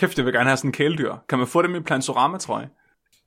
Kæft, 0.00 0.16
jeg 0.18 0.24
vil 0.26 0.34
gerne 0.34 0.48
have 0.50 0.56
sådan 0.56 0.68
en 0.68 0.72
kæledyr. 0.72 1.14
Kan 1.28 1.38
man 1.38 1.46
få 1.46 1.62
dem 1.62 1.74
i 1.74 1.80
Plantorama, 1.80 2.38
tror 2.38 2.58
jeg? 2.58 2.68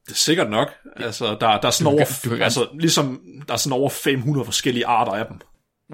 Det 0.05 0.11
er 0.11 0.15
sikkert 0.15 0.49
nok. 0.49 0.67
Altså, 0.95 1.25
der, 1.25 1.35
der 1.59 1.67
er 1.67 1.71
sådan 1.71 1.91
Du 1.91 1.97
over, 1.97 2.05
kan- 2.05 2.15
du 2.31 2.35
kan 2.35 2.41
altså, 2.43 2.67
ligesom, 2.79 3.21
der 3.47 3.53
er 3.53 3.57
sådan 3.57 3.79
over 3.79 3.89
500 3.89 4.45
forskellige 4.45 4.85
arter 4.85 5.11
af 5.11 5.25
dem. 5.25 5.39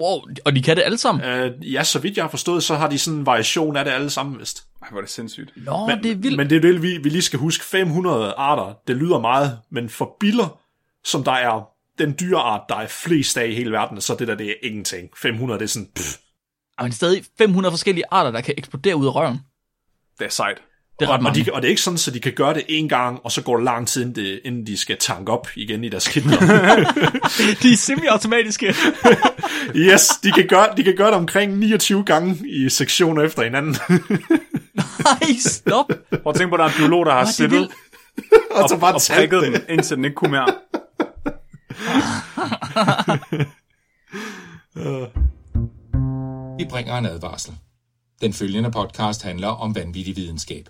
Wow, 0.01 0.19
og 0.45 0.55
de 0.55 0.61
kan 0.61 0.75
det 0.77 0.83
alle 0.83 0.97
sammen? 0.97 1.43
Uh, 1.45 1.73
ja, 1.73 1.83
så 1.83 1.99
vidt 1.99 2.17
jeg 2.17 2.23
har 2.23 2.29
forstået, 2.29 2.63
så 2.63 2.75
har 2.75 2.89
de 2.89 2.99
sådan 2.99 3.19
en 3.19 3.25
variation 3.25 3.77
af 3.77 3.85
det 3.85 3.91
alle 3.91 4.09
sammen, 4.09 4.39
vist. 4.39 4.63
Ej, 4.81 4.87
hvor 4.89 4.97
er 4.97 5.01
det 5.01 5.09
sindssygt. 5.11 5.51
Nå, 5.55 5.87
Men, 5.87 6.03
det 6.03 6.11
er 6.11 6.15
vildt. 6.15 6.37
men 6.37 6.49
det 6.49 6.55
er 6.55 6.61
det, 6.61 6.81
vi, 6.81 6.97
vi 6.97 7.09
lige 7.09 7.21
skal 7.21 7.39
huske. 7.39 7.63
500 7.65 8.33
arter, 8.37 8.73
det 8.87 8.95
lyder 8.95 9.19
meget, 9.19 9.59
men 9.71 9.89
for 9.89 10.15
biller, 10.19 10.59
som 11.03 11.23
der 11.23 11.31
er 11.31 11.69
den 11.97 12.15
dyreart, 12.19 12.61
der 12.69 12.75
er 12.75 12.87
flest 12.87 13.37
af 13.37 13.47
i 13.47 13.53
hele 13.53 13.71
verden, 13.71 14.01
så 14.01 14.15
det 14.19 14.27
der, 14.27 14.35
det 14.35 14.49
er 14.49 14.53
ingenting. 14.63 15.09
500, 15.17 15.59
det 15.59 15.63
er 15.65 15.69
sådan, 15.69 15.89
pff. 15.95 16.17
Men 16.81 16.91
stadig 16.91 17.23
500 17.37 17.71
forskellige 17.73 18.05
arter, 18.11 18.31
der 18.31 18.41
kan 18.41 18.53
eksplodere 18.57 18.95
ud 18.95 19.05
af 19.07 19.15
røven. 19.15 19.39
Det 20.19 20.25
er 20.25 20.29
sejt. 20.29 20.57
Det 20.99 21.05
er 21.05 21.09
Og, 21.09 21.13
ret 21.13 21.19
og, 21.19 21.23
mange. 21.23 21.45
de, 21.45 21.53
og 21.53 21.61
det 21.61 21.67
er 21.67 21.69
ikke 21.69 21.81
sådan, 21.81 21.97
så 21.97 22.11
de 22.11 22.19
kan 22.19 22.33
gøre 22.33 22.53
det 22.53 22.63
en 22.69 22.89
gang, 22.89 23.19
og 23.23 23.31
så 23.31 23.41
går 23.41 23.55
det 23.55 23.65
lang 23.65 23.87
tid, 23.87 24.01
inden, 24.01 24.15
det, 24.15 24.39
inden 24.45 24.67
de 24.67 24.77
skal 24.77 24.97
tanke 24.99 25.31
op 25.31 25.47
igen 25.55 25.83
i 25.83 25.89
deres 25.89 26.07
kidney. 26.07 26.31
de 27.61 27.73
er 27.73 27.77
semi-automatiske. 27.77 28.75
yes, 29.75 30.07
de 30.23 30.31
kan, 30.31 30.47
gøre, 30.47 30.67
de 30.77 30.83
kan 30.83 30.95
gøre 30.95 31.07
det 31.07 31.15
omkring 31.15 31.57
29 31.57 32.03
gange 32.05 32.49
i 32.49 32.69
sektioner 32.69 33.23
efter 33.23 33.43
hinanden. 33.43 33.75
Nej, 35.05 35.37
stop. 35.39 35.85
Prøv 36.09 36.29
at 36.29 36.35
tænke 36.35 36.49
på, 36.49 36.55
at 36.55 36.59
der 36.59 36.65
er 36.65 36.69
en 36.69 36.75
biolog, 36.77 37.05
der 37.05 37.11
har 37.11 37.21
er 37.21 37.25
siddet 37.25 37.69
og 38.51 38.69
så 38.69 38.77
bare 38.77 38.93
og 38.93 39.01
prikket 39.15 39.43
den, 39.43 39.55
indtil 39.69 39.95
den 39.97 40.05
ikke 40.05 40.15
kunne 40.15 40.31
mere. 40.31 40.53
Vi 46.57 46.65
bringer 46.69 46.97
en 46.97 47.05
advarsel. 47.05 47.53
Den 48.21 48.33
følgende 48.33 48.71
podcast 48.71 49.23
handler 49.23 49.47
om 49.47 49.75
vanvittig 49.75 50.15
videnskab. 50.15 50.69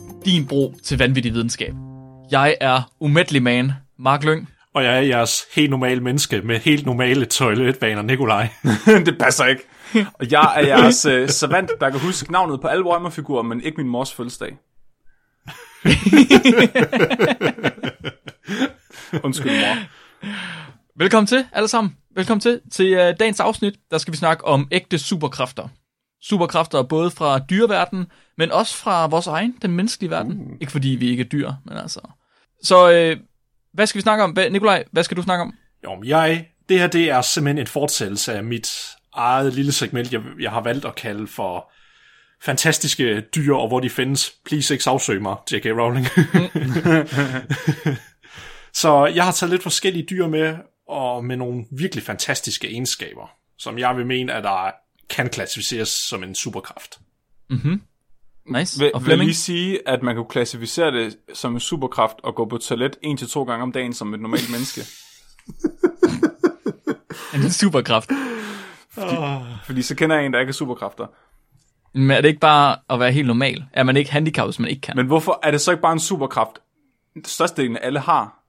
Din 0.25 0.47
bro 0.47 0.73
til 0.83 0.97
vanvittig 0.97 1.33
videnskab. 1.33 1.73
Jeg 2.31 2.57
er 2.61 2.91
umættelig 2.99 3.43
man, 3.43 3.71
Mark 3.99 4.23
Lyng. 4.23 4.49
Og 4.73 4.83
jeg 4.83 4.97
er 4.97 5.01
jeres 5.01 5.43
helt 5.55 5.69
normale 5.69 6.01
menneske 6.01 6.41
med 6.41 6.59
helt 6.59 6.85
normale 6.85 7.25
toiletvaner, 7.25 8.01
Nikolaj. 8.01 8.49
det 9.05 9.17
passer 9.17 9.45
ikke. 9.45 9.63
Og 10.13 10.31
jeg 10.31 10.53
er 10.55 10.67
jeres 10.67 11.05
uh, 11.05 11.27
savant, 11.27 11.71
der 11.79 11.89
kan 11.89 11.99
huske 11.99 12.31
navnet 12.31 12.61
på 12.61 12.67
alle 12.67 12.85
Warhammer-figurer, 12.85 13.43
men 13.43 13.61
ikke 13.61 13.77
min 13.77 13.89
mors 13.89 14.13
fødselsdag. 14.13 14.49
Undskyld, 19.23 19.51
mor. 19.51 19.77
Velkommen 20.95 21.27
til, 21.27 21.45
alle 21.51 21.67
sammen. 21.67 21.95
Velkommen 22.15 22.41
til. 22.41 22.59
Til 22.71 22.93
uh, 22.93 22.99
dagens 23.19 23.39
afsnit, 23.39 23.73
der 23.91 23.97
skal 23.97 24.11
vi 24.11 24.17
snakke 24.17 24.45
om 24.45 24.67
ægte 24.71 24.97
superkræfter. 24.97 25.67
Superkræfter 26.21 26.83
både 26.83 27.11
fra 27.11 27.39
dyreverdenen, 27.39 28.05
men 28.41 28.51
også 28.51 28.75
fra 28.75 29.07
vores 29.07 29.27
egen, 29.27 29.55
den 29.61 29.71
menneskelige 29.71 30.09
verden. 30.09 30.31
Uh. 30.31 30.57
Ikke 30.61 30.71
fordi 30.71 30.89
vi 30.89 31.09
ikke 31.09 31.23
er 31.23 31.27
dyr, 31.27 31.51
men 31.65 31.77
altså... 31.77 31.99
Så 32.63 32.91
øh, 32.91 33.17
hvad 33.73 33.87
skal 33.87 33.99
vi 33.99 34.01
snakke 34.01 34.23
om? 34.23 34.31
Hvad, 34.31 34.49
Nikolaj, 34.49 34.83
hvad 34.91 35.03
skal 35.03 35.17
du 35.17 35.21
snakke 35.21 35.41
om? 35.41 35.53
Jo, 35.83 35.95
men 35.95 36.07
jeg, 36.07 36.47
det 36.69 36.79
her 36.79 36.87
det 36.87 37.09
er 37.09 37.21
simpelthen 37.21 37.57
en 37.57 37.67
fortsættelse 37.67 38.33
af 38.33 38.43
mit 38.43 38.71
eget 39.13 39.53
lille 39.53 39.71
segment, 39.71 40.13
jeg, 40.13 40.21
jeg 40.39 40.51
har 40.51 40.61
valgt 40.61 40.85
at 40.85 40.95
kalde 40.95 41.27
for 41.27 41.71
fantastiske 42.43 43.21
dyr, 43.35 43.53
og 43.53 43.67
hvor 43.67 43.79
de 43.79 43.89
findes. 43.89 44.33
Please 44.45 44.73
ikke 44.73 44.83
sagsøge 44.83 45.19
mig, 45.19 45.35
J.K. 45.51 45.65
Rowling. 45.65 46.07
Så 48.81 49.05
jeg 49.05 49.25
har 49.25 49.31
taget 49.31 49.51
lidt 49.51 49.63
forskellige 49.63 50.07
dyr 50.09 50.27
med, 50.27 50.55
og 50.87 51.25
med 51.25 51.37
nogle 51.37 51.65
virkelig 51.71 52.03
fantastiske 52.03 52.67
egenskaber, 52.67 53.31
som 53.57 53.79
jeg 53.79 53.97
vil 53.97 54.05
mene, 54.05 54.33
at 54.33 54.43
der 54.43 54.71
kan 55.09 55.29
klassificeres 55.29 55.89
som 55.89 56.23
en 56.23 56.35
superkraft. 56.35 56.99
Nice. 58.45 58.79
Vil, 58.79 58.91
og 58.93 59.01
vil 59.01 59.05
Flemming? 59.05 59.27
lige 59.27 59.35
sige, 59.35 59.87
at 59.89 60.03
man 60.03 60.15
kan 60.15 60.25
klassificere 60.29 60.91
det 60.91 61.17
som 61.33 61.53
en 61.53 61.59
superkraft 61.59 62.17
og 62.23 62.35
gå 62.35 62.45
på 62.45 62.57
toilet 62.57 62.97
en 63.01 63.17
til 63.17 63.27
to 63.29 63.43
gange 63.43 63.63
om 63.63 63.71
dagen 63.71 63.93
som 63.93 64.13
et 64.13 64.19
normalt 64.19 64.51
menneske. 64.55 64.81
En 67.35 67.51
superkraft. 67.51 68.11
Fordi 69.65 69.81
så 69.81 69.95
kender 69.95 70.15
jeg 70.15 70.25
en, 70.25 70.33
der 70.33 70.39
ikke 70.39 70.49
er 70.49 70.53
superkræfter. 70.53 71.07
Men 71.93 72.11
er 72.11 72.21
det 72.21 72.27
ikke 72.27 72.39
bare 72.39 72.77
at 72.89 72.99
være 72.99 73.11
helt 73.11 73.27
normal? 73.27 73.65
Er 73.73 73.83
man 73.83 73.97
ikke 73.97 74.11
handicappet, 74.11 74.53
hvis 74.53 74.59
man 74.59 74.69
ikke 74.69 74.81
kan? 74.81 74.95
Men 74.95 75.07
hvorfor 75.07 75.39
er 75.43 75.51
det 75.51 75.61
så 75.61 75.71
ikke 75.71 75.81
bare 75.81 75.93
en 75.93 75.99
superkraft? 75.99 76.59
Størstedelen 77.25 77.77
af 77.77 77.85
alle 77.87 77.99
har. 77.99 78.43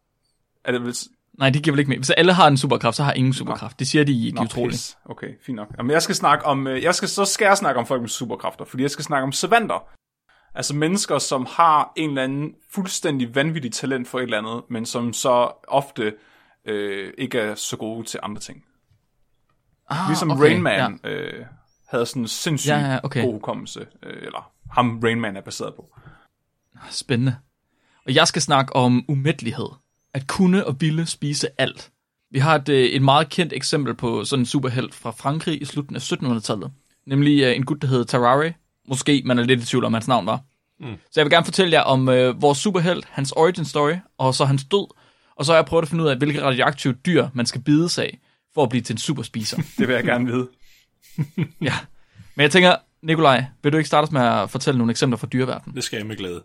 Er 0.65 0.73
det 0.73 0.97
Nej, 1.39 1.51
det 1.51 1.63
giver 1.63 1.73
vel 1.73 1.79
ikke 1.79 1.89
mere. 1.89 1.99
Hvis 1.99 2.11
alle 2.11 2.33
har 2.33 2.49
en 2.49 2.57
superkraft, 2.57 2.97
så 2.97 3.05
har 3.05 3.13
ingen 3.13 3.33
superkraft. 3.33 3.79
Det 3.79 3.89
siger 3.89 4.05
de, 4.05 4.13
de 4.13 4.29
er 4.29 4.33
Nå, 4.35 4.43
utrolige. 4.43 4.97
Okay, 5.05 5.29
fint 5.47 5.57
nok. 5.57 5.69
Jamen, 5.79 5.91
jeg 5.91 6.03
skal 6.03 6.15
snakke 6.15 6.45
om... 6.47 6.67
øh, 6.67 6.83
Jeg 6.83 6.95
skal, 6.95 7.09
så 7.09 7.25
skal 7.25 7.45
jeg 7.45 7.57
snakke 7.57 7.81
om 7.81 7.87
folk 7.87 8.01
med 8.01 8.09
superkræfter, 8.09 8.65
fordi 8.65 8.83
jeg 8.83 8.91
skal 8.91 9.05
snakke 9.05 9.23
om 9.25 9.33
savanter. 9.33 9.89
Altså 10.55 10.75
mennesker, 10.77 11.19
som 11.19 11.47
har 11.51 11.93
en 11.97 12.09
eller 12.09 12.23
anden 12.23 12.55
fuldstændig 12.75 13.35
vanvittig 13.35 13.73
talent 13.73 14.09
for 14.09 14.19
et 14.19 14.23
eller 14.23 14.39
andet, 14.39 14.63
men 14.71 14.87
som 14.87 15.13
så 15.13 15.51
ofte 15.69 16.15
øh, 16.67 17.13
ikke 17.19 17.39
er 17.39 17.55
så 17.55 17.77
gode 17.77 18.07
til 18.07 18.21
andre 18.23 18.41
ting. 18.41 18.65
Ah, 19.91 20.09
Ligesom 20.09 20.31
okay, 20.31 20.43
Rain 20.43 20.63
Man 20.63 21.01
Ja. 21.05 21.11
øh, 21.11 21.45
havde 21.89 22.07
sådan 22.07 22.23
en 22.23 22.29
sindssygt 22.29 22.71
Ja, 22.73 22.93
ja, 22.93 22.99
okay. 23.03 23.23
god 23.25 23.33
hukommelse. 23.33 23.87
Øh, 24.03 24.23
eller 24.23 24.53
ham 24.71 25.01
Rain 25.05 25.21
Man 25.21 25.37
er 25.37 25.41
baseret 25.41 25.75
på. 25.75 25.95
Spændende. 26.91 27.37
Og 28.07 28.15
jeg 28.15 28.29
skal 28.29 28.43
snakke 28.43 28.77
om 28.77 29.05
umættelighed. 29.09 29.67
At 30.15 30.27
kunne 30.27 30.67
og 30.67 30.81
ville 30.81 31.07
spise 31.07 31.49
alt. 31.59 31.91
Vi 32.31 32.39
har 32.39 32.55
et, 32.55 32.69
øh, 32.69 32.85
et 32.85 33.03
meget 33.03 33.29
kendt 33.29 33.53
eksempel 33.53 33.95
på 33.95 34.25
sådan 34.25 34.43
en 34.43 34.47
superhelt 34.47 34.95
fra 34.95 35.11
Frankrig 35.11 35.63
i 35.63 35.65
slutningen 35.65 35.97
af 35.97 36.37
1700-tallet. 36.39 36.73
Nemlig 37.07 37.43
øh, 37.43 37.57
en 37.57 37.65
gut, 37.65 37.83
der 37.83 37.89
hed 37.89 38.05
Tarare. 38.05 38.53
Måske 38.89 39.23
man 39.25 39.39
er 39.39 39.43
lidt 39.43 39.63
i 39.63 39.67
tvivl 39.67 39.85
om, 39.85 39.93
hans 39.93 40.09
navn 40.09 40.27
var. 40.27 40.41
Mm. 40.81 40.97
Så 41.11 41.21
jeg 41.21 41.25
vil 41.25 41.31
gerne 41.31 41.45
fortælle 41.45 41.73
jer 41.73 41.81
om 41.81 42.09
øh, 42.09 42.43
vores 42.43 42.59
superhelt, 42.59 43.05
hans 43.11 43.33
origin 43.33 43.65
story, 43.65 43.95
og 44.19 44.35
så 44.35 44.45
hans 44.45 44.65
død. 44.65 44.95
Og 45.37 45.45
så 45.45 45.53
har 45.53 45.57
jeg 45.57 45.67
prøvet 45.67 45.83
at 45.83 45.89
finde 45.89 46.05
ud 46.05 46.09
af, 46.09 46.17
hvilke 46.17 46.43
radioaktive 46.43 46.93
dyr 46.93 47.29
man 47.35 47.47
skal 47.47 47.61
bide 47.61 47.89
sig 47.89 48.05
af, 48.05 48.19
for 48.55 48.63
at 48.63 48.69
blive 48.69 48.83
til 48.83 48.95
en 48.95 48.99
superspiser. 48.99 49.57
Det 49.79 49.89
vil 49.89 49.95
jeg 49.95 50.05
gerne 50.05 50.27
vide. 50.27 50.49
ja. 51.69 51.75
Men 52.35 52.43
jeg 52.43 52.51
tænker, 52.51 52.77
Nikolaj, 53.03 53.45
vil 53.63 53.73
du 53.73 53.77
ikke 53.77 53.89
starte 53.89 54.13
med 54.13 54.23
at 54.23 54.51
fortælle 54.51 54.79
nogle 54.79 54.91
eksempler 54.91 55.17
fra 55.17 55.27
dyreverdenen? 55.27 55.77
Det 55.77 55.85
skal 55.85 55.97
jeg 55.97 56.07
med 56.07 56.17
glæde. 56.17 56.43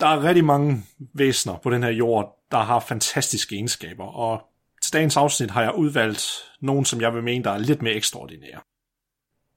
Der 0.00 0.06
er 0.06 0.22
rigtig 0.22 0.44
mange 0.44 0.82
væsener 1.14 1.56
på 1.58 1.70
den 1.70 1.82
her 1.82 1.90
jord, 1.90 2.44
der 2.50 2.58
har 2.58 2.80
fantastiske 2.80 3.54
egenskaber, 3.54 4.04
og 4.04 4.42
til 4.82 4.92
dagens 4.92 5.16
afsnit 5.16 5.50
har 5.50 5.62
jeg 5.62 5.74
udvalgt 5.74 6.26
nogen, 6.60 6.84
som 6.84 7.00
jeg 7.00 7.14
vil 7.14 7.22
mene, 7.22 7.44
der 7.44 7.50
er 7.50 7.58
lidt 7.58 7.82
mere 7.82 7.94
ekstraordinære. 7.94 8.60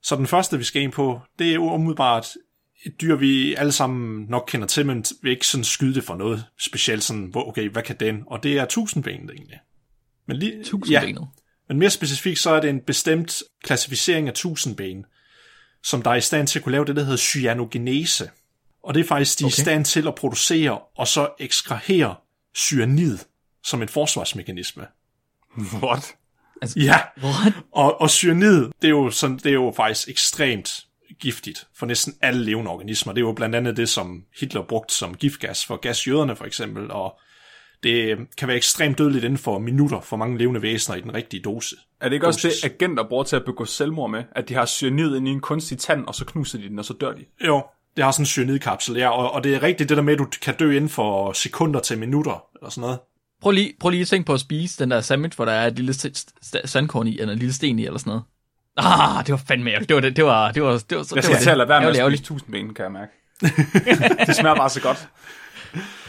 Så 0.03 0.15
den 0.15 0.27
første, 0.27 0.57
vi 0.57 0.63
skal 0.63 0.81
ind 0.81 0.91
på, 0.91 1.19
det 1.39 1.53
er 1.53 1.57
umiddelbart 1.57 2.27
et 2.85 3.01
dyr, 3.01 3.15
vi 3.15 3.55
alle 3.55 3.71
sammen 3.71 4.25
nok 4.29 4.43
kender 4.47 4.67
til, 4.67 4.85
men 4.85 5.05
vi 5.21 5.29
ikke 5.29 5.47
sådan 5.47 5.63
skyde 5.63 5.93
det 5.93 6.03
for 6.03 6.15
noget 6.15 6.45
specielt, 6.59 7.03
sådan, 7.03 7.25
hvor, 7.25 7.47
okay, 7.47 7.69
hvad 7.69 7.83
kan 7.83 7.95
den? 7.99 8.23
Og 8.27 8.43
det 8.43 8.59
er 8.59 8.65
tusindbenet 8.65 9.31
egentlig. 9.31 9.59
Men 10.25 10.37
lige, 10.37 10.63
Tusindbenet. 10.63 11.27
men 11.67 11.79
mere 11.79 11.89
specifikt, 11.89 12.39
så 12.39 12.49
er 12.49 12.59
det 12.59 12.69
en 12.69 12.81
bestemt 12.81 13.43
klassificering 13.63 14.27
af 14.27 14.33
tusindben, 14.33 15.05
som 15.83 16.01
der 16.01 16.11
er 16.11 16.15
i 16.15 16.21
stand 16.21 16.47
til 16.47 16.59
at 16.59 16.63
kunne 16.63 16.71
lave 16.71 16.85
det, 16.85 16.95
der 16.95 17.03
hedder 17.03 17.17
cyanogenese. 17.17 18.29
Og 18.83 18.93
det 18.93 18.99
er 18.99 19.03
faktisk, 19.07 19.39
de 19.39 19.43
er 19.43 19.45
Okay. 19.47 19.57
i 19.57 19.61
stand 19.61 19.85
til 19.85 20.07
at 20.07 20.15
producere 20.15 20.79
og 20.97 21.07
så 21.07 21.29
ekstrahere 21.39 22.15
cyanid 22.55 23.17
som 23.63 23.81
en 23.81 23.87
forsvarsmekanisme. 23.87 24.87
What? 25.83 26.15
Ja, 26.75 26.97
What? 27.23 27.53
og, 27.71 28.01
og 28.01 28.09
cyanid, 28.09 28.61
det 28.81 28.87
er, 28.87 28.89
jo 28.89 29.09
sådan, 29.11 29.37
det 29.37 29.45
er 29.45 29.53
jo 29.53 29.73
faktisk 29.75 30.09
ekstremt 30.09 30.85
giftigt 31.19 31.67
for 31.75 31.85
næsten 31.85 32.13
alle 32.21 32.43
levende 32.45 32.71
organismer. 32.71 33.13
Det 33.13 33.21
er 33.21 33.25
jo 33.25 33.31
blandt 33.33 33.55
andet 33.55 33.77
det, 33.77 33.89
som 33.89 34.23
Hitler 34.39 34.61
brugte 34.61 34.93
som 34.95 35.15
giftgas 35.15 35.65
for 35.65 35.75
gasjøderne 35.77 36.35
for 36.35 36.45
eksempel, 36.45 36.91
og 36.91 37.19
det 37.83 38.17
kan 38.37 38.47
være 38.47 38.57
ekstremt 38.57 38.97
dødeligt 38.97 39.23
inden 39.23 39.37
for 39.37 39.59
minutter 39.59 40.01
for 40.01 40.17
mange 40.17 40.37
levende 40.37 40.61
væsener 40.61 40.95
i 40.97 41.01
den 41.01 41.13
rigtige 41.13 41.43
dose. 41.43 41.75
Er 42.01 42.09
det 42.09 42.13
ikke 42.15 42.27
også 42.27 42.47
Dosis. 42.47 42.61
det, 42.61 42.69
agenter 42.71 43.03
bruger 43.09 43.23
til 43.23 43.35
at 43.35 43.45
begå 43.45 43.65
selvmord 43.65 44.09
med? 44.09 44.23
At 44.35 44.49
de 44.49 44.53
har 44.53 44.65
cyanid 44.65 45.15
inde 45.15 45.31
i 45.31 45.33
en 45.33 45.39
kunstig 45.41 45.77
tand, 45.79 46.05
og 46.05 46.15
så 46.15 46.25
knuser 46.25 46.57
de 46.59 46.69
den, 46.69 46.79
og 46.79 46.85
så 46.85 46.93
dør 46.93 47.11
de? 47.13 47.25
Jo, 47.45 47.63
det 47.95 48.03
har 48.03 48.11
sådan 48.11 48.21
en 48.21 48.25
cyanidkapsel, 48.25 48.95
ja, 48.95 49.09
og, 49.09 49.31
og 49.33 49.43
det 49.43 49.55
er 49.55 49.63
rigtigt 49.63 49.89
det 49.89 49.97
der 49.97 50.03
med, 50.03 50.13
at 50.13 50.19
du 50.19 50.27
kan 50.41 50.55
dø 50.55 50.71
inden 50.75 50.89
for 50.89 51.33
sekunder 51.33 51.79
til 51.79 51.97
minutter, 51.97 52.43
eller 52.61 52.69
sådan 52.69 52.81
noget. 52.81 52.99
Prøv 53.41 53.51
lige, 53.51 53.73
prøv 53.79 53.89
lige 53.89 54.01
at 54.01 54.07
tænke 54.07 54.25
på 54.25 54.33
at 54.33 54.39
spise 54.39 54.83
den 54.83 54.91
der 54.91 55.01
sandwich, 55.01 55.35
hvor 55.35 55.45
der 55.45 55.51
er 55.51 55.67
et 55.67 55.75
lille 55.75 55.91
st- 55.91 56.23
st- 56.45 56.67
sandkorn 56.67 57.07
i, 57.07 57.19
eller 57.19 57.33
en 57.33 57.39
lille 57.39 57.53
sten 57.53 57.79
i, 57.79 57.85
eller 57.85 57.99
sådan 57.99 58.09
noget. 58.09 58.23
Ah, 58.77 59.25
det 59.25 59.31
var 59.31 59.41
fandme, 59.47 59.71
det 59.71 59.95
var 59.95 60.01
det, 60.01 60.15
det 60.15 60.25
var, 60.25 60.51
det 60.51 60.63
var, 60.63 60.71
det 60.71 60.97
var, 60.97 61.03
det 61.03 61.11
var, 61.11 61.15
Jeg 61.15 61.23
skal 61.23 61.37
til 61.37 61.49
at 61.49 61.57
lade 61.57 61.69
være 61.69 61.81
med 61.81 61.89
at 61.89 61.97
Ærgerligt, 61.97 62.25
spise 62.25 62.39
tusindben, 62.39 62.73
kan 62.73 62.83
jeg 62.83 62.91
mærke. 62.91 63.11
det 64.27 64.35
smager 64.35 64.55
bare 64.55 64.69
så 64.69 64.81
godt. 64.81 65.07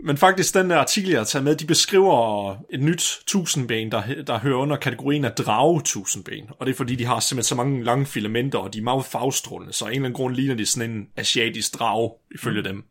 Men 0.00 0.16
faktisk, 0.16 0.54
den 0.54 0.70
der 0.70 0.76
artikel, 0.76 1.10
jeg 1.10 1.20
har 1.20 1.24
taget 1.24 1.44
med, 1.44 1.56
de 1.56 1.66
beskriver 1.66 2.56
et 2.70 2.80
nyt 2.80 3.18
tusindben, 3.26 3.92
der, 3.92 4.02
der 4.26 4.38
hører 4.38 4.56
under 4.56 4.76
kategorien 4.76 5.24
af 5.24 5.32
drage 5.32 5.82
tusindben. 5.82 6.44
Og 6.58 6.66
det 6.66 6.72
er 6.72 6.76
fordi, 6.76 6.94
de 6.94 7.04
har 7.04 7.20
simpelthen 7.20 7.48
så 7.48 7.54
mange 7.54 7.84
lange 7.84 8.06
filamenter, 8.06 8.58
og 8.58 8.74
de 8.74 8.78
er 8.78 8.82
meget 8.82 9.04
farvestrålende, 9.04 9.72
så 9.72 9.84
af 9.84 9.88
en 9.88 9.94
eller 9.94 10.04
anden 10.04 10.16
grund 10.16 10.34
ligner 10.34 10.54
de 10.54 10.66
sådan 10.66 10.90
en 10.90 11.06
asiatisk 11.16 11.78
drage, 11.78 12.10
ifølge 12.34 12.64
dem. 12.64 12.84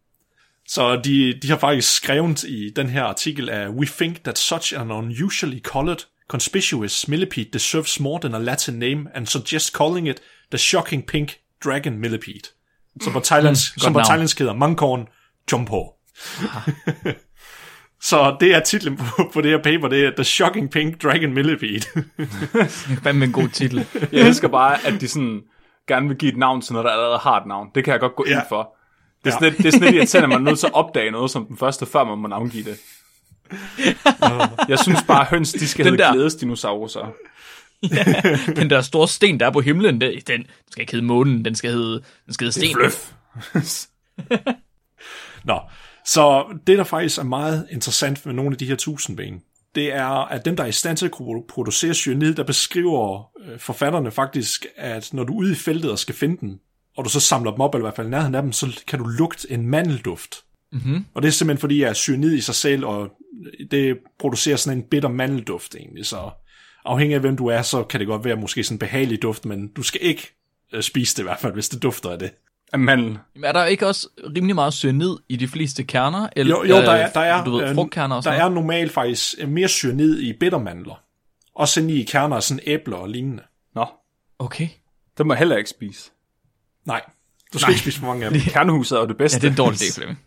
Så 0.67 1.01
de, 1.03 1.39
de 1.41 1.49
har 1.49 1.57
faktisk 1.57 1.95
skrevet 1.95 2.43
i 2.43 2.69
den 2.75 2.89
her 2.89 3.03
artikel, 3.03 3.49
at 3.49 3.69
we 3.69 3.85
think 3.85 4.23
that 4.23 4.37
such 4.37 4.79
an 4.79 4.91
unusually 4.91 5.59
colored, 5.61 6.05
conspicuous 6.27 7.07
millipede 7.07 7.49
deserves 7.53 7.99
more 7.99 8.19
than 8.21 8.35
a 8.35 8.39
Latin 8.39 8.79
name, 8.79 9.05
and 9.15 9.27
suggest 9.27 9.73
calling 9.73 10.07
it 10.07 10.21
the 10.51 10.57
shocking 10.57 11.05
pink 11.05 11.39
dragon 11.63 11.97
millipede. 11.97 12.41
Som 13.01 13.13
på, 13.13 13.19
Thailands, 13.19 13.73
Mm, 13.75 13.79
som 13.79 13.93
på 13.93 13.99
thailandsk 13.99 14.39
hedder 14.39 14.53
Mangkorn 14.53 15.07
Jumpo. 15.51 15.96
Så 18.01 18.37
det 18.39 18.55
er 18.55 18.59
titlen 18.59 18.97
på, 18.97 19.29
på 19.33 19.41
det 19.41 19.51
her 19.51 19.57
paper, 19.63 19.87
det 19.87 20.05
er 20.05 20.11
The 20.11 20.23
Shocking 20.23 20.71
Pink 20.71 21.03
Dragon 21.03 21.33
Millipede. 21.33 21.81
Fandme 23.03 23.25
en 23.25 23.31
god 23.31 23.49
titel. 23.49 23.85
Jeg 24.11 24.27
elsker 24.27 24.47
bare, 24.47 24.85
at 24.87 25.01
de 25.01 25.07
sådan 25.07 25.41
gerne 25.87 26.07
vil 26.07 26.17
give 26.17 26.31
et 26.31 26.37
navn 26.37 26.61
til 26.61 26.73
noget, 26.73 26.85
der 26.85 26.91
allerede 26.91 27.17
har 27.17 27.39
et 27.41 27.47
navn. 27.47 27.67
Det 27.75 27.83
kan 27.83 27.91
jeg 27.91 27.99
godt 27.99 28.15
gå 28.15 28.25
Ja. 28.27 28.33
ind 28.39 28.41
for. 28.49 28.75
Det 29.25 29.29
er, 29.29 29.29
Ja. 29.29 29.31
sådan 29.31 29.49
lidt, 29.49 29.57
det 29.57 29.65
er 29.65 29.71
sådan 29.71 29.85
lidt 29.85 29.95
irriterende, 29.95 30.25
at 30.25 30.29
man 30.41 30.47
er 30.47 30.51
nødt 30.51 30.59
til 30.59 30.67
at 30.67 30.73
opdage 30.73 31.11
noget 31.11 31.31
som 31.31 31.45
den 31.45 31.57
første, 31.57 31.85
før 31.85 32.03
man 32.03 32.17
må 32.17 32.27
navngive 32.27 32.63
det. 32.63 32.77
Jeg 34.69 34.79
synes 34.79 34.99
bare, 35.07 35.21
at 35.21 35.27
høns, 35.27 35.51
de 35.51 35.67
skal 35.67 35.85
Den 35.85 35.93
hedde 35.93 36.03
der- 36.03 36.13
glædesdinosaurer. 36.13 37.11
Den 38.55 38.69
der 38.69 38.81
store 38.81 39.07
sten, 39.07 39.39
der 39.39 39.45
er 39.45 39.51
på 39.51 39.61
himlen, 39.61 40.01
den, 40.01 40.11
den 40.27 40.45
skal 40.71 40.81
ikke 40.81 40.91
hedde 40.91 41.05
månen, 41.05 41.45
den 41.45 41.55
skal 41.55 41.71
hedde, 41.71 42.03
den 42.25 42.33
skal 42.33 42.45
hedde 42.45 42.59
sten. 42.59 42.75
Fløf. 42.75 43.11
Nå, 45.43 45.59
så 46.07 46.45
det, 46.67 46.77
der 46.77 46.83
faktisk 46.83 47.19
er 47.19 47.23
meget 47.23 47.67
interessant 47.71 48.25
med 48.25 48.33
nogle 48.33 48.51
af 48.51 48.57
de 48.57 48.65
her 48.65 48.75
tusindben, 48.75 49.41
det 49.75 49.93
er, 49.93 50.07
at 50.07 50.45
dem, 50.45 50.55
der 50.55 50.63
er 50.63 50.67
i 50.67 50.71
stand 50.71 50.97
til 50.97 51.05
at 51.05 51.11
kunne 51.11 51.43
producere 51.49 51.93
cyanid, 51.93 52.35
der 52.35 52.43
beskriver 52.43 53.31
øh, 53.45 53.59
forfatterne 53.59 54.11
faktisk, 54.11 54.65
at 54.75 55.13
når 55.13 55.23
du 55.23 55.33
er 55.33 55.37
ude 55.37 55.51
i 55.51 55.55
feltet 55.55 55.91
og 55.91 55.99
skal 55.99 56.15
finde 56.15 56.37
den, 56.37 56.59
og 56.97 57.05
du 57.05 57.09
så 57.09 57.19
samler 57.19 57.51
dem 57.51 57.61
op, 57.61 57.75
eller 57.75 57.83
i 57.83 57.87
hvert 57.87 57.95
fald 57.95 58.07
nærheden 58.07 58.35
af 58.35 58.41
dem, 58.41 58.51
så 58.51 58.83
kan 58.87 58.99
du 58.99 59.05
lugte 59.05 59.51
en 59.51 59.67
mandelduft. 59.67 60.35
Mm-hmm. 60.71 61.05
Og 61.13 61.21
det 61.21 61.27
er 61.27 61.31
simpelthen 61.31 61.61
fordi, 61.61 61.83
at 61.83 61.97
cyanid 61.97 62.33
i 62.33 62.41
sig 62.41 62.55
selv, 62.55 62.85
og 62.85 63.11
det 63.71 63.97
producerer 64.19 64.55
sådan 64.55 64.77
en 64.77 64.83
bitter 64.83 65.09
mandelduft 65.09 65.75
egentlig, 65.75 66.05
så 66.05 66.29
afhængig 66.85 67.15
af 67.15 67.21
hvem 67.21 67.37
du 67.37 67.47
er, 67.47 67.61
så 67.61 67.83
kan 67.83 67.99
det 67.99 68.07
godt 68.07 68.25
være 68.25 68.35
måske 68.35 68.63
sådan 68.63 68.75
en 68.75 68.79
behagelig 68.79 69.21
duft, 69.21 69.45
men 69.45 69.67
du 69.67 69.83
skal 69.83 70.01
ikke 70.03 70.33
øh, 70.73 70.81
spise 70.81 71.15
det 71.15 71.21
i 71.21 71.23
hvert 71.23 71.39
fald, 71.39 71.53
hvis 71.53 71.69
det 71.69 71.83
dufter 71.83 72.09
af 72.09 72.19
det. 72.19 72.31
Af 72.73 72.79
mandel. 72.79 73.05
Jamen, 73.35 73.43
Er 73.43 73.51
der 73.51 73.65
ikke 73.65 73.87
også 73.87 74.07
rimelig 74.35 74.55
meget 74.55 74.73
cyanid 74.73 75.15
i 75.29 75.35
de 75.35 75.47
fleste 75.47 75.83
kerner? 75.83 76.29
Eller, 76.35 76.55
Jo, 76.57 76.63
jo 76.63 76.75
der 76.75 76.91
er, 76.91 77.11
der 77.11 77.19
er, 77.19 77.43
du 77.43 77.51
ved, 77.51 77.63
øh, 77.69 77.75
frugtkerner 77.75 78.15
og 78.15 78.23
der 78.23 78.31
sådan 78.31 78.45
er 78.45 78.49
normalt 78.49 78.91
faktisk 78.91 79.35
øh, 79.39 79.49
mere 79.49 79.67
cyanid 79.67 80.19
i 80.19 80.33
bittermandler. 80.39 81.03
Også 81.55 81.79
inde 81.81 81.93
i 81.93 82.03
kerner 82.03 82.35
af 82.35 82.43
sådan 82.43 82.63
æbler 82.65 82.97
og 82.97 83.09
lignende. 83.09 83.43
Nå, 83.75 83.85
Okay. 84.39 84.67
det 85.17 85.25
må 85.25 85.33
jeg 85.33 85.37
heller 85.39 85.57
ikke 85.57 85.69
spise. 85.69 86.11
Nej, 86.85 87.01
du 87.53 87.57
skal 87.59 87.67
Nej. 87.67 87.71
ikke 87.71 87.81
spise 87.81 87.99
for 87.99 88.07
mange 88.07 88.25
af 88.25 88.31
dem. 88.31 88.41
Kernehuset 88.53 88.95
er 88.95 88.99
jo 88.99 89.07
det 89.07 89.13
Ja, 89.13 89.17
bedste. 89.17 89.39
det 89.39 89.47
er 89.47 89.51
en 89.51 89.57
dårlig 89.57 89.81
idé, 89.81 89.95
Flemming. 89.95 90.19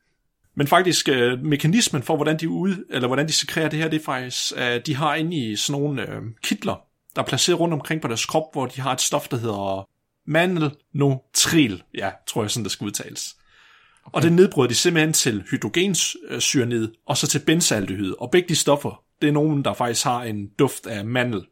Men 0.56 0.66
faktisk, 0.66 1.08
øh, 1.08 1.38
mekanismen 1.44 2.02
for, 2.02 2.16
hvordan 2.16 2.36
de 2.38 2.48
ud, 2.48 2.84
eller 2.90 3.06
hvordan 3.08 3.28
de 3.28 3.32
sekrerer 3.32 3.68
det 3.68 3.78
her, 3.78 3.88
det 3.88 4.00
er 4.00 4.04
faktisk, 4.04 4.52
at 4.56 4.86
de 4.86 4.96
har 4.96 5.14
inde 5.14 5.36
i 5.36 5.56
sådan 5.56 5.80
nogle 5.80 6.02
øh, 6.10 6.22
kitler, 6.42 6.80
der 7.16 7.22
er 7.22 7.26
placeret 7.26 7.60
rundt 7.60 7.74
omkring 7.74 8.02
på 8.02 8.08
deres 8.08 8.26
krop, 8.26 8.42
hvor 8.52 8.66
de 8.66 8.80
har 8.80 8.92
et 8.92 9.00
stof, 9.00 9.28
der 9.28 9.36
hedder 9.36 9.88
mandelnotril. 10.30 11.82
Ja, 11.94 12.10
tror 12.28 12.42
jeg 12.42 12.50
sådan, 12.50 12.64
det 12.64 12.72
skal 12.72 12.84
udtales. 12.84 13.36
Okay. 14.04 14.16
Og 14.16 14.22
det 14.22 14.32
nedbryder 14.32 14.68
de 14.68 14.74
simpelthen 14.74 15.12
til 15.12 15.44
hydrogencyanid, 15.50 16.88
og 17.06 17.16
så 17.16 17.26
til 17.26 17.38
benzaldehyd. 17.38 18.12
Og 18.18 18.30
begge 18.30 18.48
de 18.48 18.56
stoffer, 18.56 19.02
det 19.22 19.28
er 19.28 19.32
nogen, 19.32 19.64
der 19.64 19.74
faktisk 19.74 20.04
har 20.04 20.22
en 20.22 20.46
duft 20.58 20.86
af 20.86 21.04
mandel. 21.04 21.42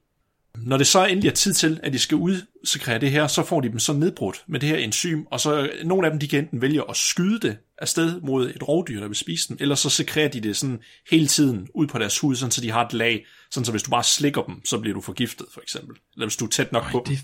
Når 0.56 0.76
det 0.76 0.86
så 0.86 1.06
endelig 1.06 1.28
er 1.28 1.34
tid 1.34 1.54
til, 1.54 1.80
at 1.82 1.92
de 1.92 1.98
skal 1.98 2.16
udsekrere 2.16 3.00
det 3.00 3.10
her, 3.10 3.26
så 3.26 3.42
får 3.42 3.60
de 3.60 3.69
dem 3.69 3.78
så 3.78 3.92
nedbrudt 3.92 4.44
med 4.46 4.60
det 4.60 4.69
her 4.69 4.76
enzym, 4.76 5.22
og 5.30 5.40
så 5.40 5.70
nogle 5.84 6.06
af 6.06 6.10
dem, 6.10 6.20
de 6.20 6.28
kan 6.28 6.38
enten 6.38 6.62
vælge 6.62 6.82
at 6.90 6.96
skyde 6.96 7.40
det 7.40 7.56
afsted 7.78 8.20
mod 8.20 8.50
et 8.50 8.69
rovdyr, 8.69 9.00
der 9.00 9.06
vil 9.06 9.16
spise 9.16 9.48
dem, 9.48 9.56
eller 9.60 9.75
så 9.75 9.90
sekrerer 9.90 10.28
de 10.28 10.40
det 10.40 10.56
sådan 10.56 10.78
hele 11.10 11.26
tiden 11.26 11.69
ud 11.75 11.86
på 11.86 11.98
deres 11.98 12.19
hud, 12.19 12.36
sådan 12.36 12.50
så 12.50 12.60
de 12.60 12.70
har 12.70 12.86
et 12.86 12.92
lag, 12.92 13.26
sådan 13.50 13.64
så 13.64 13.70
hvis 13.70 13.82
du 13.82 13.90
bare 13.90 14.04
slikker 14.04 14.42
dem, 14.42 14.64
så 14.64 14.78
bliver 14.78 14.94
du 14.94 15.00
forgiftet, 15.00 15.46
for 15.54 15.60
eksempel. 15.60 15.96
Eller 16.14 16.26
hvis 16.26 16.36
du 16.36 16.44
er 16.44 16.48
tæt 16.48 16.72
nok 16.72 16.90
på 16.90 17.04
dem. 17.06 17.16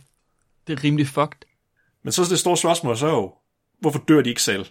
Det, 0.66 0.78
er 0.78 0.84
rimelig 0.84 1.06
fucked. 1.06 1.40
Men 2.02 2.12
så 2.12 2.22
er 2.22 2.26
det 2.26 2.38
store 2.38 2.56
spørgsmål 2.56 2.96
så 2.96 3.06
er 3.06 3.10
jo, 3.10 3.32
hvorfor 3.80 4.04
dør 4.08 4.20
de 4.20 4.28
ikke 4.28 4.42
selv, 4.42 4.66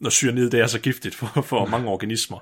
når 0.00 0.10
cyanid 0.10 0.50
det 0.50 0.60
er 0.60 0.66
så 0.66 0.78
giftigt 0.78 1.14
for, 1.14 1.42
for 1.42 1.66
mange 1.66 1.88
organismer? 1.88 2.38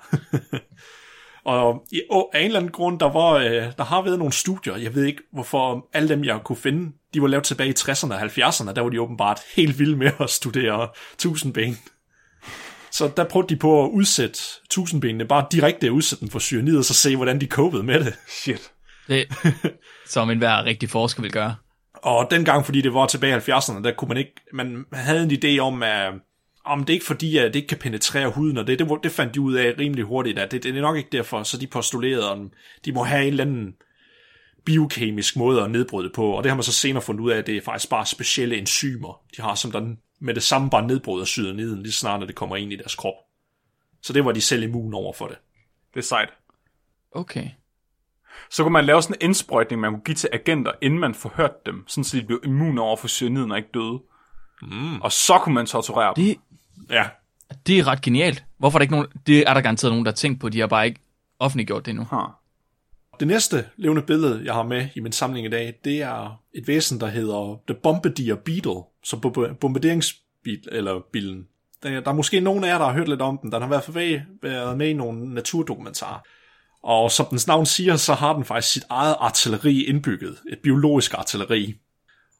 og 1.44 1.86
i, 1.92 2.02
og 2.10 2.30
af 2.34 2.40
en 2.40 2.46
eller 2.46 2.58
anden 2.58 2.72
grund, 2.72 3.00
der, 3.00 3.12
var, 3.12 3.32
øh, 3.32 3.72
der 3.76 3.84
har 3.84 4.02
været 4.02 4.18
nogle 4.18 4.32
studier, 4.32 4.76
jeg 4.76 4.94
ved 4.94 5.04
ikke, 5.04 5.22
hvorfor 5.32 5.88
alle 5.92 6.08
dem, 6.08 6.24
jeg 6.24 6.40
kunne 6.44 6.56
finde, 6.56 6.92
de 7.14 7.22
var 7.22 7.28
lavet 7.28 7.44
tilbage 7.44 7.70
i 7.70 7.74
60'erne 7.78 8.14
og 8.14 8.22
70'erne, 8.22 8.72
der 8.72 8.80
var 8.80 8.88
de 8.88 9.00
åbenbart 9.00 9.40
helt 9.56 9.78
vilde 9.78 9.96
med 9.96 10.10
at 10.20 10.30
studere 10.30 10.88
tusindben. 11.18 11.78
Så 12.90 13.10
der 13.16 13.24
prøvede 13.24 13.48
de 13.48 13.56
på 13.56 13.84
at 13.84 13.90
udsætte 13.90 14.38
tusindbenene, 14.70 15.24
bare 15.24 15.46
direkte 15.52 15.86
at 15.86 15.90
udsætte 15.90 16.20
dem 16.20 16.30
for 16.30 16.38
cyanid, 16.38 16.78
og 16.78 16.84
så 16.84 16.94
se, 16.94 17.16
hvordan 17.16 17.40
de 17.40 17.46
copede 17.46 17.82
med 17.82 18.04
det. 18.04 18.14
Shit. 18.28 18.72
Det, 19.08 19.26
som 20.06 20.30
enhver 20.30 20.64
rigtig 20.64 20.90
forsker 20.90 21.22
vil 21.22 21.32
gøre. 21.32 21.54
Og 22.04 22.30
dengang, 22.30 22.64
fordi 22.64 22.80
det 22.80 22.94
var 22.94 23.06
tilbage 23.06 23.36
i 23.36 23.38
70'erne, 23.38 23.82
der 23.82 23.92
kunne 23.92 24.08
man 24.08 24.16
ikke, 24.16 24.32
man 24.52 24.86
havde 24.92 25.22
en 25.22 25.30
idé 25.30 25.58
om, 25.58 25.82
at 25.82 26.14
om 26.64 26.84
det 26.84 26.92
er 26.92 26.94
ikke 26.94 27.06
fordi, 27.06 27.36
at 27.36 27.44
det 27.44 27.56
ikke 27.56 27.68
kan 27.68 27.78
penetrere 27.78 28.30
huden, 28.30 28.58
og 28.58 28.66
det, 28.66 28.78
det, 28.78 28.88
det 29.02 29.12
fandt 29.12 29.34
de 29.34 29.40
ud 29.40 29.54
af 29.54 29.74
rimelig 29.78 30.04
hurtigt, 30.04 30.38
at 30.38 30.50
det, 30.50 30.62
det 30.62 30.76
er 30.76 30.80
nok 30.80 30.96
ikke 30.96 31.08
derfor, 31.12 31.42
så 31.42 31.58
de 31.58 31.66
postulerede, 31.66 32.30
om 32.30 32.50
de 32.84 32.92
må 32.92 33.02
have 33.02 33.22
en 33.22 33.28
eller 33.28 33.44
anden 33.44 33.74
biokemisk 34.64 35.36
måde 35.36 35.62
at 35.62 35.70
nedbryde 35.70 36.08
det 36.08 36.14
på, 36.14 36.30
og 36.30 36.44
det 36.44 36.50
har 36.50 36.56
man 36.56 36.62
så 36.62 36.72
senere 36.72 37.02
fundet 37.02 37.22
ud 37.22 37.30
af, 37.30 37.38
at 37.38 37.46
det 37.46 37.56
er 37.56 37.60
faktisk 37.60 37.90
bare 37.90 38.06
specielle 38.06 38.56
enzymer, 38.56 39.22
de 39.36 39.42
har, 39.42 39.54
som 39.54 39.72
der 39.72 39.94
med 40.20 40.34
det 40.34 40.42
samme 40.42 40.70
bare 40.70 40.86
nedbryder 40.86 41.24
cyaniden, 41.24 41.82
lige 41.82 41.92
så 41.92 41.98
snart, 41.98 42.20
når 42.20 42.26
det 42.26 42.36
kommer 42.36 42.56
ind 42.56 42.72
i 42.72 42.76
deres 42.76 42.94
krop. 42.94 43.14
Så 44.02 44.12
det 44.12 44.24
var 44.24 44.32
de 44.32 44.40
selv 44.40 44.62
immun 44.62 44.94
over 44.94 45.12
for 45.12 45.26
det. 45.26 45.36
Det 45.94 46.00
er 46.00 46.04
sejt. 46.04 46.28
Okay. 47.12 47.50
Så 48.50 48.62
kunne 48.62 48.72
man 48.72 48.84
lave 48.84 49.02
sådan 49.02 49.16
en 49.20 49.24
indsprøjtning, 49.24 49.80
man 49.80 49.90
kunne 49.90 50.02
give 50.04 50.14
til 50.14 50.28
agenter, 50.32 50.72
inden 50.82 51.00
man 51.00 51.14
forhørte 51.14 51.54
dem, 51.66 51.84
sådan 51.86 52.04
så 52.04 52.16
de 52.16 52.22
blev 52.22 52.40
immune 52.44 52.80
over 52.80 52.96
for 52.96 53.08
cyaniden 53.08 53.50
og 53.50 53.56
ikke 53.58 53.70
døde. 53.74 54.02
Mm. 54.62 55.00
Og 55.00 55.12
så 55.12 55.38
kunne 55.38 55.54
man 55.54 55.66
torturere 55.66 56.12
dem. 56.16 56.24
Det, 56.24 56.36
Ja, 56.90 57.08
det 57.66 57.78
er 57.78 57.86
ret 57.86 58.00
genialt. 58.00 58.44
Hvorfor 58.58 58.76
er 58.76 58.78
der 58.78 58.82
ikke 58.82 58.94
nogen... 58.94 59.06
Det 59.26 59.48
er 59.48 59.54
der 59.54 59.60
garanteret 59.60 59.92
nogen, 59.92 60.04
der 60.04 60.10
har 60.10 60.16
tænkt 60.16 60.40
på. 60.40 60.48
De 60.48 60.60
har 60.60 60.66
bare 60.66 60.86
ikke 60.86 61.00
offentliggjort 61.38 61.86
det 61.86 61.90
endnu. 61.90 62.04
Huh. 62.04 62.28
Det 63.20 63.28
næste 63.28 63.64
levende 63.76 64.02
billede, 64.02 64.42
jeg 64.44 64.54
har 64.54 64.62
med 64.62 64.88
i 64.94 65.00
min 65.00 65.12
samling 65.12 65.46
i 65.46 65.50
dag, 65.50 65.74
det 65.84 66.02
er 66.02 66.40
et 66.54 66.68
væsen, 66.68 67.00
der 67.00 67.06
hedder 67.06 67.60
The 67.66 67.74
Bombardier 67.82 68.34
Beetle, 68.34 68.82
så 69.04 69.16
bombe- 69.16 69.54
bombarderingsbil, 69.54 70.68
eller 70.72 71.00
bilen. 71.12 71.46
Der 71.82 72.00
der 72.00 72.10
er 72.10 72.14
måske 72.14 72.40
nogen 72.40 72.64
af 72.64 72.68
jer, 72.68 72.78
der 72.78 72.84
har 72.84 72.92
hørt 72.92 73.08
lidt 73.08 73.22
om 73.22 73.38
den. 73.38 73.52
Den 73.52 73.62
har 73.62 73.68
været, 73.68 74.22
været 74.42 74.78
med 74.78 74.88
i 74.88 74.92
nogle 74.92 75.34
naturdokumentarer. 75.34 76.20
Og 76.84 77.10
som 77.10 77.26
dens 77.26 77.46
navn 77.46 77.66
siger, 77.66 77.96
så 77.96 78.14
har 78.14 78.32
den 78.32 78.44
faktisk 78.44 78.72
sit 78.72 78.84
eget 78.90 79.16
artilleri 79.18 79.82
indbygget. 79.82 80.36
Et 80.52 80.58
biologisk 80.62 81.14
artilleri. 81.14 81.74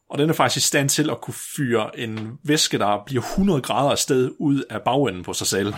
Og 0.09 0.17
den 0.17 0.29
er 0.29 0.33
faktisk 0.33 0.65
i 0.65 0.67
stand 0.67 0.89
til 0.89 1.09
at 1.09 1.21
kunne 1.21 1.33
fyre 1.33 1.99
en 1.99 2.37
væske, 2.43 2.77
der 2.77 3.03
bliver 3.05 3.21
100 3.21 3.61
grader 3.61 3.91
afsted 3.91 4.31
ud 4.39 4.63
af 4.69 4.81
bagenden 4.81 5.23
på 5.23 5.33
sig 5.33 5.47
selv. 5.47 5.67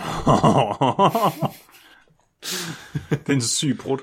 det 3.10 3.28
er 3.28 3.32
en 3.32 3.40
så 3.40 3.48
syg 3.48 3.78
brud. 3.82 3.98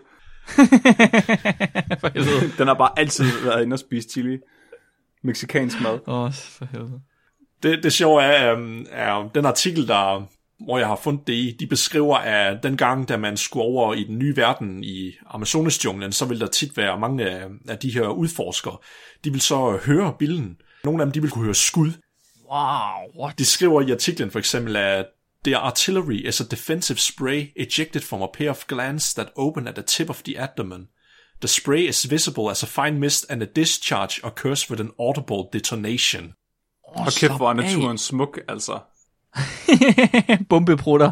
For 2.00 2.13
helvede. 2.13 2.51
Den 2.57 2.67
har 2.67 2.74
bare 2.74 3.00
altid 3.00 3.25
været 3.43 3.63
inde 3.63 3.74
og 3.74 3.79
spise 3.79 4.10
chili. 4.10 4.38
Mexikansk 5.24 5.81
mad. 5.81 6.00
Åh, 6.07 6.24
oh, 6.24 6.34
for 6.34 6.65
helvede. 6.72 7.01
Det, 7.63 7.84
det 7.84 7.93
sjove 7.93 8.24
er, 8.24 8.53
um, 8.53 8.86
er 8.89 9.29
den 9.36 9.45
artikel, 9.45 9.88
der, 9.88 10.27
hvor 10.59 10.77
jeg 10.77 10.88
har 10.88 10.95
fundet 10.95 11.27
det 11.27 11.33
i, 11.33 11.55
de 11.59 11.67
beskriver, 11.67 12.17
at 12.17 12.63
den 12.63 12.77
gang, 12.77 13.09
da 13.09 13.17
man 13.17 13.38
skulle 13.38 13.63
over 13.63 13.93
i 13.93 14.03
den 14.03 14.17
nye 14.17 14.38
verden 14.38 14.83
i 14.83 15.12
Amazonas-junglen, 15.25 16.12
så 16.12 16.25
vil 16.25 16.39
der 16.39 16.47
tit 16.47 16.77
være 16.77 17.00
mange 17.00 17.29
af, 17.29 17.47
af 17.67 17.77
de 17.77 17.93
her 17.93 18.07
udforskere, 18.07 18.77
de 19.24 19.31
vil 19.31 19.41
så 19.41 19.79
høre 19.85 20.15
billen. 20.19 20.57
Nogle 20.83 21.01
af 21.01 21.05
dem, 21.05 21.12
de 21.12 21.21
vil 21.21 21.31
kunne 21.31 21.45
høre 21.45 21.55
skud. 21.55 21.91
Wow, 22.51 23.24
what? 23.24 23.39
De 23.39 23.45
skriver 23.45 23.81
i 23.81 23.91
artiklen 23.91 24.31
for 24.31 24.39
eksempel, 24.39 24.75
at 24.75 25.05
Their 25.45 25.57
artillery 25.57 26.27
is 26.27 26.41
a 26.41 26.43
defensive 26.43 27.00
spray 27.00 27.53
ejected 27.55 28.01
from 28.01 28.24
a 28.24 28.27
pair 28.27 28.50
of 28.50 28.65
glands 28.67 29.13
that 29.13 29.31
open 29.35 29.67
at 29.67 29.75
the 29.75 29.83
tip 29.83 30.09
of 30.09 30.24
the 30.24 30.38
abdomen. 30.38 30.88
The 31.41 31.47
spray 31.47 31.88
is 31.88 32.09
visible 32.09 32.50
as 32.50 32.63
a 32.63 32.67
fine 32.67 33.00
mist, 33.00 33.25
and 33.29 33.41
the 33.41 33.45
discharge 33.45 34.19
occurs 34.24 34.69
with 34.69 34.81
an 34.81 34.91
audible 35.00 35.50
detonation. 35.53 36.33
Og 36.83 37.07
kæft, 37.07 37.38
hvor 37.38 37.50
er 37.50 37.53
naturen 37.53 37.97
smuk, 37.97 38.39
altså. 38.47 38.79
Bombeprutter. 40.50 41.12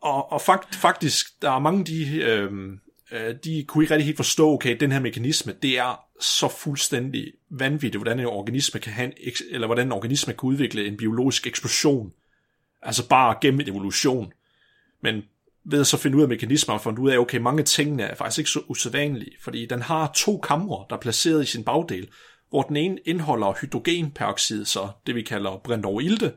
Og, 0.00 0.32
og 0.32 0.40
fakt, 0.40 0.74
faktisk, 0.74 1.42
der 1.42 1.50
er 1.50 1.58
mange 1.58 1.84
de, 1.84 2.22
øhm, 2.22 2.78
øh, 3.12 3.34
de 3.44 3.64
kunne 3.68 3.84
ikke 3.84 3.94
rigtig 3.94 4.06
helt 4.06 4.16
forstå, 4.16 4.52
okay, 4.52 4.76
den 4.80 4.92
her 4.92 5.00
mekanisme, 5.00 5.54
det 5.62 5.78
er 5.78 6.00
så 6.20 6.48
fuldstændig 6.48 7.32
vanvittigt, 7.50 7.96
hvordan 7.96 8.20
en 8.20 8.26
organisme 8.26 8.80
kan 8.80 8.92
have 8.92 9.12
en, 9.20 9.32
eller 9.50 9.66
hvordan 9.66 9.86
en 9.86 9.92
organisme 9.92 10.32
kan 10.32 10.46
udvikle 10.46 10.86
en 10.86 10.96
biologisk 10.96 11.46
eksplosion. 11.46 12.12
Altså 12.82 13.08
bare 13.08 13.36
gennem 13.40 13.60
evolution. 13.60 14.32
Men 15.02 15.22
ved 15.64 15.80
at 15.80 15.86
så 15.86 15.96
finde 15.96 16.16
ud 16.16 16.22
af 16.22 16.28
mekanismer 16.28 16.74
og 16.74 16.80
finde 16.80 17.00
ud 17.00 17.10
af, 17.10 17.18
okay, 17.18 17.38
mange 17.38 17.60
af 17.60 17.64
tingene 17.64 18.02
er 18.02 18.14
faktisk 18.14 18.38
ikke 18.38 18.50
så 18.50 18.60
usædvanlige, 18.68 19.36
fordi 19.42 19.66
den 19.66 19.82
har 19.82 20.12
to 20.14 20.38
kamre, 20.38 20.84
der 20.90 20.96
er 20.96 21.00
placeret 21.00 21.42
i 21.42 21.46
sin 21.46 21.64
bagdel, 21.64 22.08
hvor 22.50 22.62
den 22.62 22.76
ene 22.76 22.98
indeholder 23.04 23.54
hydrogenperoxid, 23.60 24.64
så 24.64 24.88
det 25.06 25.14
vi 25.14 25.22
kalder 25.22 25.60
brintoverilte, 25.64 26.32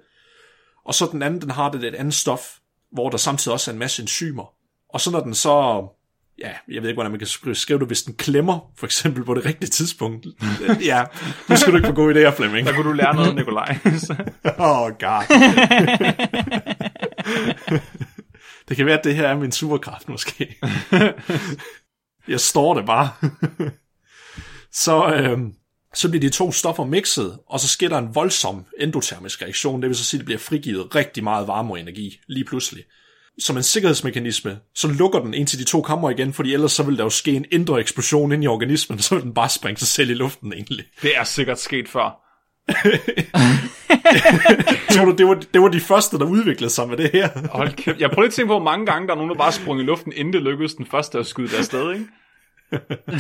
og 0.88 0.94
så 0.94 1.10
den 1.12 1.22
anden, 1.22 1.41
den 1.41 1.51
har 1.51 1.72
det 1.72 1.84
et 1.84 1.96
andet 1.96 2.13
stof, 2.13 2.58
hvor 2.91 3.10
der 3.10 3.17
samtidig 3.17 3.53
også 3.53 3.72
er 3.72 3.74
en 3.74 3.79
masse 3.79 4.01
enzymer. 4.01 4.53
Og 4.89 5.01
så 5.01 5.12
når 5.12 5.20
den 5.20 5.34
så, 5.34 5.88
ja, 6.39 6.51
jeg 6.67 6.82
ved 6.82 6.89
ikke, 6.89 6.98
hvordan 6.98 7.12
man 7.12 7.20
kan 7.20 7.27
skrive, 7.27 7.56
skrive 7.56 7.79
det, 7.79 7.88
hvis 7.88 8.03
den 8.03 8.13
klemmer, 8.13 8.72
for 8.77 8.86
eksempel 8.86 9.24
på 9.24 9.34
det 9.34 9.46
rigtige 9.46 9.70
tidspunkt. 9.70 10.27
ja, 10.91 11.03
nu 11.50 11.56
skal 11.56 11.72
du 11.72 11.77
ikke 11.77 11.88
få 11.88 11.94
gode 11.94 12.27
idéer, 12.27 12.36
Flemming. 12.36 12.67
Der 12.67 12.74
kunne 12.74 12.89
du 12.89 12.94
lære 12.94 13.15
noget, 13.15 13.36
Nikolaj. 13.36 13.77
Oh 14.60 14.91
god. 15.00 15.27
det 18.70 18.77
kan 18.77 18.86
være, 18.86 18.98
at 18.98 19.03
det 19.03 19.15
her 19.15 19.27
er 19.27 19.38
min 19.38 19.51
superkraft, 19.51 20.10
måske. 20.10 20.60
jeg 22.27 22.39
står 22.39 22.74
det 22.74 22.86
bare. 22.86 23.10
så, 24.72 25.13
øhm, 25.13 25.53
så 25.97 26.09
bliver 26.09 26.21
de 26.21 26.29
to 26.29 26.51
stoffer 26.51 26.85
mixet, 26.85 27.37
og 27.49 27.59
så 27.59 27.67
sker 27.67 27.89
der 27.89 27.97
en 27.97 28.15
voldsom 28.15 28.65
endotermisk 28.79 29.41
reaktion. 29.41 29.81
Det 29.81 29.87
vil 29.89 29.97
så 29.97 30.03
sige, 30.03 30.17
at 30.17 30.19
det 30.19 30.25
bliver 30.25 30.39
frigivet 30.39 30.95
rigtig 30.95 31.23
meget 31.23 31.47
varme 31.47 31.73
og 31.73 31.79
energi 31.79 32.19
lige 32.27 32.45
pludselig. 32.45 32.83
Som 33.39 33.57
en 33.57 33.63
sikkerhedsmekanisme, 33.63 34.59
så 34.75 34.87
lukker 34.87 35.19
den 35.19 35.33
ind 35.33 35.47
til 35.47 35.59
de 35.59 35.63
to 35.63 35.81
kammer 35.81 36.09
igen, 36.09 36.33
fordi 36.33 36.53
ellers 36.53 36.71
så 36.71 36.83
vil 36.83 36.97
der 36.97 37.03
jo 37.03 37.09
ske 37.09 37.31
en 37.31 37.45
indre 37.51 37.79
eksplosion 37.79 38.31
ind 38.31 38.43
i 38.43 38.47
organismen, 38.47 38.99
så 39.05 39.15
vil 39.15 39.23
den 39.23 39.33
bare 39.33 39.49
springe 39.49 39.79
sig 39.79 39.87
selv 39.87 40.09
i 40.09 40.13
luften 40.13 40.53
egentlig. 40.53 40.85
det 41.01 41.17
er 41.17 41.23
sikkert 41.23 41.59
sket 41.59 41.89
før. 41.89 42.23
Tror 44.91 45.05
du, 45.05 45.15
det 45.17 45.27
var, 45.27 45.43
det 45.53 45.61
var 45.61 45.67
de 45.67 45.79
første, 45.79 46.17
der 46.17 46.25
udviklede 46.25 46.69
sig 46.69 46.89
med 46.89 46.97
det 46.97 47.09
her? 47.13 47.29
Hold 47.51 47.73
kæft. 47.73 47.99
Jeg 47.99 48.09
prøver 48.09 48.21
lige 48.21 48.27
at 48.27 48.33
tænke 48.33 48.47
på, 48.47 48.53
hvor 48.53 48.63
mange 48.63 48.85
gange 48.85 49.07
der 49.07 49.13
er 49.13 49.17
nogen, 49.17 49.29
der 49.29 49.37
bare 49.37 49.51
sprang 49.51 49.79
i 49.79 49.83
luften, 49.83 50.13
inden 50.15 50.33
det 50.33 50.41
lykkedes 50.41 50.73
den 50.73 50.85
første 50.85 51.19
at 51.19 51.27
skyde 51.27 51.57
der 51.57 51.61
sted, 51.61 51.93
ikke? 51.93 52.05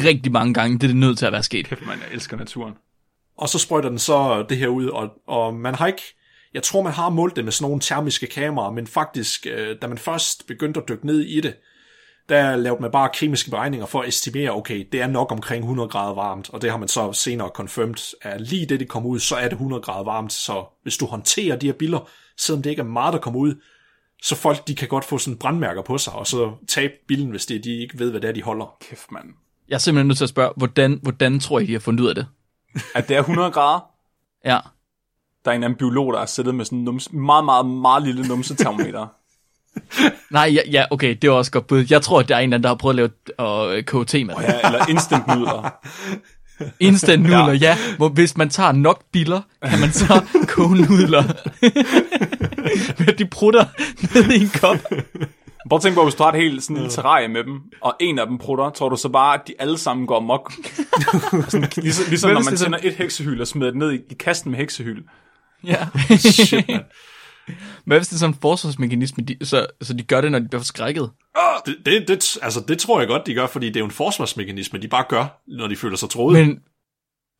Rigtig 0.09 0.31
mange 0.31 0.53
gange, 0.53 0.77
det 0.77 0.83
er 0.83 0.87
det 0.87 0.95
nødt 0.95 1.17
til 1.17 1.25
at 1.25 1.31
være 1.31 1.43
sket. 1.43 1.67
Kæft, 1.67 1.85
man, 1.85 1.99
jeg 1.99 2.13
elsker 2.13 2.37
naturen. 2.37 2.73
Og 3.37 3.49
så 3.49 3.59
sprøjter 3.59 3.89
den 3.89 3.99
så 3.99 4.45
det 4.49 4.57
her 4.57 4.67
ud, 4.67 4.87
og, 4.87 5.09
og 5.27 5.53
man 5.53 5.75
har 5.75 5.87
ikke... 5.87 6.01
Jeg 6.53 6.63
tror, 6.63 6.81
man 6.81 6.93
har 6.93 7.09
målt 7.09 7.35
det 7.35 7.43
med 7.43 7.51
sådan 7.51 7.69
nogle 7.69 7.81
termiske 7.81 8.27
kameraer, 8.27 8.71
men 8.71 8.87
faktisk, 8.87 9.47
øh, 9.49 9.75
da 9.81 9.87
man 9.87 9.97
først 9.97 10.47
begyndte 10.47 10.79
at 10.79 10.89
dykke 10.89 11.05
ned 11.05 11.19
i 11.19 11.41
det, 11.41 11.55
der 12.29 12.55
lavede 12.55 12.81
man 12.81 12.91
bare 12.91 13.09
kemiske 13.13 13.49
beregninger 13.49 13.85
for 13.85 14.01
at 14.01 14.07
estimere, 14.07 14.51
okay, 14.51 14.87
det 14.91 15.01
er 15.01 15.07
nok 15.07 15.31
omkring 15.31 15.63
100 15.63 15.89
grader 15.89 16.13
varmt, 16.13 16.49
og 16.49 16.61
det 16.61 16.71
har 16.71 16.77
man 16.77 16.87
så 16.87 17.13
senere 17.13 17.49
confirmed, 17.49 18.15
at 18.21 18.41
lige 18.41 18.65
det, 18.65 18.79
det 18.79 18.87
kommer 18.87 19.09
ud, 19.09 19.19
så 19.19 19.35
er 19.35 19.43
det 19.43 19.51
100 19.51 19.81
grader 19.81 20.03
varmt, 20.03 20.33
så 20.33 20.65
hvis 20.83 20.97
du 20.97 21.05
håndterer 21.05 21.55
de 21.55 21.65
her 21.65 21.73
billeder, 21.73 22.09
selvom 22.37 22.63
det 22.63 22.69
ikke 22.69 22.79
er 22.79 22.85
meget, 22.85 23.13
der 23.13 23.19
kommer 23.19 23.39
ud, 23.39 23.55
så 24.23 24.35
folk, 24.35 24.67
de 24.67 24.75
kan 24.75 24.87
godt 24.87 25.05
få 25.05 25.17
sådan 25.17 25.37
brandmærker 25.37 25.81
på 25.81 25.97
sig, 25.97 26.13
og 26.13 26.27
så 26.27 26.51
tabe 26.67 26.93
bilen, 27.07 27.29
hvis 27.29 27.45
det, 27.45 27.63
de 27.63 27.81
ikke 27.81 27.99
ved, 27.99 28.11
hvad 28.11 28.21
det 28.21 28.27
er, 28.27 28.33
de 28.33 28.41
holder. 28.43 28.75
Kæft, 28.89 29.11
mand. 29.11 29.25
Jeg 29.69 29.75
er 29.75 29.79
simpelthen 29.79 30.07
nødt 30.07 30.17
til 30.17 30.25
at 30.25 30.29
spørge, 30.29 30.53
hvordan, 30.57 30.99
hvordan 31.03 31.39
tror 31.39 31.59
I, 31.59 31.65
de 31.65 31.73
har 31.73 31.79
fundet 31.79 32.03
ud 32.03 32.09
af 32.09 32.15
det? 32.15 32.27
At 32.95 33.09
det 33.09 33.15
er 33.15 33.19
100 33.19 33.51
grader, 33.51 33.79
Ja. 34.45 34.59
der 35.45 35.51
er 35.51 35.55
en 35.55 35.63
anden 35.63 35.77
biolog, 35.77 36.13
der 36.13 36.19
har 36.19 36.25
siddet 36.25 36.55
med 36.55 36.65
sådan 36.65 36.77
en 36.77 36.83
nums, 36.85 37.11
meget, 37.13 37.45
meget, 37.45 37.65
meget 37.65 38.03
lille 38.03 38.27
numsetermometer. 38.27 39.07
Nej, 40.31 40.49
ja, 40.53 40.61
ja, 40.71 40.85
okay, 40.91 41.17
det 41.21 41.29
var 41.29 41.35
også 41.35 41.51
godt 41.51 41.67
bud. 41.67 41.85
Jeg 41.89 42.01
tror, 42.01 42.19
at 42.19 42.29
der 42.29 42.35
er 42.35 42.39
en 42.39 42.43
eller 42.43 42.55
anden, 42.55 42.63
der 42.63 42.69
har 42.69 42.75
prøvet 42.75 42.99
at 42.99 43.11
lave 43.37 43.77
uh, 43.77 43.83
KOT 43.83 44.13
med 44.13 44.35
det. 44.35 44.43
ja, 44.43 44.67
eller 44.67 44.85
instant 44.89 45.27
nudler. 45.27 45.69
Instant 46.79 47.23
nudler, 47.23 47.51
ja. 47.51 47.53
ja. 47.53 47.77
Hvor 47.97 48.09
hvis 48.09 48.37
man 48.37 48.49
tager 48.49 48.71
nok 48.71 49.03
biller, 49.11 49.41
kan 49.63 49.79
man 49.79 49.91
så 49.91 50.25
koge 50.55 50.75
nudler. 50.75 51.23
Med 52.99 53.07
at 53.07 53.19
de 53.19 53.25
prutter 53.25 53.65
ned 54.15 54.31
i 54.39 54.41
en 54.43 54.49
kop. 54.49 54.77
Prøv 55.69 55.77
at 55.77 55.81
tænke 55.81 55.95
på, 55.95 56.03
hvis 56.03 56.15
du 56.15 56.23
har 56.23 56.31
et 56.31 56.39
helt 56.41 56.63
sådan 56.63 56.75
lille 56.75 56.91
terrarie 56.91 57.27
med 57.27 57.43
dem, 57.43 57.61
og 57.81 57.95
en 57.99 58.19
af 58.19 58.27
dem 58.27 58.37
prutter, 58.37 58.69
tror 58.69 58.89
du 58.89 58.95
så 58.95 59.09
bare, 59.09 59.33
at 59.33 59.41
de 59.47 59.53
alle 59.59 59.77
sammen 59.77 60.07
går 60.07 60.19
mok? 60.19 60.53
sådan, 61.49 61.69
ligesom 61.77 62.05
ligesom 62.09 62.31
når 62.31 62.43
man 62.43 62.53
er 62.53 62.57
tænder 62.57 62.79
et 62.83 62.93
heksehyl 62.93 63.41
og 63.41 63.47
smider 63.47 63.71
det 63.71 63.79
ned 63.79 63.91
i, 63.91 63.95
i 63.95 64.13
kasten 64.19 64.51
med 64.51 64.59
heksehyl. 64.59 65.01
Ja. 65.63 65.87
Shit, 66.17 66.67
man. 66.67 66.81
Hvad 67.85 67.97
hvis 67.97 68.07
det 68.07 68.15
er 68.15 68.19
sådan 68.19 68.33
en 68.35 68.39
forsvarsmekanisme, 68.41 69.23
de, 69.23 69.45
så, 69.45 69.65
så 69.81 69.93
de 69.93 70.03
gør 70.03 70.21
det, 70.21 70.31
når 70.31 70.39
de 70.39 70.47
bliver 70.47 70.59
forskrækket? 70.61 71.09
Det, 71.65 71.75
det, 71.85 72.07
det, 72.07 72.37
altså, 72.41 72.63
det 72.67 72.79
tror 72.79 72.99
jeg 72.99 73.07
godt, 73.07 73.27
de 73.27 73.33
gør, 73.33 73.47
fordi 73.47 73.67
det 73.67 73.75
er 73.75 73.79
jo 73.79 73.85
en 73.85 73.91
forsvarsmekanisme, 73.91 74.79
de 74.79 74.87
bare 74.87 75.03
gør, 75.09 75.41
når 75.47 75.67
de 75.67 75.75
føler 75.75 75.97
sig 75.97 76.09
troet. 76.09 76.33
Men 76.47 76.59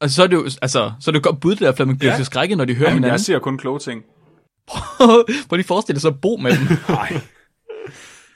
og 0.02 0.10
så 0.10 0.24
er 0.24 0.28
det 0.28 0.36
jo, 0.36 0.44
altså, 0.62 0.92
så 1.00 1.10
er 1.10 1.12
det 1.12 1.20
jo 1.26 1.30
godt 1.30 1.40
bud, 1.40 1.52
det 1.52 1.60
der, 1.60 1.72
for 1.76 1.86
man 1.86 1.98
bliver 1.98 2.12
Ja. 2.12 2.16
ja. 2.16 2.20
forskrækket, 2.20 2.58
når 2.58 2.66
de 2.66 2.74
hører 2.76 2.90
Jamen, 2.90 3.04
jeg 3.04 3.08
hinanden. 3.08 3.24
siger 3.24 3.40
kun 3.40 3.58
kloge 3.58 3.80
ting. 3.80 4.02
Hvor 5.48 5.58
de 5.58 5.64
forestiller 5.64 6.00
sig 6.00 6.08
at 6.10 6.22
bo 6.22 6.38
med 6.38 6.52
dem. 6.52 6.78
Nej. 6.90 7.20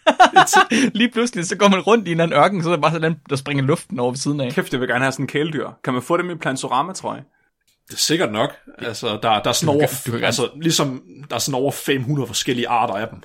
Lige 0.99 1.11
pludselig, 1.11 1.45
så 1.45 1.55
går 1.57 1.67
man 1.67 1.79
rundt 1.79 2.07
i 2.07 2.11
en 2.11 2.19
anden 2.19 2.37
ørken, 2.39 2.63
så 2.63 2.69
er 2.69 2.73
der 2.75 2.81
bare 2.81 2.91
sådan 2.91 3.15
der 3.29 3.35
springer 3.35 3.63
luften 3.63 3.99
over 3.99 4.11
ved 4.11 4.17
siden 4.17 4.39
af. 4.41 4.51
Kæft, 4.51 4.71
jeg 4.73 4.79
vil 4.81 4.89
gerne 4.89 5.03
have 5.03 5.11
sådan 5.11 5.23
en 5.23 5.27
kæledyr. 5.27 5.69
Kan 5.83 5.93
man 5.93 6.01
få 6.01 6.17
dem 6.17 6.29
i 6.29 6.35
Plantorama, 6.35 6.93
tror 6.93 7.13
jeg? 7.13 7.23
Det 7.87 7.93
er 7.93 7.97
sikkert 7.99 8.31
nok. 8.31 8.49
Altså, 8.77 9.07
der, 9.23 9.41
der 9.41 9.49
er 9.49 9.51
sådan 9.51 9.73
Du 9.73 9.79
over, 9.79 9.87
kan- 9.87 9.97
du 10.05 10.11
kan- 10.17 10.23
altså, 10.25 10.49
ligesom, 10.61 11.01
der 11.29 11.35
er 11.35 11.39
sådan 11.39 11.61
over 11.61 11.71
500 11.71 12.27
forskellige 12.27 12.67
arter 12.67 12.93
af 12.93 13.07
dem. 13.07 13.17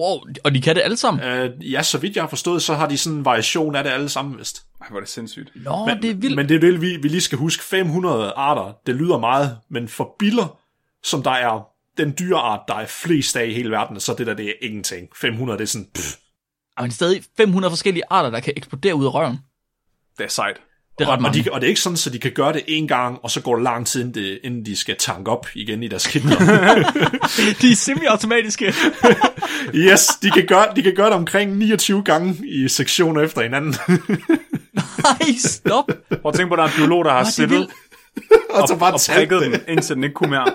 Wow, 0.00 0.18
og 0.44 0.54
de 0.54 0.60
kan 0.62 0.74
det 0.76 0.82
alle 0.82 0.96
sammen. 0.96 1.44
Uh, 1.44 1.72
ja, 1.72 1.82
så 1.82 1.98
vidt 1.98 2.16
jeg 2.16 2.22
har 2.22 2.28
forstået, 2.28 2.62
så 2.62 2.74
har 2.74 2.88
de 2.88 2.98
sådan 2.98 3.18
en 3.18 3.24
variation 3.24 3.76
af 3.76 3.84
det 3.84 3.90
alle 3.90 4.08
sammen, 4.08 4.38
vist. 4.38 4.62
Ej, 4.80 4.86
hvor 4.88 4.96
er 4.96 5.00
det 5.00 5.08
sindssygt. 5.10 5.50
Nå, 5.54 5.86
men, 5.86 6.02
det 6.02 6.10
er 6.10 6.14
vildt. 6.14 6.36
Men 6.36 6.48
det 6.48 6.54
er 6.56 6.60
det, 6.60 6.80
vi, 6.80 6.96
vi 7.02 7.08
lige 7.08 7.20
skal 7.20 7.38
huske. 7.38 7.62
500 7.64 8.32
arter, 8.36 8.72
det 8.86 8.94
lyder 8.94 9.18
meget, 9.18 9.58
men 9.70 9.88
for 9.88 10.14
biller, 10.18 10.58
som 11.04 11.22
der 11.22 11.30
er 11.30 11.66
den 11.98 12.14
dyreart, 12.18 12.60
der 12.68 12.74
er 12.74 12.86
flest 12.86 13.36
af 13.36 13.46
i 13.46 13.52
hele 13.52 13.70
verden, 13.70 14.00
så 14.00 14.14
det 14.18 14.26
der, 14.26 14.34
det 14.34 14.48
er 14.48 14.52
ingenting. 14.62 15.08
500, 15.16 15.58
det 15.58 15.64
er 15.64 15.68
sådan, 15.68 15.88
pff, 15.94 16.16
Men 16.80 16.90
stadig 16.90 17.22
500 17.36 17.70
forskellige 17.70 18.02
arter, 18.10 18.30
der 18.30 18.40
kan 18.40 18.52
eksplodere 18.56 18.94
ud 18.94 19.04
af 19.04 19.14
røven. 19.14 19.38
Det 20.18 20.24
er 20.24 20.28
sejt. 20.28 20.56
Det 20.98 21.04
er 21.04 21.08
ret 21.08 21.16
og, 21.16 21.22
mange. 21.22 21.44
de, 21.44 21.52
og 21.52 21.60
det 21.60 21.66
er 21.66 21.68
ikke 21.68 21.80
sådan, 21.80 21.98
at 22.06 22.12
de 22.12 22.18
kan 22.18 22.32
gøre 22.32 22.52
det 22.52 22.62
en 22.66 22.88
gang, 22.88 23.18
og 23.22 23.30
så 23.30 23.40
går 23.40 23.54
det 23.54 23.62
lang 23.62 23.86
tid, 23.86 24.00
inden, 24.00 24.14
det, 24.14 24.40
inden 24.44 24.66
de 24.66 24.76
skal 24.76 24.96
tanke 24.98 25.30
op 25.30 25.46
igen 25.54 25.82
i 25.82 25.88
deres 25.88 26.06
kinder. 26.06 26.38
de 27.60 27.70
er 27.70 27.76
semi-automatiske. 27.76 28.64
yes, 29.74 30.06
de 30.22 30.30
kan, 30.30 30.46
gøre, 30.46 30.66
de 30.76 30.82
kan 30.82 30.94
gøre 30.94 31.06
det 31.06 31.14
omkring 31.14 31.56
29 31.56 32.02
gange 32.02 32.36
i 32.48 32.68
sektioner 32.68 33.22
efter 33.22 33.42
hinanden. 33.42 33.74
Nej, 35.04 35.32
stop. 35.38 35.84
Prøv 36.08 36.28
at 36.28 36.34
tænke 36.34 36.48
på, 36.48 36.54
at 36.54 36.58
der 36.58 36.64
er 36.64 36.68
en 36.68 36.74
biolog, 36.76 37.04
der 37.04 37.10
har 37.10 37.24
siddet 37.24 37.70
og 38.50 38.68
så 38.68 38.76
bare 38.76 38.92
og 38.92 39.00
talt 39.00 39.18
prikket 39.18 39.42
den, 39.42 39.60
indtil 39.68 39.94
den 39.96 40.04
ikke 40.04 40.14
kunne 40.14 40.30
mere. 40.30 40.52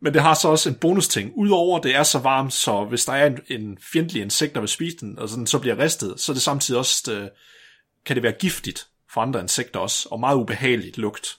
Men 0.00 0.14
det 0.14 0.22
har 0.22 0.34
så 0.34 0.48
også 0.48 0.68
en 0.68 0.74
bonusting. 0.74 1.32
Udover 1.36 1.80
det 1.80 1.94
er 1.94 2.02
så 2.02 2.18
varmt, 2.18 2.52
så 2.52 2.84
hvis 2.84 3.04
der 3.04 3.12
er 3.12 3.26
en, 3.26 3.38
en 3.46 3.78
fjendtlig 3.92 4.22
insekt, 4.22 4.54
der 4.54 4.60
vil 4.60 4.68
spise 4.68 4.96
den, 4.96 5.18
og 5.18 5.28
sådan, 5.28 5.46
så 5.46 5.58
bliver 5.58 5.78
ristet, 5.78 6.20
så 6.20 6.32
er 6.32 6.34
det 6.34 6.42
samtidig 6.42 6.78
også, 6.78 7.12
øh, 7.12 7.28
kan 8.06 8.16
det 8.16 8.22
være 8.22 8.32
giftigt 8.32 8.86
for 9.12 9.20
andre 9.20 9.40
insekter 9.40 9.80
også, 9.80 10.08
og 10.10 10.20
meget 10.20 10.36
ubehageligt 10.36 10.98
lugt. 10.98 11.38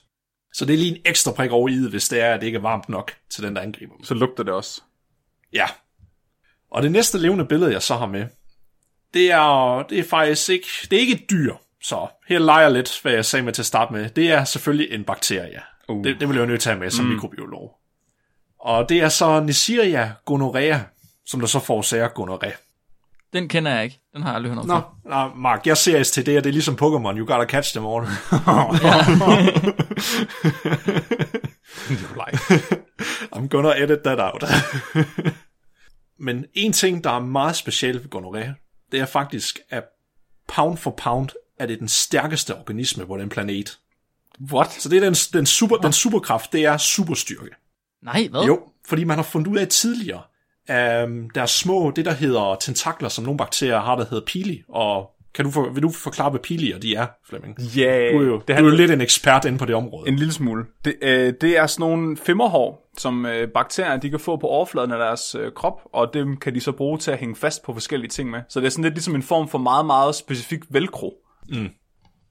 Så 0.52 0.64
det 0.64 0.74
er 0.74 0.78
lige 0.78 0.96
en 0.96 1.02
ekstra 1.04 1.32
prik 1.32 1.50
over 1.50 1.68
i 1.68 1.74
det, 1.74 1.90
hvis 1.90 2.08
det 2.08 2.20
er, 2.20 2.34
at 2.34 2.40
det 2.40 2.46
ikke 2.46 2.56
er 2.56 2.62
varmt 2.62 2.88
nok 2.88 3.12
til 3.30 3.42
den, 3.42 3.56
der 3.56 3.62
angriber 3.62 3.96
dem. 3.96 4.04
Så 4.04 4.14
lugter 4.14 4.42
det 4.42 4.52
også. 4.52 4.82
Ja. 5.52 5.66
Og 6.70 6.82
det 6.82 6.92
næste 6.92 7.18
levende 7.18 7.44
billede, 7.44 7.72
jeg 7.72 7.82
så 7.82 7.96
har 7.96 8.06
med, 8.06 8.26
det 9.14 9.30
er, 9.30 9.82
det 9.82 9.98
er 9.98 10.04
faktisk 10.04 10.48
ikke, 10.48 10.68
det 10.90 10.96
er 10.96 11.00
ikke 11.00 11.14
et 11.14 11.30
dyr. 11.30 11.54
Så 11.82 12.08
her 12.28 12.38
leger 12.38 12.68
lidt, 12.68 13.02
hvad 13.02 13.12
jeg 13.12 13.24
sagde 13.24 13.42
med 13.42 13.52
til 13.52 13.62
at 13.62 13.66
starte 13.66 13.92
med. 13.92 14.10
Det 14.10 14.32
er 14.32 14.44
selvfølgelig 14.44 14.92
en 14.92 15.04
bakterie. 15.04 15.60
Uh. 15.88 16.04
Det, 16.04 16.20
det 16.20 16.28
vil 16.28 16.34
jeg 16.34 16.42
jo 16.42 16.46
nødt 16.46 16.60
til 16.60 16.70
at 16.70 16.74
have 16.74 16.80
med 16.84 16.90
som 16.90 17.04
mm. 17.04 17.10
mikrobiolog. 17.10 17.76
Og 18.60 18.88
det 18.88 19.00
er 19.02 19.08
så 19.08 19.40
Neisseria 19.40 20.12
gonorrhea, 20.24 20.78
som 21.26 21.40
der 21.40 21.46
så 21.46 21.60
forårsager 21.60 22.08
gonorrhea. 22.08 22.52
Den 23.32 23.48
kender 23.48 23.74
jeg 23.74 23.84
ikke. 23.84 24.00
Den 24.14 24.22
har 24.22 24.28
jeg 24.30 24.36
aldrig 24.36 24.52
hørt 24.52 24.58
om. 24.58 24.66
Nå, 24.66 24.80
nå, 25.04 25.34
Mark, 25.34 25.66
jeg 25.66 25.76
ser 25.76 26.02
STD, 26.02 26.18
og 26.18 26.24
det 26.24 26.46
er 26.46 26.52
ligesom 26.52 26.74
Pokémon. 26.74 27.18
You 27.18 27.26
gotta 27.26 27.44
catch 27.44 27.74
them 27.74 27.86
all. 27.86 28.06
I'm 33.32 33.48
gonna 33.48 33.82
edit 33.82 33.98
that 34.04 34.20
out. 34.20 34.44
Men 36.18 36.44
en 36.54 36.72
ting, 36.72 37.04
der 37.04 37.10
er 37.10 37.20
meget 37.20 37.56
speciel 37.56 37.94
ved 37.94 38.10
gonorrhea, 38.10 38.52
det 38.92 39.00
er 39.00 39.06
faktisk, 39.06 39.58
at 39.70 39.84
pound 40.48 40.78
for 40.78 40.90
pound 40.90 41.28
er 41.60 41.66
det 41.66 41.80
den 41.80 41.88
stærkeste 41.88 42.56
organisme 42.56 43.06
på 43.06 43.16
den 43.16 43.28
planet. 43.28 43.78
What? 44.52 44.72
Så 44.72 44.88
det 44.88 44.96
er 44.96 45.00
den, 45.00 45.14
den, 45.14 45.46
super, 45.46 45.76
den 45.76 45.92
superkraft, 45.92 46.52
det 46.52 46.64
er 46.64 46.76
superstyrke. 46.76 47.50
Nej, 48.02 48.28
hvad? 48.30 48.42
Jo, 48.42 48.60
fordi 48.88 49.04
man 49.04 49.16
har 49.16 49.22
fundet 49.22 49.48
ud 49.50 49.56
af 49.56 49.68
tidligere, 49.68 50.22
um, 50.68 51.30
der 51.30 51.42
er 51.42 51.46
små, 51.46 51.92
det 51.96 52.04
der 52.04 52.12
hedder 52.12 52.54
tentakler, 52.60 53.08
som 53.08 53.24
nogle 53.24 53.38
bakterier 53.38 53.80
har, 53.80 53.96
der 53.96 54.04
hedder 54.10 54.24
pili, 54.26 54.62
og 54.68 55.10
Kan 55.34 55.44
du 55.44 55.50
for, 55.50 55.70
vil 55.70 55.82
du 55.82 55.90
forklare, 55.90 56.30
hvad 56.30 56.40
pilier 56.40 56.78
de 56.78 56.94
er, 56.94 57.06
Flemming? 57.28 57.58
Ja, 57.58 58.08
Du 58.12 58.18
er 58.20 58.26
jo, 58.26 58.42
det 58.48 58.48
du 58.48 58.52
er 58.52 58.70
jo 58.70 58.76
lidt 58.76 58.90
en 58.90 59.00
ekspert 59.00 59.44
inde 59.44 59.58
på 59.58 59.64
det 59.64 59.74
område. 59.74 60.08
en 60.08 60.16
lille 60.16 60.32
smule. 60.32 60.64
Det, 60.84 60.94
øh, 61.02 61.34
det 61.40 61.58
er 61.58 61.66
sådan 61.66 61.90
nogle 61.90 62.16
femmerhår, 62.16 62.90
som 62.98 63.26
øh, 63.26 63.48
bakterier 63.48 63.96
de 63.96 64.10
kan 64.10 64.20
få 64.20 64.36
på 64.36 64.46
overfladen 64.46 64.92
af 64.92 64.98
deres 64.98 65.34
øh, 65.34 65.52
krop, 65.52 65.80
og 65.92 66.14
dem 66.14 66.36
kan 66.36 66.54
de 66.54 66.60
så 66.60 66.72
bruge 66.72 66.98
til 66.98 67.10
at 67.10 67.18
hænge 67.18 67.36
fast 67.36 67.62
på 67.62 67.72
forskellige 67.72 68.08
ting 68.10 68.30
med. 68.30 68.40
Så 68.48 68.60
det 68.60 68.66
er 68.66 68.70
sådan 68.70 68.84
lidt 68.84 68.94
ligesom 68.94 69.14
en 69.14 69.22
form 69.22 69.48
for 69.48 69.58
meget, 69.58 69.86
meget 69.86 70.14
specifik 70.14 70.60
velcro. 70.68 71.14
Mm. 71.50 71.68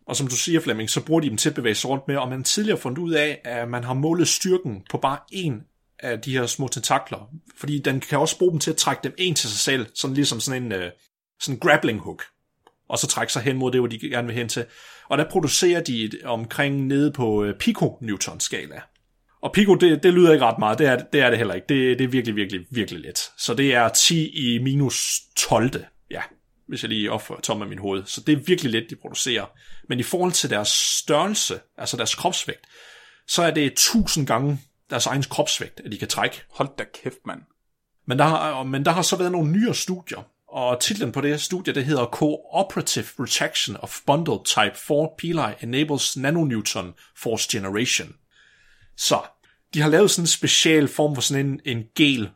Og 0.08 0.16
som 0.16 0.28
du 0.28 0.36
siger, 0.36 0.60
Flemming, 0.60 0.90
så 0.90 1.06
bruger 1.06 1.22
de 1.22 1.30
dem 1.30 1.38
til 1.38 1.50
at 1.50 1.56
bevæge 1.56 1.76
sig 1.76 1.90
rundt 1.90 2.08
med, 2.08 2.18
og 2.18 2.30
man 2.30 2.44
tidligere 2.44 2.78
fundet 2.78 2.98
ud 2.98 3.12
af, 3.12 3.42
at 3.46 3.68
man 3.68 3.84
har 3.84 3.94
målet 3.94 4.28
styrken 4.28 4.84
på 4.90 4.98
bare 4.98 5.20
en 5.32 5.64
af 6.00 6.20
de 6.20 6.38
her 6.38 6.46
små 6.46 6.68
tentakler. 6.68 7.30
Fordi 7.58 7.80
den 7.80 8.00
kan 8.00 8.20
også 8.20 8.38
bruge 8.38 8.52
dem 8.52 8.60
til 8.60 8.72
at 8.72 8.78
trække 8.78 9.04
dem 9.04 9.14
en 9.18 9.36
til 9.36 9.50
sig 9.50 9.60
selv, 9.60 9.86
sådan 9.96 10.16
ligesom 10.16 10.40
sådan 10.40 10.64
en 10.64 10.72
øh, 10.72 10.92
sådan 11.40 11.56
en 11.56 11.60
grappling 11.60 12.00
hook. 12.00 12.24
Og 12.90 12.98
så 12.98 13.08
trække 13.08 13.34
sig 13.34 13.42
hen 13.42 13.58
mod 13.58 13.72
det, 13.72 13.82
hvor 13.82 13.88
de 13.88 14.00
gerne 14.00 14.28
vil 14.28 14.36
hen 14.36 14.50
til. 14.50 14.66
Og 15.10 15.18
der 15.18 15.30
producerer 15.30 15.82
de 15.82 16.04
et 16.04 16.16
omkring 16.26 16.88
nede 16.88 17.12
på 17.12 17.44
øh, 17.44 17.54
pico-newton-skala. 17.60 18.82
Og 19.42 19.52
pico, 19.54 19.76
det, 19.76 20.04
det 20.04 20.14
lyder 20.14 20.34
ikke 20.34 20.46
ret 20.46 20.60
meget. 20.60 20.80
Det 20.80 20.88
er 20.88 20.98
det, 21.14 21.22
er 21.22 21.30
det 21.30 21.38
heller 21.38 21.54
ikke. 21.54 21.66
Det, 21.70 22.00
det 22.00 22.06
er 22.06 22.10
virkelig, 22.10 22.36
virkelig, 22.36 22.66
virkelig 22.72 23.02
let. 23.02 23.20
Så 23.38 23.54
det 23.54 23.76
er 23.76 23.90
10 23.90 24.30
i 24.30 24.58
minus 24.64 25.20
12. 25.38 25.86
Hvis 26.70 26.84
jeg 26.84 26.90
lige 26.90 27.12
opfører 27.12 27.40
tom 27.42 27.62
af 27.62 27.68
min 27.68 27.78
hoved. 27.78 28.04
Så 28.06 28.22
det 28.22 28.34
er 28.34 28.38
virkelig 28.38 28.72
let, 28.72 28.90
de 28.90 28.96
producerer. 28.96 29.46
Men 29.90 30.00
i 30.00 30.04
forhold 30.04 30.32
til 30.32 30.50
deres 30.50 30.68
størrelse, 30.70 31.60
altså 31.78 31.98
deres 31.98 32.16
kropsvægt, 32.16 32.68
så 33.28 33.44
er 33.44 33.52
det 33.52 33.66
1000 33.66 34.28
gange 34.28 34.60
deres 34.90 35.06
egen 35.06 35.24
kropsvægt, 35.24 35.82
at 35.86 35.92
de 35.92 35.98
kan 35.98 36.08
trække. 36.08 36.42
Hold 36.50 36.70
da 36.78 36.84
kæft, 37.04 37.26
mand. 37.26 37.42
Men 38.08 38.20
der 38.20 38.26
har, 38.26 38.64
men 38.64 38.86
der 38.86 38.92
har 38.92 39.02
så 39.02 39.16
været 39.16 39.32
nogle 39.32 39.52
nyere 39.52 39.76
studier, 39.76 40.24
og 40.48 40.80
titlen 40.82 41.12
på 41.12 41.22
det 41.22 41.30
her 41.30 41.38
studie, 41.38 41.74
det 41.74 41.86
hedder 41.86 42.06
Cooperative 42.06 43.06
Retraction 43.20 43.78
of 43.78 44.00
Bundle 44.06 44.44
Type 44.46 44.78
4 44.88 45.10
Pili 45.18 45.54
Enables 45.64 46.18
Nanonewton 46.18 46.94
Force 47.18 47.48
Generation. 47.52 48.16
Så, 48.98 49.22
de 49.74 49.82
har 49.82 49.90
lavet 49.90 50.12
sådan 50.12 50.24
en 50.24 50.28
special 50.28 50.88
form 50.88 51.16
for 51.16 51.22
sådan 51.22 51.46
en, 51.46 51.60
en 51.66 51.84
gel 51.96 52.30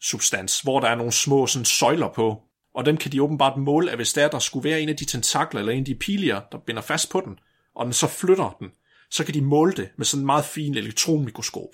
substans, 0.00 0.60
hvor 0.60 0.80
der 0.80 0.88
er 0.88 0.94
nogle 0.94 1.12
små 1.12 1.46
sådan 1.46 1.64
søjler 1.64 2.08
på, 2.14 2.42
og 2.74 2.86
dem 2.86 2.96
kan 2.96 3.12
de 3.12 3.22
åbenbart 3.22 3.56
måle, 3.56 3.90
at 3.90 3.98
hvis 3.98 4.12
der, 4.12 4.28
der 4.28 4.38
skulle 4.38 4.70
være 4.70 4.80
en 4.80 4.88
af 4.88 4.96
de 4.96 5.04
tentakler, 5.04 5.60
eller 5.60 5.72
en 5.72 5.78
af 5.78 5.84
de 5.84 5.94
pilier, 5.94 6.40
der 6.52 6.58
binder 6.58 6.82
fast 6.82 7.10
på 7.10 7.22
den, 7.24 7.38
og 7.74 7.84
den 7.84 7.92
så 7.92 8.06
flytter 8.06 8.56
den, 8.60 8.68
så 9.10 9.24
kan 9.24 9.34
de 9.34 9.40
måle 9.40 9.72
det 9.72 9.88
med 9.96 10.06
sådan 10.06 10.22
en 10.22 10.26
meget 10.26 10.44
fin 10.44 10.76
elektronmikroskop, 10.76 11.68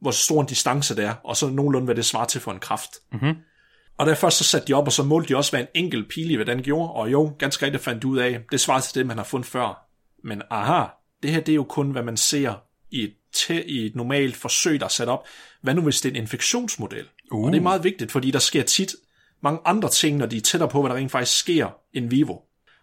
hvor 0.00 0.10
stor 0.10 0.40
en 0.40 0.46
distance 0.46 0.96
det 0.96 1.04
er, 1.04 1.14
og 1.24 1.36
så 1.36 1.48
nogenlunde, 1.48 1.84
hvad 1.84 1.94
det 1.94 2.04
svarer 2.04 2.26
til 2.26 2.40
for 2.40 2.52
en 2.52 2.58
kraft. 2.58 2.90
Mm-hmm. 3.12 3.34
Og 3.98 4.06
der 4.06 4.14
først 4.14 4.38
så 4.38 4.44
satte 4.44 4.68
de 4.68 4.72
op, 4.72 4.86
og 4.86 4.92
så 4.92 5.02
målte 5.02 5.28
de 5.28 5.36
også, 5.36 5.52
hvad 5.52 5.60
en 5.60 5.66
enkelt 5.74 6.08
pili, 6.08 6.34
hvad 6.34 6.46
den 6.46 6.62
gjorde, 6.62 6.92
og 6.92 7.12
jo, 7.12 7.34
ganske 7.38 7.64
rigtigt 7.64 7.84
fandt 7.84 8.04
ud 8.04 8.18
af, 8.18 8.40
det 8.50 8.60
svarer 8.60 8.80
til 8.80 8.94
det, 8.94 9.06
man 9.06 9.16
har 9.16 9.24
fundet 9.24 9.46
før. 9.46 9.86
Men 10.24 10.42
aha, 10.50 10.84
det 11.22 11.30
her 11.30 11.40
det 11.40 11.52
er 11.52 11.56
jo 11.56 11.64
kun, 11.64 11.90
hvad 11.90 12.02
man 12.02 12.16
ser 12.16 12.54
i 12.90 13.02
et, 13.02 13.14
te- 13.32 13.68
i 13.68 13.86
et 13.86 13.96
normalt 13.96 14.36
forsøg, 14.36 14.80
der 14.80 14.86
er 14.86 14.90
sat 14.90 15.08
op. 15.08 15.26
Hvad 15.60 15.74
nu, 15.74 15.82
hvis 15.82 16.00
det 16.00 16.08
er 16.08 16.12
en 16.12 16.22
infektionsmodel? 16.22 17.08
Uh. 17.32 17.44
Og 17.44 17.52
det 17.52 17.58
er 17.58 17.62
meget 17.62 17.84
vigtigt, 17.84 18.12
fordi 18.12 18.30
der 18.30 18.38
sker 18.38 18.62
tit 18.62 18.94
mange 19.44 19.60
andre 19.64 19.88
ting, 19.88 20.16
når 20.16 20.26
de 20.26 20.36
er 20.36 20.40
tættere 20.40 20.70
på, 20.70 20.80
hvad 20.80 20.90
der 20.90 20.96
rent 20.96 21.12
faktisk 21.12 21.38
sker 21.38 21.68
in 21.92 22.10
vivo. 22.10 22.36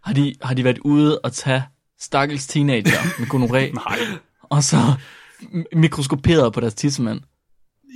Har 0.04 0.14
de, 0.14 0.36
har 0.42 0.54
de 0.54 0.64
været 0.64 0.80
ude 0.80 1.20
og 1.20 1.34
tage 1.34 1.64
stakkels 2.00 2.48
teenager 2.48 3.02
med 3.20 3.28
gonoré, 3.28 3.74
Nej. 3.74 4.00
og 4.44 4.64
så 4.64 4.78
mikroskoperet 5.74 6.54
på 6.54 6.60
deres 6.60 6.74
tissemand? 6.74 7.22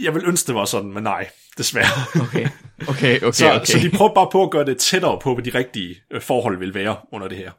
Jeg 0.03 0.13
vil 0.13 0.25
ønske, 0.25 0.47
det 0.47 0.55
var 0.55 0.65
sådan, 0.65 0.93
men 0.93 1.03
nej, 1.03 1.29
desværre. 1.57 2.21
Okay, 2.21 2.47
okay, 2.87 3.21
okay, 3.21 3.31
Så, 3.31 3.53
okay. 3.53 3.65
så 3.65 3.79
de 3.79 3.89
prøver 3.97 4.13
bare 4.13 4.29
på 4.31 4.43
at 4.43 4.51
gøre 4.51 4.65
det 4.65 4.77
tættere 4.77 5.19
på, 5.21 5.33
hvad 5.33 5.43
de 5.43 5.57
rigtige 5.57 5.95
øh, 6.11 6.21
forhold 6.21 6.59
vil 6.59 6.73
være 6.73 6.95
under 7.11 7.27
det 7.27 7.37
her. 7.37 7.51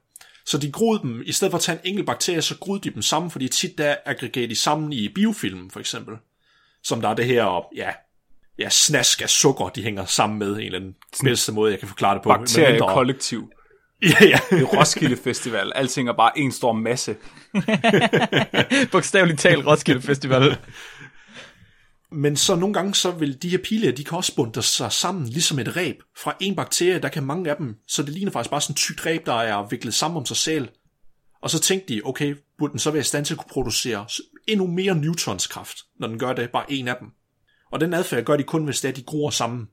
Så 0.47 0.59
de 0.59 0.73
groede 0.73 1.03
dem, 1.03 1.23
i 1.27 1.33
stedet 1.33 1.51
for 1.51 1.59
at 1.59 1.63
tage 1.63 1.79
en 1.79 1.91
enkelt 1.91 2.07
bakterie, 2.07 2.43
så 2.43 2.59
groede 2.59 2.81
de 2.81 2.95
dem 2.95 3.03
sammen, 3.03 3.31
fordi 3.31 3.49
tit 3.49 3.79
der 3.79 3.97
aggregerer 4.07 4.49
de 4.49 4.57
sammen 4.57 4.93
i 4.93 5.09
biofilm, 5.09 5.71
for 5.71 5.81
eksempel. 5.81 6.17
Som 6.83 7.01
der 7.01 7.09
er 7.09 7.15
det 7.15 7.25
her, 7.25 7.67
ja, 7.77 7.91
ja 8.59 8.69
snask 8.71 9.23
af 9.23 9.31
sukker, 9.31 9.69
de 9.69 9.83
hænger 9.83 10.05
sammen 10.05 10.39
med, 10.39 10.53
en 10.53 10.61
eller 10.61 10.79
anden 10.79 10.95
bedste 11.23 11.53
måde, 11.53 11.71
jeg 11.71 11.79
kan 11.79 11.89
forklare 11.89 12.15
det 12.15 12.23
på. 12.23 12.29
Bakteriekollektiv. 12.29 13.49
Ja, 14.03 14.27
ja. 14.27 14.39
Det 14.51 14.61
er 14.61 14.65
Roskilde 14.65 15.17
Festival. 15.17 15.73
Alting 15.75 16.09
er 16.09 16.13
bare 16.13 16.39
en 16.39 16.53
stor 16.53 16.73
masse. 16.73 17.17
Bogstaveligt 18.93 19.41
talt 19.41 19.67
Roskilde 19.67 20.03
Festival. 20.03 20.57
Men 22.13 22.37
så 22.37 22.57
nogle 22.57 22.75
gange, 22.75 22.95
så 22.95 23.11
vil 23.11 23.43
de 23.43 23.49
her 23.49 23.59
pile, 23.59 23.93
de 23.93 24.05
kan 24.05 24.19
også 24.19 24.35
bunde 24.37 24.63
sig 24.63 24.93
sammen, 24.93 25.27
ligesom 25.27 25.59
et 25.59 25.77
ræb. 25.77 26.03
Fra 26.23 26.35
en 26.41 26.57
bakterie, 26.57 26.99
der 26.99 27.09
kan 27.09 27.23
mange 27.23 27.51
af 27.51 27.57
dem, 27.57 27.75
så 27.89 28.03
det 28.03 28.13
ligner 28.13 28.33
faktisk 28.33 28.51
bare 28.51 28.61
sådan 28.61 28.73
en 28.73 28.77
tykt 28.77 29.07
ræb, 29.07 29.27
der 29.27 29.35
er 29.35 29.69
viklet 29.69 29.95
sammen 29.95 30.17
om 30.17 30.27
sig 30.27 30.37
selv. 30.37 30.69
Og 31.43 31.51
så 31.51 31.61
tænkte 31.61 31.95
de, 31.95 32.01
okay, 32.05 32.35
burde 32.59 32.71
den 32.71 32.79
så 32.79 32.91
være 32.91 33.01
i 33.01 33.05
stand 33.05 33.25
til 33.25 33.35
at 33.35 33.39
kunne 33.39 33.51
producere 33.51 34.07
endnu 34.47 34.67
mere 34.67 34.95
newtons 34.95 35.47
kraft, 35.47 35.79
når 36.01 36.09
den 36.09 36.19
gør 36.19 36.33
det, 36.33 36.51
bare 36.51 36.73
en 36.73 36.89
af 36.89 36.97
dem. 37.01 37.09
Og 37.71 37.81
den 37.81 37.95
adfærd 37.95 38.25
gør 38.25 38.37
de 38.37 38.43
kun, 38.43 38.65
hvis 38.65 38.81
det 38.81 38.89
er, 38.89 38.93
de 38.93 39.03
gror 39.03 39.31
sammen. 39.31 39.69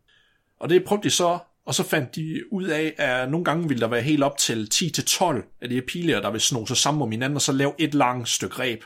Og 0.60 0.70
det 0.70 0.84
prøvede 0.84 1.04
de 1.04 1.10
så, 1.10 1.40
og 1.66 1.76
så 1.76 1.84
fandt 1.84 2.16
de 2.16 2.54
ud 2.54 2.64
af, 2.64 2.94
at 2.98 3.32
nogle 3.32 3.46
gange 3.46 3.68
ville 3.68 3.82
der 3.82 3.88
være 3.88 4.02
helt 4.02 4.24
op 4.24 4.38
til 4.38 4.70
10-12 4.74 5.24
af 5.62 5.70
de 5.70 5.76
her 5.76 5.82
piler, 5.88 6.22
der 6.22 6.32
vil 6.32 6.42
sno 6.42 6.66
sig 6.66 6.78
sammen 6.78 7.02
om 7.02 7.12
hinanden, 7.12 7.36
og 7.36 7.42
så 7.42 7.52
lave 7.52 7.74
et 7.80 7.94
langt 7.94 8.30
stykke 8.30 8.56
ræb. 8.60 8.84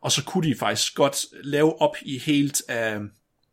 Og 0.00 0.12
så 0.12 0.24
kunne 0.24 0.48
de 0.48 0.58
faktisk 0.58 0.94
godt 0.94 1.26
lave 1.44 1.82
op 1.82 1.96
i 2.02 2.18
helt 2.18 2.62
af 2.68 2.98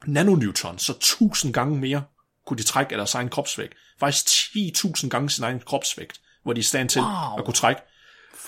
nanonewton, 0.05 0.79
så 0.79 0.91
1000 0.91 1.53
gange 1.53 1.77
mere 1.77 2.03
kunne 2.45 2.57
de 2.57 2.63
trække 2.63 2.91
af 2.91 2.97
deres 2.97 3.15
egen 3.15 3.29
kropsvægt. 3.29 3.73
Faktisk 3.99 4.27
10.000 4.27 5.09
gange 5.09 5.29
sin 5.29 5.43
egen 5.43 5.59
kropsvægt, 5.59 6.21
hvor 6.43 6.53
de 6.53 6.57
er 6.57 6.59
i 6.59 6.63
stand 6.63 6.89
til 6.89 7.01
wow. 7.01 7.37
at 7.37 7.45
kunne 7.45 7.53
trække. 7.53 7.81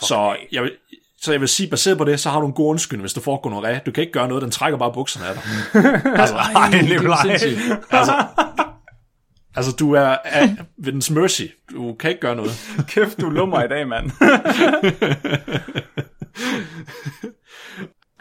Så 0.02 0.38
jeg, 0.52 0.72
så 1.24 1.32
jeg 1.32 1.42
vil 1.42 1.50
sige, 1.50 1.70
baseret 1.70 1.98
på 1.98 2.06
det, 2.06 2.20
så 2.20 2.30
har 2.30 2.40
du 2.40 2.48
en 2.48 2.54
god 2.54 2.70
undskyldning, 2.70 3.04
hvis 3.04 3.14
du 3.14 3.22
får 3.22 3.42
gonorrhea. 3.42 3.80
Du 3.86 3.92
kan 3.92 4.02
ikke 4.02 4.14
gøre 4.14 4.28
noget, 4.28 4.44
den 4.44 4.52
trækker 4.52 4.78
bare 4.78 4.94
bukserne 4.94 5.28
af 5.28 5.36
dig. 5.36 5.44
altså, 6.22 6.36
Ej, 6.36 6.70
jo 7.04 7.16
sindssygt. 7.22 7.60
altså, 7.92 8.26
altså, 9.56 9.72
du 9.72 9.94
er, 9.94 10.18
er 10.26 10.56
ved 10.78 10.94
dens 10.94 11.10
mercy. 11.10 11.42
Du 11.72 11.94
kan 11.94 12.10
ikke 12.10 12.22
gøre 12.22 12.36
noget. 12.36 12.52
Kæft, 12.94 13.22
du 13.22 13.30
lummer 13.30 13.64
i 13.64 13.68
dag, 13.68 13.88
mand. 13.88 14.12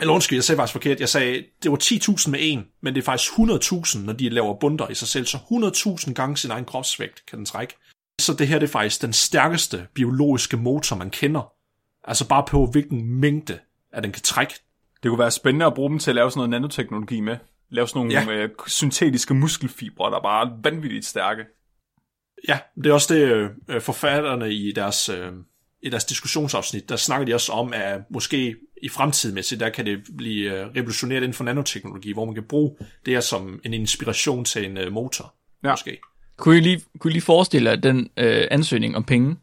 Eller 0.01 0.15
undskyld, 0.15 0.37
jeg 0.37 0.45
sagde 0.45 0.59
faktisk 0.59 0.73
forkert. 0.73 1.01
Jeg 1.01 1.09
sagde, 1.09 1.45
det 1.63 1.71
var 1.71 1.79
10.000 1.83 2.31
med 2.31 2.39
en, 2.43 2.65
men 2.83 2.95
det 2.95 3.01
er 3.01 3.05
faktisk 3.05 3.33
100.000, 3.33 3.99
når 3.99 4.13
de 4.13 4.29
laver 4.29 4.59
bunder 4.61 4.89
i 4.91 4.95
sig 4.95 5.09
selv. 5.09 5.27
Så 5.27 5.39
100.000 6.07 6.13
gange 6.13 6.37
sin 6.37 6.51
egen 6.51 6.65
kropsvægt 6.65 7.27
kan 7.27 7.39
den 7.39 7.47
trække. 7.47 7.75
Så 8.21 8.35
det 8.35 8.49
her 8.49 8.59
det 8.59 8.67
er 8.67 8.71
faktisk 8.71 9.03
den 9.03 9.13
stærkeste 9.13 9.87
biologiske 9.95 10.57
motor, 10.57 10.97
man 10.97 11.11
kender. 11.11 11.60
Altså 12.11 12.29
bare 12.29 12.45
på, 12.49 12.67
hvilken 12.67 13.07
mængde, 13.21 13.59
at 13.93 14.03
den 14.03 14.13
kan 14.13 14.23
trække. 14.23 14.55
Det 15.03 15.09
kunne 15.09 15.19
være 15.19 15.31
spændende 15.31 15.67
at 15.67 15.75
bruge 15.75 15.91
dem 15.91 15.99
til 15.99 16.11
at 16.11 16.15
lave 16.15 16.31
sådan 16.31 16.39
noget 16.39 16.51
nanoteknologi 16.51 17.21
med. 17.21 17.37
Lave 17.71 17.89
sådan 17.89 17.99
nogle 17.99 18.33
Ja. 18.33 18.43
øh, 18.43 18.51
syntetiske 18.67 19.35
muskelfibre, 19.35 20.11
der 20.11 20.21
bare 20.21 20.47
er 20.47 20.51
vanvittigt 20.63 21.07
stærke. 21.07 21.45
Ja, 22.49 22.59
det 22.77 22.87
er 22.87 22.93
også 22.93 23.15
det, 23.15 23.51
øh, 23.69 23.81
forfatterne 23.81 24.53
i 24.55 24.73
deres, 24.73 25.09
øh, 25.09 25.33
i 25.83 25.91
deres 25.91 26.05
diskussionsafsnit, 26.05 26.89
der 26.89 26.97
snakker 26.97 27.27
de 27.27 27.35
også 27.35 27.53
om, 27.53 27.73
at 27.73 28.01
måske 28.11 28.57
i 28.83 28.89
fremtidmæssigt, 28.89 29.61
der 29.61 29.71
kan 29.71 29.87
det 29.87 30.03
blive 30.17 30.61
øh, 30.61 30.67
revolutioneret 30.67 31.19
inden 31.23 31.35
for 31.35 31.45
nanoteknologi, 31.45 32.13
hvor 32.13 32.25
man 32.25 32.35
kan 32.35 32.45
bruge 32.45 32.77
det 33.07 33.15
her 33.15 33.21
som 33.21 33.61
en 33.65 33.75
inspiration 33.75 34.45
til 34.45 34.65
en 34.65 34.77
øh, 34.77 34.93
motor. 34.93 35.35
Ja. 35.65 35.71
Måske. 35.71 35.99
Kunne 36.41 36.57
I 36.57 36.61
lige, 36.61 36.81
kunne 36.99 37.11
I 37.11 37.13
lige 37.13 37.23
forestille 37.23 37.71
jer 37.71 37.77
den 37.77 38.09
øh, 38.17 38.45
ansøgning 38.51 38.97
om 38.97 39.05
penge? 39.05 39.37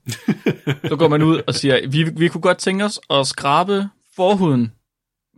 så 0.87 0.95
går 0.99 1.07
man 1.07 1.21
ud 1.23 1.41
og 1.47 1.55
siger, 1.55 1.87
vi, 1.87 2.03
vi 2.03 2.27
kunne 2.27 2.41
godt 2.41 2.57
tænke 2.57 2.85
os 2.85 2.99
at 3.09 3.27
skrabe 3.27 3.89
forhuden, 4.15 4.71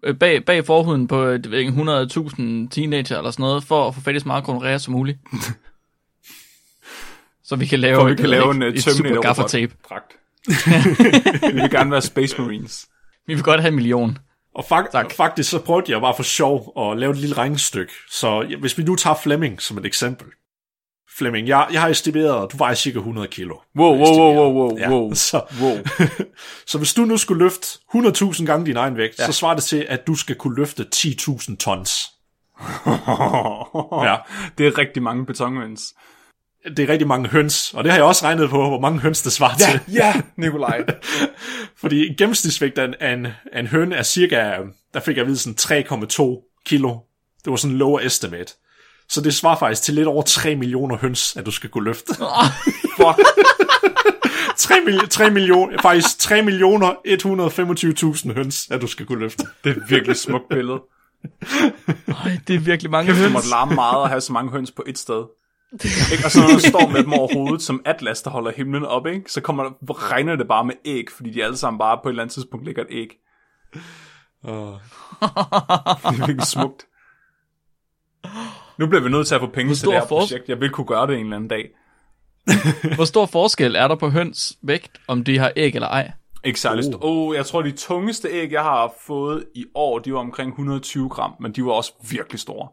øh, 0.03 0.15
bag, 0.15 0.45
bag 0.45 0.65
forhuden 0.65 1.07
på 1.07 1.25
øh, 1.25 1.33
det 1.43 1.51
ved 1.51 1.57
jeg 1.59 1.67
ikke, 1.67 1.81
100.000 1.81 2.69
teenager 2.69 3.17
eller 3.17 3.31
sådan 3.31 3.43
noget, 3.43 3.63
for 3.63 3.87
at 3.87 3.95
få 3.95 4.01
fat 4.01 4.15
i 4.15 4.19
så 4.19 4.27
meget 4.27 4.43
gonorrhea 4.43 4.77
som 4.77 4.91
muligt. 4.93 5.19
så 7.43 7.55
vi 7.55 7.65
kan 7.65 7.79
lave, 7.79 7.95
For 7.95 8.05
vi 8.05 8.11
et, 8.11 8.17
kan 8.17 8.29
lave 8.29 8.51
en 8.55 8.61
uh, 8.61 8.67
et 8.67 8.83
super 8.83 8.93
Terminator 8.95 9.21
gaffertape. 9.21 9.73
dragt. 9.89 10.13
vi 11.55 11.61
vil 11.61 11.69
gerne 11.71 11.91
være 11.91 12.01
Space 12.01 12.41
Marines. 12.41 12.87
Vi 13.27 13.33
vil 13.33 13.43
godt 13.43 13.61
have 13.61 13.67
en 13.69 13.75
million. 13.75 14.17
Og 14.55 14.65
fak- 14.65 14.91
Tak. 14.91 15.11
faktisk 15.13 15.49
så 15.49 15.59
prøvede 15.59 15.91
jeg 15.91 16.01
bare 16.01 16.13
for 16.15 16.23
sjov 16.23 16.73
at 16.79 16.97
lave 16.99 17.11
et 17.11 17.17
lille 17.17 17.35
regnestykke. 17.37 17.93
Så 18.11 18.55
hvis 18.59 18.77
vi 18.77 18.83
nu 18.83 18.95
tager 18.95 19.15
Flemming 19.23 19.61
som 19.61 19.77
et 19.77 19.85
eksempel. 19.85 20.27
Flemming, 21.19 21.47
jeg, 21.47 21.67
jeg 21.71 21.81
har 21.81 21.89
estimeret, 21.89 22.51
du 22.51 22.57
vejer 22.57 22.75
cirka 22.75 22.97
100 22.97 23.27
kilo. 23.27 23.55
Wow, 23.77 23.97
wow, 23.97 24.19
wow, 24.19 24.35
wow, 24.35 24.53
wow, 24.53 24.77
Ja, 24.77 24.89
wow. 24.89 25.13
så, 25.13 25.41
wow. 25.61 25.77
så 26.71 26.77
hvis 26.77 26.93
du 26.93 27.05
nu 27.05 27.17
skulle 27.17 27.43
løfte 27.43 27.67
100.000 27.95 28.45
gange 28.45 28.65
din 28.65 28.77
egen 28.77 28.97
vægt, 28.97 29.19
ja. 29.19 29.25
så 29.25 29.31
svarer 29.31 29.55
det 29.55 29.63
til, 29.63 29.85
at 29.89 30.07
du 30.07 30.15
skal 30.15 30.35
kunne 30.35 30.55
løfte 30.55 30.85
10.000 30.95 31.55
tons. 31.55 31.91
Ja. 34.07 34.15
Det 34.57 34.67
er 34.67 34.77
rigtig 34.77 35.03
mange 35.03 35.25
betonhøns. 35.25 35.93
Det 36.77 36.79
er 36.79 36.89
rigtig 36.89 37.07
mange 37.07 37.29
høns, 37.29 37.73
og 37.73 37.83
det 37.83 37.91
har 37.91 37.97
jeg 37.97 38.05
også 38.05 38.25
regnet 38.25 38.49
på, 38.49 38.69
hvor 38.69 38.79
mange 38.79 38.99
høns 38.99 39.21
det 39.21 39.33
svarer 39.33 39.57
til. 39.57 39.93
ja, 39.93 40.21
Nikolaj. 40.37 40.85
Fordi 41.81 42.07
en 42.07 42.15
gennemsnitsvægt 42.15 42.77
af 42.77 42.85
en, 43.13 43.27
af 43.53 43.59
en, 43.59 43.67
høne 43.67 43.95
er 43.95 44.03
cirka, 44.03 44.57
der 44.93 44.99
fik 44.99 45.15
jeg 45.15 45.21
at 45.21 45.27
vide 45.27 45.37
sådan 45.37 45.85
3,2 45.89 46.61
kilo. 46.65 46.97
Det 47.45 47.51
var 47.51 47.55
sådan 47.55 47.73
en 47.73 47.77
low 47.77 47.97
estimate. 47.97 48.53
Så 49.09 49.21
det 49.21 49.33
svarer 49.35 49.57
faktisk 49.59 49.81
til 49.83 49.93
lidt 49.93 50.07
over 50.07 50.21
3 50.23 50.55
millioner 50.55 50.97
høns, 50.97 51.35
at 51.35 51.45
du 51.45 51.51
skal 51.51 51.69
kunne 51.69 51.83
løfte. 51.83 52.13
Fuck. 52.97 53.19
3, 54.57 54.75
mil- 54.85 55.09
3 55.09 55.29
millioner, 55.31 55.81
faktisk 55.81 56.19
3 56.19 56.41
millioner 56.41 56.93
125.000 58.27 58.33
høns, 58.33 58.67
at 58.71 58.81
du 58.81 58.87
skal 58.87 59.05
kunne 59.05 59.19
løfte. 59.19 59.43
Det 59.63 59.69
er 59.71 59.75
et 59.81 59.89
virkelig 59.89 60.15
smukt 60.17 60.49
billede. 60.49 60.81
Ej, 62.07 62.39
det 62.47 62.55
er 62.55 62.59
virkelig 62.59 62.91
mange 62.91 63.11
Det 63.13 63.21
høns. 63.21 63.33
måtte 63.33 63.49
larme 63.49 63.75
meget 63.75 64.03
at 64.03 64.09
have 64.09 64.21
så 64.21 64.33
mange 64.33 64.51
høns 64.51 64.71
på 64.71 64.83
et 64.87 64.97
sted. 64.97 65.23
Ikke? 66.13 66.25
Og 66.25 66.31
så 66.31 66.41
når 66.41 66.47
du 66.47 66.59
står 66.59 66.89
med 66.89 67.03
dem 67.03 67.13
over 67.13 67.33
hovedet, 67.33 67.61
som 67.61 67.81
Atlas, 67.85 68.21
der 68.21 68.29
holder 68.29 68.51
himlen 68.55 68.85
op, 68.85 69.07
ikke? 69.07 69.31
så 69.31 69.41
kommer 69.41 69.63
der, 69.63 69.71
regner 70.11 70.35
det 70.35 70.47
bare 70.47 70.65
med 70.65 70.75
æg, 70.85 71.05
fordi 71.15 71.29
de 71.31 71.43
alle 71.43 71.57
sammen 71.57 71.77
bare 71.79 71.99
på 72.03 72.09
et 72.09 72.11
eller 72.13 72.23
andet 72.23 72.33
tidspunkt 72.33 72.65
ligger 72.65 72.81
et 72.81 72.87
æg. 72.91 73.09
Uh, 74.43 74.51
Det 74.51 74.59
er 75.21 76.25
virkelig 76.25 76.47
smukt. 76.47 76.85
Nu 78.79 78.87
bliver 78.87 79.01
vi 79.03 79.09
nødt 79.09 79.27
til 79.27 79.35
at 79.35 79.41
få 79.41 79.47
penge 79.47 79.75
til 79.75 79.85
det 79.87 79.93
her 79.93 80.01
for- 80.01 80.19
projekt. 80.19 80.49
Jeg 80.49 80.59
vil 80.61 80.69
kunne 80.69 80.87
gøre 80.87 81.07
det 81.07 81.15
en 81.15 81.23
eller 81.23 81.35
anden 81.35 81.49
dag. 81.49 81.69
Hvor 82.95 83.05
stor 83.05 83.25
forskel 83.25 83.75
er 83.75 83.87
der 83.87 83.95
på 83.95 84.09
høns 84.09 84.57
vægt, 84.61 84.91
om 85.07 85.23
de 85.23 85.37
har 85.39 85.51
æg 85.55 85.75
eller 85.75 85.87
ej? 85.87 86.11
Ikke 86.43 86.59
særlig 86.59 86.95
oh. 86.95 86.99
oh, 87.01 87.35
jeg 87.35 87.45
tror, 87.45 87.61
de 87.61 87.71
tungeste 87.71 88.27
æg, 88.31 88.51
jeg 88.51 88.61
har 88.63 88.93
fået 89.01 89.45
i 89.55 89.65
år, 89.75 89.99
de 89.99 90.13
var 90.13 90.19
omkring 90.19 90.49
120 90.49 91.09
gram, 91.09 91.33
men 91.39 91.51
de 91.51 91.65
var 91.65 91.71
også 91.71 91.93
virkelig 92.09 92.39
store. 92.39 92.67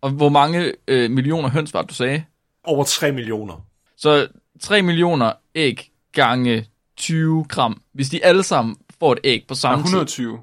Og 0.00 0.10
hvor 0.10 0.28
mange 0.28 0.72
øh, 0.88 1.10
millioner 1.10 1.48
høns 1.48 1.74
var 1.74 1.80
det, 1.80 1.90
du 1.90 1.94
sagde? 1.94 2.24
over 2.64 2.84
3 2.84 3.12
millioner. 3.12 3.64
Så 3.96 4.28
3 4.60 4.82
millioner 4.82 5.32
æg 5.54 5.90
gange 6.12 6.66
20 6.96 7.44
gram. 7.48 7.80
Hvis 7.92 8.08
de 8.08 8.24
alle 8.24 8.42
sammen 8.42 8.76
får 9.00 9.12
et 9.12 9.18
æg 9.24 9.44
på 9.48 9.52
Ja, 9.54 9.54
samme 9.54 9.82
120. 9.82 10.36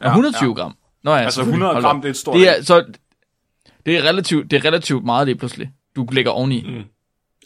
tid. 0.00 0.06
120 0.06 0.54
gram. 0.54 0.74
Nå 1.02 1.10
ja, 1.10 1.18
Altså 1.18 1.34
selvfølgelig. 1.36 1.64
100 1.66 1.74
Hold 1.74 1.84
gram, 1.84 2.00
det 2.00 2.08
er 2.08 2.10
et 2.10 2.16
stort 2.16 2.34
det 2.34 2.48
er, 2.48 2.54
æg. 2.58 2.64
så, 2.66 2.84
det 3.88 3.98
er 3.98 4.02
relativt, 4.02 4.50
det 4.50 4.56
er 4.56 4.64
relativt 4.64 5.04
meget 5.04 5.26
lige 5.26 5.36
pludselig. 5.36 5.70
Du 5.96 6.06
lægger 6.12 6.30
oveni. 6.30 6.62
Mm. 6.62 6.84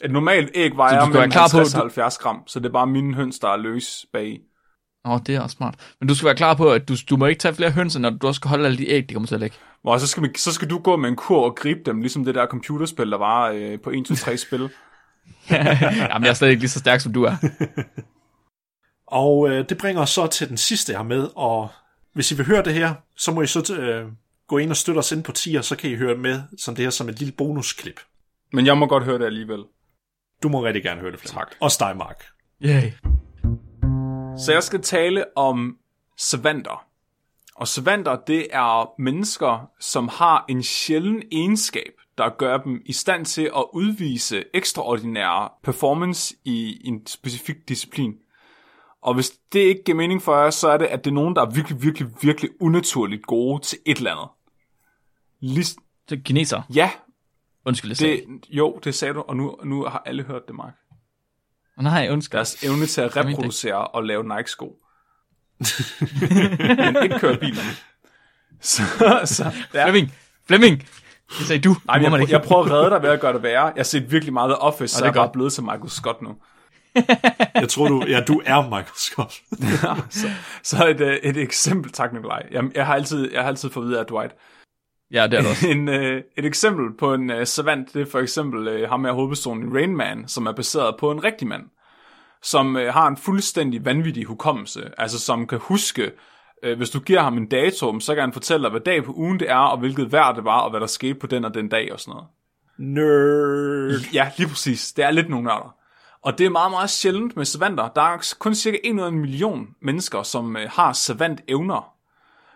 Et 0.05 0.11
normalt 0.11 0.51
æg 0.55 0.71
Så 0.71 0.75
vejer 0.75 1.05
mellem 1.05 1.31
klar 1.31 1.47
på, 1.51 1.57
50 1.57 1.73
at 1.73 1.79
og 1.79 1.81
70 1.81 2.17
gram, 2.17 2.47
så 2.47 2.59
det 2.59 2.65
er 2.65 2.71
bare 2.71 2.87
mine 2.87 3.13
høns, 3.13 3.39
der 3.39 3.47
er 3.47 3.57
løs 3.57 4.05
bag. 4.13 4.39
Åh, 5.05 5.11
oh, 5.11 5.19
det 5.27 5.35
er 5.35 5.41
også 5.41 5.55
smart. 5.55 5.75
Men 5.99 6.07
du 6.07 6.15
skal 6.15 6.25
være 6.25 6.35
klar 6.35 6.53
på, 6.53 6.71
at 6.71 6.87
du, 6.87 6.95
du 7.09 7.17
må 7.17 7.25
ikke 7.25 7.39
tage 7.39 7.55
flere 7.55 7.71
høns, 7.71 7.99
når 7.99 8.09
du 8.09 8.27
også 8.27 8.39
skal 8.39 8.49
holde 8.49 8.65
alle 8.65 8.77
de 8.77 8.89
æg, 8.89 9.09
de 9.09 9.13
kommer 9.13 9.27
til 9.27 9.35
at 9.35 9.41
lægge. 9.41 9.55
Og 9.83 9.99
så 9.99 10.07
skal, 10.07 10.23
vi, 10.23 10.29
så 10.37 10.53
skal 10.53 10.69
du 10.69 10.77
gå 10.77 10.95
med 10.95 11.09
en 11.09 11.15
kur 11.15 11.45
og 11.45 11.55
gribe 11.55 11.79
dem, 11.85 12.01
ligesom 12.01 12.25
det 12.25 12.35
der 12.35 12.47
computerspil, 12.47 13.11
der 13.11 13.17
var 13.17 13.49
øh, 13.49 13.79
på 13.79 13.89
1, 13.89 14.05
2, 14.05 14.15
3 14.15 14.37
spil. 14.37 14.59
Jamen, 15.49 16.23
jeg 16.23 16.29
er 16.29 16.33
slet 16.33 16.49
ikke 16.49 16.61
lige 16.61 16.69
så 16.69 16.79
stærk, 16.79 16.99
som 16.99 17.13
du 17.13 17.23
er. 17.23 17.35
Og 19.07 19.49
øh, 19.49 19.69
det 19.69 19.77
bringer 19.77 20.01
os 20.01 20.09
så 20.09 20.27
til 20.27 20.49
den 20.49 20.57
sidste, 20.57 20.91
jeg 20.91 20.99
har 20.99 21.05
med, 21.05 21.27
og 21.35 21.69
hvis 22.13 22.31
I 22.31 22.35
vil 22.35 22.45
høre 22.45 22.63
det 22.63 22.73
her, 22.73 22.93
så 23.17 23.31
må 23.31 23.41
I 23.41 23.47
så 23.47 23.75
øh, 23.79 24.11
gå 24.47 24.57
ind 24.57 24.69
og 24.69 24.77
støtte 24.77 24.99
os 24.99 25.11
ind 25.11 25.23
på 25.23 25.31
tier, 25.31 25.61
så 25.61 25.75
kan 25.75 25.89
I 25.89 25.95
høre 25.95 26.15
med 26.15 26.41
som 26.57 26.75
det 26.75 26.85
her 26.85 26.89
som 26.89 27.09
et 27.09 27.19
lille 27.19 27.31
bonusklip. 27.31 27.99
Men 28.53 28.65
jeg 28.65 28.77
må 28.77 28.85
godt 28.85 29.03
høre 29.03 29.19
det 29.19 29.25
alligevel. 29.25 29.63
Du 30.43 30.49
må 30.49 30.63
rigtig 30.63 30.83
gerne 30.83 31.01
høre 31.01 31.11
det, 31.11 31.19
Flemming. 31.19 31.39
Tak. 31.39 31.55
Også 31.59 31.77
dig, 31.79 31.97
Mark. 31.97 32.25
Yay. 32.63 32.91
Så 34.37 34.51
jeg 34.53 34.63
skal 34.63 34.81
tale 34.81 35.37
om 35.37 35.77
savanter. 36.17 36.85
Og 37.55 37.67
savanter, 37.67 38.15
det 38.27 38.47
er 38.51 39.01
mennesker, 39.01 39.69
som 39.79 40.07
har 40.07 40.45
en 40.49 40.63
sjælden 40.63 41.23
egenskab, 41.31 41.93
der 42.17 42.29
gør 42.29 42.57
dem 42.57 42.81
i 42.85 42.93
stand 42.93 43.25
til 43.25 43.41
at 43.41 43.65
udvise 43.73 44.43
ekstraordinære 44.53 45.49
performance 45.63 46.35
i 46.45 46.87
en 46.87 47.07
specifik 47.07 47.69
disciplin. 47.69 48.13
Og 49.03 49.13
hvis 49.13 49.31
det 49.53 49.59
ikke 49.59 49.83
giver 49.85 49.95
mening 49.97 50.21
for 50.21 50.37
jer, 50.43 50.49
så 50.49 50.69
er 50.69 50.77
det, 50.77 50.85
at 50.85 51.03
det 51.05 51.09
er 51.11 51.15
nogen, 51.15 51.35
der 51.35 51.41
er 51.41 51.49
virkelig, 51.49 51.83
virkelig, 51.83 52.07
virkelig 52.21 52.49
unaturligt 52.59 53.25
gode 53.25 53.61
til 53.63 53.77
et 53.85 53.97
eller 53.97 54.11
andet. 54.11 54.27
Lis- 55.59 56.03
Så 56.09 56.17
kineser. 56.25 56.61
ja, 56.75 56.91
Undskyld, 57.65 57.89
jeg 57.89 57.97
sagde. 57.97 58.15
det, 58.17 58.25
jo, 58.49 58.79
det 58.83 58.95
sagde 58.95 59.13
du, 59.13 59.21
og 59.27 59.37
nu, 59.37 59.57
nu 59.63 59.83
har 59.83 60.03
alle 60.05 60.23
hørt 60.23 60.41
det, 60.47 60.55
Mark. 60.55 60.73
Nej, 61.77 62.07
undskyld. 62.11 62.37
Deres 62.37 62.63
evne 62.63 62.85
til 62.85 63.01
at 63.01 63.13
det- 63.13 63.25
reproducere 63.25 63.87
og 63.87 64.03
lave 64.03 64.23
Nike-sko. 64.23 64.79
Men 66.77 67.03
ikke 67.03 67.19
køre 67.19 67.37
bilerne. 67.37 67.69
Så, 68.61 68.81
så 69.25 69.51
ja. 69.73 69.83
Flemming, 69.83 70.13
Flemming. 70.47 70.79
Det 71.29 71.47
sagde 71.47 71.61
du. 71.61 71.75
Nej, 71.85 71.99
man 72.01 72.11
jeg, 72.11 72.21
ikke. 72.21 72.31
jeg 72.33 72.41
prøver 72.41 72.63
at 72.65 72.71
redde 72.71 72.89
dig 72.89 73.01
ved 73.01 73.09
at 73.09 73.19
gøre 73.21 73.33
det 73.33 73.43
værre. 73.43 73.63
Jeg 73.65 73.73
har 73.75 73.83
set 73.83 74.11
virkelig 74.11 74.33
meget 74.33 74.49
The 74.49 74.55
Office, 74.57 74.93
så 74.95 74.97
det 74.97 75.01
er 75.01 75.05
jeg 75.05 75.09
er 75.09 75.13
bare 75.15 75.23
godt. 75.27 75.33
blevet 75.33 75.53
til 75.53 75.63
Michael 75.63 75.89
Scott 75.89 76.21
nu. 76.21 76.35
Jeg 77.61 77.69
tror, 77.69 77.87
du, 77.87 78.03
ja, 78.07 78.19
du 78.19 78.41
er 78.45 78.61
Michael 78.63 78.95
Scott. 78.95 79.33
så, 80.19 80.27
så 80.63 80.87
et, 80.87 81.01
øh, 81.01 81.15
et 81.15 81.37
eksempel, 81.37 81.91
tak 81.91 82.13
Nikolaj. 82.13 82.47
Jeg, 82.51 82.63
jeg, 82.75 82.85
har 82.85 82.95
altid, 82.95 83.31
jeg 83.31 83.41
har 83.41 83.47
altid 83.47 83.69
fået 83.69 83.83
at 83.83 83.89
vide 83.89 83.99
af 83.99 84.05
Dwight. 84.05 84.35
Ja, 85.11 85.27
det 85.27 85.33
er 85.33 85.41
det 85.41 85.49
også. 85.49 85.67
en, 85.75 85.89
øh, 85.89 86.23
et 86.37 86.45
eksempel 86.45 86.97
på 86.97 87.13
en 87.13 87.29
øh, 87.29 87.47
savant, 87.47 87.93
det 87.93 88.01
er 88.01 88.05
for 88.05 88.19
eksempel 88.19 88.67
øh, 88.67 88.89
ham 88.89 89.05
her 89.05 89.11
hovedpersonen 89.11 89.69
i 89.69 89.77
Rain 89.77 89.95
Man, 89.95 90.27
som 90.27 90.45
er 90.45 90.51
baseret 90.51 90.95
på 90.99 91.11
en 91.11 91.23
rigtig 91.23 91.47
mand, 91.47 91.63
som 92.43 92.77
øh, 92.77 92.93
har 92.93 93.07
en 93.07 93.17
fuldstændig 93.17 93.85
vanvittig 93.85 94.25
hukommelse, 94.25 94.91
altså 94.97 95.19
som 95.19 95.47
kan 95.47 95.59
huske, 95.61 96.11
øh, 96.63 96.77
hvis 96.77 96.89
du 96.89 96.99
giver 96.99 97.21
ham 97.21 97.37
en 97.37 97.47
dato, 97.47 97.99
så 97.99 98.13
kan 98.13 98.21
han 98.21 98.33
fortælle 98.33 98.63
dig, 98.63 98.71
hvad 98.71 98.81
dag 98.81 99.03
på 99.03 99.13
ugen 99.15 99.39
det 99.39 99.49
er, 99.49 99.55
og 99.55 99.79
hvilket 99.79 100.11
vejr 100.11 100.33
det 100.33 100.43
var, 100.43 100.59
og 100.59 100.69
hvad 100.69 100.79
der 100.79 100.87
skete 100.87 101.15
på 101.15 101.27
den 101.27 101.45
og 101.45 101.53
den 101.53 101.69
dag 101.69 101.93
og 101.93 101.99
sådan 101.99 102.11
noget. 102.11 102.27
Nerd. 102.77 104.13
Ja, 104.13 104.31
lige 104.37 104.47
præcis. 104.47 104.93
Det 104.93 105.05
er 105.05 105.11
lidt 105.11 105.29
nogle 105.29 105.45
nørder. 105.45 105.75
Og 106.23 106.37
det 106.37 106.45
er 106.45 106.49
meget, 106.49 106.71
meget 106.71 106.89
sjældent 106.89 107.37
med 107.37 107.45
savanter. 107.45 107.89
Der 107.89 108.01
er 108.01 108.33
kun 108.39 108.55
cirka 108.55 108.77
1 108.83 108.93
ud 108.93 108.99
af 108.99 109.13
million 109.13 109.75
mennesker, 109.81 110.23
som 110.23 110.57
øh, 110.57 110.69
har 110.69 110.93
savant-evner. 110.93 111.93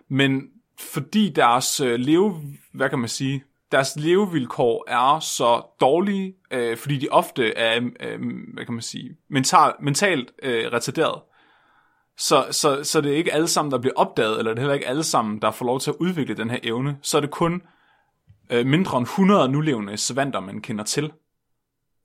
Men 0.09 0.41
fordi 0.79 1.29
deres 1.29 1.79
øh, 1.79 1.99
leve, 1.99 2.41
hvad 2.73 2.89
kan 2.89 2.99
man 2.99 3.09
sige, 3.09 3.43
deres 3.71 3.95
levevilkår 3.95 4.85
er 4.87 5.19
så 5.19 5.61
dårlige, 5.81 6.35
øh, 6.51 6.77
fordi 6.77 6.97
de 6.97 7.07
ofte 7.11 7.53
er, 7.57 7.89
øh, 7.99 8.19
hvad 8.53 8.65
kan 8.65 8.73
man 8.73 8.81
sige, 8.81 9.17
mental, 9.29 9.73
mentalt 9.79 10.31
øh, 10.43 10.71
retarderet. 10.73 11.21
Så, 12.17 12.47
så, 12.51 12.83
så 12.83 13.01
det 13.01 13.11
er 13.11 13.17
ikke 13.17 13.33
alle 13.33 13.47
sammen, 13.47 13.71
der 13.71 13.77
bliver 13.77 13.93
opdaget, 13.95 14.39
eller 14.39 14.51
det 14.51 14.57
er 14.57 14.61
heller 14.61 14.73
ikke 14.73 14.87
alle 14.87 15.03
sammen, 15.03 15.41
der 15.41 15.51
får 15.51 15.65
lov 15.65 15.79
til 15.79 15.91
at 15.91 15.97
udvikle 15.99 16.35
den 16.35 16.49
her 16.49 16.59
evne. 16.63 16.97
Så 17.01 17.17
er 17.17 17.21
det 17.21 17.31
kun 17.31 17.61
øh, 18.49 18.65
mindre 18.65 18.97
end 18.97 19.05
100 19.05 19.49
nulevende 19.49 19.97
savanter, 19.97 20.39
man 20.39 20.61
kender 20.61 20.83
til. 20.83 21.11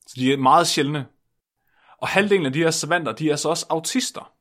Så 0.06 0.14
de 0.16 0.32
er 0.32 0.36
meget 0.36 0.66
sjældne. 0.66 1.06
Og 2.02 2.08
halvdelen 2.08 2.46
af 2.46 2.52
de 2.52 2.58
her 2.58 2.70
savanter, 2.70 3.12
de 3.12 3.30
er 3.30 3.36
så 3.36 3.48
også 3.48 3.66
autister. 3.70 4.32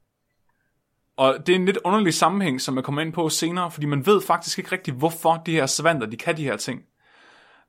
Og 1.18 1.38
det 1.46 1.54
er 1.54 1.60
en 1.60 1.66
lidt 1.66 1.78
underlig 1.84 2.14
sammenhæng, 2.14 2.62
som 2.62 2.76
jeg 2.76 2.84
kommer 2.84 3.02
ind 3.02 3.14
på 3.14 3.30
senere, 3.30 3.72
fordi 3.72 3.86
man 3.86 4.06
ved 4.06 4.22
faktisk 4.22 4.58
ikke 4.58 4.72
rigtigt, 4.72 4.98
hvorfor 4.98 5.42
de 5.46 5.52
her 5.52 5.66
savanter, 5.66 6.08
de 6.08 6.18
kan 6.18 6.38
de 6.38 6.44
her 6.44 6.58
ting. 6.58 6.82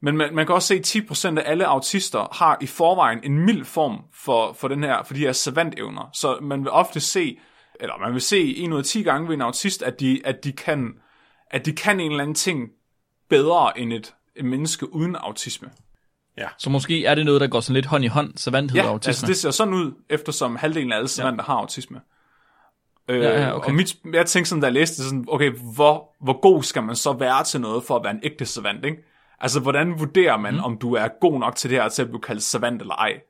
Men 0.00 0.16
man, 0.16 0.34
man 0.34 0.46
kan 0.46 0.54
også 0.54 0.68
se, 0.68 0.74
at 0.74 1.36
10% 1.36 1.38
af 1.38 1.50
alle 1.50 1.66
autister 1.66 2.34
har 2.34 2.58
i 2.60 2.66
forvejen 2.66 3.20
en 3.24 3.38
mild 3.38 3.64
form 3.64 3.98
for, 4.12 4.52
for, 4.52 4.68
den 4.68 4.84
her, 4.84 5.02
for 5.02 5.14
de 5.14 5.20
her 5.20 5.32
savantevner. 5.32 6.10
Så 6.12 6.38
man 6.42 6.60
vil 6.60 6.70
ofte 6.70 7.00
se, 7.00 7.38
eller 7.80 7.98
man 7.98 8.12
vil 8.12 8.20
se 8.20 8.56
en 8.56 8.72
ud 8.72 8.78
af 8.78 8.84
10 8.84 9.02
gange 9.02 9.28
ved 9.28 9.34
en 9.34 9.42
autist, 9.42 9.82
at 9.82 10.00
de, 10.00 10.20
at 10.24 10.44
de, 10.44 10.52
kan, 10.52 10.94
at 11.50 11.66
de 11.66 11.72
kan 11.72 12.00
en 12.00 12.10
eller 12.10 12.22
anden 12.22 12.34
ting 12.34 12.68
bedre 13.28 13.78
end 13.78 13.92
et, 13.92 14.14
et 14.36 14.44
menneske 14.44 14.94
uden 14.94 15.16
autisme. 15.16 15.70
Så 16.58 16.70
måske 16.70 17.04
er 17.06 17.14
det 17.14 17.24
noget, 17.24 17.40
der 17.40 17.46
går 17.46 17.60
sådan 17.60 17.74
lidt 17.74 17.86
hånd 17.86 18.04
i 18.04 18.06
hånd, 18.06 18.32
savanthed 18.36 18.80
og 18.80 18.84
Ja, 18.86 18.90
autisme. 18.90 19.10
altså 19.10 19.26
det 19.26 19.36
ser 19.36 19.50
sådan 19.50 19.74
ud, 19.74 19.92
eftersom 20.10 20.56
halvdelen 20.56 20.92
af 20.92 20.96
alle 20.96 21.08
savanter 21.08 21.44
ja. 21.48 21.52
har 21.52 21.58
autisme. 21.58 22.00
Øh, 23.08 23.20
Ja, 23.20 23.40
ja, 23.42 23.56
okay. 23.56 23.68
Og 23.68 23.74
mit, 23.74 23.96
jeg 24.12 24.26
tænkte 24.26 24.48
sådan, 24.48 24.60
da 24.60 24.66
jeg 24.66 24.74
læste 24.74 25.02
det, 25.02 25.04
sådan, 25.08 25.24
okay, 25.28 25.50
hvor, 25.74 26.14
hvor 26.20 26.40
god 26.40 26.62
skal 26.62 26.82
man 26.82 26.96
så 26.96 27.12
være 27.12 27.44
til 27.44 27.60
noget 27.60 27.84
for 27.84 27.96
at 27.96 28.04
være 28.04 28.12
en 28.12 28.20
ægte 28.22 28.46
savant, 28.46 28.84
ikke? 28.84 28.98
Altså, 29.40 29.60
hvordan 29.60 29.98
vurderer 29.98 30.36
man, 30.36 30.54
mm. 30.54 30.60
om 30.64 30.78
du 30.78 30.94
er 30.94 31.08
god 31.20 31.38
nok 31.38 31.56
til 31.56 31.70
det 31.70 31.78
her, 31.82 31.88
til 31.88 32.02
at 32.02 32.08
blive 32.08 32.20
kaldt 32.20 32.42
savant 32.42 32.80
eller 32.80 32.94
ej? 32.94 33.20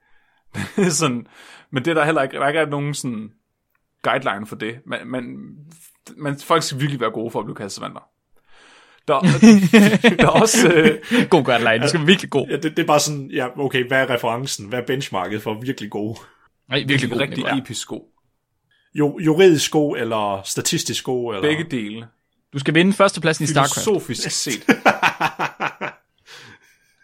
sådan, 0.91 1.27
men 1.71 1.85
det 1.85 1.91
er 1.91 1.95
der 1.95 2.05
heller 2.05 2.23
ikke, 2.23 2.37
der 2.37 2.45
er 2.45 2.49
ikke 2.49 2.71
nogen 2.71 2.95
sådan 2.95 3.31
guideline 4.03 4.47
for 4.47 4.57
det. 4.57 4.79
Man, 4.87 5.07
man, 5.07 5.37
man, 6.17 6.37
folk 6.37 6.63
skal 6.63 6.81
virkelig 6.81 7.01
være 7.01 7.11
gode 7.11 7.31
for 7.31 7.39
at 7.39 7.45
blive 7.45 7.57
kaldt 7.57 7.73
savanter. 7.73 8.01
Der, 9.09 9.21
der 10.19 10.25
er 10.25 10.27
også... 10.27 10.69
Øh, 10.69 10.99
God 11.31 11.45
guideline, 11.45 11.79
det 11.79 11.89
skal 11.89 12.01
være 12.01 12.07
virkelig 12.07 12.31
god. 12.31 12.47
Ja, 12.51 12.57
det, 12.57 12.77
det 12.77 12.79
er 12.79 12.87
bare 12.87 13.01
sådan, 13.01 13.31
ja, 13.33 13.47
okay, 13.59 13.89
hvad 13.89 13.99
er 13.99 14.11
referencen? 14.11 14.69
Hvad 14.69 14.79
er 14.79 14.87
benchmarket 14.87 15.43
for 15.43 15.61
virkelig 15.61 15.91
gode? 15.91 16.19
Nej, 16.69 16.85
virkelig 16.87 17.11
god. 17.11 17.21
rigtig 17.21 17.37
Nikolaj. 17.37 17.59
episk 17.59 17.89
god. 17.89 18.01
Jo, 18.95 19.19
juridisk 19.19 19.71
god, 19.71 19.97
eller 19.99 20.43
statistisk 20.45 21.05
god, 21.05 21.35
eller... 21.35 21.49
Begge 21.49 21.65
dele. 21.71 22.07
Du 22.53 22.59
skal 22.59 22.75
vinde 22.75 22.93
førstepladsen 22.93 23.45
i 23.45 23.47
StarCraft. 23.47 23.75
Filosofisk 23.75 24.31
set. 24.45 24.65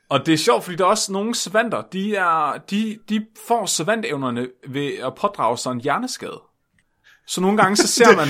Og 0.09 0.27
det 0.27 0.35
er 0.35 0.39
sjovt, 0.39 0.65
fordi 0.65 0.77
der 0.77 0.85
er 0.85 0.89
også 0.89 1.13
nogle 1.13 1.35
savanter, 1.35 1.83
de, 1.93 2.17
er, 2.17 2.59
de, 2.71 2.99
de 3.09 3.27
får 3.49 3.67
savantevnerne 3.67 4.49
ved 4.69 4.93
at 5.07 5.15
pådrage 5.15 5.59
sig 5.59 5.73
en 5.73 5.81
hjerneskade. 5.81 6.41
Så 7.27 7.41
nogle 7.41 7.57
gange 7.57 7.77
så 7.77 7.87
ser 7.87 8.17
man... 8.21 8.29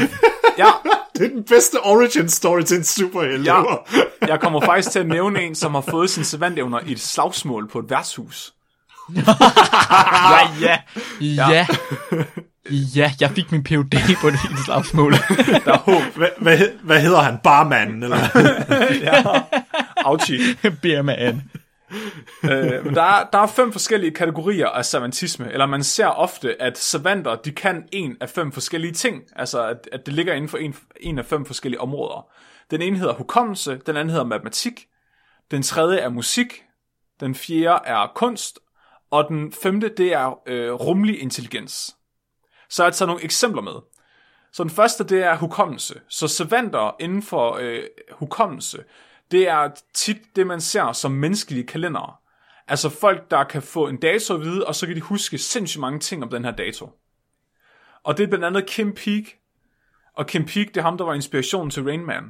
Ja, 0.59 0.71
Det 1.19 1.25
er 1.27 1.29
den 1.35 1.45
bedste 1.45 1.81
origin 1.85 2.29
story 2.29 2.61
til 2.63 2.77
en 2.77 2.85
superhelt. 2.85 3.47
ja, 3.47 3.63
jeg 4.27 4.41
kommer 4.41 4.61
faktisk 4.61 4.91
til 4.91 4.99
at 4.99 5.07
nævne 5.07 5.43
en, 5.43 5.55
som 5.55 5.75
har 5.75 5.81
fået 5.91 6.11
sine 6.11 6.25
savantevner 6.25 6.79
i 6.87 6.93
et 6.93 7.01
slagsmål 7.01 7.69
på 7.69 7.79
et 7.79 7.91
værtshus. 7.91 8.53
Ja, 9.17 10.49
ja. 10.61 10.79
Ja. 11.21 11.67
Ja, 12.71 13.13
jeg 13.21 13.31
fik 13.31 13.53
min 13.53 13.65
PhD 13.65 14.17
på 14.21 14.31
det 14.31 14.39
i 14.51 14.53
et 14.53 14.59
slagsmål. 14.65 15.13
Der 15.65 15.73
er 15.73 15.79
håb. 15.79 16.03
Hvad, 16.17 16.29
hvad, 16.39 16.59
hed- 16.59 16.79
hvad 16.83 17.01
hedder 17.01 17.21
han? 17.21 17.39
Barmanden, 17.45 18.03
eller? 18.03 18.19
Auchi. 20.09 20.39
Beer 20.83 21.03
man 21.03 21.43
øh, 22.45 22.85
men 22.85 22.95
der, 22.95 23.03
er, 23.03 23.31
der 23.33 23.39
er 23.39 23.47
fem 23.47 23.73
forskellige 23.73 24.11
kategorier 24.11 24.69
af 24.69 24.85
savantisme, 24.85 25.53
eller 25.53 25.67
man 25.67 25.85
ser 25.85 26.07
ofte, 26.07 26.63
at 26.63 26.79
savanter, 26.79 27.37
de 27.37 27.53
kan 27.53 27.89
en 27.93 28.17
af 28.21 28.29
fem 28.31 28.53
forskellige 28.53 28.93
ting, 28.93 29.23
altså 29.37 29.67
at, 29.67 29.89
at 29.93 30.07
det 30.07 30.15
ligger 30.15 30.35
inden 30.35 30.49
for 30.49 30.59
en, 30.59 30.77
en 31.01 31.19
af 31.19 31.25
fem 31.25 31.45
forskellige 31.45 31.81
områder. 31.81 32.31
Den 32.71 32.83
ene 32.83 32.99
hedder 32.99 33.15
hukommelse, 33.15 33.81
den 33.87 33.97
anden 33.97 34.11
hedder 34.11 34.27
matematik, 34.27 34.87
den 35.51 35.63
tredje 35.63 35.99
er 35.99 36.09
musik, 36.09 36.63
den 37.21 37.35
fjerde 37.35 37.81
er 37.85 38.13
kunst, 38.15 38.59
og 39.11 39.29
den 39.29 39.53
femte, 39.53 39.89
det 39.89 40.13
er 40.13 40.39
øh, 40.47 40.73
rumlig 40.73 41.23
intelligens. 41.23 41.97
Så 42.71 42.85
jeg 42.85 42.93
tager 42.93 43.07
nogle 43.07 43.25
eksempler 43.25 43.63
med. 43.63 43.73
Så 44.53 44.63
den 44.63 44.71
første, 44.71 45.05
det 45.05 45.23
er 45.23 45.37
hukommelse. 45.37 46.01
Så 46.09 46.29
savanter 46.29 46.97
inden 47.01 47.23
for 47.23 47.57
øh, 47.61 47.83
hukommelse, 48.13 48.85
det 49.31 49.49
er 49.49 49.71
tit 49.95 50.37
det, 50.37 50.47
man 50.47 50.61
ser 50.61 50.93
som 50.93 51.13
menneskelige 51.13 51.67
kalendere. 51.67 52.15
Altså 52.69 52.89
folk, 52.89 53.31
der 53.31 53.45
kan 53.45 53.63
få 53.63 53.89
en 53.89 53.97
dato 53.97 54.35
at 54.35 54.41
vide, 54.41 54.67
og 54.67 54.75
så 54.75 54.87
kan 54.87 54.97
de 54.97 55.01
huske 55.01 55.39
sindssygt 55.39 55.81
mange 55.81 55.99
ting 55.99 56.23
om 56.23 56.29
den 56.29 56.45
her 56.45 56.53
dato. 56.53 56.91
Og 58.05 58.17
det 58.17 58.25
er 58.25 58.29
blandt 58.29 58.45
andet 58.45 58.67
Kim 58.67 58.95
Peek. 58.95 59.37
Og 60.17 60.27
Kim 60.27 60.45
Peek, 60.45 60.69
det 60.69 60.77
er 60.77 60.83
ham, 60.83 60.99
der 60.99 61.05
var 61.05 61.15
inspirationen 61.15 61.71
til 61.71 61.85
Rain 61.85 62.07
Man. 62.07 62.25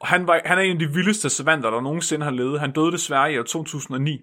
Og 0.00 0.06
han, 0.06 0.26
var, 0.26 0.40
han 0.44 0.58
er 0.58 0.62
en 0.62 0.72
af 0.72 0.78
de 0.78 0.94
vildeste 0.94 1.30
savanter, 1.30 1.70
der 1.70 1.80
nogensinde 1.80 2.24
har 2.24 2.32
levet. 2.32 2.60
Han 2.60 2.72
døde 2.72 2.92
desværre 2.92 3.32
i 3.32 3.38
år 3.38 3.42
2009. 3.42 4.20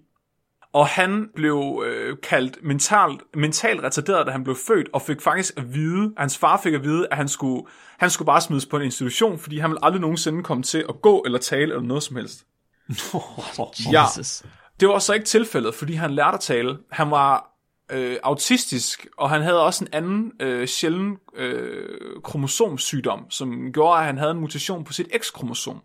Og 0.74 0.88
han 0.88 1.30
blev 1.36 1.84
øh, 1.86 2.18
kaldt 2.24 2.64
mentalt, 2.64 3.22
mentalt 3.36 3.84
retarderet, 3.84 4.28
da 4.28 4.32
han 4.32 4.44
blev 4.44 4.56
født, 4.68 4.90
og 4.94 5.02
fik 5.02 5.22
faktisk 5.22 5.58
at 5.58 5.74
vide, 5.74 6.14
hans 6.18 6.38
far 6.38 6.60
fik 6.64 6.74
at 6.74 6.84
vide, 6.84 7.08
at 7.12 7.18
han 7.18 7.28
skulle, 7.28 7.64
han 8.00 8.10
skulle 8.10 8.26
bare 8.26 8.42
smides 8.42 8.66
på 8.66 8.78
en 8.78 8.84
institution, 8.84 9.40
fordi 9.40 9.58
han 9.58 9.70
ville 9.70 9.86
aldrig 9.86 10.02
nogensinde 10.02 10.44
komme 10.44 10.64
til 10.64 10.86
at 10.90 11.02
gå 11.02 11.24
eller 11.26 11.40
tale 11.40 11.62
eller 11.62 11.82
noget 11.82 12.04
som 12.04 12.16
helst. 12.16 12.46
Ja. 13.92 14.04
Jesus. 14.04 14.44
Det 14.82 14.90
var 14.90 15.00
så 15.00 15.14
ikke 15.14 15.26
tilfældet, 15.26 15.76
fordi 15.76 15.94
han 15.94 16.12
lærte 16.12 16.36
at 16.36 16.40
tale. 16.40 16.78
Han 16.92 17.12
var 17.12 17.52
øh, 17.92 18.18
autistisk, 18.24 19.08
og 19.18 19.30
han 19.30 19.42
havde 19.42 19.66
også 19.66 19.84
en 19.84 19.90
anden 19.94 20.32
øh, 20.40 20.68
sjælden 20.68 21.18
øh, 21.36 22.22
kromosomsygdom, 22.24 23.26
som 23.30 23.74
gjorde, 23.74 24.00
at 24.00 24.06
han 24.06 24.18
havde 24.18 24.32
en 24.32 24.40
mutation 24.40 24.84
på 24.84 24.94
sit 24.94 25.08
X-kromosom, 25.18 25.82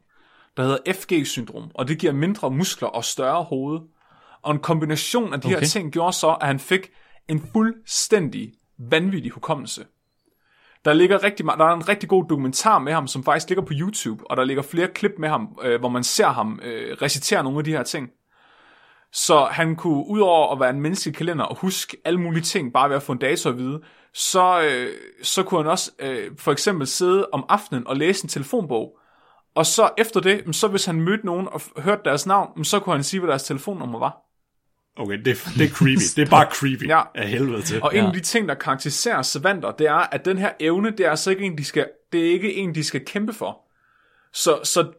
der 0.57 0.63
hedder 0.63 0.93
FG-syndrom, 0.93 1.71
og 1.75 1.89
det 1.89 1.99
giver 1.99 2.13
mindre 2.13 2.51
muskler 2.51 2.89
og 2.89 3.05
større 3.05 3.43
hoved. 3.43 3.81
Og 4.43 4.53
en 4.53 4.59
kombination 4.59 5.35
af 5.35 5.41
de 5.41 5.47
okay. 5.47 5.59
Her 5.59 5.67
ting 5.67 5.93
gjorde 5.93 6.13
så, 6.13 6.37
at 6.41 6.47
han 6.47 6.59
fik 6.59 6.91
en 7.29 7.49
fuldstændig 7.53 8.53
vanvittig 8.79 9.33
hukommelse. 9.33 9.87
Der 10.85 10.93
ligger 10.93 11.23
rigtig, 11.23 11.47
der 11.47 11.65
er 11.65 11.75
en 11.75 11.89
rigtig 11.89 12.09
god 12.09 12.25
dokumentar 12.29 12.79
med 12.79 12.93
ham, 12.93 13.07
som 13.07 13.25
faktisk 13.25 13.49
ligger 13.49 13.65
på 13.65 13.73
YouTube, 13.73 14.31
og 14.31 14.37
der 14.37 14.45
ligger 14.45 14.63
flere 14.63 14.89
klip 14.89 15.13
med 15.19 15.29
ham, 15.29 15.59
øh, 15.63 15.81
hvor 15.81 15.89
man 15.89 16.05
ser 16.05 16.29
ham 16.29 16.61
øh, 16.63 16.97
recitere 17.03 17.43
nogle 17.43 17.59
af 17.59 17.65
de 17.65 17.71
her 17.71 17.83
ting. 17.83 18.11
Så 19.12 19.45
han 19.45 19.77
kunne, 19.77 20.07
udover 20.07 20.53
at 20.53 20.61
være 20.61 20.71
en 20.71 20.81
menneskelig 20.81 21.14
kalender 21.16 21.45
og 21.45 21.57
huske 21.57 21.97
alle 22.05 22.21
mulige 22.21 22.42
ting, 22.42 22.73
bare 22.73 22.88
ved 22.88 22.97
at 22.97 23.03
få 23.03 23.12
en 23.12 23.19
dato 23.19 23.49
at 23.49 23.59
vide, 23.59 23.81
så, 24.14 24.62
øh, 24.62 24.88
så 25.23 25.42
kunne 25.42 25.62
han 25.62 25.71
også 25.71 25.90
øh, 25.99 26.31
for 26.38 26.53
eksempel 26.53 26.87
sidde 26.87 27.29
om 27.33 27.45
aftenen 27.49 27.87
og 27.87 27.97
læse 27.97 28.25
en 28.25 28.29
telefonbog. 28.29 28.99
Og 29.55 29.66
så 29.66 29.90
efter 29.99 30.21
det, 30.21 30.57
så 30.57 30.69
hvis 30.69 30.85
han 30.85 31.01
mødte 31.01 31.27
nogen 31.27 31.49
og 31.53 31.61
hørte 31.77 32.03
deres 32.05 32.27
navn, 32.27 32.64
så 32.64 32.81
kunne 32.81 32.95
han 32.95 33.05
sige, 33.05 33.21
hvad 33.21 33.29
deres 33.29 33.42
telefonnummer 33.42 33.99
var. 33.99 34.23
Okay, 34.99 35.19
det, 35.19 35.25
det 35.59 35.64
er 35.64 35.75
creepy. 35.75 36.01
Det 36.16 36.27
er 36.27 36.31
bare 36.31 36.47
creepy 36.51 36.88
Ja. 36.88 36.99
ja. 36.99 37.03
af 37.14 37.29
helvede 37.29 37.62
til. 37.62 37.83
Og 37.83 37.97
en 37.97 38.05
af 38.05 38.12
de 38.12 38.21
ting, 38.21 38.49
der 38.49 38.55
karakteriserer 38.55 39.23
savanter, 39.23 39.71
det 39.71 39.87
er, 39.87 39.95
at 40.14 40.25
den 40.25 40.38
her 40.38 40.51
evne, 40.61 40.90
det 40.90 41.01
er 41.01 41.11
altså 41.11 41.31
ikke 41.31 41.45
en, 41.45 41.59
de 41.59 41.64
skal, 41.64 41.88
det 42.12 42.27
er 42.27 42.31
ikke 42.31 42.55
en, 42.55 42.75
de 42.75 42.85
skal 42.85 43.05
kæmpe 43.05 43.33
for. 43.33 43.61
Så, 44.33 44.61
så 44.64 44.92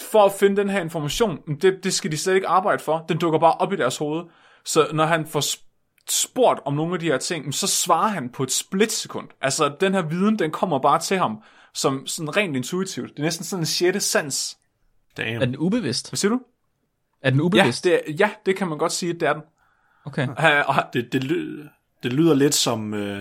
for 0.00 0.24
at 0.24 0.32
finde 0.32 0.56
den 0.56 0.70
her 0.70 0.80
information, 0.80 1.38
det, 1.62 1.84
det 1.84 1.92
skal 1.94 2.12
de 2.12 2.16
slet 2.18 2.34
ikke 2.34 2.48
arbejde 2.48 2.82
for. 2.82 3.04
Den 3.08 3.18
dukker 3.18 3.38
bare 3.38 3.52
op 3.52 3.72
i 3.72 3.76
deres 3.76 3.96
hoved. 3.96 4.24
Så 4.64 4.88
når 4.92 5.04
han 5.04 5.26
får 5.26 5.40
sp- 5.40 6.04
spurgt 6.08 6.60
om 6.64 6.74
nogle 6.74 6.94
af 6.94 7.00
de 7.00 7.06
her 7.06 7.18
ting, 7.18 7.54
så 7.54 7.66
svarer 7.66 8.08
han 8.08 8.28
på 8.30 8.42
et 8.42 8.50
splitsekund. 8.52 9.28
Altså, 9.40 9.74
den 9.80 9.94
her 9.94 10.02
viden, 10.02 10.38
den 10.38 10.50
kommer 10.50 10.78
bare 10.78 10.98
til 11.00 11.18
ham 11.18 11.42
som 11.74 12.06
sådan 12.06 12.36
rent 12.36 12.56
intuitivt. 12.56 13.10
Det 13.10 13.18
er 13.18 13.22
næsten 13.22 13.44
sådan 13.44 13.62
en 13.62 13.66
sjette 13.66 14.00
sans. 14.00 14.58
Damn. 15.16 15.42
Er 15.42 15.44
den 15.46 15.56
ubevidst? 15.58 16.10
Hvad 16.10 16.16
siger 16.16 16.30
du? 16.30 16.40
Er 17.22 17.30
den 17.30 17.38
Ja, 17.38 17.44
ubevidst? 17.44 17.84
det, 17.84 17.94
er, 17.94 17.98
ja, 18.18 18.30
det 18.46 18.56
kan 18.56 18.68
man 18.68 18.78
godt 18.78 18.92
sige, 18.92 19.14
at 19.14 19.20
det 19.20 19.28
er 19.28 19.32
den. 19.32 19.42
Okay. 20.04 20.28
Uh, 20.28 20.68
og, 20.68 20.74
Det, 20.92 21.12
det, 21.12 21.24
ly- 21.24 21.62
det 22.02 22.12
lyder 22.12 22.34
lidt 22.34 22.54
som... 22.54 22.94
Øh, 22.94 23.18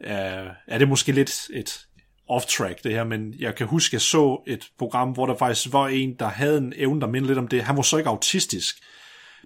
øh, 0.00 0.46
er 0.66 0.78
det 0.78 0.88
måske 0.88 1.12
lidt 1.12 1.46
et 1.52 1.86
off-track, 2.28 2.84
det 2.84 2.92
her, 2.92 3.04
men 3.04 3.34
jeg 3.38 3.54
kan 3.54 3.66
huske, 3.66 3.94
jeg 3.94 4.00
så 4.00 4.42
et 4.46 4.68
program, 4.78 5.10
hvor 5.10 5.26
der 5.26 5.36
faktisk 5.36 5.72
var 5.72 5.88
en, 5.88 6.14
der 6.18 6.28
havde 6.28 6.58
en 6.58 6.72
evne, 6.76 7.00
der 7.00 7.06
mindede 7.06 7.30
lidt 7.30 7.38
om 7.38 7.48
det. 7.48 7.62
Han 7.62 7.76
var 7.76 7.82
så 7.82 7.96
ikke 7.96 8.10
autistisk, 8.10 8.76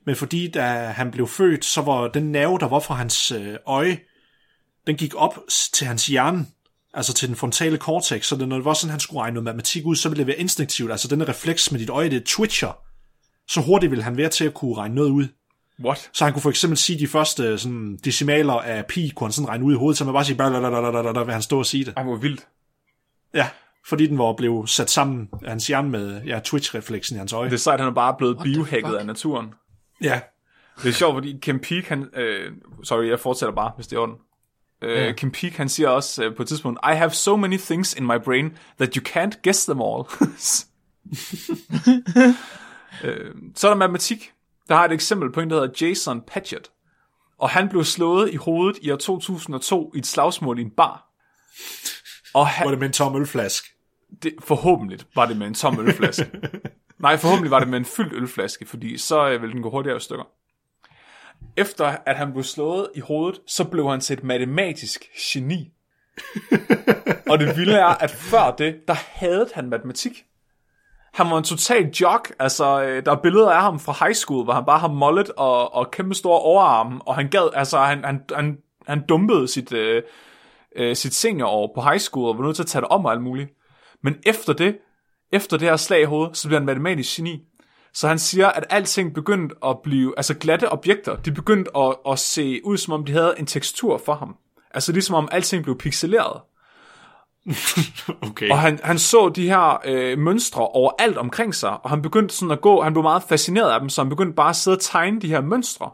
men 0.07 0.17
fordi 0.17 0.49
da 0.49 0.63
han 0.87 1.11
blev 1.11 1.29
født, 1.29 1.65
så 1.65 1.83
var 1.83 2.09
den 2.09 2.33
nerve, 2.33 2.59
der 2.59 2.69
var 2.69 2.81
fra 2.81 2.95
hans 2.95 3.33
øh, 3.33 3.57
øje, 3.67 3.99
den 4.87 4.97
gik 4.97 5.15
op 5.15 5.39
til 5.73 5.87
hans 5.87 6.07
hjerne, 6.07 6.47
altså 6.95 7.15
til 7.15 7.29
den 7.29 7.37
frontale 7.37 7.77
cortex, 7.77 8.27
så 8.27 8.37
det, 8.37 8.49
når 8.49 8.57
det 8.57 8.65
var 8.65 8.75
sådan, 8.75 8.91
han 8.91 9.01
skulle 9.01 9.21
regne 9.21 9.35
noget 9.35 9.45
matematik 9.45 9.87
ud, 9.87 9.97
så 9.97 10.09
ville 10.09 10.19
det 10.19 10.27
være 10.27 10.39
instinktivt, 10.39 10.91
altså 10.91 11.09
denne 11.09 11.29
refleks 11.29 11.73
med 11.73 11.81
dit 11.81 11.91
øje, 11.91 12.11
det 12.11 12.25
twitcher, 12.25 12.79
så 13.49 13.61
hurtigt 13.61 13.91
ville 13.91 14.05
han 14.05 14.17
være 14.17 14.29
til 14.29 14.45
at 14.45 14.55
kunne 14.55 14.75
regne 14.75 14.95
noget 14.95 15.11
ud. 15.11 15.27
what? 15.85 16.11
Så 16.13 16.25
han 16.25 16.33
kunne 16.33 16.43
for 16.43 16.51
eksempel 16.51 16.77
sige 16.77 16.99
de 16.99 17.07
første 17.07 17.59
sådan, 17.59 17.99
decimaler 18.05 18.53
af 18.53 18.87
pi, 18.87 19.13
kunne 19.17 19.27
han 19.27 19.33
sådan 19.33 19.49
regne 19.49 19.65
ud 19.65 19.73
i 19.73 19.77
hovedet, 19.77 19.99
så 19.99 20.05
man 20.05 20.15
bare 20.15 20.25
sige, 20.25 20.37
vil 21.25 21.33
han 21.33 21.43
stå 21.43 21.59
og 21.59 21.67
sige 21.67 21.85
det. 21.85 21.95
Ej, 21.97 22.03
hvor 22.03 22.17
vildt. 22.17 22.47
Ja, 23.37 23.49
fordi 23.87 24.07
den 24.07 24.19
var 24.19 24.35
blevet 24.37 24.69
sat 24.71 24.91
sammen 24.91 25.29
af 25.43 25.49
hans 25.49 25.67
hjerne 25.67 25.89
med 25.91 26.23
ja, 26.23 26.41
twitch-refleksen 26.45 27.15
i 27.17 27.19
hans 27.19 27.33
øje. 27.33 27.49
Det 27.49 27.55
er 27.55 27.59
sejt, 27.59 27.81
han 27.81 27.89
er 27.89 27.95
bare 27.95 28.15
blevet 28.19 28.39
biohacket 28.43 28.95
af 28.95 29.07
naturen. 29.07 29.55
Ja, 30.03 30.21
Det 30.83 30.89
er 30.89 30.93
sjovt, 30.93 31.15
fordi 31.17 31.39
Kim 31.43 31.59
Peek, 31.61 31.89
han... 31.89 32.09
Øh, 32.15 32.53
sorry, 32.85 33.09
jeg 33.09 33.21
fortsætter 33.21 33.55
bare, 33.55 33.73
hvis 33.77 33.87
det 33.87 33.97
er 33.97 34.01
orden. 34.01 34.15
Øh, 34.83 34.97
Ja. 35.07 35.13
Kim 35.13 35.31
Peek, 35.31 35.57
han 35.57 35.69
siger 35.69 35.89
også 35.89 36.25
øh, 36.25 36.37
på 36.37 36.43
et 36.43 36.49
tidspunkt, 36.49 36.81
I 36.93 36.95
have 36.95 37.11
so 37.11 37.37
many 37.37 37.59
things 37.59 37.95
in 37.95 38.07
my 38.07 38.19
brain 38.25 38.57
that 38.81 38.95
you 38.95 39.03
can't 39.09 39.41
guess 39.43 39.65
them 39.65 39.81
all. 39.83 40.05
øh, 43.05 43.35
så 43.55 43.69
er 43.69 43.71
der 43.71 43.77
matematik. 43.77 44.33
Der 44.69 44.75
har 44.75 44.85
et 44.85 44.93
eksempel 44.93 45.33
på 45.33 45.41
en, 45.41 45.51
der 45.51 45.61
hedder 45.61 45.87
Jason 45.87 46.23
Patchett. 46.27 46.71
Og 47.39 47.51
han 47.51 47.69
blev 47.69 47.85
slået 47.85 48.33
i 48.33 48.37
hovedet 48.37 48.79
i 48.83 48.91
år 48.91 48.97
2002 48.97 49.93
i 49.95 49.99
et 49.99 50.07
slagsmål 50.07 50.59
i 50.59 50.63
en 50.63 50.71
bar. 50.71 51.03
Og 52.37 52.47
han, 52.47 52.65
var 52.65 52.71
det 52.71 52.79
med 52.79 52.87
en 52.87 52.93
tom 52.93 53.17
ølflask. 53.17 53.65
det, 54.23 54.35
forhåbentlig 54.45 54.99
var 55.15 55.27
det 55.27 55.37
med 55.37 55.47
en 55.47 55.55
tom 55.55 55.81
ølflaske. 55.81 56.31
Nej, 56.99 57.17
forhåbentlig 57.17 57.51
var 57.51 57.59
det 57.59 57.69
med 57.69 57.79
en 57.79 57.85
fyldt 57.85 58.13
ølflaske, 58.13 58.67
fordi 58.67 58.99
så 58.99 59.29
øh, 59.29 59.43
ville 59.43 59.53
den 59.53 59.63
gå 59.63 59.71
hurtigere 59.71 59.97
i 59.97 60.01
stykker. 60.01 60.25
Efter 61.57 61.97
at 62.07 62.17
han 62.17 62.33
blev 62.33 62.45
slået 62.45 62.89
i 62.95 63.01
hovedet, 63.01 63.41
så 63.47 63.65
blev 63.65 63.91
han 63.91 64.01
til 64.01 64.15
et 64.15 64.25
matematisk 64.25 65.05
geni. 65.19 65.73
og 67.31 67.39
det 67.39 67.57
vilde 67.57 67.75
er, 67.75 67.87
at 67.87 68.11
før 68.11 68.55
det, 68.59 68.77
der 68.89 68.95
havde 68.97 69.49
han 69.55 69.69
matematik. 69.69 70.25
Han 71.15 71.31
var 71.31 71.39
en 71.39 71.45
total 71.45 71.91
jock. 71.91 72.33
Altså, 72.39 72.83
øh, 72.83 73.05
der 73.07 73.13
er 73.13 73.23
billeder 73.23 73.51
af 73.51 73.63
ham 73.63 73.81
fra 73.81 74.05
high 74.05 74.15
school, 74.15 74.45
hvor 74.45 74.53
han 74.53 74.65
bare 74.65 74.79
har 74.79 74.89
mollet 74.89 75.31
og, 75.31 75.75
og 75.75 75.91
kæmpe 75.91 76.15
store 76.15 76.41
overarme, 76.41 77.01
og 77.03 77.15
han 77.15 77.29
gad, 77.29 77.51
altså, 77.55 77.79
han, 77.79 78.05
han, 78.05 78.23
han, 78.35 78.59
han 78.87 79.07
dumpede 79.09 79.49
sit, 79.49 79.73
øh, 79.73 80.03
øh, 80.77 80.97
sit 80.97 81.15
seniorår 81.15 81.73
på 81.75 81.83
high 81.83 81.99
school, 81.99 82.29
og 82.29 82.39
var 82.39 82.45
nødt 82.45 82.57
til 82.57 82.63
at 82.63 82.67
tage 82.67 82.81
det 82.81 82.89
om 82.89 83.05
og 83.05 83.13
alt 83.13 83.23
muligt. 83.23 83.51
Men 84.03 84.15
efter 84.27 84.53
det, 84.53 84.77
efter 85.33 85.57
det 85.57 85.69
her 85.69 85.77
slag 85.77 86.01
i 86.01 86.05
hovedet, 86.05 86.37
så 86.37 86.49
bliver 86.49 86.61
han 86.61 86.67
matematisk 86.67 87.17
geni. 87.17 87.43
Så 87.95 88.09
han 88.09 88.19
siger, 88.19 88.49
at 88.49 88.65
alting 88.71 89.15
begyndte 89.15 89.55
at 89.65 89.77
blive, 89.83 90.15
altså 90.17 90.35
glatte 90.35 90.73
objekter, 90.73 91.17
de 91.17 91.33
begyndte 91.33 91.71
at, 91.77 91.97
at 92.09 92.19
se 92.19 92.61
ud, 92.65 92.77
som 92.77 92.93
om 92.93 93.05
de 93.05 93.13
havde 93.13 93.35
en 93.39 93.47
tekstur 93.47 93.99
for 93.99 94.15
ham. 94.15 94.37
Altså 94.75 94.93
ligesom 94.93 95.15
om 95.15 95.29
alting 95.33 95.63
blev 95.63 95.79
pixeleret. 95.79 96.41
Okay. 98.31 98.51
Og 98.51 98.59
han, 98.59 98.81
han 98.83 98.99
så 98.99 99.29
de 99.29 99.49
her 99.49 99.81
øh, 99.85 100.19
mønstre 100.19 100.69
overalt 100.69 101.19
omkring 101.19 101.55
sig, 101.55 101.85
og 101.85 101.91
han 101.91 102.03
begyndte 102.03 102.35
sådan 102.35 102.53
at 102.53 102.61
gå, 102.61 102.83
han 102.83 102.93
blev 102.93 103.03
meget 103.03 103.23
fascineret 103.23 103.71
af 103.71 103.81
dem, 103.81 103.89
så 103.89 104.01
han 104.03 104.09
begyndte 104.09 104.35
bare 104.35 104.49
at 104.49 104.57
sidde 104.57 104.77
og 104.77 104.81
tegne 104.81 105.21
de 105.21 105.29
her 105.29 105.41
mønstre. 105.41 105.91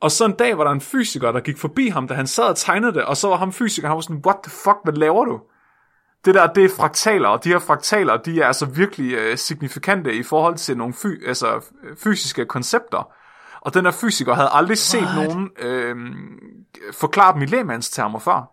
Og 0.00 0.10
så 0.10 0.24
en 0.24 0.32
dag 0.32 0.58
var 0.58 0.64
der 0.64 0.70
en 0.70 0.80
fysiker, 0.80 1.32
der 1.32 1.40
gik 1.40 1.58
forbi 1.58 1.88
ham, 1.88 2.08
da 2.08 2.14
han 2.14 2.26
sad 2.26 2.44
og 2.44 2.56
tegnede 2.56 2.92
det, 2.92 3.04
og 3.04 3.16
så 3.16 3.28
var 3.28 3.36
ham 3.36 3.52
fysiker, 3.52 3.88
han 3.88 3.94
var 3.94 4.00
sådan, 4.00 4.22
what 4.26 4.36
the 4.42 4.50
fuck, 4.50 4.76
hvad 4.84 4.94
laver 4.94 5.24
du? 5.24 5.40
Det 6.24 6.34
der, 6.34 6.52
det 6.52 6.64
er 6.64 6.68
fraktaler, 6.76 7.28
og 7.28 7.44
de 7.44 7.48
her 7.48 7.58
fraktaler, 7.58 8.16
de 8.16 8.40
er 8.40 8.46
altså 8.46 8.66
virkelig 8.66 9.12
øh, 9.12 9.38
signifikante 9.38 10.14
i 10.14 10.22
forhold 10.22 10.56
til 10.56 10.76
nogle 10.76 10.94
fy, 10.94 11.26
altså, 11.26 11.64
fysiske 12.04 12.46
koncepter. 12.46 13.12
Og 13.60 13.74
den 13.74 13.84
her 13.84 13.92
fysiker 13.92 14.34
havde 14.34 14.48
aldrig 14.52 14.78
set 14.78 15.02
What? 15.02 15.28
nogen 15.28 15.50
øh, 15.58 15.96
forklare 16.92 17.34
dem 17.34 17.42
i 17.42 17.46
lægmandstermer 17.46 18.18
før. 18.18 18.50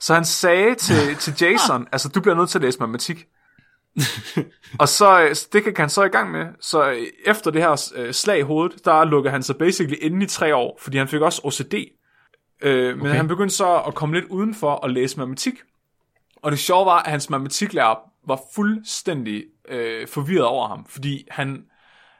Så 0.00 0.14
han 0.14 0.24
sagde 0.24 0.74
til, 0.74 1.16
til 1.16 1.34
Jason, 1.42 1.86
altså 1.92 2.08
du 2.08 2.20
bliver 2.20 2.34
nødt 2.34 2.50
til 2.50 2.58
at 2.58 2.62
læse 2.62 2.78
matematik. 2.78 3.26
og 4.80 4.88
så, 4.88 5.20
øh, 5.22 5.36
det 5.52 5.64
gik 5.64 5.78
han 5.78 5.88
så 5.88 6.02
i 6.02 6.08
gang 6.08 6.30
med. 6.30 6.46
Så 6.60 6.90
øh, 6.90 7.06
efter 7.26 7.50
det 7.50 7.62
her 7.62 7.92
øh, 7.94 8.12
slag 8.12 8.38
i 8.38 8.42
hovedet, 8.42 8.84
der 8.84 9.04
lukkede 9.04 9.32
han 9.32 9.42
sig 9.42 9.56
basically 9.56 9.96
inde 10.00 10.24
i 10.24 10.28
tre 10.28 10.56
år, 10.56 10.78
fordi 10.82 10.98
han 10.98 11.08
fik 11.08 11.20
også 11.20 11.40
OCD. 11.44 11.74
Øh, 12.62 12.96
men 12.96 13.06
Okay. 13.06 13.16
han 13.16 13.28
begyndte 13.28 13.54
så 13.54 13.76
at 13.86 13.94
komme 13.94 14.14
lidt 14.14 14.30
udenfor 14.30 14.70
og 14.70 14.90
læse 14.90 15.16
matematik. 15.18 15.54
Og 16.42 16.50
det 16.50 16.58
sjove 16.58 16.86
var, 16.86 17.02
at 17.02 17.10
hans 17.10 17.30
matematiklærer 17.30 17.94
var 18.26 18.40
fuldstændig 18.54 19.44
øh, 19.68 20.08
forvirret 20.08 20.44
over 20.44 20.68
ham, 20.68 20.86
fordi 20.88 21.26
han, 21.30 21.64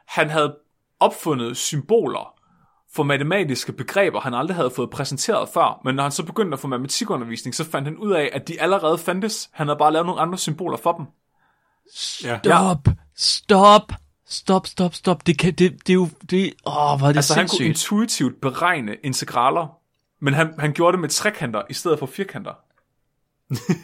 han 0.07 0.29
havde 0.29 0.55
opfundet 0.99 1.57
symboler 1.57 2.35
for 2.95 3.03
matematiske 3.03 3.71
begreber, 3.73 4.19
han 4.19 4.33
aldrig 4.33 4.55
havde 4.55 4.71
fået 4.71 4.89
præsenteret 4.89 5.49
før. 5.49 5.81
Men 5.83 5.95
når 5.95 6.03
han 6.03 6.11
så 6.11 6.25
begyndte 6.25 6.53
at 6.55 6.59
få 6.59 6.67
matematikundervisning, 6.67 7.55
så 7.55 7.63
fandt 7.63 7.87
han 7.87 7.97
ud 7.97 8.11
af, 8.11 8.29
at 8.33 8.47
de 8.47 8.61
allerede 8.61 8.97
fandtes. 8.97 9.49
Han 9.53 9.67
havde 9.67 9.77
bare 9.77 9.93
lavet 9.93 10.05
nogle 10.05 10.21
andre 10.21 10.37
symboler 10.37 10.77
for 10.77 10.91
dem. 10.91 11.05
Ja. 12.23 12.39
Stop, 12.43 12.89
stop, 13.15 13.93
stop, 14.27 14.67
stop, 14.67 14.95
stop. 14.95 15.27
Det, 15.27 15.37
kan, 15.39 15.53
det, 15.53 15.71
det 15.71 15.89
er 15.89 15.93
jo, 15.93 16.09
det, 16.29 16.53
åh, 16.65 16.73
hvor 16.73 17.07
er 17.07 17.11
det 17.11 17.17
Altså 17.17 17.33
han 17.33 17.47
kunne 17.47 17.57
sindssygt. 17.57 17.91
intuitivt 17.91 18.41
beregne 18.41 18.95
integraler, 19.03 19.67
men 20.19 20.33
han, 20.33 20.53
han 20.59 20.73
gjorde 20.73 20.91
det 20.91 20.99
med 20.99 21.09
trekanter 21.09 21.61
i 21.69 21.73
stedet 21.73 21.99
for 21.99 22.05
firkanter. 22.05 22.51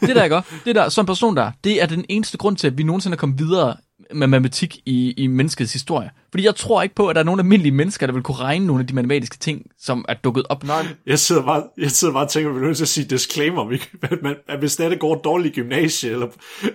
Det 0.00 0.16
der, 0.16 0.24
ikke? 0.24 0.42
Det 0.64 0.74
der, 0.74 0.88
som 0.88 1.06
person 1.06 1.36
der, 1.36 1.52
det 1.64 1.82
er 1.82 1.86
den 1.86 2.04
eneste 2.08 2.38
grund 2.38 2.56
til, 2.56 2.66
at 2.66 2.78
vi 2.78 2.82
nogensinde 2.82 3.14
er 3.14 3.18
kommet 3.18 3.38
videre 3.38 3.76
med 4.14 4.26
matematik 4.26 4.78
i, 4.86 5.14
i 5.16 5.26
menneskets 5.26 5.72
historie. 5.72 6.10
Fordi 6.30 6.44
jeg 6.44 6.54
tror 6.54 6.82
ikke 6.82 6.94
på, 6.94 7.08
at 7.08 7.16
der 7.16 7.20
er 7.20 7.24
nogen 7.24 7.40
almindelige 7.40 7.72
mennesker, 7.72 8.06
der 8.06 8.12
vil 8.12 8.22
kunne 8.22 8.36
regne 8.36 8.66
nogle 8.66 8.80
af 8.80 8.86
de 8.86 8.94
matematiske 8.94 9.36
ting, 9.36 9.66
som 9.78 10.04
er 10.08 10.14
dukket 10.14 10.44
op. 10.48 10.64
Nej. 10.64 10.86
Jeg 11.06 11.18
sidder 11.18 11.42
bare, 11.42 11.62
jeg 11.78 11.90
sidder 11.90 12.14
bare 12.14 12.24
og 12.24 12.30
tænker, 12.30 12.50
at 12.50 12.56
vi 12.56 12.60
er 12.60 12.64
nødt 12.64 12.76
til 12.76 12.84
at 12.84 12.88
sige 12.88 13.04
disclaimer. 13.04 13.78
At, 14.02 14.22
man, 14.22 14.34
at 14.48 14.58
hvis 14.58 14.76
det 14.76 15.00
går 15.00 15.14
dårligt 15.14 15.56
i 15.56 15.60
gymnasie, 15.60 16.10
eller, 16.10 16.26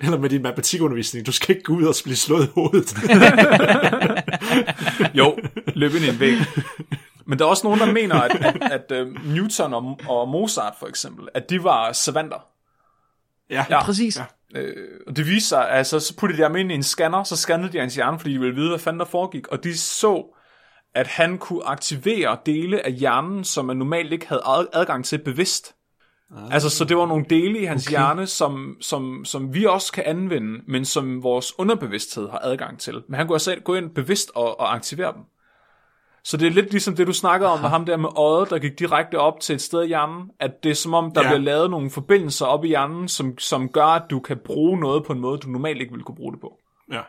eller 0.02 0.20
med 0.20 0.30
din 0.30 0.42
matematikundervisning, 0.42 1.26
du 1.26 1.32
skal 1.32 1.56
ikke 1.56 1.64
gå 1.64 1.74
ud 1.74 1.84
og 1.84 1.96
blive 2.04 2.16
slået 2.16 2.46
i 2.46 2.50
hovedet. 2.54 2.98
Jo, 5.14 5.38
løb 5.76 5.96
ind 5.96 6.06
i 6.06 6.10
en 6.10 6.20
væg. 6.20 6.34
Men 7.26 7.40
der 7.40 7.46
er 7.46 7.50
også 7.50 7.68
nogen, 7.68 7.80
der 7.80 7.94
mener, 7.94 8.16
at, 8.16 8.32
at, 8.42 8.92
at 8.92 9.08
uh, 9.08 9.34
Newton 9.34 9.74
og, 9.74 10.00
og 10.08 10.30
Mozart 10.30 10.74
for 10.80 10.88
eksempel, 10.88 11.28
at 11.34 11.50
de 11.50 11.64
var 11.64 11.92
savanter. 11.92 12.57
Ja, 13.50 13.66
Ja. 13.70 13.84
Præcis. 13.84 14.18
Ja. 14.18 14.60
Øh, 14.62 15.00
og 15.08 15.16
det 15.16 15.26
viste 15.26 15.50
sig, 15.50 15.72
altså 15.72 16.00
så 16.00 16.16
puttede 16.18 16.38
de 16.38 16.44
ham 16.44 16.56
ind 16.56 16.72
i 16.72 16.76
en 16.76 16.84
scanner, 16.84 17.24
så 17.24 17.36
scannede 17.36 17.74
de 17.74 17.80
hans 17.80 17.96
hjerne, 17.96 18.20
fordi 18.20 18.34
de 18.34 18.40
ville 18.40 18.56
vide, 18.56 18.70
hvad 18.70 18.80
fanden 18.80 19.00
der 19.00 19.06
foregik. 19.06 19.48
Og 19.48 19.64
de 19.64 19.78
så, 19.78 20.36
at 20.96 21.08
han 21.08 21.38
kunne 21.38 21.64
aktivere 21.66 22.38
dele 22.46 22.86
af 22.86 22.94
hjernen, 22.94 23.44
som 23.44 23.66
man 23.66 23.78
normalt 23.78 24.14
ikke 24.14 24.28
havde 24.28 24.42
ad- 24.46 24.68
adgang 24.74 25.06
til 25.06 25.18
bevidst. 25.18 25.74
Ah, 26.38 26.54
altså, 26.54 26.70
så 26.70 26.86
det 26.86 26.98
var 26.98 27.06
nogle 27.06 27.26
dele 27.30 27.60
i 27.60 27.66
hans 27.66 27.88
okay. 27.88 27.92
hjerne, 27.92 28.28
som, 28.28 28.78
som, 28.82 29.26
som 29.26 29.54
vi 29.54 29.66
også 29.66 29.92
kan 29.92 30.04
anvende, 30.08 30.60
men 30.68 30.86
som 30.86 31.24
vores 31.24 31.60
underbevidsthed 31.60 32.30
har 32.30 32.42
adgang 32.44 32.80
til. 32.80 32.94
Men 33.08 33.16
han 33.18 33.28
kunne 33.28 33.36
altså 33.36 33.56
gå 33.64 33.76
ind 33.76 33.90
bevidst 33.90 34.32
og, 34.36 34.60
og 34.60 34.76
aktivere 34.76 35.14
dem. 35.14 35.22
Så 36.30 36.38
det 36.38 36.48
er 36.48 36.52
lidt 36.52 36.72
ligesom 36.72 36.96
det, 36.96 37.08
du 37.08 37.14
snakkede 37.14 37.50
om 37.52 37.60
med 37.60 37.70
ham 37.70 37.86
der 37.86 37.98
med 37.98 38.10
øjet, 38.18 38.50
der 38.50 38.60
gik 38.60 38.80
direkte 38.80 39.20
op 39.20 39.40
til 39.40 39.56
et 39.56 39.62
sted 39.62 39.84
i 39.84 39.88
hjernen. 39.88 40.30
At 40.40 40.52
det 40.64 40.70
er 40.72 40.76
som 40.76 40.94
om, 40.94 41.12
der 41.16 41.22
Ja. 41.22 41.28
bliver 41.28 41.40
lavet 41.42 41.70
nogle 41.72 41.90
forbindelser 41.90 42.46
op 42.46 42.66
i 42.66 42.68
hjernen, 42.68 43.08
som, 43.08 43.38
som 43.38 43.70
gør, 43.70 43.86
at 43.86 44.04
du 44.10 44.20
kan 44.20 44.38
bruge 44.46 44.80
noget 44.80 45.04
på 45.06 45.14
en 45.14 45.20
måde, 45.20 45.38
du 45.38 45.48
normalt 45.50 45.82
ikke 45.82 45.92
ville 45.92 46.04
kunne 46.04 46.16
bruge 46.16 46.34
det 46.34 46.42
på. 46.42 46.52
ja. 46.94 47.00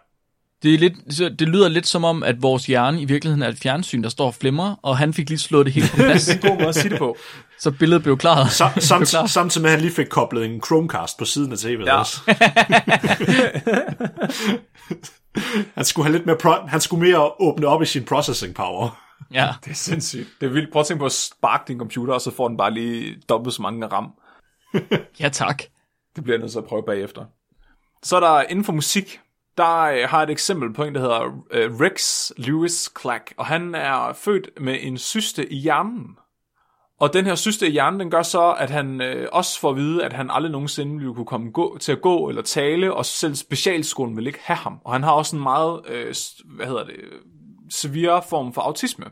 Det, 0.63 0.75
er 0.75 0.79
lidt, 0.79 1.15
så 1.15 1.29
det 1.39 1.49
lyder 1.49 1.69
lidt 1.69 1.87
som 1.87 2.05
om, 2.05 2.23
at 2.23 2.43
vores 2.43 2.67
hjerne 2.67 3.01
i 3.01 3.05
virkeligheden 3.05 3.43
er 3.43 3.49
et 3.49 3.59
fjernsyn, 3.63 4.03
der 4.03 4.09
står 4.09 4.27
og 4.27 4.35
flimrer, 4.35 4.75
og 4.83 4.99
han 4.99 5.15
fik 5.15 5.29
lige 5.29 5.39
slået 5.39 5.67
det 5.67 5.75
hele 5.75 5.87
på 5.91 5.97
plads, 5.97 6.27
Det 6.27 6.45
er 6.45 6.49
en 6.49 6.51
god 6.51 6.57
måde 6.59 6.69
at 6.69 6.75
sige 6.75 6.91
det 6.91 6.99
på. 6.99 7.17
så 7.61 7.71
billedet 7.71 8.03
blev 8.03 8.19
klaret. 8.19 8.51
Sam, 8.51 8.71
samt, 9.07 9.31
samtidig 9.31 9.63
med, 9.63 9.71
at 9.71 9.77
han 9.77 9.81
lige 9.85 9.95
fik 9.95 10.07
koblet 10.07 10.45
en 10.47 10.63
Chromecast 10.67 11.19
på 11.19 11.25
siden 11.25 11.53
af 11.53 11.57
tv'et 11.57 11.85
Ja. 11.87 11.99
også. 11.99 12.21
han 15.75 15.85
skulle 15.85 16.07
have 16.07 16.17
lidt 16.17 16.27
mere, 16.27 16.37
pro- 16.45 16.67
han 16.69 16.81
skulle 16.81 17.09
mere 17.11 17.31
åbne 17.41 17.67
op 17.67 17.83
i 17.83 17.87
sin 17.87 18.05
processing 18.05 18.55
power. 18.55 18.99
Ja. 19.35 19.55
Det 19.65 19.71
er 19.71 19.75
sindssygt. 19.75 20.29
Det 20.41 20.47
er 20.47 20.51
vildt. 20.51 20.73
Prøv 20.73 20.81
at 20.81 20.87
tænke 20.87 20.99
på 20.99 21.07
at 21.07 21.13
sparke 21.13 21.65
din 21.69 21.79
computer, 21.79 22.15
og 22.15 22.21
så 22.21 22.31
får 22.31 22.49
den 22.49 22.57
bare 22.57 22.71
lige 22.71 23.23
dobbelt 23.29 23.55
så 23.55 23.63
mange 23.63 23.87
ram. 23.87 24.13
ja, 25.21 25.29
tak. 25.29 25.63
Det 26.17 26.25
bliver 26.25 26.37
jeg 26.37 26.41
nødt 26.41 26.53
til 26.53 26.59
at 26.59 26.65
prøve 26.65 26.83
bagefter. 26.83 27.25
Så 28.03 28.17
er 28.17 28.21
der 28.21 28.43
inden 28.43 28.65
for 28.65 28.73
musik, 28.73 29.21
der 29.57 29.81
øh, 29.81 30.09
har 30.09 30.23
et 30.23 30.31
eksempel 30.31 30.73
på 30.73 30.85
en, 30.85 30.95
der 30.95 31.01
hedder 31.01 31.45
øh, 31.51 31.71
Rex 31.81 32.31
Lewis 32.37 32.91
Clack, 33.01 33.35
og 33.37 33.47
han 33.47 33.75
er 33.75 34.13
født 34.13 34.49
med 34.61 34.79
en 34.81 34.99
syste 34.99 35.53
i 35.53 35.57
hjernen. 35.57 36.17
Og 37.01 37.13
den 37.13 37.25
her 37.25 37.35
syste 37.35 37.69
i 37.69 37.71
hjernen, 37.71 38.01
den 38.01 38.11
gør 38.11 38.23
så, 38.23 38.53
at 38.53 38.71
han 38.71 39.01
øh, 39.01 39.29
også 39.33 39.61
får 39.61 39.71
at 39.71 39.77
vide, 39.77 40.05
at 40.05 40.13
han 40.13 40.31
aldrig 40.31 40.53
nogensinde 40.53 40.99
ville 40.99 41.15
kunne 41.15 41.27
komme 41.27 41.51
gå, 41.51 41.79
til 41.79 41.93
at 41.93 42.03
gå 42.03 42.29
eller 42.29 42.43
tale, 42.43 42.95
og 42.95 43.07
selv 43.07 43.35
specialskolen 43.35 44.17
vil 44.17 44.27
ikke 44.27 44.41
have 44.43 44.57
ham. 44.57 44.81
Og 44.85 44.93
han 44.93 45.03
har 45.03 45.13
også 45.13 45.37
en 45.37 45.43
meget, 45.43 45.81
øh, 45.89 46.15
hvad 46.45 46.67
hedder 46.67 46.85
det, 46.85 46.95
severe 47.71 48.23
form 48.29 48.53
for 48.53 48.63
autisme. 48.63 49.05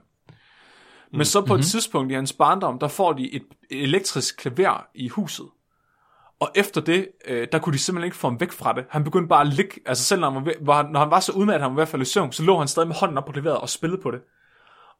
Men 1.13 1.25
så 1.25 1.41
på 1.41 1.55
et 1.55 1.65
tidspunkt 1.65 2.13
i 2.13 2.15
hans 2.15 2.33
barndom, 2.33 2.79
der 2.79 2.89
får 2.89 3.13
de 3.13 3.35
et 3.35 3.43
elektrisk 3.71 4.37
klaver 4.37 4.87
i 4.95 5.09
huset. 5.09 5.47
Og 6.41 6.49
efter 6.55 6.81
det, 6.81 7.09
øh, 7.27 7.49
der 7.53 7.59
kunne 7.59 7.73
de 7.73 7.79
simpelthen 7.79 8.07
ikke 8.07 8.17
få 8.17 8.29
ham 8.29 8.41
væk 8.41 8.53
fra 8.53 8.73
det. 8.73 8.85
Han 8.91 9.05
begyndte 9.05 9.29
bare 9.29 9.41
at 9.41 9.53
ligge, 9.53 9.81
altså 9.87 10.05
selv 10.05 10.21
når 10.21 10.31
han 10.31 10.55
var, 10.61 10.89
når 10.89 11.01
han 11.01 11.11
var 11.11 11.21
så 11.21 11.33
udmattet, 11.33 11.55
at 11.55 11.63
han 11.63 11.71
var 11.71 11.77
ved 11.77 11.83
at 11.83 11.89
falde 11.89 12.03
i 12.03 12.07
søvn, 12.07 12.33
så 12.33 12.43
lå 12.43 12.59
han 12.59 12.69
stadig 12.69 12.89
med 12.89 12.97
hånden 12.97 13.19
op 13.19 13.25
på 13.25 13.33
klaveret 13.33 13.59
og 13.59 13.69
spillede 13.69 14.03
på 14.03 14.11
det. 14.11 14.21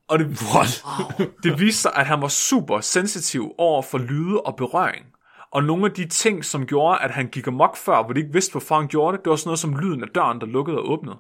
Og 0.09 0.19
det, 0.19 0.27
What? 0.55 0.85
det 1.43 1.61
viste 1.61 1.83
sig, 1.83 1.93
at 1.95 2.07
han 2.07 2.23
var 2.23 2.29
super 2.29 2.81
sensitiv 2.81 3.53
over 3.59 3.83
for 3.83 3.99
lyde 3.99 4.41
og 4.41 4.57
berøring. 4.57 5.07
Og 5.51 5.65
nogle 5.65 5.85
af 5.85 5.93
de 5.93 6.09
ting, 6.09 6.45
som 6.45 6.67
gjorde, 6.67 6.99
at 6.99 7.11
han 7.11 7.29
gik 7.29 7.47
amok 7.47 7.77
før, 7.77 8.03
hvor 8.03 8.13
de 8.13 8.21
ikke 8.21 8.33
vidste, 8.33 8.53
hvorfor 8.53 8.77
han 8.77 8.89
gjorde 8.89 9.17
det, 9.17 9.25
det 9.25 9.31
var 9.31 9.37
sådan 9.37 9.49
noget 9.49 9.59
som 9.59 9.77
lyden 9.77 10.03
af 10.03 10.09
døren, 10.15 10.41
der 10.41 10.47
lukkede 10.47 10.79
og 10.79 10.91
åbnede. 10.91 11.17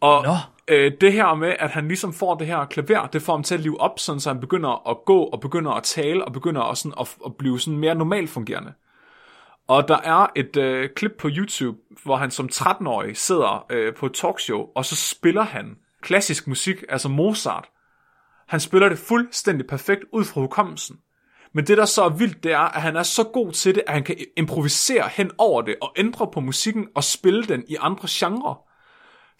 Og 0.00 0.22
Nå. 0.22 0.34
øh, 0.68 0.92
det 1.00 1.12
her 1.12 1.34
med, 1.34 1.56
at 1.58 1.70
han 1.70 1.88
ligesom 1.88 2.12
får 2.12 2.34
det 2.34 2.46
her 2.46 2.64
klaver, 2.64 3.06
det 3.06 3.22
får 3.22 3.32
ham 3.32 3.42
til 3.42 3.54
at 3.54 3.60
live 3.60 3.80
op, 3.80 3.98
sådan, 3.98 4.20
så 4.20 4.30
han 4.30 4.40
begynder 4.40 4.88
at 4.90 4.96
gå 5.06 5.22
og 5.22 5.40
begynder 5.40 5.72
at 5.72 5.82
tale 5.82 6.24
og 6.24 6.32
begynder 6.32 6.62
at, 6.62 6.78
sådan, 6.78 6.94
at, 7.00 7.16
at 7.26 7.36
blive 7.36 7.60
sådan 7.60 7.78
mere 7.78 7.94
normalt 7.94 8.30
fungerende. 8.30 8.72
Og 9.68 9.88
der 9.88 9.98
er 10.04 10.26
et 10.36 10.56
øh, 10.56 10.88
klip 10.96 11.12
på 11.18 11.28
YouTube, 11.28 11.78
hvor 12.04 12.16
han 12.16 12.30
som 12.30 12.48
13-årig 12.52 13.16
sidder 13.16 13.66
øh, 13.70 13.94
på 13.94 14.06
et 14.06 14.14
talkshow, 14.14 14.66
og 14.74 14.84
så 14.84 14.96
spiller 14.96 15.42
han 15.42 15.76
klassisk 16.02 16.46
musik, 16.48 16.84
altså 16.88 17.08
Mozart. 17.08 17.68
Han 18.48 18.60
spiller 18.60 18.88
det 18.88 18.98
fuldstændig 18.98 19.66
perfekt 19.66 20.04
ud 20.12 20.24
fra 20.24 20.40
hukommelsen. 20.40 20.96
Men 21.52 21.66
det, 21.66 21.78
der 21.78 21.84
så 21.84 22.02
er 22.02 22.08
vildt, 22.08 22.44
det 22.44 22.52
er, 22.52 22.58
at 22.58 22.82
han 22.82 22.96
er 22.96 23.02
så 23.02 23.24
god 23.24 23.52
til 23.52 23.74
det, 23.74 23.82
at 23.86 23.92
han 23.94 24.04
kan 24.04 24.16
improvisere 24.36 25.08
hen 25.12 25.30
over 25.38 25.62
det, 25.62 25.76
og 25.82 25.92
ændre 25.96 26.30
på 26.32 26.40
musikken, 26.40 26.88
og 26.94 27.04
spille 27.04 27.44
den 27.44 27.64
i 27.68 27.76
andre 27.80 28.08
genrer. 28.10 28.69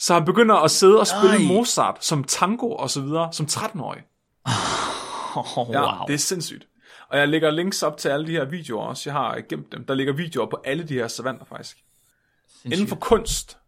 Så 0.00 0.14
han 0.14 0.24
begynder 0.24 0.54
at 0.54 0.70
sidde 0.70 1.00
og 1.00 1.06
spille 1.06 1.36
Ej. 1.36 1.54
Mozart 1.54 2.04
som 2.04 2.24
tango 2.24 2.72
og 2.72 2.90
så 2.90 3.00
videre, 3.00 3.32
som 3.32 3.46
13-årig. 3.50 4.02
Oh, 5.36 5.58
wow. 5.68 5.72
Ja, 5.72 6.04
det 6.06 6.14
er 6.14 6.18
sindssygt. 6.18 6.66
Og 7.08 7.18
jeg 7.18 7.28
lægger 7.28 7.50
links 7.50 7.82
op 7.82 7.96
til 7.96 8.08
alle 8.08 8.26
de 8.26 8.32
her 8.32 8.44
videoer 8.44 8.84
også. 8.84 9.10
Jeg 9.10 9.14
har 9.14 9.40
gemt 9.48 9.72
dem. 9.72 9.84
Der 9.84 9.94
ligger 9.94 10.12
videoer 10.12 10.46
på 10.46 10.62
alle 10.64 10.88
de 10.88 10.94
her 10.94 11.08
savanter 11.08 11.44
faktisk. 11.44 11.76
Inden 12.64 12.86
for 12.86 12.96
kunst, 12.96 13.58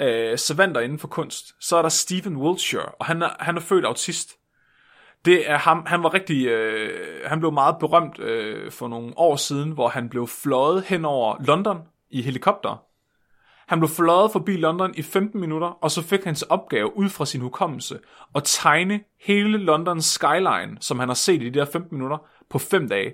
øh, 0.00 0.38
savanter 0.38 0.80
inden 0.80 0.98
for 0.98 1.08
kunst, 1.08 1.54
så 1.60 1.76
er 1.76 1.82
der 1.82 1.88
Stephen 1.88 2.36
Wiltshire, 2.36 2.84
og 2.84 3.06
han 3.06 3.22
er, 3.22 3.30
han 3.40 3.56
er 3.56 3.60
født 3.60 3.84
autist. 3.84 4.36
Det 5.24 5.50
er 5.50 5.58
ham, 5.58 5.84
han 5.86 6.02
var 6.02 6.14
rigtig, 6.14 6.46
øh, 6.46 7.20
han 7.26 7.38
blev 7.38 7.52
meget 7.52 7.76
berømt 7.80 8.18
øh, 8.18 8.72
for 8.72 8.88
nogle 8.88 9.12
år 9.16 9.36
siden, 9.36 9.70
hvor 9.70 9.88
han 9.88 10.08
blev 10.08 10.26
fløjet 10.26 10.84
hen 10.84 11.04
over 11.04 11.36
London 11.44 11.78
i 12.10 12.22
helikopter. 12.22 12.87
Han 13.68 13.80
blev 13.80 13.88
fløjet 13.88 14.32
forbi 14.32 14.56
London 14.56 14.94
i 14.96 15.02
15 15.02 15.40
minutter, 15.40 15.68
og 15.68 15.90
så 15.90 16.02
fik 16.02 16.24
han 16.24 16.34
til 16.34 16.46
opgave 16.50 16.96
ud 16.96 17.08
fra 17.08 17.26
sin 17.26 17.40
hukommelse 17.40 17.98
at 18.34 18.42
tegne 18.44 19.00
hele 19.20 19.58
Londons 19.58 20.04
skyline, 20.04 20.76
som 20.80 20.98
han 20.98 21.08
har 21.08 21.14
set 21.14 21.42
i 21.42 21.50
de 21.50 21.58
der 21.58 21.64
15 21.64 21.96
minutter, 21.96 22.18
på 22.50 22.58
5 22.58 22.88
dage. 22.88 23.12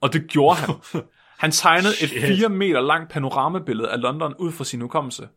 Og 0.00 0.12
det 0.12 0.28
gjorde 0.28 0.56
han. 0.56 0.74
Han 1.38 1.50
tegnede 1.50 1.92
et 2.02 2.10
4 2.38 2.48
meter 2.48 2.80
langt 2.80 3.10
panoramabillede 3.10 3.90
af 3.90 4.00
London 4.00 4.34
ud 4.38 4.52
fra 4.52 4.64
sin 4.64 4.80
hukommelse. 4.80 5.28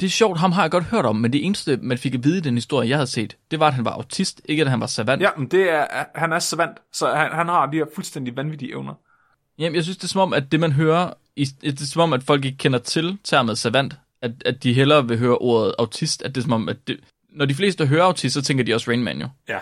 Det 0.00 0.06
er 0.06 0.10
sjovt, 0.10 0.38
ham 0.38 0.52
har 0.52 0.62
jeg 0.62 0.70
godt 0.70 0.84
hørt 0.84 1.06
om, 1.06 1.16
men 1.16 1.32
det 1.32 1.46
eneste, 1.46 1.78
man 1.82 1.98
fik 1.98 2.14
at 2.14 2.24
vide 2.24 2.38
i 2.38 2.40
den 2.40 2.54
historie, 2.54 2.88
jeg 2.88 2.96
havde 2.96 3.10
set, 3.10 3.36
det 3.50 3.60
var, 3.60 3.66
at 3.66 3.74
han 3.74 3.84
var 3.84 3.90
autist, 3.90 4.40
ikke 4.44 4.62
at 4.62 4.70
han 4.70 4.80
var 4.80 4.86
savant. 4.86 5.22
Ja, 5.22 5.30
men 5.36 5.48
det 5.48 5.70
er, 5.70 5.86
han 6.14 6.32
er 6.32 6.38
savant, 6.38 6.78
så 6.92 7.14
han, 7.14 7.32
han 7.32 7.48
har 7.48 7.66
de 7.66 7.76
her 7.76 7.86
fuldstændig 7.94 8.36
vanvittige 8.36 8.70
evner. 8.72 8.94
Jamen, 9.58 9.74
jeg 9.76 9.82
synes, 9.84 9.96
det 9.96 10.04
er 10.04 10.08
som 10.08 10.20
om, 10.20 10.32
at 10.32 10.52
det 10.52 10.60
man 10.60 10.72
hører, 10.72 11.10
i- 11.36 11.44
det 11.44 11.80
er 11.80 11.86
som 11.86 12.02
om, 12.02 12.12
at 12.12 12.22
folk 12.22 12.44
ikke 12.44 12.58
kender 12.58 12.78
til 12.78 13.18
termet 13.24 13.58
savant, 13.58 13.94
at, 14.22 14.30
at 14.44 14.62
de 14.62 14.72
hellere 14.72 15.08
vil 15.08 15.18
høre 15.18 15.38
ordet 15.38 15.74
autist, 15.78 16.22
at 16.22 16.34
det 16.34 16.40
er 16.40 16.42
som 16.44 16.52
om, 16.52 16.68
at 16.68 16.76
det, 16.88 17.00
når 17.32 17.44
de 17.44 17.54
fleste 17.54 17.86
hører 17.86 18.04
autist, 18.04 18.34
så 18.34 18.42
tænker 18.42 18.64
de 18.64 18.74
også 18.74 18.90
Rain 18.90 19.02
Man 19.04 19.20
jo. 19.20 19.28
Ja. 19.48 19.58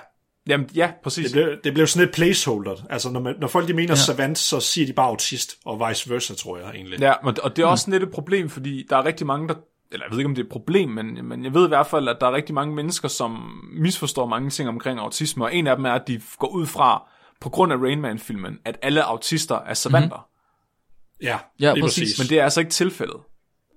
Jamen, 0.48 0.68
ja, 0.74 0.90
præcis. 1.02 1.24
Det 1.24 1.32
blev, 1.32 1.56
det 1.64 1.74
blev 1.74 1.86
sådan 1.86 2.08
et 2.08 2.14
placeholder. 2.14 2.74
Altså, 2.90 3.10
når, 3.10 3.20
man, 3.20 3.34
når 3.40 3.48
folk 3.48 3.68
de 3.68 3.72
mener 3.72 3.90
ja. 3.90 3.94
savant, 3.94 4.38
så 4.38 4.60
siger 4.60 4.86
de 4.86 4.92
bare 4.92 5.06
autist, 5.06 5.56
og 5.64 5.88
vice 5.88 6.10
versa, 6.10 6.34
tror 6.34 6.58
jeg 6.58 6.70
egentlig. 6.74 7.00
Ja, 7.00 7.12
men- 7.24 7.36
og 7.42 7.56
det 7.56 7.62
er 7.62 7.66
også 7.66 7.82
sådan 7.82 7.92
lidt 7.92 8.02
et 8.02 8.10
problem, 8.14 8.48
fordi 8.48 8.86
der 8.90 8.96
er 8.96 9.04
rigtig 9.04 9.26
mange, 9.26 9.48
der 9.48 9.54
eller 9.92 10.06
jeg 10.06 10.10
ved 10.10 10.18
ikke, 10.18 10.28
om 10.28 10.34
det 10.34 10.42
er 10.42 10.46
et 10.46 10.52
problem, 10.52 10.88
men, 10.88 11.24
men 11.28 11.44
jeg 11.44 11.54
ved 11.54 11.64
i 11.64 11.68
hvert 11.68 11.86
fald, 11.86 12.08
at 12.08 12.16
der 12.20 12.26
er 12.26 12.32
rigtig 12.32 12.54
mange 12.54 12.74
mennesker, 12.74 13.08
som 13.08 13.60
misforstår 13.72 14.26
mange 14.26 14.50
ting 14.50 14.68
omkring 14.68 14.98
autisme, 15.00 15.44
og 15.44 15.54
en 15.54 15.66
af 15.66 15.76
dem 15.76 15.84
er, 15.84 15.92
at 15.92 16.08
de 16.08 16.20
går 16.38 16.46
ud 16.48 16.66
fra, 16.66 17.02
på 17.40 17.48
grund 17.48 17.72
af 17.72 17.76
Rain 17.76 18.00
Man-filmen, 18.00 18.58
at 18.64 18.78
alle 18.82 19.02
autister 19.02 19.58
er 19.58 19.74
savanter. 19.74 20.16
Mm-hmm. 20.16 21.26
Ja, 21.26 21.38
Ja, 21.60 21.74
lige 21.74 21.82
præcis, 21.82 22.18
Men 22.18 22.28
det 22.28 22.38
er 22.38 22.44
altså 22.44 22.60
ikke 22.60 22.72
tilfældet. 22.72 23.16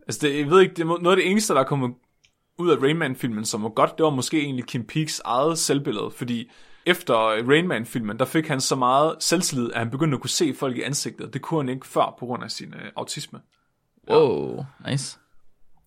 Altså, 0.08 0.28
det, 0.28 0.38
jeg 0.38 0.50
ved 0.50 0.62
ikke, 0.62 0.74
det 0.76 0.82
er 0.82 0.86
noget 0.86 1.18
af 1.18 1.24
det 1.24 1.32
eneste, 1.32 1.54
der 1.54 1.60
er 1.60 1.64
kommet 1.64 1.92
ud 2.58 2.70
af 2.70 2.78
Rain 2.82 2.98
Man-filmen, 2.98 3.46
som 3.46 3.64
var 3.64 3.70
godt, 3.70 3.98
det 3.98 4.04
var 4.04 4.10
måske 4.10 4.42
egentlig 4.42 4.66
Kim 4.66 4.84
Peeks 4.88 5.22
eget 5.26 5.58
selvbillede, 5.60 6.12
fordi 6.12 6.52
efter 6.86 7.16
Rain 7.50 7.68
Man-filmen, 7.68 8.20
der 8.20 8.26
fik 8.26 8.48
han 8.48 8.62
så 8.62 8.76
meget 8.76 9.16
selvtillid, 9.20 9.72
at 9.72 9.80
han 9.80 9.90
begyndte 9.90 10.16
at 10.16 10.22
kunne 10.22 10.30
se 10.30 10.54
folk 10.54 10.78
i 10.78 10.82
ansigtet. 10.82 11.34
Det 11.34 11.42
kunne 11.42 11.60
han 11.60 11.70
ikke 11.70 11.88
før 11.88 12.16
på 12.20 12.26
grund 12.26 12.44
af 12.44 12.52
sin 12.52 12.74
øh, 12.74 12.92
autisme. 12.96 13.40
Wow, 14.10 14.66
nice. 14.90 15.20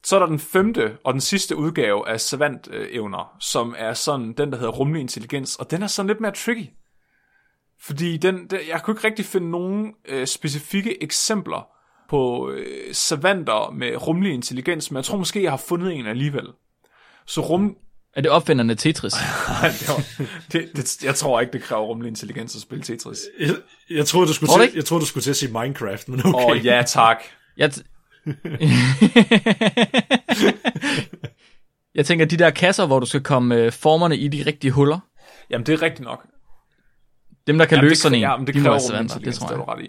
Så 0.05 0.16
er 0.16 0.20
der 0.20 0.27
den 0.27 0.39
femte 0.39 0.97
og 1.05 1.12
den 1.12 1.20
sidste 1.20 1.57
udgave 1.57 2.09
af 2.09 2.20
savant-evner, 2.20 3.37
som 3.41 3.75
er 3.79 3.95
sådan 3.95 4.33
den, 4.33 4.53
der 4.53 4.59
hedder 4.59 4.73
rummelig 4.73 5.01
intelligens, 5.01 5.57
og 5.57 5.70
den 5.70 5.83
er 5.83 5.87
sådan 5.87 6.07
lidt 6.07 6.20
mere 6.20 6.33
tricky. 6.33 6.66
Fordi 7.83 8.16
den, 8.16 8.47
den, 8.51 8.59
jeg 8.68 8.83
kunne 8.83 8.95
ikke 8.95 9.07
rigtig 9.07 9.24
finde 9.24 9.51
nogen 9.51 9.95
øh, 10.09 10.26
specifikke 10.26 11.03
eksempler 11.03 11.66
på 12.09 12.51
øh, 12.51 12.95
savanter 12.95 13.70
med 13.70 14.07
rummelig 14.07 14.33
intelligens, 14.33 14.91
men 14.91 14.97
jeg 14.97 15.05
tror 15.05 15.18
måske, 15.18 15.43
jeg 15.43 15.53
har 15.53 15.57
fundet 15.57 15.93
en 15.93 16.07
alligevel. 16.07 16.47
Så 17.26 17.41
rum... 17.41 17.76
Er 18.16 18.20
det 18.20 18.30
opfinderne 18.30 18.74
Tetris? 18.74 19.12
Nej, 19.62 19.70
det, 20.53 20.70
det, 20.76 21.05
jeg 21.05 21.14
tror 21.14 21.41
ikke, 21.41 21.53
det 21.53 21.62
kræver 21.62 21.83
rummelig 21.83 22.09
intelligens 22.09 22.57
at 22.57 22.62
spille 22.62 22.85
Tetris. 22.85 23.18
Jeg, 23.41 23.55
jeg, 23.91 24.07
troede, 24.07 24.28
du 24.28 24.33
skulle 24.33 24.49
Tror 24.49 24.59
du 24.59 24.64
til, 24.64 24.74
jeg 24.74 24.85
troede, 24.85 25.03
du 25.03 25.07
skulle 25.07 25.24
til 25.24 25.30
at 25.30 25.37
sige 25.37 25.53
Minecraft, 25.53 26.09
men 26.09 26.26
Åh, 26.26 26.35
okay. 26.35 26.61
oh, 26.61 26.66
ja 26.66 26.83
tak. 26.87 27.22
Jeg, 27.57 27.70
t- 27.74 27.83
jeg 31.95 32.07
tænker, 32.07 32.24
de 32.24 32.37
der 32.37 32.51
kasser, 32.51 32.87
hvor 32.87 33.01
du 33.01 33.07
skal 33.07 33.22
komme 33.22 33.57
øh, 33.57 33.72
formerne 33.72 34.16
i 34.16 34.28
de 34.28 34.43
rigtige 34.47 34.70
huller, 34.70 34.99
Jamen, 35.51 35.66
det 35.66 35.72
er 35.72 35.83
rigtigt 35.83 36.05
nok. 36.05 36.26
Dem 37.47 37.59
der 37.59 37.64
kan 37.66 37.76
Jamen, 37.76 37.88
løse 37.88 37.90
det, 37.95 38.03
sådan 38.03 38.14
en, 38.18 38.20
ja, 38.22 38.36
men 38.36 38.47
det 38.47 38.55
de 38.55 38.61
må 38.61 38.64
kræver 38.64 38.74
rummelig 38.78 38.88
savanter, 38.88 39.14
det 39.14 39.26
intelligens, 39.26 39.38
tror 39.38 39.47
det 39.47 39.55
er 39.55 39.59
jeg. 39.59 39.66
du 39.66 39.72
ret 39.72 39.84
i. 39.84 39.86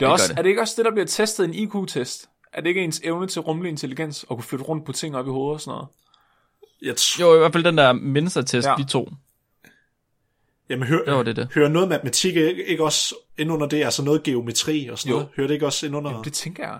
Det 0.00 0.04
er, 0.04 0.06
gør 0.06 0.12
også, 0.12 0.28
det. 0.28 0.38
er 0.38 0.42
det 0.42 0.48
ikke 0.48 0.60
også 0.60 0.74
det, 0.76 0.84
der 0.84 0.90
bliver 0.90 1.06
testet 1.06 1.44
i 1.54 1.58
en 1.62 1.68
IQ-test? 1.68 2.28
Er 2.52 2.60
det 2.60 2.68
ikke 2.68 2.80
ens 2.84 3.00
evne 3.04 3.26
til 3.26 3.40
rummelig 3.42 3.70
intelligens 3.70 4.22
og 4.28 4.36
kunne 4.36 4.44
flytte 4.44 4.64
rundt 4.64 4.84
på 4.86 4.92
ting 4.92 5.16
op 5.16 5.26
i 5.26 5.30
hovedet 5.30 5.54
og 5.54 5.60
sådan 5.60 5.70
noget? 5.72 5.88
Jeg 6.82 6.94
t- 7.00 7.20
Jo, 7.20 7.34
i 7.34 7.38
hvert 7.38 7.52
fald 7.52 7.64
den 7.64 7.78
der 7.78 7.92
Mensa-test, 7.92 8.66
Ja. 8.66 8.70
ja. 8.70 8.76
vi 8.76 8.84
to. 8.84 9.08
Jamen, 10.70 10.88
hør, 10.88 11.04
Det 11.04 11.14
var 11.14 11.22
det, 11.22 11.36
det. 11.36 11.48
hører 11.54 11.68
noget 11.68 11.88
matematik 11.88 12.36
ikke, 12.36 12.64
ikke 12.64 12.84
også 12.84 13.14
ind 13.38 13.52
under 13.52 13.66
det? 13.68 13.84
Altså 13.84 14.02
noget 14.04 14.22
geometri 14.22 14.88
og 14.88 14.98
sådan 14.98 15.10
Jo. 15.10 15.16
noget? 15.16 15.28
Hører 15.36 15.46
det 15.46 15.54
ikke 15.54 15.66
også 15.66 15.86
ind 15.86 15.96
under? 15.96 16.10
Jamen, 16.10 16.24
det 16.24 16.32
tænker 16.32 16.62
jeg. 16.68 16.78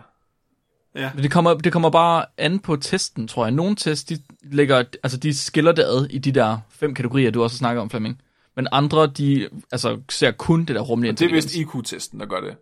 Men 1.15 1.23
det 1.23 1.31
kommer, 1.31 1.55
det 1.55 1.73
kommer 1.73 1.91
bare 1.91 2.25
an 2.39 2.59
på 2.59 2.77
testen, 2.77 3.29
tror 3.29 3.45
jeg. 3.45 3.53
Nogle 3.53 3.77
test, 3.77 4.09
de, 4.09 4.19
lægger, 4.43 4.85
altså 5.03 5.19
de 5.19 5.37
skiller 5.39 5.73
det 5.73 5.83
ad 5.83 6.07
i 6.11 6.19
de 6.19 6.33
der 6.33 6.59
fem 6.71 6.95
kategorier, 6.95 7.31
du 7.31 7.43
også 7.43 7.57
snakker 7.57 7.83
om, 7.83 7.91
Flemming. 7.91 8.21
Men 8.59 8.69
andre, 8.73 9.07
de 9.07 9.49
altså, 9.73 10.01
ser 10.11 10.31
kun 10.31 10.65
det 10.65 10.77
der 10.77 10.81
rumlige 10.81 11.13
Det 11.13 11.23
er 11.23 11.33
vist 11.33 11.55
IQ-testen, 11.55 12.21
der 12.21 12.27
gør 12.27 12.41
det. 12.41 12.57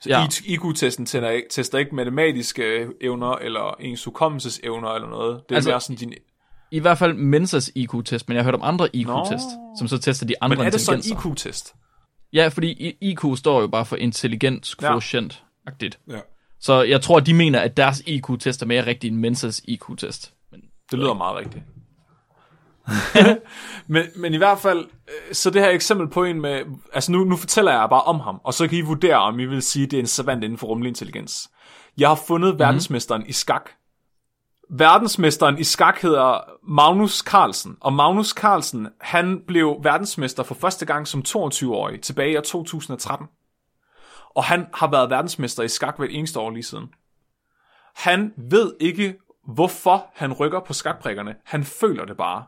Så 0.00 0.08
Ja. 0.08 0.26
IQ-testen 0.46 1.06
tester 1.06 1.30
ikke, 1.30 1.48
tester 1.50 1.78
ikke 1.78 1.94
matematiske 1.94 2.86
evner, 3.00 3.32
eller 3.32 3.76
ens 3.80 4.04
hukommelsesevner, 4.04 4.88
eller 4.88 5.08
noget. 5.08 5.40
Det 5.48 5.50
er 5.50 5.56
altså, 5.56 5.70
mere 5.70 5.80
sådan 5.80 5.96
din... 5.96 6.12
I 6.70 6.78
hvert 6.78 6.98
fald 6.98 7.14
Mensas 7.14 7.72
IQ-test, 7.74 8.28
men 8.28 8.36
jeg 8.36 8.44
har 8.44 8.50
hørt 8.50 8.54
om 8.54 8.60
andre 8.62 8.96
IQ-test, 8.96 9.46
som 9.78 9.88
så 9.88 9.98
tester 9.98 10.26
de 10.26 10.34
andre 10.40 10.56
Men 10.56 10.66
er 10.66 10.70
det 10.70 10.80
så 10.80 10.94
en. 10.94 11.00
IQ-test? 11.00 11.74
Ja, 12.32 12.48
fordi 12.48 12.96
IQ 13.00 13.20
står 13.36 13.60
jo 13.60 13.66
bare 13.66 13.86
for 13.86 13.96
intelligens 13.96 14.76
quotient-agtigt. 14.82 15.98
Ja. 16.10 16.18
Så 16.60 16.60
Så 16.60 16.82
jeg 16.82 17.02
tror, 17.02 17.20
de 17.20 17.34
mener, 17.34 17.60
at 17.60 17.76
deres 17.76 18.02
IQ-test 18.06 18.62
er 18.62 18.66
mere 18.66 18.86
rigtig 18.86 19.08
end 19.08 19.16
Mensas 19.16 19.62
IQ-test. 19.68 20.32
Men 20.50 20.60
det 20.90 20.98
lyder 20.98 21.14
meget 21.14 21.36
rigtigt. 21.36 21.64
men, 23.86 24.04
men 24.16 24.34
i 24.34 24.36
hvert 24.36 24.58
fald, 24.58 24.86
øh, 25.08 25.34
så 25.34 25.50
det 25.50 25.62
her 25.62 25.70
eksempel 25.70 26.08
på 26.08 26.24
en 26.24 26.40
med, 26.40 26.62
altså 26.92 27.12
nu, 27.12 27.24
nu 27.24 27.36
fortæller 27.36 27.72
jeg 27.72 27.88
bare 27.90 28.02
om 28.02 28.20
ham, 28.20 28.40
og 28.44 28.54
så 28.54 28.68
kan 28.68 28.78
I 28.78 28.80
vurdere, 28.80 29.16
om 29.16 29.40
I 29.40 29.44
vil 29.44 29.62
sige, 29.62 29.84
at 29.84 29.90
det 29.90 29.96
er 29.96 30.00
en 30.00 30.06
savant 30.06 30.44
inden 30.44 30.58
for 30.58 30.66
rummelig 30.66 30.88
intelligens. 30.88 31.50
Jeg 31.98 32.08
har 32.08 32.20
fundet 32.26 32.48
mm-hmm. 32.48 32.60
verdensmesteren 32.60 33.26
i 33.26 33.32
skak. 33.32 33.70
Verdensmesteren 34.70 35.58
i 35.58 35.64
skak 35.64 35.98
hedder 36.02 36.40
Magnus 36.68 37.18
Carlsen, 37.18 37.76
og 37.80 37.92
Magnus 37.92 38.28
Carlsen, 38.28 38.88
han 39.00 39.40
blev 39.46 39.76
verdensmester 39.82 40.42
for 40.42 40.54
første 40.54 40.86
gang 40.86 41.08
som 41.08 41.22
22-årig 41.28 42.00
tilbage 42.00 42.32
i 42.32 42.36
år 42.36 42.40
2013. 42.40 43.26
Og 44.36 44.44
han 44.44 44.66
har 44.74 44.90
været 44.90 45.10
verdensmester 45.10 45.62
i 45.62 45.68
skak 45.68 45.96
hvert 45.96 46.10
eneste 46.12 46.40
år 46.40 46.50
lige 46.50 46.62
siden. 46.62 46.88
Han 47.96 48.32
ved 48.50 48.72
ikke, 48.80 49.14
hvorfor 49.54 50.06
han 50.14 50.32
rykker 50.32 50.60
på 50.60 50.72
skakbrikkerne. 50.72 51.34
Han 51.44 51.64
føler 51.64 52.04
det 52.04 52.16
bare. 52.16 52.44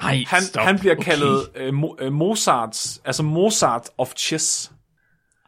Ej, 0.00 0.24
Han, 0.26 0.42
stop. 0.42 0.62
han 0.64 0.78
bliver 0.78 0.94
okay. 0.94 1.04
kaldet 1.04 1.48
øh, 1.54 1.68
Mo- 1.68 1.96
øh, 1.98 2.12
Mozarts, 2.12 3.02
altså 3.04 3.22
Mozart 3.22 3.88
of 3.98 4.12
chess. 4.16 4.72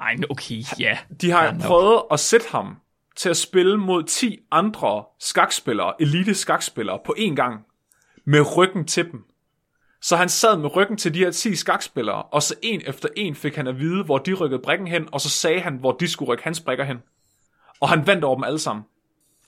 Ej, 0.01 0.17
okay, 0.31 0.63
ja. 0.79 0.99
De 1.21 1.31
har 1.31 1.53
nok. 1.53 1.63
prøvet 1.63 2.03
at 2.11 2.21
sætte 2.21 2.47
ham 2.51 2.77
til 3.17 3.29
at 3.29 3.37
spille 3.37 3.79
mod 3.79 4.03
10 4.05 4.39
andre 4.51 5.05
skakspillere, 5.21 5.93
elite 6.03 6.35
skakspillere, 6.35 6.99
på 7.05 7.15
én 7.19 7.35
gang, 7.35 7.61
med 8.25 8.57
ryggen 8.57 8.85
til 8.87 9.05
dem. 9.13 9.25
Så 10.03 10.17
han 10.17 10.29
sad 10.29 10.57
med 10.59 10.77
ryggen 10.77 10.97
til 10.97 11.15
de 11.15 11.19
her 11.19 11.31
10 11.31 11.57
skakspillere, 11.57 12.23
og 12.23 12.43
så 12.43 12.55
en 12.63 12.83
efter 12.87 13.09
en 13.17 13.35
fik 13.35 13.57
han 13.57 13.67
at 13.67 13.79
vide, 13.79 14.05
hvor 14.05 14.19
de 14.19 14.35
rykkede 14.35 14.63
brikken 14.65 14.87
hen, 14.89 15.09
og 15.13 15.21
så 15.21 15.29
sagde 15.29 15.61
han, 15.61 15.77
hvor 15.77 15.93
de 15.93 16.09
skulle 16.09 16.29
rykke 16.33 16.45
hans 16.45 16.61
brikker 16.61 16.85
hen. 16.85 16.97
Og 17.81 17.89
han 17.89 18.07
vandt 18.07 18.25
over 18.25 18.35
dem 18.37 18.45
alle 18.45 18.59
sammen. 18.59 18.85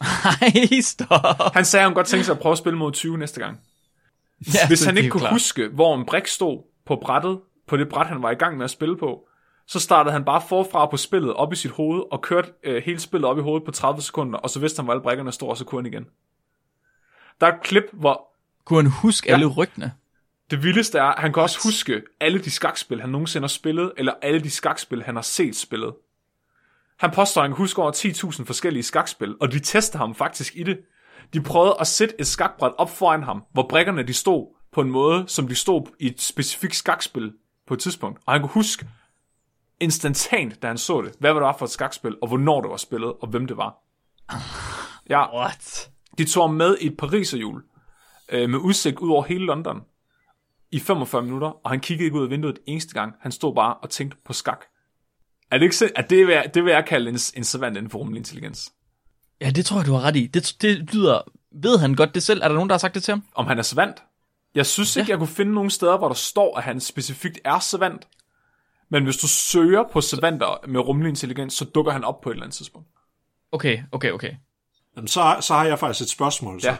Ej, 0.42 0.80
stop. 0.80 1.55
Han 1.55 1.64
sagde, 1.64 1.82
at 1.82 1.88
han 1.88 1.94
godt 1.94 2.07
tænkte 2.07 2.24
sig 2.24 2.32
at 2.32 2.38
prøve 2.40 2.52
at 2.52 2.59
spille 2.59 2.78
mod 2.78 2.92
20 2.92 3.18
næste 3.18 3.40
gang. 3.40 3.61
Ja, 4.55 4.66
Hvis 4.68 4.85
han 4.85 4.97
ikke 4.97 5.11
kunne 5.11 5.20
klart. 5.20 5.32
huske, 5.32 5.68
hvor 5.68 5.95
en 5.97 6.05
brik 6.07 6.26
stod 6.26 6.62
på 6.87 6.97
brættet, 6.97 7.41
på 7.68 7.76
det 7.76 7.89
bræt, 7.89 8.07
han 8.07 8.22
var 8.22 8.30
i 8.30 8.35
gang 8.35 8.57
med 8.57 8.64
at 8.64 8.70
spille 8.70 8.97
på, 8.97 9.28
så 9.66 9.80
startede 9.80 10.12
han 10.12 10.24
bare 10.24 10.43
forfra 10.49 10.87
på 10.87 10.97
spillet 10.97 11.35
op 11.35 11.53
i 11.53 11.57
sit 11.57 11.70
hoved, 11.70 12.03
og 12.12 12.22
kørte 12.22 12.53
øh, 12.62 12.82
hele 12.82 13.01
spillet 13.01 13.28
op 13.30 13.39
i 13.39 13.41
hovedet 13.41 13.64
på 13.64 13.70
30 13.72 14.03
sekunder, 14.03 14.39
og 14.39 14.51
så 14.51 14.61
vidste 14.61 14.78
han, 14.78 14.85
hvor 14.85 14.93
alle 14.93 15.03
brikkerne 15.03 15.32
stod, 15.32 15.49
og 15.49 15.57
så 15.57 15.64
kunne 15.64 15.82
han 15.82 15.93
igen. 15.93 16.07
Der 17.41 17.47
er 17.47 17.53
et 17.53 17.62
klip, 17.62 17.85
hvor 17.93 18.26
Kunne 18.64 18.82
han 18.82 18.91
huske 18.91 19.28
Ja. 19.28 19.35
alle 19.35 19.47
ryggene? 19.47 19.93
det 20.51 20.62
vildeste 20.62 20.99
er, 20.99 21.03
at 21.05 21.20
han 21.20 21.32
kan 21.32 21.43
også 21.43 21.59
huske 21.64 22.03
alle 22.20 22.39
de 22.39 22.51
skakspil, 22.51 23.01
han 23.01 23.11
nogensinde 23.11 23.43
har 23.45 23.49
spillet, 23.49 23.93
eller 23.97 24.12
alle 24.22 24.41
de 24.41 24.51
skakspil, 24.51 25.03
han 25.03 25.14
har 25.14 25.22
set 25.22 25.57
spillet. 25.57 25.95
Han 26.99 27.11
påstår, 27.11 27.43
at 27.43 27.45
han 27.49 27.51
kan 27.57 27.57
huske 27.62 27.82
over 27.82 27.93
10.000 27.93 28.45
forskellige 28.45 28.82
skakspil, 28.82 29.35
og 29.41 29.53
de 29.53 29.59
tester 29.59 29.99
ham 29.99 30.14
faktisk 30.14 30.57
i 30.57 30.62
det. 30.62 30.78
De 31.33 31.43
prøvede 31.43 31.77
at 31.81 31.87
sætte 31.87 32.14
et 32.20 32.27
skakbræt 32.27 32.72
op 32.79 32.91
foran 32.91 33.22
ham, 33.22 33.45
hvor 33.53 33.66
brikkerne 33.68 34.03
de 34.03 34.14
stod 34.14 34.55
på 34.72 34.81
en 34.81 34.91
måde, 34.91 35.25
som 35.29 35.49
de 35.49 35.55
stod 35.55 35.87
i 36.01 36.07
et 36.07 36.20
specifikt 36.20 36.77
skakspil 36.77 37.33
på 37.66 37.75
et 37.75 37.81
tidspunkt. 37.81 38.20
Og 38.27 38.33
han 38.33 38.43
kunne 38.43 38.51
huske 38.53 38.87
instantant, 39.81 40.62
da 40.62 40.66
han 40.66 40.79
så 40.79 41.03
det, 41.03 41.12
hvad 41.20 41.35
det 41.35 41.43
var 41.43 41.57
for 41.59 41.64
et 41.64 41.70
skakspil, 41.70 42.16
og 42.22 42.29
hvornår 42.29 42.61
det 42.61 42.70
var 42.70 42.77
spillet, 42.77 43.12
og 43.22 43.29
hvem 43.29 43.47
det 43.47 43.57
var. 43.57 43.75
Ja, 45.11 45.37
What? 45.39 45.91
de 46.18 46.25
tog 46.25 46.49
ham 46.49 46.55
med 46.55 46.77
i 46.81 46.87
et 46.87 46.97
pariserhjul 46.97 47.62
øh, 48.29 48.51
med 48.51 48.59
udsigt 48.59 48.99
ud 48.99 49.11
over 49.11 49.22
hele 49.22 49.45
London 49.45 49.81
i 50.72 50.79
45 50.81 51.22
minutter, 51.22 51.49
og 51.49 51.70
han 51.70 51.81
kiggede 51.81 52.05
ikke 52.05 52.16
ud 52.18 52.25
af 52.25 52.31
vinduet 52.31 52.59
eneste 52.66 52.95
gang. 52.95 53.14
Han 53.20 53.33
stod 53.33 53.55
bare 53.55 53.75
og 53.75 53.91
tænkte 53.91 54.16
på 54.25 54.33
skak. 54.33 54.64
Er 55.51 55.59
det 55.59 55.62
ikke 55.64 55.77
sind- 55.77 55.93
at 55.97 56.11
det, 56.11 56.27
vil 56.27 56.33
jeg, 56.35 56.51
det 56.55 56.64
vil 56.64 56.70
jeg 56.72 56.85
kalde 56.87 57.09
en, 57.11 57.18
en 57.37 57.45
savant 57.45 57.77
inden 57.77 57.91
for 57.91 57.99
rummelig 57.99 58.18
intelligens? 58.18 58.72
Ja, 59.41 59.51
det 59.51 59.66
tror 59.66 59.76
jeg, 59.78 59.87
du 59.87 59.93
har 59.93 60.01
ret 60.01 60.16
i. 60.16 60.26
Det, 60.26 60.57
det 60.62 60.95
lyder... 60.95 61.20
Ved 61.62 61.78
han 61.78 61.95
godt 61.95 62.14
det 62.14 62.22
selv? 62.22 62.41
Er 62.43 62.49
der 62.49 62.55
nogen, 62.55 62.68
der 62.68 62.74
har 62.74 62.78
sagt 62.78 62.95
det 62.95 63.03
til 63.03 63.12
ham? 63.12 63.24
Om 63.35 63.47
han 63.47 63.59
er 63.59 63.62
savant? 63.62 64.03
Jeg 64.55 64.66
synes 64.66 64.97
ikke, 64.97 65.09
Ja. 65.09 65.12
jeg 65.12 65.18
kunne 65.18 65.28
finde 65.35 65.53
nogen 65.55 65.70
steder, 65.70 65.99
hvor 65.99 66.09
der 66.09 66.14
står, 66.14 66.57
at 66.59 66.62
han 66.64 66.80
specifikt 66.80 67.39
er 67.45 67.59
savant. 67.59 68.09
Men 68.91 69.05
hvis 69.05 69.16
du 69.16 69.28
søger 69.28 69.85
på 69.93 70.01
savanter 70.01 70.66
med 70.68 70.80
rummelig 70.80 71.09
intelligens, 71.09 71.55
så 71.55 71.64
dukker 71.64 71.93
han 71.93 72.05
op 72.05 72.20
på 72.20 72.30
et 72.30 72.35
eller 72.35 72.45
andet 72.45 72.57
tidspunkt. 72.57 72.89
Okay, 73.53 73.78
okay, 73.93 74.11
okay. 74.11 74.30
Jamen, 74.97 75.09
så, 75.09 75.37
så 75.41 75.55
har 75.55 75.64
jeg 75.64 75.78
faktisk 75.78 76.03
et 76.03 76.11
spørgsmål. 76.11 76.61
Så. 76.61 76.68
Ja. 76.68 76.76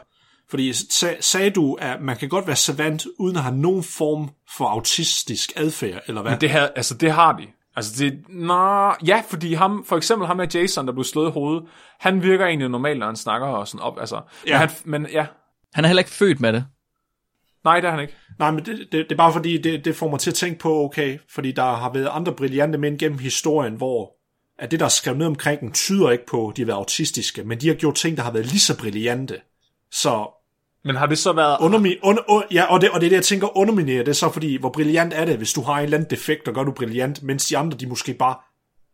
Fordi 0.51 0.73
sag, 0.73 1.17
sagde 1.25 1.51
du, 1.51 1.75
at 1.75 2.01
man 2.03 2.17
kan 2.17 2.29
godt 2.29 2.47
være 2.47 2.57
savant, 2.57 3.07
uden 3.19 3.37
at 3.37 3.43
have 3.43 3.57
nogen 3.57 3.83
form 3.83 4.31
for 4.57 4.65
autistisk 4.65 5.53
adfærd, 5.57 6.03
eller 6.07 6.23
hvad? 6.23 6.33
Men 6.33 6.41
det, 6.41 6.51
her, 6.51 6.69
altså, 6.77 6.95
det 6.95 7.13
har 7.13 7.33
de. 7.37 7.47
Altså 7.77 8.05
det, 8.05 8.29
nå, 8.29 8.93
ja, 9.07 9.23
fordi 9.29 9.55
ham, 9.55 9.85
for 9.89 9.97
eksempel 9.97 10.27
ham 10.27 10.37
med 10.37 10.49
Jason, 10.55 10.87
der 10.87 10.93
blev 10.93 11.05
slået 11.05 11.29
i 11.29 11.33
hovedet, 11.33 11.65
han 12.01 12.23
virker 12.23 12.47
egentlig 12.47 12.69
normalt, 12.69 12.99
når 12.99 13.07
han 13.07 13.17
snakker 13.17 13.47
og 13.47 13.69
sådan 13.69 13.81
op, 13.81 14.01
altså. 14.01 14.21
Ja. 14.47 14.53
Ja. 14.53 14.59
Men, 14.59 14.69
han, 14.69 15.03
men 15.03 15.07
ja, 15.13 15.27
Han 15.75 15.85
er 15.85 15.89
heller 15.89 16.01
ikke 16.01 16.11
født 16.11 16.41
med 16.41 16.53
det. 16.53 16.65
nej, 17.65 17.81
det 17.81 17.87
er 17.89 17.91
han 17.91 18.01
ikke. 18.01 18.15
Nej, 18.39 18.51
men 18.51 18.65
det, 18.65 18.79
det, 18.79 18.93
det 18.93 19.13
er 19.13 19.17
bare 19.17 19.33
fordi, 19.33 19.59
det, 19.59 19.85
det 19.85 19.97
får 19.97 20.11
mig 20.11 20.21
til 20.21 20.31
at 20.31 20.35
tænke 20.35 20.59
på, 20.59 20.85
okay, 20.85 21.19
fordi 21.31 21.53
der 21.53 21.73
har 21.75 21.93
været 21.93 22.09
andre 22.13 22.33
brillante 22.33 22.79
mænd 22.79 22.99
gennem 22.99 23.19
historien, 23.19 23.75
hvor 23.75 24.13
at 24.59 24.71
det, 24.71 24.81
der 24.81 24.87
er 24.87 24.91
skrevet 24.91 25.19
ned 25.19 25.27
omkring 25.27 25.61
dem, 25.61 25.73
tyder 25.73 26.11
ikke 26.11 26.27
på, 26.27 26.49
at 26.49 26.57
de 26.57 26.63
har 26.63 26.67
været 26.67 26.77
autistiske, 26.77 27.45
men 27.45 27.61
de 27.61 27.69
har 27.69 27.75
gjort 27.75 27.95
ting, 27.95 28.17
der 28.17 28.23
har 28.23 28.31
været 28.31 28.47
lige 28.47 28.61
så 28.61 28.79
brillante. 28.79 29.41
Så 29.91 30.29
Men 30.85 30.97
har 30.97 31.07
det 31.07 31.19
så 31.19 31.33
været... 31.33 31.57
undermi, 31.61 31.97
under, 32.03 32.23
un, 32.31 32.43
ja, 32.51 32.65
og 32.65 32.81
det, 32.81 32.91
og 32.91 33.01
det 33.01 33.07
er 33.07 33.11
det, 33.11 33.17
jeg 33.17 33.25
tænker, 33.25 33.57
underminere 33.57 33.99
det 33.99 34.09
er 34.09 34.13
så, 34.13 34.31
fordi 34.31 34.57
hvor 34.57 34.71
brillant 34.71 35.13
er 35.15 35.25
det, 35.25 35.37
hvis 35.37 35.53
du 35.53 35.63
har 35.63 35.79
en 35.79 35.85
eller 35.85 35.97
anden 35.97 36.11
defekt, 36.11 36.49
og 36.49 36.55
gør 36.55 36.63
du 36.63 36.73
brillant, 36.73 37.23
mens 37.23 37.47
de 37.47 37.59
andre, 37.59 37.79
de 37.79 37.87
måske 37.87 38.15
bare 38.15 38.37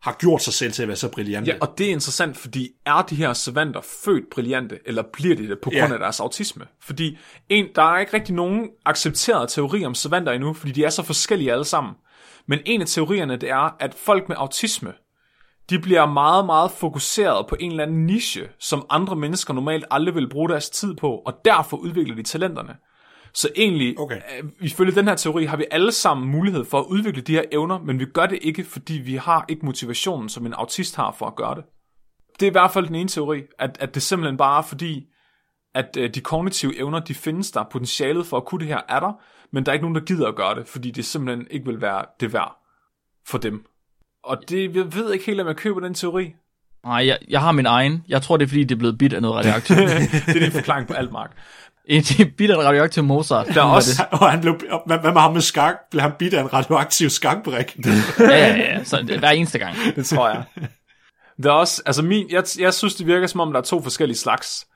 har 0.03 0.17
gjort 0.21 0.43
sig 0.43 0.53
selv 0.53 0.73
til 0.73 0.83
at 0.83 0.89
være 0.89 0.97
så 0.97 1.09
brillante. 1.09 1.51
Ja, 1.51 1.57
og 1.61 1.75
det 1.79 1.87
er 1.87 1.91
interessant, 1.91 2.37
fordi 2.37 2.69
er 2.87 3.03
de 3.03 3.15
her 3.15 3.33
savanter 3.33 3.81
født 4.05 4.25
brillante, 4.33 4.79
eller 4.87 5.03
bliver 5.13 5.37
de 5.37 5.49
det 5.49 5.59
på 5.63 5.71
grund 5.71 5.77
Ja. 5.77 5.93
af 5.93 5.99
deres 5.99 6.21
autisme? 6.21 6.65
Fordi 6.83 7.19
en, 7.49 7.67
der 7.75 7.83
er 7.83 7.99
ikke 7.99 8.15
rigtig 8.15 8.35
nogen 8.35 8.69
accepteret 8.87 9.49
teori 9.49 9.85
om 9.85 9.95
savanter 9.95 10.33
endnu, 10.33 10.53
fordi 10.55 10.73
de 10.73 10.85
er 10.85 10.91
så 10.91 11.03
forskellige 11.03 11.53
alle 11.53 11.65
sammen. 11.65 11.93
Men 12.49 12.59
en 12.67 12.81
af 12.81 12.87
teorierne, 12.87 13.37
det 13.37 13.51
er, 13.51 13.77
at 13.81 13.95
folk 13.95 14.29
med 14.29 14.37
autisme, 14.39 14.93
de 15.71 15.79
bliver 15.79 16.07
meget, 16.07 16.47
meget 16.47 16.71
fokuseret 16.71 17.47
på 17.47 17.57
en 17.61 17.71
eller 17.71 17.83
anden 17.83 18.07
niche, 18.07 18.49
som 18.59 18.87
andre 18.91 19.17
mennesker 19.17 19.55
normalt 19.55 19.85
aldrig 19.91 20.15
vil 20.15 20.29
bruge 20.29 20.49
deres 20.49 20.71
tid 20.71 20.95
på, 20.95 21.11
og 21.27 21.35
derfor 21.45 21.77
udvikler 21.77 22.15
de 22.17 22.23
talenterne. 22.23 22.77
Så 23.35 23.49
egentlig, 23.57 23.99
Okay. 23.99 24.17
øh, 24.17 24.51
ifølge 24.61 24.93
den 24.93 25.09
her 25.09 25.15
teori, 25.15 25.45
har 25.45 25.57
vi 25.57 25.65
alle 25.71 25.93
sammen 25.93 26.31
mulighed 26.31 26.65
for 26.65 26.81
at 26.81 26.87
udvikle 26.87 27.23
de 27.23 27.33
her 27.33 27.43
evner, 27.53 27.79
men 27.79 27.99
vi 27.99 28.05
gør 28.05 28.27
det 28.27 28.39
ikke, 28.43 28.65
fordi 28.65 28.95
vi 28.95 29.17
har 29.17 29.45
ikke 29.49 29.67
motivationen, 29.67 30.29
som 30.29 30.47
en 30.47 30.53
autist 30.53 30.97
har 30.97 31.13
for 31.19 31.27
at 31.27 31.37
gøre 31.37 31.55
det. 31.55 31.65
Det 32.41 32.47
er 32.47 32.51
i 32.51 32.53
hvert 32.53 32.71
fald 32.71 32.87
den 32.87 32.95
ene 32.95 33.09
teori, 33.09 33.43
at, 33.59 33.77
at 33.81 33.95
det 33.95 34.03
simpelthen 34.03 34.37
bare 34.37 34.59
er 34.59 34.63
fordi, 34.63 35.07
at 35.75 35.97
øh, 35.99 36.15
de 36.15 36.21
kognitive 36.21 36.79
evner, 36.79 37.01
de 37.01 37.15
findes 37.15 37.51
der, 37.51 37.65
potentialet 37.71 38.27
for 38.27 38.37
at 38.37 38.45
kunne 38.45 38.61
det 38.61 38.69
her 38.69 38.81
er 38.89 39.01
der, 39.01 39.13
men 39.53 39.67
der 39.67 39.73
er 39.73 39.75
ikke 39.75 39.85
nogen, 39.85 39.95
der 39.95 40.01
gider 40.01 40.29
at 40.29 40.37
gøre 40.37 40.55
det, 40.55 40.67
fordi 40.69 40.91
det 40.91 41.05
simpelthen 41.05 41.47
ikke 41.51 41.67
vil 41.67 41.81
være 41.81 42.05
det 42.21 42.33
værd 42.33 42.57
for 43.27 43.39
dem. 43.39 43.65
Og 44.25 44.39
det, 44.49 44.77
jeg 44.77 44.95
ved 44.95 45.13
ikke 45.13 45.27
helt, 45.27 45.41
om 45.41 45.47
jeg 45.47 45.57
køber 45.57 45.81
den 45.81 45.95
teori. 45.95 46.35
Nej, 46.85 47.07
jeg, 47.07 47.19
jeg 47.29 47.41
har 47.41 47.53
min 47.53 47.67
egen. 47.67 48.05
Jeg 48.09 48.23
tror, 48.23 48.37
det 48.37 48.45
er, 48.45 48.49
fordi 48.49 48.65
det 48.65 48.75
er 48.75 48.79
blevet 48.79 48.99
bit 48.99 49.13
af 49.13 49.23
noget 49.23 49.37
radioaktivt. 49.37 49.79
det 50.27 50.37
er 50.37 50.41
din 50.41 50.53
forklaring 50.53 50.87
på 50.89 50.95
alt, 50.95 51.13
Mark. 51.13 51.31
En 51.85 52.03
det 52.09 52.21
er 52.21 52.31
bit 52.37 52.51
af 52.51 52.55
en 52.55 52.65
radioaktiv 52.65 53.05
Mozart. 53.05 53.47
Der 53.47 53.63
er 53.63 53.67
også, 53.67 54.05
Og 54.13 54.31
han 54.31 54.41
blev, 54.41 54.61
hvad, 54.87 54.99
hvad 54.99 55.13
med 55.13 55.21
ham 55.21 55.33
med 55.33 55.41
skak? 55.41 55.75
Blev 55.91 56.03
han 56.03 56.13
bidt 56.19 56.35
af 56.35 56.43
en 56.43 56.53
radioaktiv 56.53 57.11
skakbrik? 57.11 57.79
Ja, 58.19 58.25
ja, 58.29 58.57
ja. 58.57 58.85
Så 58.85 59.03
det, 59.03 59.19
hver 59.19 59.31
eneste 59.31 59.59
gang. 59.59 59.77
det 59.97 60.07
tror 60.07 60.29
jeg. 60.29 60.45
Der 61.43 61.51
er 61.51 61.55
også, 61.55 61.83
altså 61.87 62.03
min, 62.03 62.31
jeg, 62.31 62.45
jeg 62.59 62.75
synes, 62.75 62.95
det 62.95 63.07
virker 63.07 63.27
som 63.27 63.41
om, 63.41 63.53
der 63.53 63.61
er 63.61 63.65
to 63.65 63.83
forskellige 63.83 64.19
slags. 64.19 64.67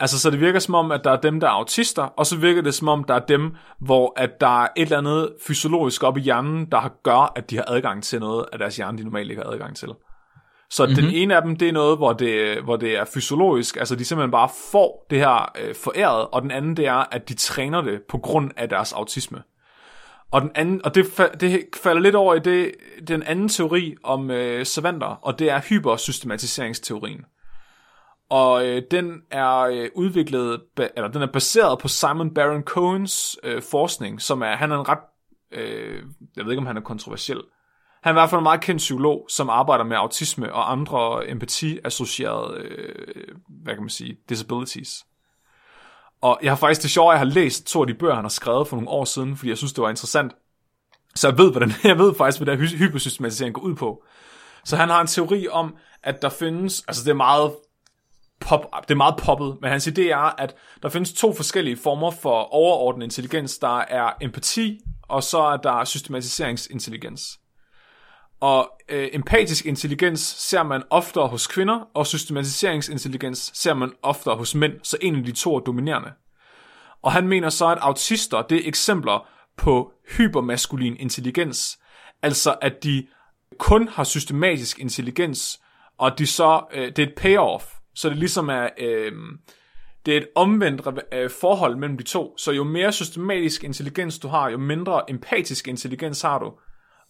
Altså, 0.00 0.18
så 0.18 0.30
det 0.30 0.40
virker 0.40 0.58
som 0.58 0.74
om, 0.74 0.92
at 0.92 1.04
der 1.04 1.10
er 1.10 1.20
dem, 1.20 1.40
der 1.40 1.46
er 1.46 1.50
autister, 1.50 2.02
og 2.02 2.26
så 2.26 2.36
virker 2.36 2.62
det 2.62 2.74
som 2.74 2.88
om, 2.88 3.04
der 3.04 3.14
er 3.14 3.18
dem, 3.18 3.54
hvor 3.80 4.12
at 4.16 4.40
der 4.40 4.62
er 4.62 4.68
et 4.76 4.82
eller 4.82 4.98
andet 4.98 5.32
fysiologisk 5.46 6.02
op 6.02 6.16
i 6.16 6.20
hjernen, 6.20 6.66
der 6.72 6.78
har- 6.78 6.94
gør, 7.02 7.32
at 7.36 7.50
de 7.50 7.56
har 7.56 7.64
adgang 7.68 8.04
til 8.04 8.20
noget 8.20 8.46
af 8.52 8.58
deres 8.58 8.76
hjerne, 8.76 8.98
de 8.98 9.04
normalt 9.04 9.30
ikke 9.30 9.42
har 9.42 9.50
adgang 9.50 9.76
til. 9.76 9.88
Så 10.70 10.86
mm-hmm. 10.86 11.02
den 11.02 11.14
ene 11.14 11.36
af 11.36 11.42
dem, 11.42 11.56
det 11.56 11.68
er 11.68 11.72
noget, 11.72 11.96
hvor 11.96 12.12
det, 12.12 12.62
hvor 12.62 12.76
det 12.76 12.98
er 12.98 13.04
fysiologisk, 13.04 13.76
altså 13.76 13.94
de 13.96 14.04
simpelthen 14.04 14.30
bare 14.30 14.48
får 14.72 15.06
det 15.10 15.18
her 15.18 15.52
øh, 15.60 15.74
foræret, 15.74 16.26
og 16.32 16.42
den 16.42 16.50
anden, 16.50 16.76
det 16.76 16.86
er, 16.86 17.04
at 17.14 17.28
de 17.28 17.34
træner 17.34 17.80
det 17.80 18.00
på 18.08 18.18
grund 18.18 18.50
af 18.56 18.68
deres 18.68 18.92
autisme. 18.92 19.42
Og, 20.32 20.40
den 20.40 20.50
anden, 20.54 20.80
og 20.84 20.94
det, 20.94 21.06
det 21.40 21.64
falder 21.82 22.02
lidt 22.02 22.14
over 22.14 22.34
i 22.34 22.38
det, 22.38 22.72
den 23.08 23.22
anden 23.22 23.48
teori 23.48 23.94
om 24.04 24.30
øh, 24.30 24.66
savanter, 24.66 25.06
og 25.06 25.38
det 25.38 25.50
er 25.50 25.60
hypersystematiseringsteorien. 25.60 27.24
Og 28.30 28.66
øh, 28.66 28.82
den 28.90 29.22
er 29.30 29.58
øh, 29.58 29.88
udviklet, 29.94 30.60
ba- 30.80 30.92
eller 30.96 31.08
den 31.08 31.22
er 31.22 31.32
baseret 31.32 31.78
på 31.78 31.88
Simon 31.88 32.34
Baron 32.34 32.62
Cohens 32.62 33.38
øh, 33.42 33.62
forskning, 33.62 34.22
som 34.22 34.42
er, 34.42 34.56
han 34.56 34.72
er 34.72 34.78
en 34.78 34.88
ret, 34.88 34.98
øh, 35.52 36.02
jeg 36.36 36.44
ved 36.44 36.52
ikke 36.52 36.60
om 36.60 36.66
han 36.66 36.76
er 36.76 36.80
kontroversiel. 36.80 37.40
Han 38.02 38.10
er 38.10 38.14
i 38.14 38.20
hvert 38.20 38.30
fald 38.30 38.38
en 38.38 38.42
meget 38.42 38.60
kendt 38.60 38.78
psykolog, 38.78 39.26
som 39.28 39.50
arbejder 39.50 39.84
med 39.84 39.96
autisme 39.96 40.52
og 40.52 40.72
andre 40.72 41.28
empati-associerede, 41.28 42.58
øh, 42.58 43.34
hvad 43.48 43.74
kan 43.74 43.82
man 43.82 43.90
sige, 43.90 44.16
disabilities. 44.28 45.04
Og 46.22 46.38
jeg 46.42 46.50
har 46.50 46.56
faktisk 46.56 46.82
det 46.82 46.90
sjove, 46.90 47.10
at 47.10 47.12
jeg 47.12 47.18
har 47.18 47.34
læst 47.34 47.66
to 47.66 47.80
af 47.80 47.86
de 47.86 47.94
bøger, 47.94 48.14
han 48.14 48.24
har 48.24 48.28
skrevet 48.28 48.68
for 48.68 48.76
nogle 48.76 48.90
år 48.90 49.04
siden, 49.04 49.36
fordi 49.36 49.48
jeg 49.48 49.58
synes, 49.58 49.72
det 49.72 49.82
var 49.82 49.90
interessant. 49.90 50.32
Så 51.14 51.28
jeg 51.28 51.38
ved, 51.38 51.50
hvordan, 51.50 51.72
jeg 51.84 51.98
ved 51.98 52.14
faktisk, 52.14 52.42
hvad 52.42 52.56
der 52.56 52.62
hy- 52.62 52.76
hypersystematisering 52.76 53.54
går 53.54 53.62
ud 53.62 53.74
på. 53.74 54.02
Så 54.64 54.76
han 54.76 54.88
har 54.88 55.00
en 55.00 55.06
teori 55.06 55.48
om, 55.48 55.76
at 56.02 56.22
der 56.22 56.28
findes, 56.28 56.84
altså 56.88 57.04
det 57.04 57.10
er 57.10 57.14
meget 57.14 57.52
pop, 58.40 58.66
det 58.82 58.90
er 58.90 58.96
meget 58.96 59.14
poppet, 59.16 59.56
men 59.60 59.70
hans 59.70 59.86
idé 59.86 60.00
er, 60.00 60.40
at 60.40 60.54
der 60.82 60.88
findes 60.88 61.12
to 61.12 61.34
forskellige 61.34 61.76
former 61.76 62.10
for 62.10 62.54
overordnet 62.54 63.04
intelligens. 63.04 63.58
Der 63.58 63.78
er 63.78 64.12
empati, 64.20 64.80
og 65.08 65.22
så 65.22 65.38
er 65.38 65.56
der 65.56 65.84
systematiseringsintelligens. 65.84 67.40
Og 68.40 68.70
øh, 68.88 69.08
empatisk 69.12 69.66
intelligens 69.66 70.20
ser 70.20 70.62
man 70.62 70.82
oftere 70.90 71.28
hos 71.28 71.46
kvinder, 71.46 71.88
og 71.94 72.06
systematiseringsintelligens 72.06 73.50
ser 73.54 73.74
man 73.74 73.92
oftere 74.02 74.36
hos 74.36 74.54
mænd, 74.54 74.72
så 74.82 74.96
en 75.00 75.16
af 75.16 75.24
de 75.24 75.32
to 75.32 75.56
er 75.56 75.60
dominerende. 75.60 76.12
Og 77.02 77.12
han 77.12 77.28
mener 77.28 77.48
så, 77.48 77.68
at 77.68 77.78
autister, 77.80 78.42
det 78.42 78.56
er 78.64 78.68
eksempler 78.68 79.28
på 79.56 79.92
hypermaskulin 80.16 80.96
intelligens, 80.96 81.78
altså 82.22 82.56
at 82.62 82.84
de 82.84 83.06
kun 83.58 83.88
har 83.88 84.04
systematisk 84.04 84.78
intelligens, 84.78 85.60
og 85.98 86.18
de 86.18 86.26
så, 86.26 86.62
øh, 86.72 86.86
det 86.86 86.98
er 86.98 87.06
et 87.06 87.14
payoff, 87.16 87.64
så 87.94 88.08
det 88.08 88.18
ligesom 88.18 88.48
er, 88.48 88.68
øh, 88.78 89.12
det 90.06 90.14
er 90.14 90.18
et 90.18 90.28
omvendt 90.34 90.82
øh, 91.12 91.30
forhold 91.30 91.76
mellem 91.76 91.96
de 91.96 92.04
to, 92.04 92.36
så 92.36 92.52
jo 92.52 92.64
mere 92.64 92.92
systematisk 92.92 93.64
intelligens 93.64 94.18
du 94.18 94.28
har, 94.28 94.50
jo 94.50 94.58
mindre 94.58 95.10
empatisk 95.10 95.68
intelligens 95.68 96.22
har 96.22 96.38
du, 96.38 96.52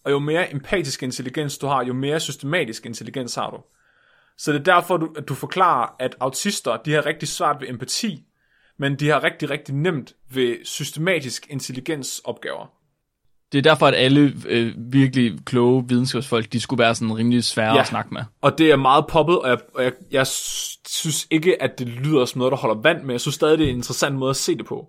og 0.03 0.11
jo 0.11 0.19
mere 0.19 0.51
empatisk 0.51 1.03
intelligens 1.03 1.57
du 1.57 1.67
har, 1.67 1.83
jo 1.83 1.93
mere 1.93 2.19
systematisk 2.19 2.85
intelligens 2.85 3.35
har 3.35 3.51
du. 3.51 3.57
Så 4.37 4.53
det 4.53 4.59
er 4.59 4.63
derfor, 4.63 4.97
du, 4.97 5.13
at 5.17 5.27
du 5.27 5.33
forklarer, 5.33 5.95
at 5.99 6.15
autister, 6.19 6.77
de 6.77 6.93
har 6.93 7.05
rigtig 7.05 7.27
svært 7.27 7.61
ved 7.61 7.69
empati, 7.69 8.25
men 8.77 8.95
de 8.95 9.09
har 9.09 9.23
rigtig, 9.23 9.49
rigtig 9.49 9.75
nemt 9.75 10.15
ved 10.33 10.65
systematisk 10.65 11.47
intelligensopgaver. 11.49 12.80
Det 13.51 13.57
er 13.57 13.61
derfor, 13.61 13.87
at 13.87 13.93
alle 13.95 14.33
øh, 14.47 14.73
virkelig 14.77 15.33
kloge 15.45 15.83
videnskabsfolk, 15.87 16.53
de 16.53 16.59
skulle 16.59 16.83
være 16.83 16.95
sådan 16.95 17.17
rimelig 17.17 17.43
svære 17.43 17.73
Ja. 17.73 17.81
at 17.81 17.87
snakke 17.87 18.13
med. 18.13 18.21
Og 18.41 18.57
det 18.57 18.71
er 18.71 18.75
meget 18.75 19.07
poppet, 19.07 19.39
og 19.39 19.49
jeg, 19.49 19.57
og 19.75 19.83
jeg, 19.83 19.91
jeg 20.11 20.27
synes 20.87 21.27
ikke, 21.31 21.61
at 21.61 21.79
det 21.79 21.87
lyder 21.87 22.25
som 22.25 22.39
noget, 22.39 22.51
der 22.51 22.57
holder 22.57 22.81
vand, 22.81 23.01
men 23.01 23.11
jeg 23.11 23.21
synes 23.21 23.35
stadig, 23.35 23.57
det 23.59 23.65
er 23.65 23.69
en 23.69 23.75
interessant 23.77 24.15
måde 24.15 24.29
at 24.29 24.35
se 24.35 24.57
det 24.57 24.65
på. 24.65 24.87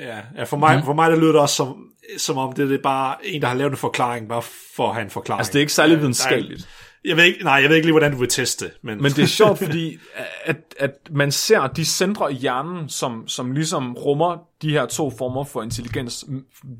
Ja, 0.00 0.18
ja 0.36 0.44
for, 0.44 0.56
mig, 0.56 0.76
mm. 0.76 0.84
for 0.84 0.92
mig 0.92 1.10
der 1.10 1.16
lyder 1.16 1.32
det 1.32 1.40
også 1.40 1.54
som, 1.54 1.76
som 2.18 2.38
om 2.38 2.52
det, 2.52 2.68
det 2.68 2.78
er 2.78 2.82
bare 2.82 3.14
en, 3.26 3.42
der 3.42 3.48
har 3.48 3.54
lavet 3.54 3.70
en 3.70 3.76
forklaring, 3.76 4.28
bare 4.28 4.42
for 4.76 4.88
at 4.88 4.94
have 4.94 5.04
en 5.04 5.10
forklaring. 5.10 5.40
Altså, 5.40 5.52
det 5.52 5.58
er 5.58 5.60
ikke 5.60 5.72
særlig 5.72 5.94
Ja, 5.94 5.98
videnskabeligt. 5.98 6.68
Jeg 7.04 7.16
ved 7.16 7.24
ikke, 7.24 7.44
nej, 7.44 7.54
jeg 7.54 7.68
ved 7.68 7.76
ikke 7.76 7.86
lige, 7.86 7.92
hvordan 7.92 8.12
du 8.12 8.18
vil 8.18 8.28
teste 8.28 8.64
det. 8.64 8.74
Men, 8.82 9.02
Men 9.02 9.12
det 9.12 9.22
er 9.22 9.26
sjovt, 9.26 9.58
fordi 9.58 9.98
at, 10.44 10.56
at 10.78 10.90
man 11.10 11.32
ser 11.32 11.66
de 11.66 11.84
centre 11.84 12.32
i 12.32 12.36
hjernen, 12.36 12.88
som, 12.88 13.28
som 13.28 13.52
ligesom 13.52 13.94
rummer 13.94 14.48
de 14.62 14.70
her 14.70 14.86
to 14.86 15.10
former 15.10 15.44
for 15.44 15.62
intelligens, 15.62 16.24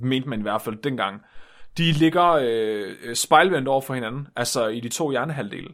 mente 0.00 0.28
man 0.28 0.38
i 0.38 0.42
hvert 0.42 0.62
fald 0.62 0.76
dengang, 0.76 1.20
de 1.78 1.92
ligger 1.92 2.30
øh, 2.42 3.14
spejlvendt 3.14 3.68
over 3.68 3.80
for 3.80 3.94
hinanden, 3.94 4.28
altså 4.36 4.66
i 4.66 4.80
de 4.80 4.88
to 4.88 5.10
hjernehalvdele. 5.10 5.68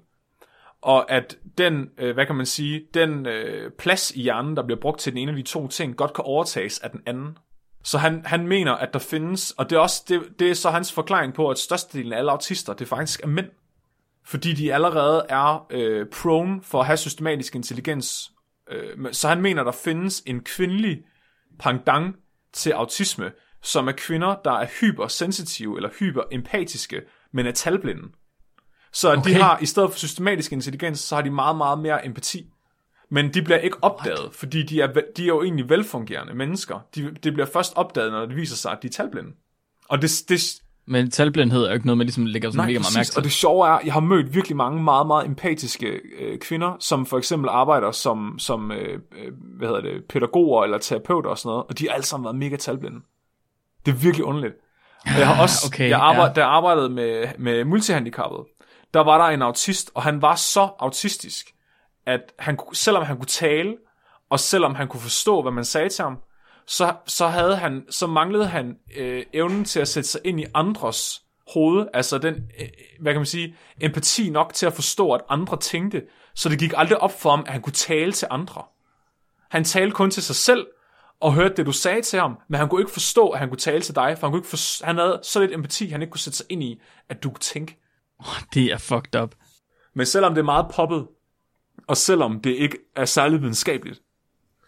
Og 0.82 1.10
at 1.10 1.36
den, 1.58 1.90
øh, 1.98 2.14
hvad 2.14 2.26
kan 2.26 2.34
man 2.34 2.46
sige, 2.46 2.82
den 2.94 3.26
øh, 3.26 3.70
plads 3.78 4.10
i 4.10 4.22
hjernen, 4.22 4.56
der 4.56 4.62
bliver 4.62 4.80
brugt 4.80 5.00
til 5.00 5.12
den 5.12 5.18
ene 5.18 5.30
af 5.30 5.36
de 5.36 5.42
to 5.42 5.68
ting, 5.68 5.96
godt 5.96 6.12
kan 6.12 6.24
overtages 6.24 6.78
af 6.78 6.90
den 6.90 7.00
anden. 7.06 7.38
Så 7.84 7.98
han, 7.98 8.22
han 8.24 8.46
mener, 8.46 8.72
at 8.72 8.92
der 8.92 8.98
findes, 8.98 9.50
og 9.50 9.70
det 9.70 9.76
er, 9.76 9.80
også, 9.80 10.04
det, 10.08 10.22
det 10.38 10.50
er 10.50 10.54
så 10.54 10.70
hans 10.70 10.92
forklaring 10.92 11.34
på, 11.34 11.50
at 11.50 11.58
størstedelen 11.58 12.12
af 12.12 12.18
alle 12.18 12.30
autister, 12.30 12.72
det 12.72 12.88
faktisk 12.88 13.22
er 13.22 13.26
mænd 13.26 13.46
fordi 14.26 14.52
de 14.52 14.74
allerede 14.74 15.26
er 15.28 15.66
øh, 15.70 16.06
prone 16.06 16.62
for 16.62 16.80
at 16.80 16.86
have 16.86 16.96
systematisk 16.96 17.54
intelligens. 17.54 18.32
Øh, 18.70 19.12
så 19.12 19.28
han 19.28 19.42
mener, 19.42 19.64
der 19.64 19.72
findes 19.72 20.22
en 20.26 20.40
kvindelig 20.40 20.98
pendant 21.58 22.16
til 22.52 22.70
autisme, 22.70 23.32
som 23.62 23.88
er 23.88 23.92
kvinder, 23.92 24.36
der 24.44 24.52
er 24.52 24.66
hypersensitive 24.80 25.76
eller 25.76 25.90
hyperempatiske, 25.98 27.02
men 27.32 27.46
er 27.46 27.52
talblinde. 27.52 28.02
Så 28.92 29.12
okay. 29.12 29.30
de 29.30 29.34
har, 29.34 29.58
i 29.62 29.66
stedet 29.66 29.90
for 29.90 29.98
systematisk 29.98 30.52
intelligens, 30.52 31.00
så 31.00 31.14
har 31.14 31.22
de 31.22 31.30
meget, 31.30 31.56
meget 31.56 31.78
mere 31.78 32.06
empati. 32.06 32.50
Men 33.10 33.34
de 33.34 33.42
bliver 33.42 33.58
ikke 33.58 33.76
opdaget, 33.82 34.20
What? 34.20 34.34
fordi 34.34 34.62
de 34.62 34.80
er, 34.80 34.86
de 35.16 35.22
er 35.22 35.26
jo 35.26 35.42
egentlig 35.42 35.68
velfungerende 35.68 36.34
mennesker. 36.34 36.80
De, 36.94 37.14
det 37.22 37.32
bliver 37.32 37.46
først 37.46 37.72
opdaget, 37.76 38.12
når 38.12 38.26
det 38.26 38.36
viser 38.36 38.56
sig, 38.56 38.72
at 38.72 38.78
de 38.82 38.86
er 38.86 38.90
talblinde. 38.90 39.30
Og 39.88 40.02
det, 40.02 40.10
det, 40.28 40.40
Men 40.88 41.10
talblindhed 41.10 41.62
er 41.62 41.68
jo 41.68 41.74
ikke 41.74 41.86
noget, 41.86 41.98
man 41.98 42.06
ligesom 42.06 42.26
lægger 42.26 42.50
sådan 42.50 42.58
Nej, 42.58 42.66
mega 42.66 42.78
meget 42.78 42.96
mærke 42.96 43.06
til. 43.06 43.18
Og 43.18 43.24
det 43.24 43.32
sjove 43.32 43.66
er, 43.68 43.70
at 43.70 43.84
jeg 43.84 43.92
har 43.92 44.00
mødt 44.00 44.34
virkelig 44.34 44.56
mange 44.56 44.82
meget, 44.82 45.06
meget 45.06 45.26
empatiske 45.26 46.00
øh, 46.18 46.38
kvinder, 46.38 46.76
som 46.80 47.06
for 47.06 47.18
eksempel 47.18 47.48
arbejder 47.48 47.92
som, 47.92 48.38
som 48.38 48.72
øh, 48.72 48.98
øh, 49.18 49.32
hvad 49.58 49.68
hedder 49.68 49.80
det, 49.80 50.04
pædagoger 50.08 50.64
eller 50.64 50.78
terapeuter 50.78 51.30
og 51.30 51.38
sådan 51.38 51.48
noget, 51.48 51.64
og 51.68 51.78
de 51.78 51.88
har 51.88 51.94
alle 51.94 52.04
sammen 52.04 52.24
været 52.24 52.36
mega 52.36 52.56
talblinde. 52.56 53.00
Det 53.86 53.92
er 53.92 53.96
virkelig 53.96 54.24
underligt. 54.24 54.54
Og 55.04 55.18
jeg 55.18 55.26
har 55.28 55.42
også, 55.42 55.66
okay, 55.66 55.88
jeg 55.88 56.00
arbejde, 56.00 56.28
ja. 56.28 56.34
da 56.34 56.40
jeg 56.40 56.48
arbejdede 56.48 56.88
med, 56.88 57.26
med 57.38 57.64
multihandicappede, 57.64 58.44
der 58.94 59.00
var 59.00 59.18
der 59.18 59.34
en 59.34 59.42
autist, 59.42 59.90
og 59.94 60.02
han 60.02 60.22
var 60.22 60.34
så 60.34 60.68
autistisk, 60.78 61.46
at 62.06 62.20
han, 62.38 62.58
selvom 62.72 63.04
han 63.04 63.16
kunne 63.16 63.26
tale, 63.26 63.76
og 64.30 64.40
selvom 64.40 64.74
han 64.74 64.88
kunne 64.88 65.00
forstå, 65.00 65.42
hvad 65.42 65.52
man 65.52 65.64
sagde 65.64 65.88
til 65.88 66.02
ham, 66.02 66.18
så, 66.66 66.96
så, 67.06 67.26
havde 67.26 67.56
han, 67.56 67.84
så 67.90 68.06
manglede 68.06 68.46
han 68.46 68.76
øh, 68.96 69.24
evnen 69.32 69.64
til 69.64 69.80
at 69.80 69.88
sætte 69.88 70.08
sig 70.08 70.20
ind 70.24 70.40
i 70.40 70.44
andres 70.54 71.22
hoved, 71.54 71.86
altså 71.94 72.18
den, 72.18 72.34
øh, 72.34 72.68
hvad 73.00 73.12
kan 73.12 73.20
man 73.20 73.26
sige, 73.26 73.56
empati 73.80 74.30
nok 74.30 74.54
til 74.54 74.66
at 74.66 74.72
forstå, 74.72 75.12
at 75.12 75.20
andre 75.28 75.58
tænkte, 75.58 76.02
så 76.34 76.48
det 76.48 76.58
gik 76.58 76.72
aldrig 76.76 76.98
op 76.98 77.20
for 77.20 77.30
ham, 77.30 77.44
at 77.46 77.52
han 77.52 77.62
kunne 77.62 77.72
tale 77.72 78.12
til 78.12 78.28
andre. 78.30 78.62
Han 79.50 79.64
talte 79.64 79.94
kun 79.94 80.10
til 80.10 80.22
sig 80.22 80.36
selv, 80.36 80.66
og 81.20 81.34
hørte 81.34 81.54
det, 81.56 81.66
du 81.66 81.72
sagde 81.72 82.02
til 82.02 82.18
ham, 82.18 82.38
men 82.48 82.60
han 82.60 82.68
kunne 82.68 82.80
ikke 82.80 82.92
forstå, 82.92 83.28
at 83.28 83.38
han 83.38 83.48
kunne 83.48 83.58
tale 83.58 83.82
til 83.82 83.94
dig, 83.94 84.18
for 84.18 84.26
han, 84.26 84.32
kunne 84.32 84.38
ikke 84.38 84.48
forstå, 84.48 84.86
han 84.86 84.96
havde 84.96 85.20
så 85.22 85.40
lidt 85.40 85.52
empati, 85.52 85.88
han 85.88 86.02
ikke 86.02 86.10
kunne 86.10 86.20
sætte 86.20 86.36
sig 86.36 86.46
ind 86.48 86.62
i, 86.62 86.80
at 87.08 87.22
du 87.22 87.30
kunne 87.30 87.40
tænke. 87.40 87.78
Det 88.54 88.64
er 88.64 88.78
fucked 88.78 89.20
up. 89.20 89.34
Men 89.94 90.06
selvom 90.06 90.34
det 90.34 90.40
er 90.40 90.44
meget 90.44 90.66
poppet, 90.74 91.06
og 91.86 91.96
selvom 91.96 92.40
det 92.40 92.50
ikke 92.50 92.78
er 92.96 93.04
særlig 93.04 93.40
videnskabeligt, 93.40 94.02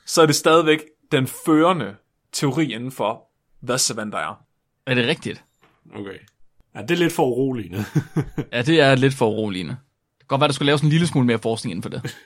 så 0.07 0.23
er 0.23 0.27
det 0.27 0.35
stadigvæk 0.35 0.85
den 1.13 1.27
førende 1.27 1.97
teori 2.33 2.73
inden 2.73 2.93
for, 2.93 3.23
hvad 3.61 3.79
savanter 3.79 4.19
er. 4.19 4.45
Er 4.87 4.95
det 4.95 5.07
rigtigt? 5.07 5.45
Okay. 5.95 6.19
Ja, 6.75 6.83
det 6.83 6.91
er 6.91 6.97
lidt 6.97 7.13
for 7.13 7.27
uroligende. 7.27 7.85
Ja, 8.53 8.63
det 8.63 8.81
er 8.81 8.95
lidt 8.95 9.15
for 9.15 9.29
uroligende. 9.31 9.73
Det 9.73 10.19
kan 10.21 10.27
godt 10.29 10.41
være, 10.41 10.49
der 10.49 10.55
skulle 10.55 10.67
laves 10.67 10.81
en 10.83 10.89
lille 10.89 11.07
smule 11.07 11.27
mere 11.27 11.39
forskning 11.39 11.71
inden 11.71 11.83
for 11.83 11.91
det. 11.91 12.17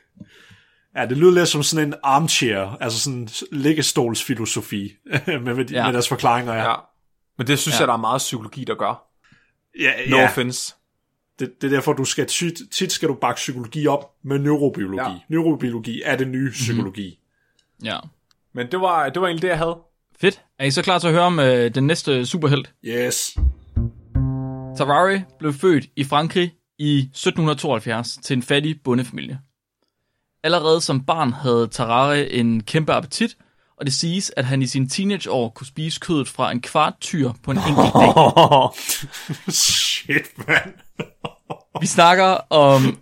ja, 0.96 1.06
det 1.06 1.16
lyder 1.16 1.32
lidt 1.32 1.48
som 1.48 1.62
sådan 1.62 1.88
en 1.88 1.94
armchair, 2.02 2.76
altså 2.80 3.00
sådan 3.00 3.28
liggestolsfilosofi 3.52 4.92
med, 5.26 5.38
med, 5.54 5.70
ja. 5.70 5.84
Med 5.84 5.92
deres 5.92 6.08
forklaringer. 6.08 6.54
Ja, 6.54 6.70
Ja. 6.70 6.74
Men 7.38 7.46
det 7.46 7.58
synes 7.58 7.74
ja. 7.74 7.80
Jeg, 7.80 7.88
der 7.88 7.94
er 7.94 7.98
meget 7.98 8.18
psykologi, 8.18 8.64
der 8.64 8.74
gør. 8.74 9.08
ja, 9.80 9.92
No 10.10 10.16
ja. 10.16 10.24
offense. 10.24 10.74
Det, 11.38 11.52
det 11.60 11.72
er 11.72 11.76
derfor, 11.76 11.92
du 11.92 12.04
skal 12.04 12.26
tit, 12.26 12.54
tit 12.70 12.92
skal 12.92 13.08
du 13.08 13.14
bakke 13.14 13.36
psykologi 13.38 13.86
op 13.86 14.14
med 14.22 14.38
neurobiologi. 14.38 15.02
Ja. 15.10 15.18
Neurobiologi 15.28 16.02
er 16.04 16.16
det 16.16 16.28
nye 16.28 16.50
psykologi. 16.50 17.18
Ja. 17.84 17.98
Men 18.54 18.66
det 18.70 18.80
var, 18.80 19.08
det 19.08 19.22
var 19.22 19.26
egentlig 19.28 19.42
det, 19.42 19.48
jeg 19.48 19.58
havde. 19.58 19.78
Fedt. 20.20 20.42
Er 20.58 20.64
I 20.64 20.70
så 20.70 20.82
klar 20.82 20.98
til 20.98 21.06
at 21.06 21.12
høre 21.12 21.24
om 21.24 21.38
øh, 21.38 21.74
den 21.74 21.86
næste 21.86 22.26
superhelt? 22.26 22.72
Yes. 22.84 23.36
Tarari 24.76 25.20
blev 25.38 25.52
født 25.52 25.84
i 25.96 26.04
Frankrig 26.04 26.52
i 26.78 26.98
1772 26.98 28.18
til 28.22 28.36
en 28.36 28.42
fattig 28.42 28.76
bondefamilie. 28.84 29.38
Allerede 30.44 30.80
som 30.80 31.04
barn 31.04 31.32
havde 31.32 31.68
Tarari 31.68 32.38
en 32.38 32.62
kæmpe 32.62 32.92
appetit, 32.92 33.36
og 33.76 33.86
det 33.86 33.94
siges, 33.94 34.32
at 34.36 34.44
han 34.44 34.62
i 34.62 34.66
sine 34.66 34.88
teenageår 34.88 35.48
kunne 35.48 35.66
spise 35.66 36.00
kødet 36.00 36.28
fra 36.28 36.52
en 36.52 36.60
kvart 36.60 36.94
tyr 37.00 37.32
på 37.42 37.50
en 37.50 37.56
enkelt 37.56 37.94
dag. 37.94 38.70
Shit, 39.52 40.38
mand. 40.48 40.74
Vi 41.80 41.86
snakker 41.86 42.52
om 42.52 42.98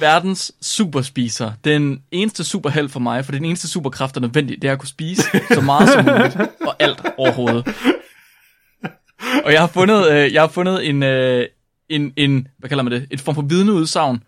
verdens 0.00 0.52
superspiser. 0.62 1.52
Den 1.64 2.02
eneste 2.10 2.44
superheld 2.44 2.88
for 2.88 3.00
mig, 3.00 3.24
for 3.24 3.32
den 3.32 3.44
eneste 3.44 3.68
superkraft, 3.68 4.14
der 4.14 4.20
er 4.20 4.26
nødvendig, 4.26 4.62
det 4.62 4.68
er 4.68 4.72
at 4.72 4.78
kunne 4.78 4.88
spise 4.88 5.22
så 5.54 5.60
meget 5.60 5.88
som 5.88 6.04
muligt, 6.04 6.36
og 6.60 6.76
alt 6.78 7.02
overhovedet. 7.16 7.66
Og 9.44 9.52
jeg 9.52 9.60
har 9.60 9.66
fundet, 9.66 10.12
øh, 10.12 10.32
jeg 10.32 10.42
har 10.42 10.48
fundet 10.48 10.88
en, 10.88 11.02
øh, 11.02 11.46
en, 11.88 12.12
en, 12.16 12.48
hvad 12.58 12.68
kalder 12.68 12.84
man 12.84 12.92
det, 12.92 13.06
et 13.10 13.20
form 13.20 13.34
for 13.34 13.42
vidneudsagn. 13.42 14.22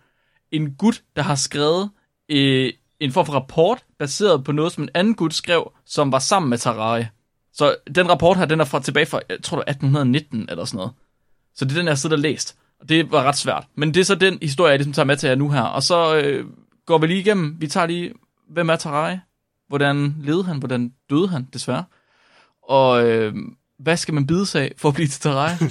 En 0.51 0.71
gut, 0.71 1.01
der 1.15 1.21
har 1.21 1.35
skrevet 1.35 1.89
øh, 2.29 2.73
en 2.99 3.11
form 3.11 3.25
for 3.25 3.33
rapport, 3.33 3.83
baseret 3.99 4.43
på 4.43 4.51
noget, 4.51 4.71
som 4.71 4.83
en 4.83 4.89
anden 4.93 5.15
gut 5.15 5.33
skrev, 5.33 5.71
som 5.85 6.11
var 6.11 6.19
sammen 6.19 6.49
med 6.49 6.57
Tarari. 6.57 7.05
Så 7.53 7.75
den 7.95 8.09
rapport 8.09 8.37
her, 8.37 8.45
den 8.45 8.59
er 8.59 8.65
fra 8.65 8.79
tilbage 8.79 9.05
fra, 9.05 9.19
jeg 9.29 9.37
tror 9.43 9.57
det 9.57 9.65
var 9.67 9.71
1819 9.71 10.49
eller 10.49 10.65
sådan 10.65 10.77
noget. 10.77 10.91
Så 11.55 11.65
det 11.65 11.71
er 11.71 11.75
den, 11.75 11.85
jeg 11.85 11.91
har 11.91 11.95
siddet 11.95 12.15
og 12.15 12.21
læst. 12.21 12.57
Og 12.79 12.89
det 12.89 13.11
var 13.11 13.23
ret 13.23 13.37
svært. 13.37 13.65
Men 13.75 13.93
det 13.93 13.99
er 13.99 14.05
så 14.05 14.15
den 14.15 14.37
historie, 14.41 14.69
jeg 14.69 14.79
ligesom 14.79 14.93
tager 14.93 15.05
med 15.05 15.17
til 15.17 15.27
jer 15.27 15.35
nu 15.35 15.49
her. 15.49 15.61
Og 15.61 15.83
så 15.83 16.15
øh, 16.15 16.45
går 16.85 16.97
vi 16.97 17.07
lige 17.07 17.19
igennem. 17.19 17.55
Vi 17.59 17.67
tager 17.67 17.87
lige, 17.87 18.13
hvem 18.49 18.69
er 18.69 18.75
Tarari? 18.75 19.17
Hvordan 19.67 20.15
levede 20.21 20.43
han? 20.43 20.57
Hvordan 20.57 20.93
døde 21.09 21.27
han, 21.27 21.47
desværre? 21.53 21.83
Og 22.69 23.07
øh, 23.07 23.33
hvad 23.79 23.97
skal 23.97 24.13
man 24.13 24.27
bide 24.27 24.45
sig 24.45 24.61
af 24.61 24.73
for 24.77 24.89
at 24.89 24.95
blive 24.95 25.07
til 25.07 25.21
Tarari? 25.21 25.55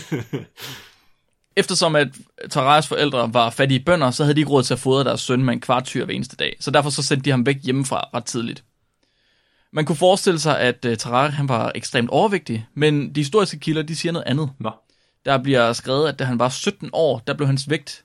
Eftersom 1.56 1.96
at 1.96 2.08
Tararis 2.50 2.86
forældre 2.86 3.34
var 3.34 3.50
fattige 3.50 3.80
bønder, 3.80 4.10
så 4.10 4.24
havde 4.24 4.34
de 4.34 4.40
ikke 4.40 4.50
råd 4.50 4.62
til 4.62 4.74
at 4.74 4.80
fodre 4.80 5.04
deres 5.04 5.20
søn 5.20 5.44
med 5.44 5.52
en 5.54 5.60
kvart 5.60 5.84
tyr 5.84 6.04
hver 6.04 6.14
eneste 6.14 6.36
dag. 6.36 6.56
Så 6.60 6.70
derfor 6.70 6.90
så 6.90 7.02
sendte 7.02 7.24
de 7.24 7.30
ham 7.30 7.46
væk 7.46 7.56
hjemmefra 7.62 8.08
ret 8.14 8.24
tidligt. 8.24 8.64
Man 9.72 9.84
kunne 9.84 9.96
forestille 9.96 10.38
sig, 10.38 10.60
at 10.60 10.84
uh, 11.06 11.12
han 11.12 11.48
var 11.48 11.72
ekstremt 11.74 12.10
overvægtig, 12.10 12.66
men 12.74 13.14
de 13.14 13.20
historiske 13.20 13.58
kilder 13.58 13.82
de 13.82 13.96
siger 13.96 14.12
noget 14.12 14.26
andet. 14.26 14.50
Nå. 14.58 14.70
Der 15.28 15.38
bliver 15.42 15.72
skrevet, 15.72 16.08
at 16.08 16.18
da 16.18 16.24
han 16.24 16.38
var 16.38 16.48
17 16.48 16.90
år, 16.92 17.22
der 17.26 17.34
blev 17.34 17.46
hans 17.46 17.70
vægt 17.70 18.04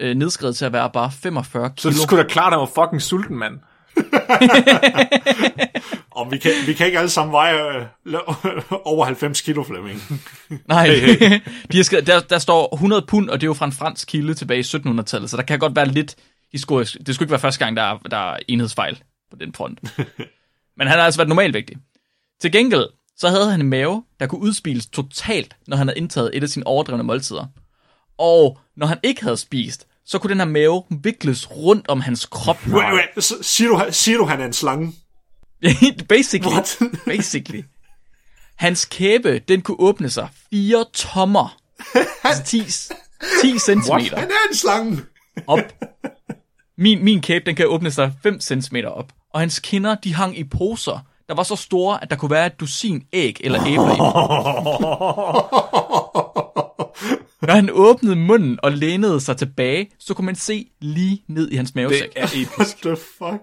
øh, 0.00 0.16
nedskrevet 0.16 0.56
til 0.56 0.64
at 0.64 0.72
være 0.72 0.90
bare 0.90 1.10
45 1.10 1.72
Så 1.76 1.88
kilo. 1.88 1.92
du 1.92 1.98
skulle 2.02 2.22
da 2.22 2.28
klart, 2.28 2.52
at 2.52 2.58
han 2.58 2.60
var 2.60 2.84
fucking 2.86 3.02
sulten, 3.02 3.36
mand. 3.38 3.58
Og 6.10 6.32
vi 6.32 6.38
kan, 6.38 6.50
vi 6.66 6.72
kan 6.72 6.86
ikke 6.86 6.98
alle 6.98 7.10
sammen 7.10 7.32
veje 7.32 7.80
øh, 8.06 8.14
over 8.84 9.04
90 9.04 9.40
kilo, 9.40 9.62
Flemming. 9.62 10.02
Nej, 10.68 10.86
de 11.72 11.76
har 11.76 11.84
skrevet, 11.84 12.06
der, 12.06 12.20
der 12.20 12.38
står 12.38 12.74
100 12.74 13.04
pund, 13.08 13.30
og 13.30 13.40
det 13.40 13.46
er 13.46 13.48
jo 13.48 13.54
fra 13.54 13.66
en 13.66 13.72
fransk 13.72 14.08
kilde 14.08 14.34
tilbage 14.34 14.60
i 14.60 14.62
1700-tallet, 14.62 15.30
så 15.30 15.36
der 15.36 15.42
kan 15.42 15.58
godt 15.58 15.76
være 15.76 15.88
lidt 15.88 16.16
historisk. 16.52 16.96
Det 17.06 17.14
skulle 17.14 17.26
ikke 17.26 17.30
være 17.32 17.40
første 17.40 17.64
gang, 17.64 17.76
der 17.76 17.82
er, 17.82 17.98
der 17.98 18.32
er 18.32 18.38
enhedsfejl 18.48 19.02
på 19.30 19.36
den 19.40 19.54
front. 19.54 19.80
Men 20.78 20.88
han 20.88 20.98
har 20.98 21.04
altså 21.04 21.18
været 21.18 21.28
normalvægtig. 21.28 21.76
Til 22.40 22.52
gengæld, 22.52 22.86
så 23.22 23.28
havde 23.28 23.50
han 23.50 23.60
en 23.60 23.68
mave, 23.68 24.04
der 24.20 24.26
kunne 24.26 24.40
udspiles 24.40 24.86
totalt, 24.86 25.56
når 25.66 25.76
han 25.76 25.88
havde 25.88 25.98
indtaget 25.98 26.30
et 26.36 26.42
af 26.42 26.48
sine 26.48 26.66
overdrevne 26.66 27.02
måltider. 27.02 27.46
Og 28.18 28.58
når 28.76 28.86
han 28.86 28.98
ikke 29.02 29.22
havde 29.22 29.36
spist, 29.36 29.86
så 30.06 30.18
kunne 30.18 30.30
den 30.30 30.38
her 30.38 30.46
mave 30.46 30.82
vikles 30.90 31.50
rundt 31.50 31.88
om 31.88 32.00
hans 32.00 32.26
krop. 32.26 32.66
Wait, 32.66 32.94
wait, 32.94 33.24
så 33.24 33.34
siger 33.42 33.70
du, 33.70 33.84
siger 33.90 34.18
du, 34.18 34.24
han 34.24 34.40
er 34.40 34.46
en 34.46 34.52
slange? 34.52 34.92
basically. 36.08 36.52
What? 36.52 36.78
basically. 37.06 37.62
Hans 38.56 38.84
kæbe, 38.84 39.38
den 39.38 39.62
kunne 39.62 39.80
åbne 39.80 40.10
sig 40.10 40.28
4 40.50 40.84
tommer. 40.92 41.56
Altså 42.24 42.42
10, 42.44 42.62
10 43.42 43.58
centimeter 43.58 44.18
Han 44.18 44.30
er 44.30 44.48
en 44.50 44.56
slange! 44.56 45.02
op. 45.46 45.60
Min, 46.78 47.04
min 47.04 47.20
kæbe, 47.20 47.46
den 47.46 47.56
kan 47.56 47.66
åbne 47.66 47.90
sig 47.90 48.12
5 48.22 48.40
cm 48.40 48.76
op. 48.86 49.12
Og 49.30 49.40
hans 49.40 49.58
kinder, 49.58 49.94
de 49.94 50.14
hang 50.14 50.38
i 50.38 50.44
poser, 50.44 51.06
der 51.28 51.34
var 51.34 51.42
så 51.42 51.56
store, 51.56 52.02
at 52.02 52.10
der 52.10 52.16
kunne 52.16 52.30
være 52.30 52.46
et 52.46 52.60
dusin 52.60 53.02
æg 53.12 53.36
eller 53.40 53.66
æbler. 53.66 53.96
Når 57.46 57.52
han 57.60 57.70
åbnede 57.72 58.16
munden 58.16 58.58
og 58.62 58.72
lænede 58.72 59.20
sig 59.20 59.36
tilbage, 59.36 59.90
så 59.98 60.14
kunne 60.14 60.26
man 60.26 60.34
se 60.36 60.66
lige 60.80 61.22
ned 61.28 61.50
i 61.50 61.56
hans 61.56 61.70
Det 61.70 61.76
mavesæk. 61.76 62.12
er 62.16 62.26
episk. 62.26 62.58
What 62.58 62.76
the 62.82 62.96
fuck? 63.18 63.42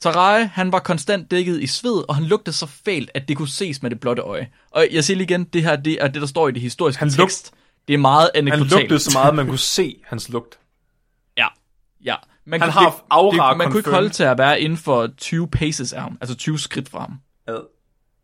Tarai, 0.00 0.44
han 0.52 0.72
var 0.72 0.78
konstant 0.78 1.30
dækket 1.30 1.60
i 1.62 1.66
sved, 1.66 2.04
og 2.08 2.14
han 2.14 2.24
lugtede 2.24 2.56
så 2.56 2.66
fælt, 2.84 3.10
at 3.14 3.28
det 3.28 3.36
kunne 3.36 3.48
ses 3.48 3.82
med 3.82 3.90
det 3.90 4.00
blotte 4.00 4.22
øje. 4.22 4.48
Og 4.70 4.86
jeg 4.92 5.04
siger 5.04 5.16
lige 5.16 5.24
igen, 5.30 5.44
det 5.44 5.62
her 5.62 5.76
det 5.76 6.02
er 6.02 6.08
det, 6.08 6.20
der 6.22 6.26
står 6.28 6.48
i 6.48 6.52
det 6.52 6.62
historiske 6.62 6.98
Han 7.00 7.10
tekst. 7.10 7.52
Det 7.88 7.94
er 7.94 7.98
meget 7.98 8.30
Han 8.34 8.48
anekdotalt. 8.48 8.80
lugtede 8.80 8.98
så 8.98 9.10
meget, 9.14 9.34
man 9.34 9.46
kunne 9.46 9.58
se 9.58 9.96
hans 10.06 10.28
lugt. 10.28 10.58
Ja, 11.36 11.46
ja. 12.04 12.14
Man 12.48 12.60
Han 12.60 12.72
kunne, 12.72 12.82
har 12.82 13.06
aura 13.10 13.48
det, 13.50 13.58
Man 13.58 13.70
kunne 13.70 13.80
ikke 13.80 13.90
holde 13.90 14.08
til 14.08 14.22
at 14.22 14.38
være 14.38 14.60
inden 14.60 14.78
for 14.78 15.06
20 15.16 15.48
paces 15.48 15.92
af 15.92 16.02
ham, 16.02 16.18
altså 16.20 16.36
20 16.36 16.58
skridt 16.58 16.88
fra 16.88 17.00
ham. 17.00 17.12
Ad. 17.46 17.60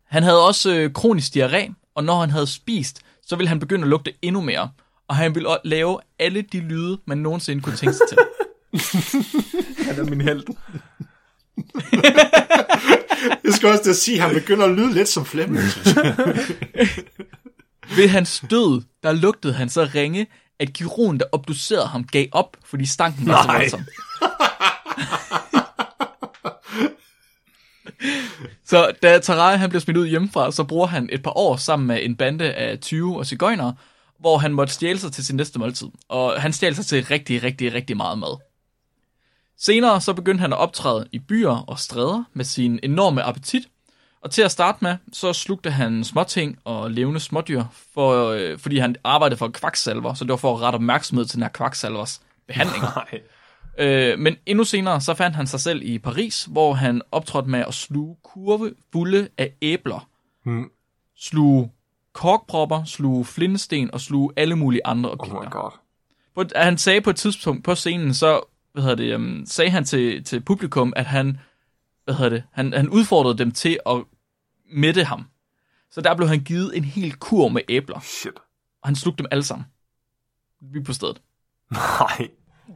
Han 0.07 0.23
havde 0.23 0.45
også 0.45 0.75
øh, 0.75 0.93
kronisk 0.93 1.35
diarré, 1.35 1.73
og 1.95 2.03
når 2.03 2.19
han 2.19 2.29
havde 2.29 2.47
spist, 2.47 3.01
så 3.25 3.35
ville 3.35 3.49
han 3.49 3.59
begynde 3.59 3.81
at 3.81 3.89
lugte 3.89 4.13
endnu 4.21 4.41
mere. 4.41 4.69
Og 5.07 5.15
han 5.15 5.35
ville 5.35 5.49
også 5.49 5.61
lave 5.63 5.99
alle 6.19 6.41
de 6.41 6.59
lyde, 6.59 6.99
man 7.07 7.17
nogensinde 7.17 7.61
kunne 7.61 7.75
tænke 7.75 7.95
sig 7.95 8.07
til. 8.09 8.17
Han 9.87 9.99
er 9.99 10.03
min 10.09 10.21
held. 10.21 10.43
Jeg 13.43 13.53
skal 13.53 13.69
også 13.69 13.89
at 13.89 13.95
sige, 13.95 14.17
at 14.17 14.23
han 14.23 14.35
begynder 14.35 14.65
at 14.65 14.71
lyde 14.71 14.93
lidt 14.93 15.07
som 15.09 15.25
Flemming. 15.25 15.63
Ved 17.95 18.07
hans 18.07 18.43
død, 18.49 18.81
der 19.03 19.11
lugtede 19.11 19.53
han 19.53 19.69
så 19.69 19.89
ringe, 19.95 20.27
at 20.59 20.73
kirurgen, 20.73 21.19
der 21.19 21.25
obducerede 21.31 21.87
ham, 21.87 22.03
gav 22.03 22.25
op, 22.31 22.57
fordi 22.65 22.85
stanken 22.85 23.27
var 23.27 23.41
så 23.41 23.47
Nej. 23.47 23.57
voldsom. 23.57 23.81
så 28.69 28.91
da 29.03 29.19
Tarai 29.19 29.57
han 29.57 29.69
blev 29.69 29.81
smidt 29.81 29.97
ud 29.97 30.07
hjemmefra, 30.07 30.51
så 30.51 30.63
bruger 30.63 30.87
han 30.87 31.09
et 31.11 31.23
par 31.23 31.37
år 31.37 31.55
sammen 31.55 31.87
med 31.87 31.99
en 32.01 32.15
bande 32.15 32.53
af 32.53 32.79
20 32.79 33.17
og 33.17 33.25
cigøjnere, 33.25 33.75
hvor 34.19 34.37
han 34.37 34.53
måtte 34.53 34.73
stjæle 34.73 34.99
sig 34.99 35.11
til 35.11 35.25
sin 35.25 35.35
næste 35.35 35.59
måltid. 35.59 35.87
Og 36.09 36.41
han 36.41 36.53
stjal 36.53 36.75
sig 36.75 36.85
til 36.85 37.05
rigtig, 37.05 37.43
rigtig, 37.43 37.73
rigtig 37.73 37.97
meget 37.97 38.19
mad. 38.19 38.39
Senere 39.57 40.01
så 40.01 40.13
begyndte 40.13 40.41
han 40.41 40.53
at 40.53 40.59
optræde 40.59 41.07
i 41.11 41.19
byer 41.19 41.63
og 41.67 41.79
stræder 41.79 42.23
med 42.33 42.45
sin 42.45 42.79
enorme 42.83 43.23
appetit, 43.23 43.63
og 44.25 44.31
til 44.31 44.41
at 44.41 44.51
starte 44.51 44.77
med, 44.81 44.97
så 45.13 45.33
slugte 45.33 45.71
han 45.71 46.03
småting 46.03 46.59
og 46.63 46.91
levende 46.91 47.19
smådyr, 47.19 47.63
for, 47.93 48.29
øh, 48.29 48.57
fordi 48.59 48.77
han 48.77 48.95
arbejdede 49.03 49.37
for 49.37 49.47
kvaksalver, 49.47 50.13
så 50.13 50.23
det 50.23 50.29
var 50.29 50.37
for 50.37 50.55
at 50.55 50.61
rette 50.61 50.75
opmærksomhed 50.75 51.25
til 51.25 51.35
den 51.35 51.43
her 51.43 51.49
kvaksalvers 51.49 52.21
behandling. 52.47 52.83
Nej. 52.95 53.21
øh, 53.77 54.19
men 54.19 54.35
endnu 54.45 54.63
senere, 54.63 55.01
så 55.01 55.13
fandt 55.13 55.35
han 55.35 55.47
sig 55.47 55.59
selv 55.59 55.81
i 55.83 55.99
Paris, 55.99 56.47
hvor 56.51 56.73
han 56.73 57.01
optrådte 57.11 57.49
med 57.49 57.59
at 57.59 57.73
sluge 57.73 58.15
kurve 58.23 58.73
fulde 58.91 59.27
af 59.37 59.53
æbler. 59.61 60.09
Hmm. 60.43 60.71
Sluge 61.17 61.71
korkpropper, 62.13 62.83
sluge 62.83 63.25
flintesten 63.25 63.91
og 63.93 64.01
sluge 64.01 64.31
alle 64.35 64.55
mulige 64.55 64.81
andre 64.85 65.09
Oh 65.09 65.17
objekter. 65.19 65.41
my 65.41 65.51
god. 65.51 65.71
På, 66.35 66.43
han 66.55 66.77
sagde 66.77 67.01
på 67.01 67.09
et 67.09 67.15
tidspunkt 67.15 67.63
på 67.63 67.75
scenen, 67.75 68.13
så 68.13 68.41
hvad 68.73 68.83
hedder 68.83 68.95
det, 68.95 69.15
um, 69.15 69.43
sagde 69.45 69.71
han 69.71 69.83
til, 69.85 70.23
til 70.23 70.41
publikum, 70.41 70.93
at 70.95 71.05
han, 71.05 71.37
hvad 72.05 72.15
hedder 72.15 72.29
det, 72.29 72.43
han, 72.51 72.73
han 72.73 72.89
udfordrede 72.89 73.37
dem 73.37 73.51
til 73.51 73.79
at 73.85 74.03
mætte 74.75 75.03
ham. 75.03 75.25
Så 75.91 76.01
der 76.01 76.15
blev 76.15 76.27
han 76.27 76.39
givet 76.39 76.77
en 76.77 76.83
hel 76.83 77.13
kur 77.13 77.47
med 77.47 77.61
æbler, 77.69 77.99
Shit. 77.99 78.35
og 78.81 78.87
han 78.87 78.95
slugte 78.95 79.17
dem 79.23 79.27
alle 79.31 79.43
sammen. 79.43 79.65
Vi 80.73 80.79
på 80.83 80.93
stedet. 80.93 81.21
Nej. 81.71 82.27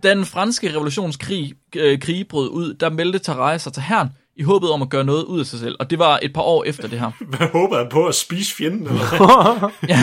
Da 0.04 0.10
den 0.16 0.26
franske 0.26 0.70
revolutionskrig 0.74 1.54
øh, 1.76 2.00
krig 2.00 2.28
brød 2.28 2.50
ud, 2.50 2.74
der 2.74 2.89
meldte 2.89 3.20
Tarai 3.20 3.60
sig 3.60 3.74
til 3.74 3.84
herren 3.84 4.10
i 4.36 4.43
håbet 4.43 4.72
om 4.72 4.82
at 4.82 4.89
gøre 4.89 5.04
noget 5.04 5.24
ud 5.24 5.39
af 5.39 5.45
sig 5.45 5.60
selv. 5.60 5.76
Og 5.80 5.89
det 5.89 6.00
var 6.00 6.20
et 6.24 6.34
par 6.34 6.41
år 6.41 6.64
efter 6.64 6.88
det 6.88 7.00
her. 7.00 7.12
Hvad 7.38 7.47
håber 7.47 7.78
han 7.78 7.88
på 7.91 8.08
at 8.08 8.16
spise 8.16 8.56
fjenden? 8.56 8.88
Eller? 8.88 9.72
Ja. 9.88 10.00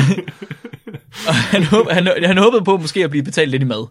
Og 1.29 1.35
han, 1.35 1.65
håb, 1.65 1.91
han, 1.91 2.25
han 2.25 2.39
håbede 2.39 2.65
på 2.65 2.77
måske 2.77 3.05
at 3.05 3.11
blive 3.11 3.23
betalt 3.23 3.51
lidt 3.51 3.63
i 3.63 3.67
mad. 3.67 3.87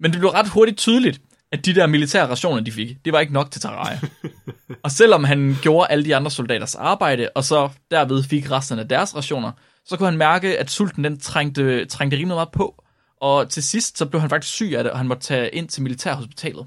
Men 0.00 0.10
det 0.10 0.20
blev 0.20 0.30
ret 0.30 0.48
hurtigt 0.48 0.78
tydeligt, 0.78 1.20
at 1.52 1.66
de 1.66 1.74
der 1.74 1.86
militære 1.86 2.28
rationer, 2.28 2.60
de 2.62 2.72
fik, 2.72 3.04
det 3.04 3.12
var 3.12 3.20
ikke 3.20 3.32
nok 3.32 3.50
til 3.50 3.60
Taraya. 3.60 3.98
og 4.84 4.90
selvom 4.90 5.24
han 5.24 5.56
gjorde 5.62 5.90
alle 5.90 6.04
de 6.04 6.16
andre 6.16 6.30
soldaters 6.30 6.74
arbejde, 6.74 7.28
og 7.34 7.44
så 7.44 7.68
derved 7.90 8.22
fik 8.22 8.50
resten 8.50 8.78
af 8.78 8.88
deres 8.88 9.16
rationer, 9.16 9.52
så 9.84 9.96
kunne 9.96 10.08
han 10.08 10.18
mærke, 10.18 10.58
at 10.58 10.70
sulten 10.70 11.04
den 11.04 11.18
trængte, 11.18 11.84
trængte 11.84 12.16
rimelig 12.16 12.34
meget 12.34 12.52
på. 12.52 12.84
Og 13.20 13.50
til 13.50 13.62
sidst, 13.62 13.98
så 13.98 14.06
blev 14.06 14.20
han 14.20 14.30
faktisk 14.30 14.54
syg 14.54 14.72
af 14.76 14.84
det, 14.84 14.92
og 14.92 14.98
han 14.98 15.08
måtte 15.08 15.22
tage 15.22 15.48
ind 15.48 15.68
til 15.68 15.82
militærhospitalet. 15.82 16.66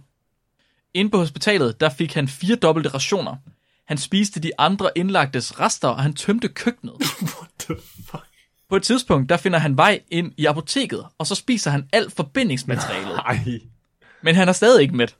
Inde 0.93 1.11
på 1.11 1.17
hospitalet, 1.17 1.79
der 1.81 1.89
fik 1.89 2.13
han 2.13 2.27
fire 2.27 2.55
dobbelte 2.55 2.89
rationer. 2.89 3.35
Han 3.87 3.97
spiste 3.97 4.39
de 4.39 4.51
andre 4.57 4.89
indlagtes 4.95 5.59
rester, 5.59 5.87
og 5.87 6.03
han 6.03 6.13
tømte 6.13 6.47
køkkenet. 6.47 6.93
What 7.37 7.49
the 7.59 7.75
fuck? 8.11 8.25
På 8.69 8.75
et 8.75 8.83
tidspunkt, 8.83 9.29
der 9.29 9.37
finder 9.37 9.59
han 9.59 9.77
vej 9.77 10.01
ind 10.11 10.33
i 10.37 10.45
apoteket, 10.45 11.05
og 11.17 11.27
så 11.27 11.35
spiser 11.35 11.71
han 11.71 11.89
alt 11.93 12.13
forbindingsmaterialet. 12.13 13.15
Nej. 13.15 13.59
Men 14.21 14.35
han 14.35 14.49
er 14.49 14.53
stadig 14.53 14.81
ikke 14.81 14.95
mæt. 14.95 15.15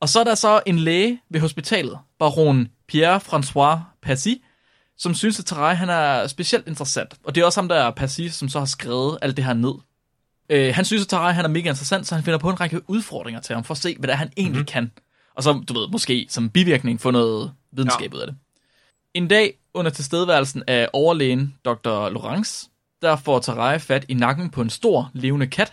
Og 0.00 0.08
så 0.08 0.20
er 0.20 0.24
der 0.24 0.34
så 0.34 0.60
en 0.66 0.78
læge 0.78 1.20
ved 1.30 1.40
hospitalet, 1.40 1.98
baron 2.18 2.68
Pierre-François 2.92 3.78
Passy, 4.02 4.28
som 4.98 5.14
synes, 5.14 5.38
at 5.38 5.44
Tarai 5.44 5.74
han 5.74 5.88
er 5.88 6.26
specielt 6.26 6.68
interessant. 6.68 7.14
Og 7.24 7.34
det 7.34 7.40
er 7.40 7.44
også 7.44 7.60
ham, 7.60 7.68
der 7.68 7.76
er 7.76 7.90
Passy, 7.90 8.20
som 8.30 8.48
så 8.48 8.58
har 8.58 8.66
skrevet 8.66 9.18
alt 9.22 9.36
det 9.36 9.44
her 9.44 9.54
ned. 9.54 9.74
Øh, 10.50 10.74
han 10.74 10.84
synes, 10.84 11.02
at 11.02 11.08
Tarai 11.08 11.32
han 11.32 11.44
er 11.44 11.48
mega 11.48 11.68
interessant, 11.68 12.06
så 12.06 12.14
han 12.14 12.24
finder 12.24 12.38
på 12.38 12.50
en 12.50 12.60
række 12.60 12.90
udfordringer 12.90 13.40
til 13.40 13.54
ham, 13.54 13.64
for 13.64 13.74
at 13.74 13.78
se, 13.78 13.96
hvad 13.98 14.06
det 14.06 14.12
er, 14.12 14.16
han 14.16 14.32
egentlig 14.36 14.52
mm-hmm. 14.52 14.66
kan. 14.66 14.92
Og 15.34 15.42
så, 15.42 15.52
du 15.68 15.78
ved, 15.78 15.88
måske 15.88 16.26
som 16.28 16.50
bivirkning 16.50 17.00
få 17.00 17.10
noget 17.10 17.52
videnskab 17.72 18.12
ja. 18.12 18.16
ud 18.16 18.20
af 18.20 18.26
det. 18.26 18.36
En 19.14 19.28
dag 19.28 19.58
under 19.74 19.90
tilstedeværelsen 19.90 20.62
af 20.66 20.88
overlægen 20.92 21.54
Dr. 21.64 22.08
Laurence, 22.08 22.68
der 23.02 23.16
får 23.16 23.38
Tarai 23.38 23.78
fat 23.78 24.04
i 24.08 24.14
nakken 24.14 24.50
på 24.50 24.60
en 24.60 24.70
stor 24.70 25.10
levende 25.14 25.46
kat, 25.46 25.72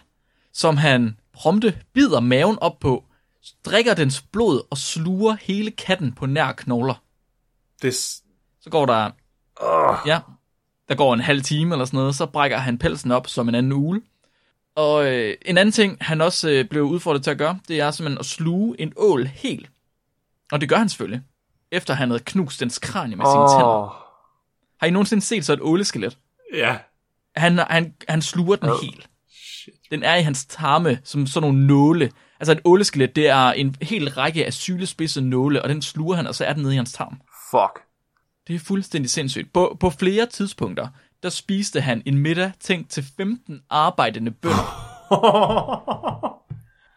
som 0.54 0.78
han 0.78 1.16
prompte 1.34 1.80
bider 1.94 2.20
maven 2.20 2.58
op 2.62 2.80
på, 2.80 3.04
drikker 3.66 3.94
dens 3.94 4.22
blod 4.22 4.62
og 4.70 4.78
sluger 4.78 5.36
hele 5.42 5.72
katten 5.72 6.14
på 6.14 6.26
nær 6.26 6.52
knogler. 6.52 7.04
Det, 7.82 7.94
Så 8.62 8.70
går 8.70 8.86
der, 8.86 9.12
uh, 9.64 10.08
ja, 10.08 10.20
der 10.90 10.96
går 10.96 11.14
en 11.14 11.20
halv 11.20 11.42
time 11.42 11.76
eller 11.76 11.86
sådan 11.86 11.98
noget, 11.98 12.16
så 12.16 12.26
brækker 12.26 12.58
han 12.58 12.78
pelsen 12.78 13.12
op 13.12 13.28
som 13.28 13.50
en 13.50 13.56
anden 13.56 13.74
ule. 13.74 14.02
Og 14.76 15.06
øh, 15.06 15.36
en 15.46 15.58
anden 15.58 15.72
ting, 15.74 15.98
han 16.02 16.22
også 16.22 16.50
øh, 16.50 16.66
blev 16.70 16.84
udfordret 16.84 17.24
til 17.24 17.32
at 17.32 17.38
gøre, 17.38 17.60
det 17.68 17.80
er 17.80 17.92
simpelthen 17.92 18.20
at 18.20 18.26
sluge 18.26 18.82
en 18.82 18.94
ål 18.98 19.26
helt. 19.26 19.70
Og 20.52 20.62
det 20.62 20.70
gør 20.70 20.76
han 20.76 20.90
selvfølgelig, 20.90 21.22
efter 21.72 21.94
han 21.94 22.10
havde 22.10 22.24
knust 22.26 22.60
dens 22.60 22.80
kranie 22.80 23.16
med 23.16 23.26
sine 23.26 23.60
tænder. 23.60 24.04
Har 24.80 24.88
I 24.88 24.90
nogensinde 24.90 25.24
set 25.24 25.46
så 25.46 25.54
et 25.54 25.62
åleskelet? 25.62 26.18
Ja. 26.54 26.78
Han, 27.36 27.58
han, 27.58 27.94
han 28.08 28.22
sluger 28.22 28.56
den 28.56 28.70
Ad. 28.70 28.84
helt. 28.84 29.10
Den 29.94 30.04
er 30.04 30.16
i 30.16 30.22
hans 30.22 30.46
tarme, 30.46 31.00
som 31.04 31.28
sådan 31.28 31.50
nogle 31.50 31.68
nåle. 31.68 32.12
Altså 32.40 32.52
et 32.52 32.60
åleskelet, 32.66 33.16
det 33.16 33.28
er 33.28 33.52
en 33.52 33.76
hel 33.82 34.10
række 34.10 34.46
af 34.46 34.54
sylespidse 34.54 35.22
nåle, 35.22 35.62
og 35.62 35.70
den 35.70 35.82
sluger 35.82 36.16
han, 36.16 36.28
og 36.28 36.36
så 36.36 36.46
er 36.46 36.54
den 36.54 36.62
nede 36.62 36.74
i 36.74 36.78
hans 36.78 36.94
tarm. 36.94 37.22
fuck. 37.52 37.86
Det 38.48 38.56
er 38.56 38.60
fuldstændig 38.60 39.12
sindssygt. 39.12 39.54
På, 39.54 39.78
på 39.80 39.90
flere 39.90 40.26
tidspunkter, 40.26 40.88
der 41.24 41.30
spiste 41.30 41.82
han 41.82 42.04
en 42.06 42.18
middag 42.18 42.52
tænkt 42.60 42.90
til 42.90 43.06
15 43.18 43.62
arbejdende 43.70 44.32
bønder. 44.32 44.94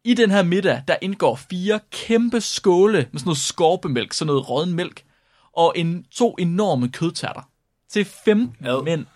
I 0.11 0.15
den 0.15 0.31
her 0.31 0.43
middag, 0.43 0.83
der 0.89 0.97
indgår 1.03 1.35
fire 1.51 1.81
kæmpe 1.91 2.41
skåle 2.41 2.99
med 3.13 3.21
sådan 3.21 3.27
noget 3.29 3.39
skorpemælk, 3.39 4.13
sådan 4.13 4.27
noget 4.27 4.51
rådden 4.51 4.75
mælk, 4.75 5.05
og 5.53 5.73
en, 5.77 6.05
to 6.13 6.35
enorme 6.39 6.89
kødtærter. 6.89 7.51
Til 7.91 8.05
15 8.05 8.67
Ad. 8.67 8.83
mænd. 8.85 9.07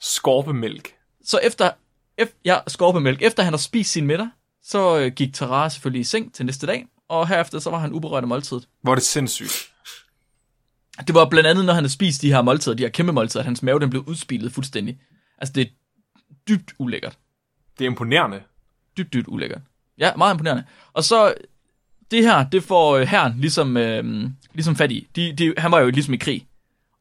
Skorpemælk. 0.00 0.94
Så 1.24 1.38
efter, 1.42 1.70
efter 2.18 2.36
ja, 2.44 2.58
skorpemælk, 2.66 3.22
efter 3.22 3.42
han 3.42 3.52
har 3.52 3.58
spist 3.58 3.92
sin 3.92 4.06
middag, 4.06 4.28
så 4.62 4.98
øh, 4.98 5.12
gik 5.12 5.34
Tara 5.34 5.68
selvfølgelig 5.68 6.00
i 6.00 6.04
seng 6.04 6.34
til 6.34 6.46
næste 6.46 6.66
dag, 6.66 6.86
og 7.08 7.28
herefter 7.28 7.58
så 7.58 7.70
var 7.70 7.78
han 7.78 7.92
uberørt 7.92 8.24
af 8.24 8.28
måltidet. 8.28 8.68
Hvor 8.82 8.92
er 8.92 8.94
det 8.94 9.04
sindssygt. 9.04 9.72
Det 11.06 11.14
var 11.14 11.28
blandt 11.28 11.46
andet, 11.46 11.64
når 11.64 11.72
han 11.72 11.82
havde 11.82 11.92
spist 11.92 12.22
de 12.22 12.32
her 12.32 12.42
måltider, 12.42 12.76
de 12.76 12.82
her 12.82 12.90
kæmpe 12.90 13.12
måltider, 13.12 13.40
at 13.40 13.46
hans 13.46 13.62
mave 13.62 13.80
den 13.80 13.90
blev 13.90 14.04
udspilet 14.06 14.52
fuldstændig. 14.52 14.98
Altså 15.38 15.52
det 15.52 15.66
er 15.66 15.70
dybt 16.48 16.72
ulækkert. 16.78 17.18
Det 17.78 17.84
er 17.84 17.90
imponerende. 17.90 18.42
Dybt, 18.96 19.12
dybt 19.12 19.28
ulækkert. 19.28 19.60
Ja, 19.98 20.16
meget 20.16 20.34
imponerende. 20.34 20.64
Og 20.92 21.04
så, 21.04 21.34
det 22.10 22.22
her, 22.22 22.48
det 22.48 22.62
får 22.62 22.96
øh, 22.96 23.06
herren 23.06 23.40
ligesom, 23.40 23.76
øh, 23.76 24.30
ligesom 24.54 24.76
fat 24.76 24.92
i. 24.92 25.08
De, 25.16 25.32
de, 25.32 25.54
han 25.58 25.70
var 25.70 25.80
jo 25.80 25.90
ligesom 25.90 26.14
i 26.14 26.16
krig. 26.16 26.47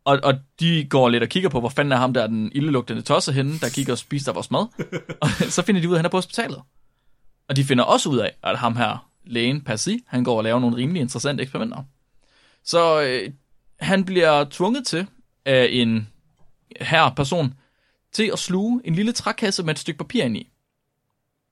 Og, 0.08 0.20
og 0.24 0.34
de 0.60 0.86
går 0.90 1.10
lidt 1.10 1.24
og 1.24 1.30
kigger 1.30 1.50
på, 1.50 1.60
hvor 1.60 1.70
fanden 1.70 1.92
er 1.92 1.96
ham 1.96 2.14
der, 2.14 2.28
den 2.28 2.52
ildelugtende 2.56 3.02
tosser 3.02 3.32
henne, 3.32 3.60
der 3.60 3.70
kigger 3.70 3.94
og 3.94 3.98
spiser 3.98 4.34
vores 4.34 4.52
mad. 4.52 4.68
og 5.22 5.30
så 5.30 5.62
finder 5.62 5.82
de 5.82 5.90
ud 5.90 5.94
af, 5.94 5.98
at 5.98 6.00
han 6.00 6.06
er 6.06 6.10
på 6.10 6.18
hospitalet. 6.18 6.62
Og 7.50 7.56
de 7.56 7.64
finder 7.64 7.84
også 7.84 8.10
ud 8.10 8.18
af, 8.18 8.36
at 8.44 8.58
ham 8.58 8.76
her, 8.76 9.10
lægen 9.26 9.62
Percy, 9.62 9.90
han 10.08 10.24
går 10.24 10.38
og 10.38 10.44
laver 10.44 10.60
nogle 10.60 10.76
rimelig 10.76 11.02
interessante 11.02 11.42
eksperimenter. 11.42 11.84
Så 12.64 13.02
øh, 13.02 13.32
han 13.80 14.06
bliver 14.06 14.46
tvunget 14.50 14.88
til 14.88 15.08
af 15.46 15.68
en 15.72 16.08
her 16.82 17.14
person 17.16 17.54
til 18.12 18.30
at 18.34 18.40
sluge 18.40 18.82
en 18.86 18.96
lille 18.96 19.12
trækasse 19.12 19.64
med 19.64 19.74
et 19.74 19.80
stykke 19.80 19.98
papir 19.98 20.24
ind 20.24 20.38
i. 20.38 20.52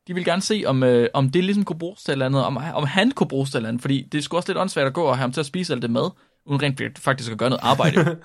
De 0.08 0.14
vil 0.14 0.26
gerne 0.26 0.42
se, 0.42 0.64
om, 0.66 0.84
øh, 0.84 1.10
om 1.14 1.30
det 1.30 1.44
ligesom 1.44 1.66
kunne 1.66 1.80
bruges 1.80 2.04
til 2.04 2.12
eller 2.12 2.26
andet, 2.26 2.44
om, 2.44 2.58
om 2.58 2.84
han 2.84 3.12
kunne 3.12 3.28
bruges 3.28 3.50
til 3.52 3.58
eller 3.58 3.70
andet, 3.70 3.82
fordi 3.82 4.02
det 4.12 4.18
er 4.18 4.22
sgu 4.22 4.38
også 4.38 4.50
lidt 4.50 4.58
åndssvagt 4.58 4.88
at 4.88 4.94
gå 4.94 5.04
og 5.04 5.16
have 5.16 5.22
ham 5.22 5.32
til 5.32 5.40
at 5.40 5.46
spise 5.46 5.74
alt 5.74 5.82
det 5.82 5.92
mad, 5.92 6.12
uden 6.46 6.62
rent 6.62 7.00
faktisk 7.00 7.32
at 7.32 7.38
gøre 7.38 7.50
noget 7.50 7.64
arbejde. 7.64 8.18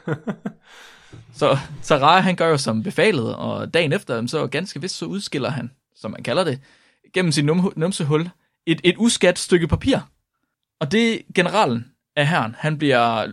så 1.82 1.96
Raja, 1.96 2.20
han 2.20 2.36
gør 2.36 2.48
jo 2.48 2.58
som 2.58 2.82
befalet, 2.82 3.34
og 3.34 3.74
dagen 3.74 3.92
efter, 3.92 4.26
så 4.26 4.46
ganske 4.46 4.80
vist, 4.80 4.96
så 4.96 5.04
udskiller 5.04 5.50
han, 5.50 5.70
som 5.96 6.10
man 6.10 6.22
kalder 6.22 6.44
det, 6.44 6.60
gennem 7.12 7.32
sin 7.32 7.50
num- 7.50 7.72
numsehul, 7.76 8.30
et, 8.66 8.80
et 8.84 8.94
uskat 8.98 9.38
stykke 9.38 9.68
papir. 9.68 9.98
Og 10.80 10.92
det 10.92 11.22
generalen 11.34 11.92
af 12.16 12.28
herren, 12.28 12.54
han 12.58 12.78
bliver, 12.78 13.32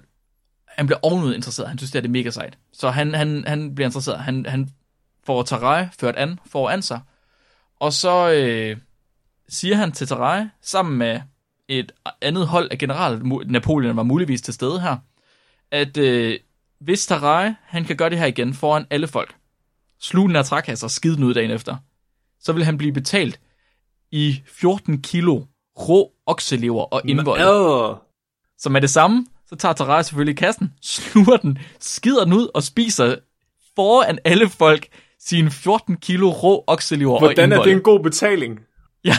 han 0.67 0.85
bliver 0.85 0.99
ovenud 1.01 1.33
interesseret. 1.33 1.69
Han 1.69 1.77
synes, 1.77 1.91
det 1.91 1.99
er 1.99 2.01
det 2.01 2.11
mega 2.11 2.29
sejt. 2.29 2.57
Så 2.73 2.89
han, 2.89 3.13
han, 3.13 3.43
han 3.47 3.75
bliver 3.75 3.87
interesseret. 3.87 4.19
Han, 4.19 4.45
han 4.45 4.69
får 5.25 5.43
Tarai 5.43 5.87
ført 5.99 6.15
an 6.15 6.39
foran 6.45 6.81
sig. 6.81 6.99
Og 7.79 7.93
så 7.93 8.31
øh, 8.31 8.77
siger 9.49 9.75
han 9.75 9.91
til 9.91 10.07
Tarai, 10.07 10.45
sammen 10.61 10.97
med 10.97 11.21
et 11.69 11.91
andet 12.21 12.47
hold 12.47 12.71
af 12.71 12.77
general, 12.77 13.21
Napoleon 13.45 13.97
var 13.97 14.03
muligvis 14.03 14.41
til 14.41 14.53
stede 14.53 14.81
her, 14.81 14.97
at 15.71 15.97
øh, 15.97 16.39
hvis 16.79 17.05
Tarai, 17.05 17.51
han 17.63 17.85
kan 17.85 17.95
gøre 17.95 18.09
det 18.09 18.19
her 18.19 18.25
igen 18.25 18.53
foran 18.53 18.85
alle 18.89 19.07
folk, 19.07 19.35
sluge 19.99 20.27
den 20.27 20.35
her 20.35 20.43
trækasse 20.43 20.85
og 20.85 20.91
skide 20.91 21.15
den 21.15 21.23
ud 21.23 21.33
dagen 21.33 21.51
efter, 21.51 21.75
så 22.39 22.53
vil 22.53 22.65
han 22.65 22.77
blive 22.77 22.93
betalt 22.93 23.39
i 24.11 24.41
14 24.45 25.01
kilo 25.01 25.41
rå 25.79 26.11
okselever 26.25 26.83
og 26.83 27.01
indvold. 27.05 27.41
Ad. 27.41 27.97
Så 28.57 28.69
med 28.69 28.81
det 28.81 28.89
samme, 28.89 29.25
så 29.49 29.55
tager 29.55 29.73
Tarai 29.73 30.03
selvfølgelig 30.03 30.37
kassen, 30.37 30.73
sluger 30.81 31.37
den, 31.37 31.57
skider 31.79 32.23
den 32.23 32.33
ud 32.33 32.47
og 32.53 32.63
spiser 32.63 33.15
foran 33.75 34.19
alle 34.25 34.49
folk 34.49 34.87
sine 35.19 35.51
14 35.51 35.97
kilo 35.97 36.29
rå 36.29 36.63
okselever 36.67 37.13
og 37.13 37.19
Hvordan 37.19 37.51
er 37.51 37.55
indvold. 37.55 37.69
det 37.69 37.75
en 37.75 37.81
god 37.83 38.03
betaling? 38.03 38.59
Ja, 39.05 39.13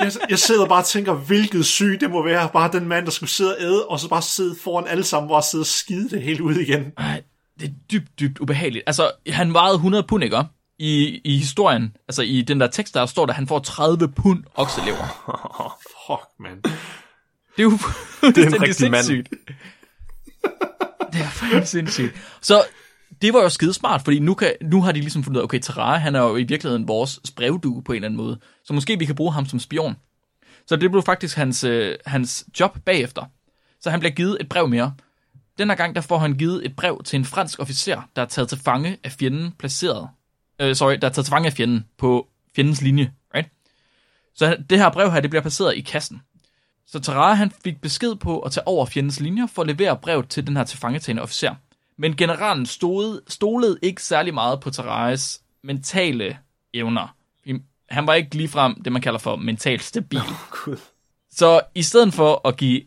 Jeg, 0.00 0.12
jeg 0.30 0.38
sidder 0.38 0.66
bare 0.66 0.78
og 0.82 0.84
tænker, 0.86 1.14
hvilket 1.14 1.66
syg 1.66 1.98
det 2.00 2.10
må 2.10 2.24
være. 2.24 2.48
Bare 2.52 2.72
den 2.72 2.88
mand, 2.88 3.04
der 3.04 3.10
skulle 3.10 3.30
sidde 3.30 3.56
og 3.56 3.62
æde, 3.62 3.86
og 3.86 4.00
så 4.00 4.08
bare 4.08 4.22
sidde 4.22 4.56
foran 4.64 4.86
alle 4.88 5.04
sammen, 5.04 5.30
og 5.32 5.44
sidde 5.44 5.62
og 5.62 5.66
skide 5.66 6.10
det 6.10 6.22
helt 6.22 6.40
ud 6.40 6.54
igen. 6.54 6.92
Ej, 6.98 7.22
det 7.60 7.68
er 7.68 7.72
dybt, 7.92 8.20
dybt 8.20 8.38
ubehageligt. 8.38 8.84
Altså, 8.86 9.10
han 9.28 9.52
vejede 9.52 9.74
100 9.74 10.02
pund, 10.02 10.24
ikke? 10.24 10.42
I, 10.78 11.20
I 11.24 11.38
historien, 11.38 11.96
altså 12.08 12.22
i 12.22 12.42
den 12.42 12.60
der 12.60 12.66
tekst, 12.66 12.94
der 12.94 13.06
står 13.06 13.26
der, 13.26 13.32
at 13.32 13.36
han 13.36 13.46
får 13.48 13.58
30 13.58 14.08
pund 14.08 14.44
okselever. 14.54 15.76
Fuck, 16.06 16.28
man. 16.40 16.56
Det 16.62 16.72
er 17.58 17.62
jo 17.62 17.70
Det 18.22 18.38
er 18.38 18.46
en 18.46 18.62
rigtig 18.62 18.90
mand. 18.90 19.04
sindssygt. 19.04 19.28
Det 21.12 21.20
er 21.20 21.28
fucking 21.30 21.68
sindssygt. 21.68 22.14
Så 22.40 22.64
det 23.22 23.34
var 23.34 23.42
jo 23.42 23.48
skidesmart, 23.48 24.02
fordi 24.02 24.18
nu, 24.18 24.34
kan, 24.34 24.52
nu 24.62 24.82
har 24.82 24.92
de 24.92 25.00
ligesom 25.00 25.24
fundet 25.24 25.38
ud 25.38 25.42
af, 25.42 25.44
okay, 25.44 25.58
Terraria, 25.58 25.98
han 25.98 26.14
er 26.14 26.20
jo 26.20 26.36
i 26.36 26.42
virkeligheden 26.42 26.88
vores 26.88 27.20
brevdue 27.36 27.82
på 27.82 27.92
en 27.92 27.96
eller 27.96 28.08
anden 28.08 28.16
måde. 28.16 28.38
Så 28.64 28.72
måske 28.72 28.98
vi 28.98 29.04
kan 29.04 29.14
bruge 29.14 29.32
ham 29.32 29.46
som 29.46 29.58
spion. 29.58 29.96
Så 30.66 30.76
det 30.76 30.90
blev 30.90 31.02
faktisk 31.02 31.36
hans, 31.36 31.64
øh, 31.64 31.96
hans 32.06 32.46
job 32.60 32.78
bagefter. 32.84 33.24
Så 33.80 33.90
han 33.90 34.00
bliver 34.00 34.12
givet 34.12 34.36
et 34.40 34.48
brev 34.48 34.68
mere. 34.68 34.94
Den 35.58 35.68
her 35.68 35.76
gang, 35.76 35.94
der 35.94 36.00
får 36.00 36.18
han 36.18 36.32
givet 36.32 36.66
et 36.66 36.76
brev 36.76 37.02
til 37.04 37.16
en 37.16 37.24
fransk 37.24 37.60
officer, 37.60 38.08
der 38.16 38.22
er 38.22 38.26
taget 38.26 38.48
til 38.48 38.58
fange 38.58 38.98
af 39.04 39.12
fjenden 39.12 39.52
placeret. 39.58 40.08
Øh, 40.60 40.76
sorry, 40.76 40.94
der 41.02 41.08
er 41.08 41.12
taget 41.12 41.24
til 41.24 41.30
fange 41.32 41.46
af 41.46 41.52
fjenden 41.52 41.84
på 41.98 42.28
fjendens 42.56 42.82
linje, 42.82 43.12
right? 43.34 43.48
Så 44.34 44.56
det 44.70 44.78
her 44.78 44.90
brev 44.90 45.12
her, 45.12 45.20
det 45.20 45.30
bliver 45.30 45.42
placeret 45.42 45.76
i 45.76 45.80
kassen. 45.80 46.22
Så 46.86 47.00
Terraria, 47.00 47.34
han 47.34 47.52
fik 47.64 47.80
besked 47.80 48.14
på 48.14 48.40
at 48.40 48.52
tage 48.52 48.66
over 48.68 48.86
fjendens 48.86 49.20
linjer 49.20 49.46
for 49.46 49.62
at 49.62 49.68
levere 49.68 49.96
brevet 49.96 50.28
til 50.28 50.46
den 50.46 50.56
her 50.56 50.64
tilfangetagende 50.64 51.22
officer. 51.22 51.54
Men 51.98 52.16
generalen 52.16 52.66
stod, 52.66 53.20
stolede 53.28 53.78
ikke 53.82 54.02
særlig 54.02 54.34
meget 54.34 54.60
på 54.60 54.70
Terrarias 54.70 55.42
mentale 55.62 56.38
evner. 56.74 57.16
Han 57.88 58.06
var 58.06 58.14
ikke 58.14 58.36
ligefrem 58.36 58.82
det, 58.82 58.92
man 58.92 59.02
kalder 59.02 59.18
for 59.18 59.36
mentalt 59.36 59.82
stabil. 59.82 60.20
Gud. 60.50 60.76
Så 61.30 61.60
i 61.74 61.82
stedet 61.82 62.14
for 62.14 62.48
at 62.48 62.56
give 62.56 62.82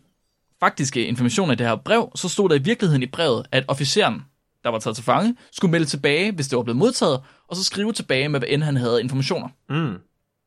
faktiske 0.60 1.06
informationer 1.06 1.54
i 1.54 1.56
det 1.56 1.68
her 1.68 1.76
brev, 1.76 2.12
så 2.16 2.30
stod 2.30 2.50
der 2.50 2.56
i 2.56 2.62
virkeligheden 2.62 3.04
i 3.04 3.06
brevet, 3.06 3.46
at 3.52 3.66
officeren, 3.68 4.26
der 4.64 4.70
var 4.70 4.80
taget 4.80 4.96
til 4.96 5.06
fange, 5.06 5.36
skulle 5.52 5.72
melde 5.72 5.86
tilbage, 5.86 6.32
hvis 6.32 6.48
det 6.48 6.58
var 6.58 6.64
blevet 6.64 6.78
modtaget, 6.78 7.22
og 7.48 7.56
så 7.56 7.64
skrive 7.64 7.94
tilbage 7.94 8.30
med, 8.30 8.40
hvad 8.40 8.50
end 8.52 8.64
han 8.64 8.76
havde 8.76 9.02
informationer. 9.02 9.48
Mm. 9.70 9.98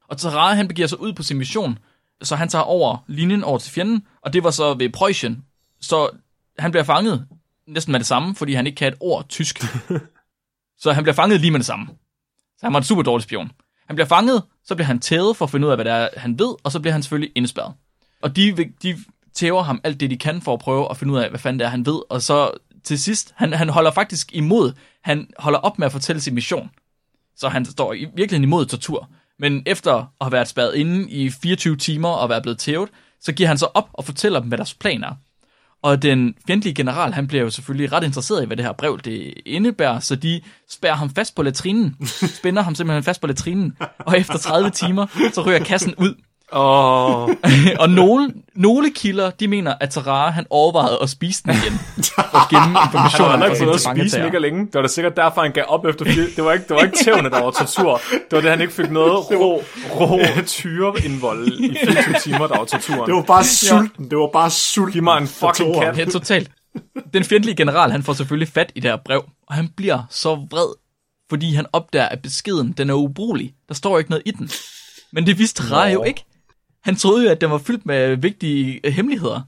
Og 0.09 0.19
Terraria, 0.19 0.55
han 0.55 0.69
begiver 0.69 0.89
sig 0.89 1.01
ud 1.01 1.13
på 1.13 1.23
sin 1.23 1.39
mission, 1.39 1.79
så 2.23 2.37
han 2.37 2.49
tager 2.49 2.63
over 2.63 3.05
linjen 3.07 3.45
over 3.45 3.59
til 3.59 3.73
fjenden, 3.73 4.07
og 4.23 4.33
det 4.33 4.45
var 4.45 4.51
så 4.51 4.75
ved 4.75 4.91
Preussen. 4.91 5.45
Så 5.81 6.11
han 6.59 6.71
bliver 6.71 6.85
fanget 6.85 7.27
næsten 7.67 7.93
med 7.93 8.01
det 8.01 8.07
samme, 8.07 8.35
fordi 8.35 8.55
han 8.55 8.67
ikke 8.67 8.77
kan 8.77 8.89
et 8.89 8.99
ord 9.01 9.29
tysk. 9.29 9.65
så 10.83 10.93
han 10.93 11.05
bliver 11.05 11.15
fanget 11.15 11.41
lige 11.41 11.51
med 11.51 11.61
det 11.61 11.67
samme. 11.67 11.87
Så 12.59 12.67
han 12.67 12.73
var 12.73 12.79
en 12.79 12.85
super 12.85 13.03
dårlig 13.03 13.25
spion. 13.25 13.53
Han 13.87 13.97
bliver 13.97 14.07
fanget, 14.07 14.43
så 14.65 14.75
bliver 14.75 14.87
han 14.87 14.99
tævet 14.99 15.37
for 15.37 15.45
at 15.45 15.51
finde 15.51 15.67
ud 15.67 15.71
af, 15.71 15.77
hvad 15.77 15.85
det 15.85 15.93
er, 15.93 16.09
han 16.17 16.39
ved, 16.39 16.55
og 16.65 16.73
så 16.73 16.81
bliver 16.81 16.93
han 16.93 17.03
selvfølgelig 17.03 17.33
indespærret. 17.35 17.75
Og 18.23 18.37
de, 18.37 18.73
de 18.83 18.99
tæver 19.35 19.63
ham 19.63 19.81
alt 19.85 20.01
det, 20.01 20.11
de 20.11 20.17
kan 20.17 20.43
for 20.43 20.53
at 20.53 20.59
prøve 20.61 20.91
at 20.91 20.97
finde 20.97 21.13
ud 21.13 21.19
af, 21.19 21.29
hvad 21.29 21.41
fanden 21.41 21.59
det 21.59 21.65
er, 21.65 21.71
han 21.71 21.87
ved. 21.87 22.01
Og 22.11 22.23
så 22.23 22.51
til 22.85 22.99
sidst, 22.99 23.33
han, 23.37 23.53
han 23.53 23.69
holder 23.69 23.91
faktisk 23.91 24.35
imod. 24.35 24.73
Han 25.03 25.31
holder 25.39 25.59
op 25.59 25.79
med 25.79 25.87
at 25.87 25.93
fortælle 25.93 26.21
sin 26.21 26.35
mission. 26.35 26.71
Så 27.37 27.49
han 27.49 27.65
står 27.65 27.93
i 27.93 27.99
virkeligheden 27.99 28.45
imod 28.45 28.67
tortur. 28.67 29.09
Men 29.39 29.63
efter 29.67 29.95
at 29.95 30.07
have 30.21 30.33
været 30.33 30.49
spærret 30.49 30.75
inde 30.75 31.11
i 31.11 31.31
24 31.31 31.77
timer 31.77 32.09
og 32.09 32.29
være 32.29 32.43
blevet 32.43 32.59
tævet, 32.59 32.89
så 33.21 33.33
giver 33.33 33.49
han 33.49 33.59
så 33.59 33.67
op 33.75 33.91
og 33.93 34.05
fortæller 34.05 34.41
dem, 34.41 34.49
hvad 34.49 34.59
deres 34.59 34.75
plan 34.75 35.05
er. 35.05 35.15
Og 35.83 36.03
den 36.03 36.35
fjendtlige 36.47 36.75
general, 36.75 37.13
han 37.13 37.27
bliver 37.27 37.43
jo 37.43 37.51
selvfølgelig 37.51 37.93
ret 37.93 38.05
interesseret 38.05 38.43
i, 38.43 38.47
hvad 38.47 38.57
det 38.57 38.65
her 38.65 38.73
brev 38.73 38.99
det 38.99 39.35
indebærer, 39.47 40.01
så 40.01 40.17
de 40.17 40.41
spærrer 40.71 40.95
ham 40.95 41.11
fast 41.11 41.35
på 41.35 41.43
latrinen, 41.43 41.97
spænder 42.39 42.63
ham 42.63 42.75
simpelthen 42.75 43.03
fast 43.03 43.21
på 43.21 43.27
latrinen, 43.27 43.77
og 43.99 44.19
efter 44.19 44.39
30 44.39 44.71
timer, 44.71 45.07
så 45.33 45.43
ryger 45.47 45.59
kassen 45.59 45.95
ud. 45.95 46.15
Åh, 46.55 47.23
og 47.79 47.91
nogle, 47.91 48.33
nogle 48.55 48.91
kilder, 48.91 49.31
de 49.31 49.49
mener, 49.49 49.75
at 49.81 49.91
Tarara, 49.91 50.31
han 50.31 50.47
overvejede 50.51 50.99
at 51.03 51.11
spise 51.11 51.43
den 51.43 51.51
igen, 51.51 51.79
for 52.05 52.37
at 52.37 52.49
gemme 52.51 52.79
han 52.79 53.41
har 53.41 53.47
ikke 53.47 53.59
fået 53.59 53.67
noget 53.67 53.87
at 53.87 53.99
spise 53.99 54.23
mega 54.23 54.39
længe. 54.39 54.67
Det 54.67 54.75
var 54.75 54.83
da 54.83 54.89
sikkert 54.89 55.17
derfor, 55.17 55.43
han 55.43 55.53
gav 55.53 55.65
op 55.69 55.87
efter 55.87 56.05
fire. 56.05 56.27
Det 56.37 56.45
var 56.45 56.53
ikke, 56.53 56.65
det 56.69 56.77
var 56.77 56.83
ikke 56.83 56.99
tævne, 57.05 57.31
der 57.31 57.43
var 57.43 57.51
tortur. 57.51 58.01
Det 58.11 58.33
var 58.33 58.41
det, 58.41 58.51
han 58.51 58.61
ikke 58.61 58.73
fik 58.73 58.91
noget 58.91 59.13
rå, 59.13 59.63
rå 59.91 60.21
tyreindvold 60.47 61.49
i 61.49 61.77
24 61.85 62.15
timer, 62.25 62.47
der 62.47 62.59
var 62.59 62.65
torturen. 62.65 63.07
Det 63.07 63.15
var 63.15 63.23
bare 63.23 63.45
sulten. 63.45 64.11
Det 64.11 64.19
var 64.19 64.31
bare 64.33 64.51
sulten. 64.51 64.93
Giv 64.93 65.03
mig 65.03 65.19
en 65.19 65.29
fucking 65.29 65.75
kat. 65.75 65.99
Ja, 65.99 66.05
totalt. 66.05 66.51
Den 67.15 67.25
fjendtlige 67.25 67.57
general, 67.57 67.91
han 67.91 68.03
får 68.03 68.13
selvfølgelig 68.13 68.49
fat 68.49 68.73
i 68.75 68.81
det 68.81 68.91
her 68.91 68.99
brev, 69.05 69.25
og 69.49 69.55
han 69.55 69.69
bliver 69.77 70.03
så 70.11 70.35
vred, 70.35 70.75
fordi 71.31 71.55
han 71.55 71.67
opdager, 71.73 72.09
at 72.09 72.23
beskeden, 72.23 72.73
den 72.73 72.91
er 72.91 72.95
ubrugelig. 72.95 73.53
Der 73.69 73.75
står 73.75 73.99
ikke 73.99 74.11
noget 74.11 74.23
i 74.27 74.31
den. 74.31 74.51
Men 75.13 75.27
det 75.27 75.39
vidste 75.39 75.63
Ra 75.63 75.89
jo 75.89 76.03
ikke. 76.03 76.25
Han 76.83 76.97
troede 76.97 77.25
jo, 77.25 77.31
at 77.31 77.41
den 77.41 77.51
var 77.51 77.59
fyldt 77.59 77.87
med 77.87 78.17
vigtige 78.17 78.81
øh, 78.85 78.93
hemmeligheder. 78.93 79.41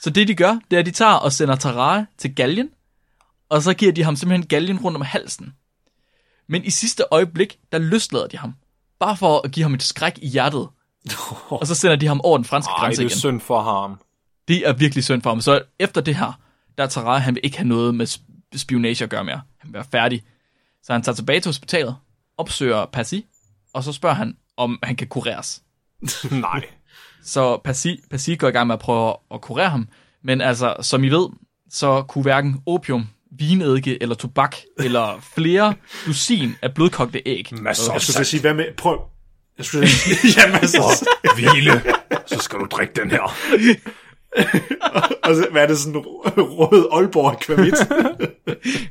Så 0.00 0.10
det, 0.10 0.28
de 0.28 0.34
gør, 0.34 0.58
det 0.70 0.76
er, 0.76 0.80
at 0.80 0.86
de 0.86 0.90
tager 0.90 1.12
og 1.12 1.32
sender 1.32 1.56
Tarare 1.56 2.06
til 2.18 2.34
galgen, 2.34 2.70
og 3.48 3.62
så 3.62 3.74
giver 3.74 3.92
de 3.92 4.02
ham 4.04 4.16
simpelthen 4.16 4.46
galgen 4.46 4.78
rundt 4.78 4.96
om 4.96 5.02
halsen. 5.02 5.54
Men 6.46 6.64
i 6.64 6.70
sidste 6.70 7.04
øjeblik, 7.10 7.58
der 7.72 7.78
løslader 7.78 8.26
de 8.26 8.36
ham. 8.38 8.54
Bare 9.00 9.16
for 9.16 9.40
at 9.44 9.52
give 9.52 9.62
ham 9.64 9.74
et 9.74 9.82
skræk 9.82 10.18
i 10.22 10.28
hjertet. 10.28 10.68
Og 11.60 11.66
så 11.66 11.74
sender 11.74 11.96
de 11.96 12.06
ham 12.06 12.20
over 12.24 12.38
den 12.38 12.44
franske 12.44 12.70
Ej, 12.70 12.78
grænse 12.78 13.02
det 13.02 13.06
er 13.06 13.10
igen. 13.10 13.18
synd 13.18 13.40
for 13.40 13.62
ham. 13.62 14.00
Det 14.48 14.68
er 14.68 14.72
virkelig 14.72 15.04
synd 15.04 15.22
for 15.22 15.30
ham. 15.30 15.40
Så 15.40 15.62
efter 15.78 16.00
det 16.00 16.16
her, 16.16 16.40
der 16.78 16.84
er 16.84 16.88
Tarai, 16.88 17.20
han 17.20 17.34
vil 17.34 17.40
ikke 17.44 17.56
have 17.56 17.68
noget 17.68 17.94
med 17.94 18.06
sp- 18.08 18.56
spionage 18.58 19.04
at 19.04 19.10
gøre 19.10 19.24
mere. 19.24 19.40
Han 19.58 19.68
vil 19.68 19.74
være 19.74 19.84
færdig. 19.92 20.22
Så 20.82 20.92
han 20.92 21.02
tager 21.02 21.16
tilbage 21.16 21.40
til 21.40 21.48
hospitalet, 21.48 21.96
opsøger 22.38 22.86
Passy, 22.86 23.14
og 23.72 23.84
så 23.84 23.92
spørger 23.92 24.16
han, 24.16 24.36
om 24.56 24.78
han 24.82 24.96
kan 24.96 25.06
kureres. 25.06 25.62
Nej. 26.30 26.64
Så 27.24 27.60
Passy, 27.64 27.86
Passy 28.10 28.30
går 28.38 28.48
i 28.48 28.50
gang 28.50 28.66
med 28.66 28.74
at 28.74 28.80
prøve 28.80 29.14
at 29.34 29.40
kurere 29.40 29.68
ham. 29.70 29.88
Men 30.24 30.40
altså, 30.40 30.76
som 30.80 31.04
I 31.04 31.08
ved, 31.08 31.28
så 31.70 32.02
kunne 32.08 32.22
hverken 32.22 32.56
opium, 32.66 33.06
vinedike 33.38 34.02
eller 34.02 34.14
tobak, 34.14 34.56
eller 34.78 35.24
flere 35.36 35.74
dusin 36.06 36.54
af 36.62 36.74
blødkogte 36.74 37.22
æg. 37.26 37.48
Masser 37.52 37.92
Jeg 37.92 38.00
skulle 38.02 38.24
sige, 38.24 38.40
hvad 38.40 38.54
med... 38.54 38.64
Prøv. 38.76 39.00
Jeg 39.58 39.66
skulle 39.66 39.88
sige, 39.88 40.16
jamen 40.40 40.56
altså. 40.56 41.08
Hvile. 41.34 41.82
Så 42.26 42.38
skal 42.38 42.58
du 42.58 42.66
drikke 42.70 42.94
den 43.02 43.10
her. 43.10 43.22
Og 45.22 45.34
så, 45.36 45.46
hvad 45.52 45.62
er 45.62 45.66
det 45.66 45.78
sådan 45.78 45.96
rød 45.98 46.88
Aalborg 46.92 47.38
kvamit? 47.40 47.74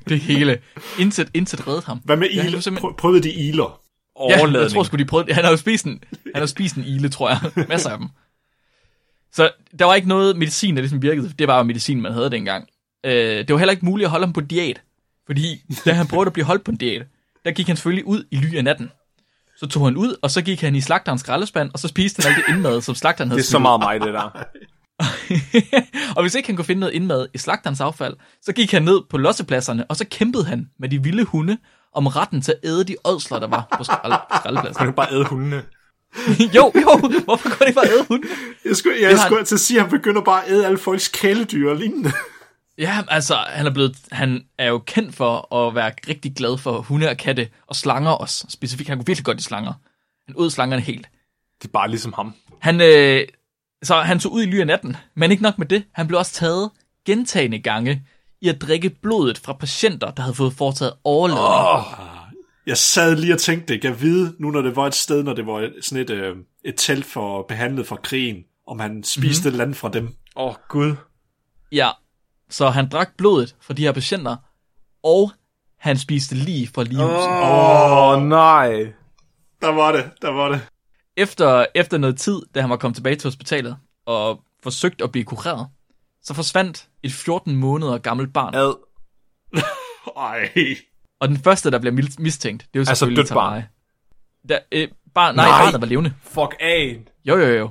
Det 0.09 0.19
hele. 0.19 0.59
Intet, 0.99 1.29
intet 1.33 1.67
reddede 1.67 1.85
ham. 1.85 1.97
Hvad 2.05 2.17
med 2.17 2.27
Ja, 2.33 2.45
iler? 2.47 2.59
simpelthen- 2.59 2.81
Prøv, 2.89 2.95
prøvede 2.97 3.23
de 3.23 3.31
iler? 3.33 3.79
Ja, 4.29 4.33
jeg 4.33 4.39
Overladning. 4.39 4.71
tror 4.71 4.83
sgu, 4.83 4.97
de 4.97 5.05
prøvede 5.05 5.33
Han 5.33 5.43
har 5.43 5.51
jo 5.51 5.57
spist 5.57 5.85
en, 5.85 6.03
han 6.35 6.41
har 6.41 6.45
spist 6.45 6.75
en 6.75 6.83
ile, 6.83 7.09
tror 7.09 7.29
jeg. 7.29 7.67
Masser 7.69 7.89
af 7.89 7.97
dem. 7.97 8.07
Så 9.33 9.51
der 9.79 9.85
var 9.85 9.95
ikke 9.95 10.07
noget 10.07 10.37
medicin, 10.37 10.75
der 10.75 10.81
ligesom 10.81 11.01
virkede. 11.01 11.33
Det 11.39 11.47
var 11.47 11.57
jo 11.57 11.63
medicin, 11.63 12.01
man 12.01 12.13
havde 12.13 12.31
dengang. 12.31 12.67
Øh, 13.05 13.13
det 13.13 13.53
var 13.53 13.57
heller 13.57 13.71
ikke 13.71 13.85
muligt 13.85 14.05
at 14.05 14.11
holde 14.11 14.25
ham 14.25 14.33
på 14.33 14.41
diæt. 14.41 14.81
Fordi 15.25 15.61
da 15.85 15.93
han 15.93 16.07
prøvede 16.07 16.27
at 16.27 16.33
blive 16.33 16.45
holdt 16.45 16.63
på 16.63 16.71
en 16.71 16.77
diæt, 16.77 17.05
der 17.45 17.51
gik 17.51 17.67
han 17.67 17.75
selvfølgelig 17.75 18.07
ud 18.07 18.23
i 18.31 18.35
ly 18.35 18.57
af 18.57 18.63
natten. 18.63 18.91
Så 19.57 19.67
tog 19.67 19.85
han 19.85 19.97
ud, 19.97 20.15
og 20.21 20.31
så 20.31 20.41
gik 20.41 20.61
han 20.61 20.75
i 20.75 20.81
slagterens 20.81 21.21
skraldespand, 21.21 21.71
og 21.73 21.79
så 21.79 21.87
spiste 21.87 22.23
han 22.23 22.31
alt 22.31 22.45
det 22.47 22.53
indmad, 22.53 22.81
som 22.81 22.95
slagteren 22.95 23.29
havde 23.29 23.41
Det 23.41 23.47
er 23.47 23.51
så 23.51 23.59
meget 23.59 23.79
mig, 23.79 23.99
det 24.01 24.13
der. 24.13 24.45
og 26.15 26.21
hvis 26.21 26.35
ikke 26.35 26.47
han 26.47 26.55
kunne 26.55 26.65
finde 26.65 26.79
noget 26.79 26.93
indmad 26.93 27.27
i 27.33 27.37
slagterens 27.37 27.81
affald, 27.81 28.13
så 28.41 28.53
gik 28.53 28.71
han 28.71 28.83
ned 28.83 29.01
på 29.09 29.17
lossepladserne, 29.17 29.85
og 29.85 29.95
så 29.95 30.05
kæmpede 30.05 30.45
han 30.45 30.69
med 30.79 30.89
de 30.89 31.03
vilde 31.03 31.23
hunde 31.23 31.57
om 31.93 32.07
retten 32.07 32.41
til 32.41 32.51
at 32.51 32.69
æde 32.69 32.83
de 32.83 32.95
ådsler, 33.05 33.39
der 33.39 33.47
var 33.47 33.67
på 33.77 33.83
skrald- 33.83 34.37
skraldepladsen. 34.39 34.77
Kan 34.79 34.85
du 34.87 34.91
bare 34.93 35.13
æde 35.13 35.25
hundene? 35.25 35.63
jo, 36.55 36.71
jo, 36.75 37.21
hvorfor 37.25 37.49
kunne 37.49 37.67
de 37.67 37.73
bare 37.73 37.87
æde 37.91 38.05
hunde? 38.07 38.27
Jeg 38.65 38.75
skulle, 38.75 39.01
jeg 39.01 39.09
Det 39.09 39.19
har 39.19 39.25
skulle 39.27 39.45
til 39.45 39.55
at 39.55 39.59
sige, 39.59 39.77
at 39.79 39.83
han 39.83 39.91
begynder 39.91 40.21
bare 40.21 40.45
at 40.45 40.51
æde 40.51 40.65
alle 40.65 40.77
folks 40.77 41.07
kæledyr 41.07 41.69
og 41.69 41.75
lignende. 41.75 42.11
Ja, 42.77 43.03
altså, 43.07 43.35
han 43.35 43.65
er, 43.65 43.71
blevet, 43.73 43.97
han 44.11 44.45
er 44.57 44.67
jo 44.67 44.79
kendt 44.79 45.15
for 45.15 45.55
at 45.55 45.75
være 45.75 45.91
rigtig 46.07 46.35
glad 46.35 46.57
for 46.57 46.81
hunde 46.81 47.09
og 47.09 47.17
katte, 47.17 47.47
og 47.67 47.75
slanger 47.75 48.11
også, 48.11 48.45
specifikt. 48.49 48.89
Han 48.89 48.97
kunne 48.97 49.05
virkelig 49.07 49.25
godt 49.25 49.37
lide 49.37 49.43
slanger. 49.47 49.73
Han 50.25 50.35
ud 50.35 50.49
slangerne 50.49 50.81
helt. 50.81 51.05
De 51.63 51.67
er 51.67 51.71
bare 51.71 51.89
ligesom 51.89 52.13
ham. 52.13 52.33
Han, 52.59 52.81
øh, 52.81 53.27
så 53.83 53.95
han 53.95 54.19
tog 54.19 54.31
ud 54.31 54.43
i 54.43 54.45
ly 54.45 54.59
af 54.59 54.67
natten, 54.67 54.97
men 55.15 55.31
ikke 55.31 55.43
nok 55.43 55.57
med 55.57 55.65
det. 55.67 55.83
Han 55.91 56.07
blev 56.07 56.19
også 56.19 56.33
taget 56.33 56.69
gentagende 57.05 57.59
gange 57.59 58.03
i 58.41 58.49
at 58.49 58.61
drikke 58.61 58.89
blodet 58.89 59.37
fra 59.37 59.53
patienter, 59.53 60.11
der 60.11 60.23
havde 60.23 60.35
fået 60.35 60.53
foretaget 60.53 60.93
overladning. 61.03 61.99
Oh. 61.99 62.11
Jeg 62.65 62.77
sad 62.77 63.15
lige 63.15 63.33
og 63.33 63.39
tænkte, 63.39 63.73
det 63.73 63.81
kan 63.81 64.01
vide, 64.01 64.35
nu 64.39 64.51
når 64.51 64.61
det 64.61 64.75
var 64.75 64.87
et 64.87 64.95
sted, 64.95 65.23
når 65.23 65.33
det 65.33 65.45
var 65.45 65.69
sådan 65.81 66.01
et, 66.01 66.09
øh, 66.09 66.35
et 66.65 66.73
telt 66.77 67.05
for 67.05 67.45
behandlet 67.47 67.87
for 67.87 67.95
krigen, 67.95 68.43
om 68.67 68.79
han 68.79 69.03
spiste 69.03 69.49
mm-hmm. 69.49 69.57
land 69.57 69.73
fra 69.73 69.89
dem. 69.89 70.15
Åh, 70.35 70.45
oh, 70.45 70.53
Gud. 70.69 70.95
Ja, 71.71 71.89
så 72.49 72.69
han 72.69 72.89
drak 72.89 73.09
blodet 73.17 73.55
fra 73.61 73.73
de 73.73 73.81
her 73.81 73.91
patienter, 73.91 74.35
og 75.03 75.31
han 75.79 75.97
spiste 75.97 76.35
lige 76.35 76.67
fra 76.75 76.83
livet. 76.83 77.03
Oh. 77.03 77.51
Åh, 77.51 78.07
oh, 78.07 78.23
nej. 78.23 78.93
Der 79.61 79.71
var 79.71 79.91
det, 79.91 80.11
der 80.21 80.31
var 80.31 80.49
det. 80.49 80.61
Efter, 81.17 81.65
efter 81.75 81.97
noget 81.97 82.17
tid, 82.17 82.41
da 82.55 82.61
han 82.61 82.69
var 82.69 82.77
kommet 82.77 82.95
tilbage 82.95 83.15
til 83.15 83.27
hospitalet 83.27 83.77
og 84.05 84.43
forsøgt 84.63 85.01
at 85.01 85.11
blive 85.11 85.25
kureret, 85.25 85.67
så 86.23 86.33
forsvandt 86.33 86.87
et 87.03 87.13
14 87.13 87.55
måneder 87.55 87.97
gammelt 87.97 88.33
barn. 88.33 88.55
Ad. 88.55 88.73
Ej. 90.17 90.77
Og 91.19 91.27
den 91.27 91.37
første, 91.37 91.71
der 91.71 91.79
bliver 91.79 92.07
mistænkt, 92.19 92.61
det 92.61 92.67
er 92.67 92.79
jo 92.79 92.81
Altså 92.81 92.95
selvfølgelig 92.95 93.23
dødt 93.23 93.33
barn? 93.33 93.63
Der, 94.49 94.59
øh, 94.71 94.87
barn, 95.15 95.35
nej, 95.35 95.45
Nej. 95.45 95.65
barnet 95.65 95.81
var 95.81 95.87
levende. 95.87 96.13
Fuck 96.23 96.55
af. 96.59 96.99
Jo, 97.25 97.37
jo, 97.37 97.47
jo. 97.47 97.69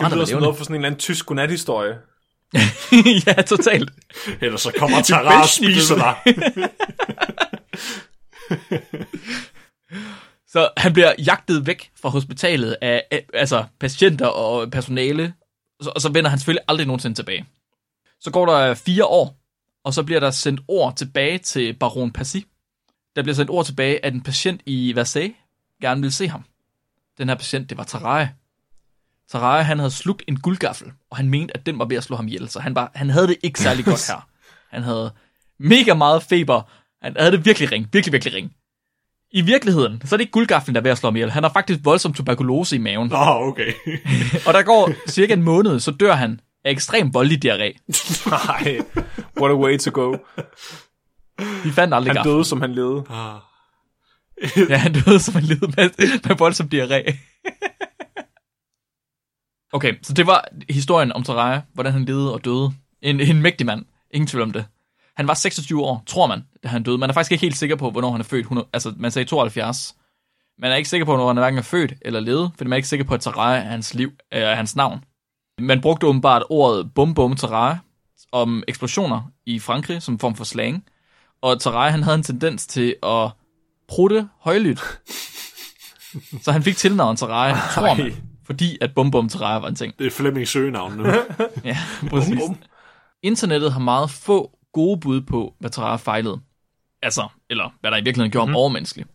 Det 0.00 0.12
lyder 0.12 0.24
som 0.24 0.40
noget 0.40 0.56
for 0.56 0.64
sådan 0.64 0.74
en 0.74 0.80
eller 0.80 0.88
anden 0.88 0.98
tysk 0.98 1.26
godnat-historie. 1.26 1.98
ja, 3.26 3.42
totalt. 3.42 3.90
Ellers 4.40 4.60
så 4.60 4.72
kommer 4.78 5.02
Tara 5.08 5.42
og 5.42 5.48
spiser 5.48 5.94
dig. 5.94 6.16
Så 10.48 10.68
han 10.76 10.92
bliver 10.92 11.12
jagtet 11.26 11.66
væk 11.66 11.90
fra 12.02 12.08
hospitalet 12.08 12.76
af, 12.80 13.02
af 13.10 13.26
altså 13.34 13.64
patienter 13.80 14.26
og 14.26 14.70
personale, 14.70 15.34
og 15.78 15.84
så, 15.84 15.92
og 15.94 16.00
så 16.00 16.08
vender 16.08 16.30
han 16.30 16.38
selvfølgelig 16.38 16.64
aldrig 16.68 16.86
nogensinde 16.86 17.16
tilbage. 17.16 17.46
Så 18.20 18.30
går 18.30 18.46
der 18.46 18.74
fire 18.74 19.04
år, 19.04 19.36
og 19.84 19.94
så 19.94 20.02
bliver 20.02 20.20
der 20.20 20.30
sendt 20.30 20.60
ord 20.68 20.96
tilbage 20.96 21.38
til 21.38 21.72
baron 21.72 22.10
Passy. 22.10 22.36
Der 23.16 23.22
bliver 23.22 23.34
sendt 23.34 23.50
ord 23.50 23.64
tilbage, 23.64 24.04
at 24.04 24.14
en 24.14 24.20
patient 24.20 24.60
i 24.66 24.92
Versailles 24.94 25.36
gerne 25.82 26.00
vil 26.00 26.12
se 26.12 26.28
ham. 26.28 26.44
Den 27.18 27.28
her 27.28 27.34
patient, 27.34 27.70
det 27.70 27.78
var 27.78 27.84
Tarai. 27.84 28.26
Tarai, 29.30 29.62
han 29.62 29.78
havde 29.78 29.90
slugt 29.90 30.22
en 30.28 30.40
guldgaffel, 30.40 30.92
og 31.10 31.16
han 31.16 31.28
mente, 31.28 31.56
at 31.56 31.66
den 31.66 31.78
var 31.78 31.84
ved 31.84 31.96
at 31.96 32.04
slå 32.04 32.16
ham 32.16 32.26
ihjel, 32.26 32.48
så 32.48 32.60
han, 32.60 32.74
var, 32.74 32.90
han 32.94 33.10
havde 33.10 33.26
det 33.26 33.36
ikke 33.42 33.60
særlig 33.60 33.84
godt 33.84 34.06
her. 34.08 34.28
Han 34.70 34.82
havde 34.82 35.12
mega 35.58 35.94
meget 35.94 36.22
feber. 36.22 36.62
Han 37.02 37.16
havde 37.18 37.32
det 37.32 37.44
virkelig 37.44 37.72
ring, 37.72 37.88
virkelig, 37.92 38.12
virkelig 38.12 38.34
ring. 38.34 38.52
I 39.32 39.40
virkeligheden, 39.40 40.02
så 40.04 40.14
er 40.14 40.16
det 40.16 40.20
ikke 40.20 40.32
guldgaflen, 40.32 40.74
der 40.74 40.80
er 40.80 40.82
ved 40.82 40.90
at 40.90 40.98
slå 40.98 41.06
ham 41.06 41.16
ihjel. 41.16 41.30
Han 41.30 41.42
har 41.42 41.50
faktisk 41.50 41.80
voldsom 41.82 42.12
tuberkulose 42.12 42.76
i 42.76 42.78
maven. 42.78 43.08
Nå, 43.08 43.16
okay. 43.16 43.72
Og 44.46 44.54
der 44.54 44.62
går 44.62 44.92
cirka 45.08 45.32
en 45.32 45.42
måned, 45.42 45.80
så 45.80 45.90
dør 45.90 46.12
han 46.14 46.40
af 46.64 46.70
ekstrem 46.70 47.14
voldelig 47.14 47.44
diarré. 47.44 47.78
Nej. 48.30 48.80
What 49.40 49.50
a 49.50 49.54
way 49.54 49.78
to 49.78 49.90
go. 49.90 50.16
De 51.64 51.72
fandt 51.72 51.94
aldrig 51.94 52.14
Han 52.16 52.24
døde, 52.24 52.44
som 52.44 52.60
han 52.60 52.74
levede. 52.74 53.04
Ja, 54.70 54.76
han 54.76 54.92
døde 54.92 55.20
som 55.20 55.36
en 55.36 55.42
led 55.42 55.60
med, 55.60 56.20
med 56.28 56.36
voldsom 56.36 56.68
diarré. 56.74 57.16
okay, 59.76 59.94
så 60.02 60.12
det 60.12 60.26
var 60.26 60.48
historien 60.68 61.12
om 61.12 61.24
Taraya, 61.24 61.60
hvordan 61.72 61.92
han 61.92 62.04
levede 62.04 62.34
og 62.34 62.44
døde. 62.44 62.72
En, 63.02 63.20
en 63.20 63.42
mægtig 63.42 63.66
mand. 63.66 63.84
Ingen 64.10 64.26
tvivl 64.26 64.42
om 64.42 64.52
det. 64.52 64.64
Han 65.16 65.28
var 65.28 65.34
26 65.34 65.82
år, 65.82 66.02
tror 66.06 66.26
man, 66.26 66.44
da 66.62 66.68
han 66.68 66.82
døde. 66.82 66.98
Man 66.98 67.10
er 67.10 67.14
faktisk 67.14 67.32
ikke 67.32 67.42
helt 67.42 67.56
sikker 67.56 67.76
på, 67.76 67.90
hvornår 67.90 68.10
han 68.10 68.20
er 68.20 68.24
født. 68.24 68.40
100, 68.40 68.68
altså, 68.72 68.92
man 68.96 69.10
sagde 69.10 69.28
72. 69.28 69.94
Man 70.58 70.72
er 70.72 70.76
ikke 70.76 70.88
sikker 70.88 71.04
på, 71.04 71.12
hvornår 71.12 71.26
han 71.26 71.36
hverken 71.36 71.58
er 71.58 71.62
født 71.62 71.92
eller 72.02 72.20
levet, 72.20 72.50
fordi 72.56 72.68
man 72.68 72.72
er 72.72 72.76
ikke 72.76 72.88
sikker 72.88 73.06
på, 73.06 73.14
at 73.14 73.20
Taraya 73.20 73.60
er 73.60 73.70
hans, 73.70 73.94
liv, 73.94 74.12
er 74.30 74.54
hans 74.54 74.76
navn. 74.76 75.04
Man 75.60 75.80
brugte 75.80 76.06
åbenbart 76.06 76.42
ordet 76.50 76.94
bum 76.94 77.14
bum 77.14 77.36
Taraya 77.36 77.76
om 78.32 78.62
eksplosioner 78.68 79.30
i 79.46 79.58
Frankrig 79.58 80.02
som 80.02 80.18
form 80.18 80.34
for 80.34 80.44
slang. 80.44 80.84
Og 81.42 81.60
Taraya, 81.60 81.90
han 81.90 82.02
havde 82.02 82.14
en 82.14 82.22
tendens 82.22 82.66
til 82.66 82.96
at 83.02 83.30
prutte 83.88 84.28
højlydt. 84.40 85.00
Så 86.42 86.52
han 86.52 86.62
fik 86.62 86.76
tilnavnet 86.76 87.18
Taraya, 87.18 87.54
tror 87.74 87.94
man. 87.94 88.14
Fordi 88.46 88.78
at 88.80 88.94
bum 88.94 89.10
bum 89.10 89.28
Taraya 89.28 89.58
var 89.58 89.68
en 89.68 89.74
ting. 89.74 89.98
Det 89.98 90.06
er 90.06 90.10
Flemming 90.10 90.48
søgenavn 90.48 90.92
nu. 90.92 91.04
Ja, 91.64 91.78
præcis. 92.10 92.40
Internettet 93.22 93.72
har 93.72 93.80
meget 93.80 94.10
få 94.10 94.50
gode 94.72 95.00
bud 95.00 95.20
på, 95.20 95.54
hvad 95.58 95.70
Taraya 95.70 95.96
fejlede. 95.96 96.40
Altså, 97.02 97.28
eller 97.50 97.74
hvad 97.80 97.90
der 97.90 97.96
i 97.96 98.02
virkeligheden 98.04 98.30
gjorde 98.30 98.44
mm-hmm. 98.46 98.54
ham 98.54 98.60
overmenneskelig. 98.60 99.06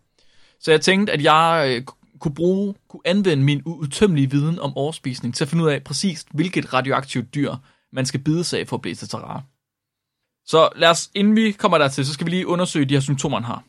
Så 0.59 0.71
jeg 0.71 0.81
tænkte, 0.81 1.13
at 1.13 1.23
jeg 1.23 1.65
øh, 1.69 1.83
kunne 2.19 2.35
bruge, 2.35 2.75
kunne 2.87 3.01
anvende 3.05 3.43
min 3.43 3.61
uudtømmelige 3.65 4.31
viden 4.31 4.59
om 4.59 4.77
overspisning 4.77 5.35
til 5.35 5.43
at 5.43 5.49
finde 5.49 5.63
ud 5.63 5.69
af 5.69 5.83
præcis, 5.83 6.25
hvilket 6.31 6.73
radioaktivt 6.73 7.35
dyr 7.35 7.55
man 7.91 8.05
skal 8.05 8.19
bide 8.19 8.43
sig 8.43 8.59
af 8.59 8.67
for 8.67 8.75
at 8.77 8.81
blive 8.81 8.95
til 8.95 9.07
Så 10.45 10.69
lad 10.75 10.89
os, 10.89 11.09
inden 11.15 11.35
vi 11.35 11.51
kommer 11.51 11.77
dertil, 11.77 12.05
så 12.05 12.13
skal 12.13 12.25
vi 12.25 12.31
lige 12.31 12.47
undersøge 12.47 12.85
de 12.85 12.93
her 12.93 13.01
symptomer, 13.01 13.37
han 13.37 13.45
har. 13.45 13.63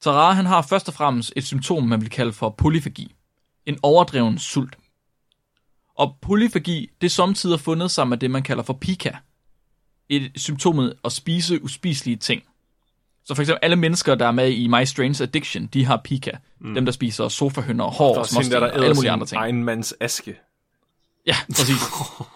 Terrar, 0.00 0.32
han 0.32 0.46
har 0.46 0.62
først 0.62 0.88
og 0.88 0.94
fremmest 0.94 1.32
et 1.36 1.44
symptom, 1.44 1.82
man 1.82 2.00
vil 2.00 2.10
kalde 2.10 2.32
for 2.32 2.50
polyfagi. 2.50 3.14
En 3.66 3.78
overdreven 3.82 4.38
sult. 4.38 4.78
Og 5.94 6.16
polyfagi, 6.20 6.90
det 7.00 7.06
er 7.06 7.10
samtidig 7.10 7.60
fundet 7.60 7.90
sammen 7.90 8.10
med 8.10 8.18
det, 8.18 8.30
man 8.30 8.42
kalder 8.42 8.62
for 8.62 8.72
pika. 8.72 9.12
Et 10.08 10.32
symptomet 10.36 10.94
at 11.04 11.12
spise 11.12 11.62
uspiselige 11.62 12.16
ting. 12.16 12.42
Så 13.28 13.34
for 13.34 13.42
eksempel 13.42 13.58
alle 13.62 13.76
mennesker, 13.76 14.14
der 14.14 14.26
er 14.26 14.30
med 14.30 14.50
i 14.50 14.66
My 14.66 14.84
Strange 14.84 15.22
Addiction, 15.22 15.66
de 15.66 15.84
har 15.84 15.96
pika. 16.04 16.30
Mm. 16.60 16.74
Dem, 16.74 16.84
der 16.84 16.92
spiser 16.92 17.28
sofahønder, 17.28 17.84
hår 17.84 18.18
og 18.18 18.26
småsten 18.26 18.56
og 18.56 18.74
alle 18.74 18.94
mulige 18.94 19.10
andre 19.10 19.26
ting. 19.26 19.40
egen 19.40 19.64
mands 19.64 19.94
aske. 20.00 20.38
Ja, 21.26 21.36
præcis. 21.48 21.76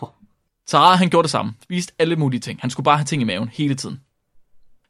Tara, 0.67 0.95
han 0.95 1.11
gjorde 1.11 1.23
det 1.25 1.31
samme. 1.31 1.55
Spiste 1.63 1.93
alle 1.99 2.17
mulige 2.17 2.41
ting. 2.41 2.59
Han 2.61 2.71
skulle 2.71 2.85
bare 2.85 2.97
have 2.97 3.05
ting 3.05 3.23
i 3.23 3.25
maven 3.25 3.49
hele 3.49 3.75
tiden. 3.75 4.01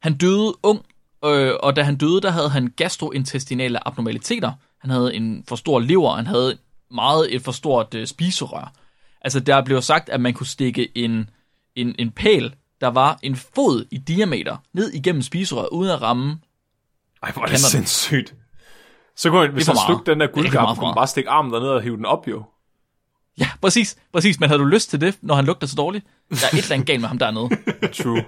Han 0.01 0.17
døde 0.17 0.53
ung, 0.63 0.85
øh, 1.25 1.53
og 1.63 1.75
da 1.75 1.83
han 1.83 1.95
døde, 1.95 2.21
der 2.21 2.31
havde 2.31 2.49
han 2.49 2.73
gastrointestinale 2.75 3.87
abnormaliteter. 3.87 4.51
Han 4.79 4.89
havde 4.89 5.15
en 5.15 5.43
for 5.47 5.55
stor 5.55 5.79
lever, 5.79 6.15
han 6.15 6.27
havde 6.27 6.57
meget 6.91 7.35
et 7.35 7.41
for 7.41 7.51
stort 7.51 7.93
øh, 7.93 8.07
spiserør. 8.07 8.73
Altså, 9.21 9.39
der 9.39 9.65
blev 9.65 9.81
sagt, 9.81 10.09
at 10.09 10.21
man 10.21 10.33
kunne 10.33 10.47
stikke 10.47 10.97
en, 10.97 11.29
en, 11.75 11.95
en 11.99 12.11
pæl, 12.11 12.55
der 12.83 12.89
var 12.89 13.19
en 13.21 13.35
fod 13.35 13.85
i 13.91 13.97
diameter, 13.97 14.57
ned 14.73 14.91
igennem 14.93 15.21
spiserøret, 15.21 15.69
uden 15.71 15.91
at 15.91 16.01
ramme. 16.01 16.39
Ej, 17.23 17.31
hvor 17.31 17.41
er 17.41 17.45
det 17.45 17.55
Kender 17.55 17.61
den. 17.61 17.85
sindssygt. 17.85 18.35
Så 19.15 19.29
kunne 19.29 19.41
han, 19.41 19.53
hvis 19.53 19.67
han 19.67 19.77
slugte 19.87 20.11
den 20.11 20.19
der 20.19 20.25
er 20.25 20.29
for 20.29 20.33
kunne 20.33 20.49
han 20.49 20.75
meget. 20.81 20.95
bare 20.95 21.07
stikke 21.07 21.29
armen 21.29 21.53
derned 21.53 21.67
og 21.67 21.81
hive 21.81 21.97
den 21.97 22.05
op, 22.05 22.27
jo. 22.27 22.43
Ja, 23.39 23.49
præcis, 23.61 23.97
præcis. 24.13 24.39
Men 24.39 24.49
havde 24.49 24.59
du 24.61 24.65
lyst 24.65 24.89
til 24.89 25.01
det, 25.01 25.17
når 25.21 25.35
han 25.35 25.45
lugter 25.45 25.67
så 25.67 25.75
dårligt? 25.75 26.05
Der 26.29 26.35
er 26.35 26.57
et 26.57 26.57
eller 26.57 26.71
andet 26.73 26.87
galt 26.87 27.01
med 27.01 27.07
ham 27.09 27.17
dernede. 27.17 27.49
True. 28.03 28.23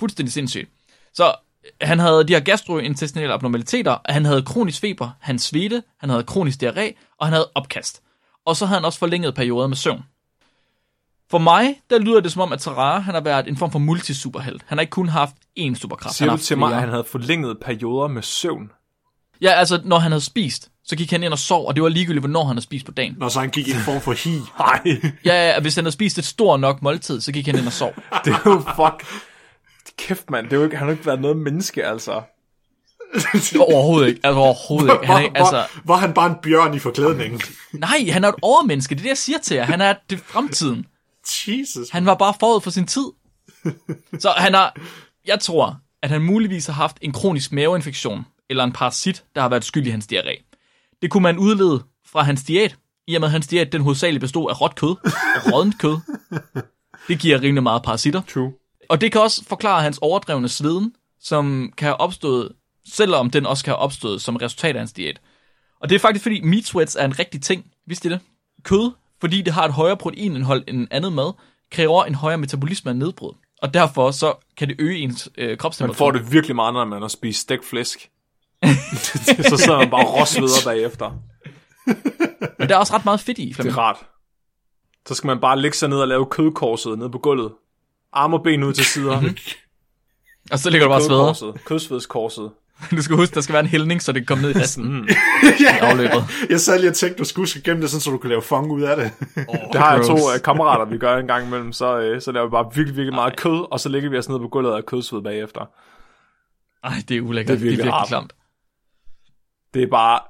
Fuldstændig 0.00 0.32
sindssygt. 0.32 0.70
Så 1.14 1.34
øh, 1.64 1.88
han 1.88 1.98
havde 1.98 2.28
de 2.28 2.32
her 2.32 2.40
gastrointestinale 2.40 3.32
abnormaliteter, 3.32 3.96
han 4.08 4.24
havde 4.24 4.42
kronisk 4.42 4.80
feber, 4.80 5.10
han 5.20 5.38
svedte, 5.38 5.82
han 5.98 6.10
havde 6.10 6.24
kronisk 6.24 6.62
diarré, 6.62 7.14
og 7.18 7.26
han 7.26 7.32
havde 7.32 7.50
opkast. 7.54 8.02
Og 8.44 8.56
så 8.56 8.66
havde 8.66 8.78
han 8.80 8.84
også 8.84 8.98
forlænget 8.98 9.34
perioder 9.34 9.66
med 9.66 9.76
søvn. 9.76 10.02
For 11.30 11.38
mig, 11.38 11.74
der 11.90 11.98
lyder 11.98 12.20
det 12.20 12.32
som 12.32 12.42
om, 12.42 12.52
at 12.52 12.60
Terrar, 12.60 13.00
han 13.00 13.14
har 13.14 13.20
været 13.20 13.48
en 13.48 13.56
form 13.56 13.72
for 13.72 13.78
multisuperhelt. 13.78 14.62
Han 14.66 14.78
har 14.78 14.80
ikke 14.80 14.90
kun 14.90 15.08
haft 15.08 15.34
én 15.60 15.74
superkraft. 15.74 16.14
Siger 16.16 16.30
han 16.30 16.38
du 16.38 16.44
til 16.44 16.58
mig, 16.58 16.72
at 16.74 16.80
han 16.80 16.88
havde 16.88 17.04
forlænget 17.10 17.56
perioder 17.64 18.08
med 18.08 18.22
søvn? 18.22 18.70
Ja, 19.40 19.50
altså, 19.50 19.80
når 19.84 19.98
han 19.98 20.12
havde 20.12 20.24
spist, 20.24 20.68
så 20.84 20.96
gik 20.96 21.10
han 21.10 21.22
ind 21.22 21.32
og 21.32 21.38
sov, 21.38 21.66
og 21.66 21.74
det 21.74 21.82
var 21.82 21.88
ligegyldigt, 21.88 22.22
hvornår 22.22 22.44
han 22.44 22.56
havde 22.56 22.64
spist 22.64 22.86
på 22.86 22.92
dagen. 22.92 23.14
Når 23.18 23.28
så 23.28 23.40
han 23.40 23.50
gik 23.50 23.68
i 23.68 23.70
en 23.70 23.76
form 23.80 24.00
for 24.00 24.12
hi. 24.12 24.38
Nej, 24.58 25.10
Ja, 25.24 25.48
ja, 25.52 25.60
hvis 25.60 25.74
han 25.74 25.84
havde 25.84 25.92
spist 25.92 26.18
et 26.18 26.24
stort 26.24 26.60
nok 26.60 26.82
måltid, 26.82 27.20
så 27.20 27.32
gik 27.32 27.46
han 27.46 27.58
ind 27.58 27.66
og 27.66 27.72
sov. 27.72 27.94
det 28.24 28.32
er 28.32 28.40
jo 28.46 28.60
fuck. 28.76 29.06
Kæft, 29.98 30.30
mand. 30.30 30.44
Det 30.46 30.52
er 30.52 30.56
jo 30.56 30.64
ikke, 30.64 30.76
han 30.76 30.86
har 30.86 30.92
ikke 30.92 31.06
været 31.06 31.20
noget 31.20 31.36
menneske, 31.36 31.86
altså. 31.86 32.22
Overhovedet 33.60 34.08
ikke. 34.08 34.20
Altså, 34.24 34.38
overhovedet 34.38 34.92
ikke. 34.92 35.06
Han 35.06 35.16
er, 35.16 35.20
ikke- 35.20 35.38
altså, 35.38 35.56
var, 35.56 35.68
var 35.84 35.96
han 35.96 36.14
bare 36.14 36.26
en 36.30 36.36
bjørn 36.42 36.74
i 36.74 36.78
forklædningen? 36.78 37.40
nej, 37.72 38.08
han 38.12 38.24
er 38.24 38.28
et 38.28 38.34
overmenneske. 38.42 38.94
Det 38.94 39.00
er 39.00 39.02
det, 39.02 39.08
jeg 39.08 39.18
siger 39.18 39.38
til 39.38 39.54
jer. 39.54 39.64
Han 39.64 39.80
er 39.80 39.94
det 40.10 40.20
fremtiden. 40.20 40.86
Jesus. 41.48 41.90
Han 41.90 42.06
var 42.06 42.14
bare 42.14 42.34
forud 42.40 42.60
for 42.60 42.70
sin 42.70 42.86
tid. 42.86 43.06
Så 44.22 44.34
han 44.36 44.54
har, 44.54 44.76
jeg 45.26 45.40
tror, 45.40 45.80
at 46.02 46.10
han 46.10 46.22
muligvis 46.22 46.66
har 46.66 46.72
haft 46.72 46.98
en 47.00 47.12
kronisk 47.12 47.52
maveinfektion, 47.52 48.26
eller 48.50 48.64
en 48.64 48.72
parasit, 48.72 49.24
der 49.34 49.40
har 49.40 49.48
været 49.48 49.64
skyld 49.64 49.86
i 49.86 49.90
hans 49.90 50.08
diarré. 50.12 50.58
Det 51.02 51.10
kunne 51.10 51.22
man 51.22 51.38
udlede 51.38 51.84
fra 52.06 52.22
hans 52.22 52.42
diæt, 52.44 52.76
i 53.06 53.14
og 53.14 53.20
med 53.20 53.28
at 53.28 53.32
hans 53.32 53.46
diæt 53.46 53.72
den 53.72 53.82
hovedsageligt 53.82 54.20
bestod 54.20 54.50
af 54.50 54.60
råt 54.60 54.74
kød 54.74 54.96
og 55.36 55.52
rådent 55.52 55.78
kød. 55.78 55.96
Det 57.08 57.18
giver 57.18 57.42
rimelig 57.42 57.62
meget 57.62 57.82
parasitter. 57.82 58.22
True. 58.22 58.52
Og 58.88 59.00
det 59.00 59.12
kan 59.12 59.20
også 59.20 59.44
forklare 59.44 59.82
hans 59.82 59.98
overdrevne 59.98 60.48
sveden, 60.48 60.94
som 61.20 61.72
kan 61.76 61.86
have 61.86 62.00
opstået, 62.00 62.52
selvom 62.94 63.30
den 63.30 63.46
også 63.46 63.64
kan 63.64 63.70
have 63.70 63.78
opstået 63.78 64.22
som 64.22 64.36
resultat 64.36 64.76
af 64.76 64.80
hans 64.80 64.92
diæt. 64.92 65.20
Og 65.80 65.88
det 65.88 65.94
er 65.94 65.98
faktisk 65.98 66.22
fordi 66.22 66.40
meat 66.40 66.64
sweats 66.64 66.96
er 66.96 67.04
en 67.04 67.18
rigtig 67.18 67.42
ting. 67.42 67.72
Vidste 67.86 68.08
I 68.08 68.12
det? 68.12 68.20
Kød, 68.62 68.90
fordi 69.20 69.42
det 69.42 69.52
har 69.52 69.64
et 69.64 69.72
højere 69.72 69.96
proteinindhold 69.96 70.64
end 70.68 70.88
andet 70.90 71.12
mad, 71.12 71.32
kræver 71.72 72.04
en 72.04 72.14
højere 72.14 72.38
metabolisme 72.38 72.90
af 72.90 72.96
nedbrud. 72.96 73.32
Og 73.62 73.74
derfor 73.74 74.10
så 74.10 74.34
kan 74.56 74.68
det 74.68 74.76
øge 74.78 74.98
ens 74.98 75.28
øh, 75.38 75.48
Man 75.48 75.56
kropstemperatur. 75.58 75.98
får 75.98 76.10
det 76.10 76.32
virkelig 76.32 76.56
meget, 76.56 76.74
når 76.74 76.84
man 76.84 77.00
har 77.00 77.08
spist 77.08 77.40
stegt 77.40 77.64
flæsk. 77.64 78.10
så 79.50 79.56
sidder 79.56 79.78
man 79.78 79.90
bare 79.90 80.04
råsveder 80.04 80.64
bagefter. 80.64 81.12
Men 82.58 82.68
der 82.68 82.74
er 82.74 82.78
også 82.78 82.94
ret 82.94 83.04
meget 83.04 83.20
fedt 83.20 83.38
i, 83.38 83.46
Det 83.46 83.54
Flemming. 83.56 83.76
er 83.76 83.80
rart. 83.82 83.96
Så 85.08 85.14
skal 85.14 85.26
man 85.28 85.40
bare 85.40 85.58
lægge 85.60 85.76
sig 85.76 85.88
ned 85.88 85.96
og 86.00 86.08
lave 86.08 86.26
kødkorset 86.26 86.98
nede 86.98 87.10
på 87.10 87.18
gulvet. 87.18 87.52
Arme 88.12 88.36
og 88.36 88.42
ben 88.42 88.62
ud 88.62 88.72
til 88.72 88.84
sider. 88.84 89.22
Og 90.52 90.58
så 90.58 90.70
ligger 90.70 90.86
du 90.86 90.92
bare 90.92 91.02
sveder. 91.02 91.52
Kødsvedskorset. 91.64 92.50
Du 92.96 93.02
skal 93.02 93.16
huske, 93.16 93.34
der 93.34 93.40
skal 93.40 93.52
være 93.52 93.60
en 93.62 93.68
hældning, 93.68 94.02
så 94.02 94.12
det 94.12 94.20
kan 94.20 94.26
komme 94.26 94.42
ned 94.42 94.56
i 94.56 94.58
resten 94.58 94.84
Mm. 94.92 95.08
i 95.60 95.64
afløbet. 95.80 96.24
Jeg 96.50 96.60
sad 96.60 96.78
lige 96.80 96.90
og 96.90 96.96
tænkte, 96.96 97.18
du 97.18 97.24
skulle 97.24 97.42
huske 97.42 97.60
gennem 97.62 97.80
det, 97.80 97.90
sådan, 97.90 98.00
så 98.00 98.10
du 98.10 98.18
kunne 98.18 98.28
lave 98.30 98.42
fang 98.42 98.70
ud 98.70 98.82
af 98.82 98.96
det. 98.96 99.12
Det 99.72 99.80
har 99.80 99.94
jeg 99.96 100.06
to 100.06 100.12
gross. 100.12 100.36
uh, 100.36 100.42
kammerater, 100.44 100.84
vi 100.84 100.98
gør 100.98 101.16
en 101.18 101.26
gang 101.26 101.46
imellem. 101.46 101.72
Så, 101.72 102.12
uh, 102.14 102.20
så 102.22 102.32
laver 102.32 102.46
vi 102.46 102.50
bare 102.50 102.64
virkelig, 102.74 102.96
virkelig 102.96 103.14
meget 103.14 103.36
kød, 103.36 103.72
og 103.72 103.80
så 103.80 103.88
ligger 103.88 104.10
vi 104.10 104.18
os 104.18 104.28
ned 104.28 104.38
på 104.38 104.48
gulvet 104.48 104.72
og 104.72 104.86
kødsved 104.86 105.22
bagefter. 105.22 105.60
Ej, 106.84 107.02
det 107.08 107.16
er 107.16 107.20
ulækkert. 107.20 107.52
Det 107.52 107.60
Det 107.60 107.66
er 107.66 107.68
er 107.68 107.70
virkelig 107.70 107.76
virkelig 107.76 107.92
rart. 107.92 108.08
klamt. 108.08 108.32
Det 109.74 109.82
er 109.82 109.86
bare... 109.86 110.20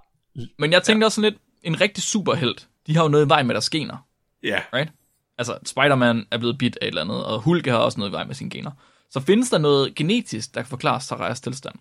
Men 0.59 0.73
jeg 0.73 0.83
tænkte 0.83 1.05
også 1.05 1.15
sådan 1.21 1.31
lidt, 1.33 1.43
en 1.63 1.81
rigtig 1.81 2.03
superhelt, 2.05 2.69
de 2.87 2.97
har 2.97 3.03
jo 3.03 3.09
noget 3.09 3.27
i 3.27 3.29
vej 3.29 3.43
med 3.43 3.55
deres 3.55 3.71
gener. 3.71 3.97
Ja. 4.43 4.61
right? 4.75 4.93
Altså, 5.39 5.59
Spider-Man 5.67 6.27
er 6.31 6.39
blevet 6.39 6.59
bidt 6.59 6.79
af 6.83 6.87
et 6.87 6.89
eller 6.89 7.01
andet, 7.03 7.25
og 7.25 7.41
Hulk 7.41 7.67
har 7.67 7.77
også 7.77 7.99
noget 8.01 8.11
i 8.11 8.13
vej 8.15 8.25
med 8.25 8.35
sine 8.35 8.51
gener. 8.51 8.71
Så 9.11 9.21
findes 9.21 9.51
der 9.51 9.59
noget 9.59 9.95
genetisk, 9.95 10.55
der 10.55 10.61
kan 10.63 10.69
forklare 10.69 11.01
Sarayas 11.01 11.41
tilstand. 11.41 11.75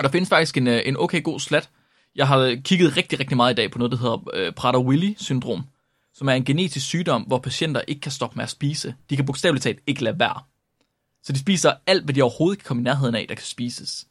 Og 0.00 0.04
der 0.04 0.10
findes 0.10 0.28
faktisk 0.28 0.56
en, 0.56 0.66
øh, 0.66 0.82
en 0.84 0.96
okay 0.96 1.22
god 1.22 1.40
slat. 1.40 1.70
Jeg 2.16 2.28
har 2.28 2.60
kigget 2.64 2.96
rigtig, 2.96 3.20
rigtig 3.20 3.36
meget 3.36 3.52
i 3.52 3.54
dag 3.54 3.70
på 3.70 3.78
noget, 3.78 3.92
der 3.92 3.98
hedder 3.98 4.30
øh, 4.34 4.52
Prader-Willi-syndrom, 4.52 5.62
som 6.14 6.28
er 6.28 6.32
en 6.32 6.44
genetisk 6.44 6.86
sygdom, 6.86 7.22
hvor 7.22 7.38
patienter 7.38 7.80
ikke 7.88 8.00
kan 8.00 8.12
stoppe 8.12 8.36
med 8.36 8.42
at 8.42 8.50
spise. 8.50 8.94
De 9.10 9.16
kan 9.16 9.26
bogstaveligt 9.26 9.62
talt 9.62 9.78
ikke 9.86 10.04
lade 10.04 10.18
være. 10.18 10.42
Så 11.22 11.32
de 11.32 11.38
spiser 11.38 11.72
alt, 11.86 12.04
hvad 12.04 12.14
de 12.14 12.22
overhovedet 12.22 12.58
kan 12.58 12.68
komme 12.68 12.80
i 12.80 12.84
nærheden 12.84 13.14
af, 13.14 13.26
der 13.28 13.34
kan 13.34 13.44
spises. 13.44 14.06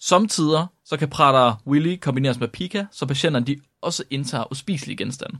Samtidig 0.00 0.66
så 0.84 0.96
kan 0.96 1.08
Prader-Willi 1.14 1.96
kombineres 1.96 2.40
med 2.40 2.48
Pika, 2.48 2.84
så 2.90 3.06
patienterne 3.06 3.46
de 3.46 3.60
også 3.82 4.04
indtager 4.10 4.52
uspiselige 4.52 4.96
genstande. 4.96 5.38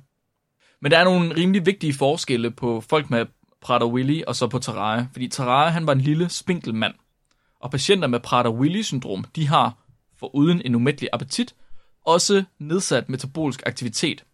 Men 0.80 0.90
der 0.90 0.98
er 0.98 1.04
nogle 1.04 1.36
rimelig 1.36 1.66
vigtige 1.66 1.94
forskelle 1.94 2.50
på 2.50 2.80
folk 2.80 3.10
med 3.10 3.26
Prader-Willi 3.64 4.22
og 4.26 4.36
så 4.36 4.46
på 4.46 4.58
Tarare, 4.58 5.08
fordi 5.12 5.28
Tarare 5.28 5.70
han 5.70 5.86
var 5.86 5.92
en 5.92 6.00
lille, 6.00 6.28
spinkel 6.28 6.74
mand. 6.74 6.94
Og 7.64 7.70
patienter 7.70 8.08
med 8.08 8.20
Prader-Willi-syndrom, 8.20 9.24
de 9.36 9.48
har, 9.48 9.76
foruden 10.18 10.62
en 10.64 10.74
umættelig 10.74 11.08
appetit, 11.12 11.54
også 12.06 12.44
nedsat 12.58 13.08
metabolisk 13.08 13.62
aktivitet. 13.66 14.24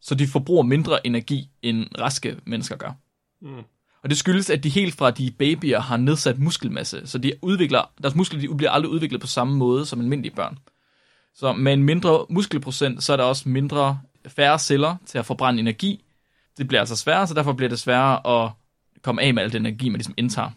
Så 0.00 0.14
de 0.14 0.26
forbruger 0.26 0.62
mindre 0.62 1.06
energi, 1.06 1.50
end 1.62 1.86
raske 1.98 2.36
mennesker 2.44 2.76
gør. 2.76 2.92
Mm. 3.42 3.62
Og 4.02 4.10
det 4.10 4.18
skyldes, 4.18 4.50
at 4.50 4.64
de 4.64 4.68
helt 4.68 4.94
fra 4.94 5.10
de 5.10 5.30
babyer 5.30 5.80
har 5.80 5.96
nedsat 5.96 6.38
muskelmasse, 6.38 7.06
så 7.06 7.18
de 7.18 7.32
udvikler, 7.42 7.90
deres 8.02 8.14
muskler 8.14 8.40
de 8.40 8.56
bliver 8.56 8.70
aldrig 8.70 8.90
udviklet 8.90 9.20
på 9.20 9.26
samme 9.26 9.56
måde 9.56 9.86
som 9.86 10.00
almindelige 10.00 10.34
børn. 10.34 10.58
Så 11.34 11.52
med 11.52 11.72
en 11.72 11.82
mindre 11.82 12.26
muskelprocent, 12.30 13.02
så 13.02 13.12
er 13.12 13.16
der 13.16 13.24
også 13.24 13.48
mindre 13.48 14.00
færre 14.28 14.58
celler 14.58 14.96
til 15.06 15.18
at 15.18 15.26
forbrænde 15.26 15.60
energi. 15.60 16.04
Det 16.58 16.68
bliver 16.68 16.80
altså 16.80 16.96
sværere, 16.96 17.26
så 17.26 17.34
derfor 17.34 17.52
bliver 17.52 17.68
det 17.68 17.78
sværere 17.78 18.44
at 18.44 18.50
komme 19.02 19.22
af 19.22 19.34
med 19.34 19.42
al 19.42 19.52
den 19.52 19.66
energi, 19.66 19.88
man 19.88 19.98
ligesom 19.98 20.14
indtager. 20.16 20.50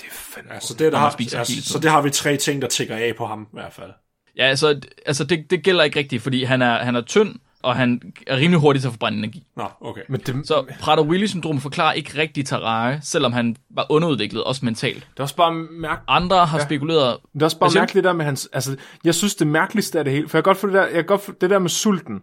Det 0.00 0.04
er 0.06 0.10
fandme... 0.12 0.54
Ja, 0.54 0.60
så, 0.60 0.74
det, 0.74 0.92
der 0.92 0.98
har, 0.98 1.10
spiser 1.10 1.38
altså, 1.38 1.72
så 1.72 1.78
det 1.78 1.90
har 1.90 2.02
vi 2.02 2.10
tre 2.10 2.36
ting, 2.36 2.62
der 2.62 2.68
tigger 2.68 2.96
af 2.96 3.14
på 3.16 3.26
ham 3.26 3.42
i 3.42 3.46
hvert 3.52 3.72
fald. 3.72 3.90
Ja, 4.36 4.44
altså, 4.44 4.80
altså 5.06 5.24
det, 5.24 5.50
det 5.50 5.62
gælder 5.62 5.84
ikke 5.84 5.98
rigtigt, 5.98 6.22
fordi 6.22 6.44
han 6.44 6.62
er, 6.62 6.84
han 6.84 6.96
er 6.96 7.00
tynd, 7.00 7.34
og 7.62 7.76
han 7.76 8.02
er 8.26 8.36
rimelig 8.36 8.60
hurtig 8.60 8.82
til 8.82 8.88
at 8.88 8.92
forbrænde 8.92 9.18
energi. 9.18 9.46
Nå, 9.56 9.64
okay. 9.80 10.00
Men 10.08 10.20
det, 10.20 10.46
Så 10.48 10.64
Prader-Willi-syndrom 10.80 11.60
forklarer 11.60 11.92
ikke 11.92 12.18
rigtigt 12.18 12.48
Terraria, 12.48 13.00
selvom 13.02 13.32
han 13.32 13.56
var 13.70 13.86
underudviklet, 13.92 14.44
også 14.44 14.64
mentalt. 14.64 15.08
det 15.12 15.18
er 15.18 15.22
også 15.22 15.36
bare 15.36 15.52
mærkeligt. 15.54 16.04
Andre 16.08 16.46
har 16.46 16.58
Ja. 16.58 16.64
spekuleret, 16.64 17.16
Det 17.34 17.42
er 17.42 17.46
også 17.46 17.58
bare 17.58 17.70
du? 17.70 17.74
mærkeligt 17.78 17.94
det 17.94 18.04
der 18.04 18.12
med 18.12 18.24
hans... 18.24 18.48
Altså, 18.52 18.76
jeg 19.04 19.14
synes, 19.14 19.34
det 19.34 19.46
mærkeligste 19.46 19.98
af 19.98 20.04
det 20.04 20.12
hele... 20.12 20.28
For 20.28 20.38
jeg 20.38 20.44
kan 20.44 20.50
godt 20.50 20.58
få 20.58 20.66
det 20.66 20.74
der, 20.74 20.82
jeg 20.84 20.94
kan 20.94 21.04
godt 21.06 21.20
få 21.20 21.32
det 21.40 21.50
der 21.50 21.58
med 21.58 21.70
sulten, 21.70 22.20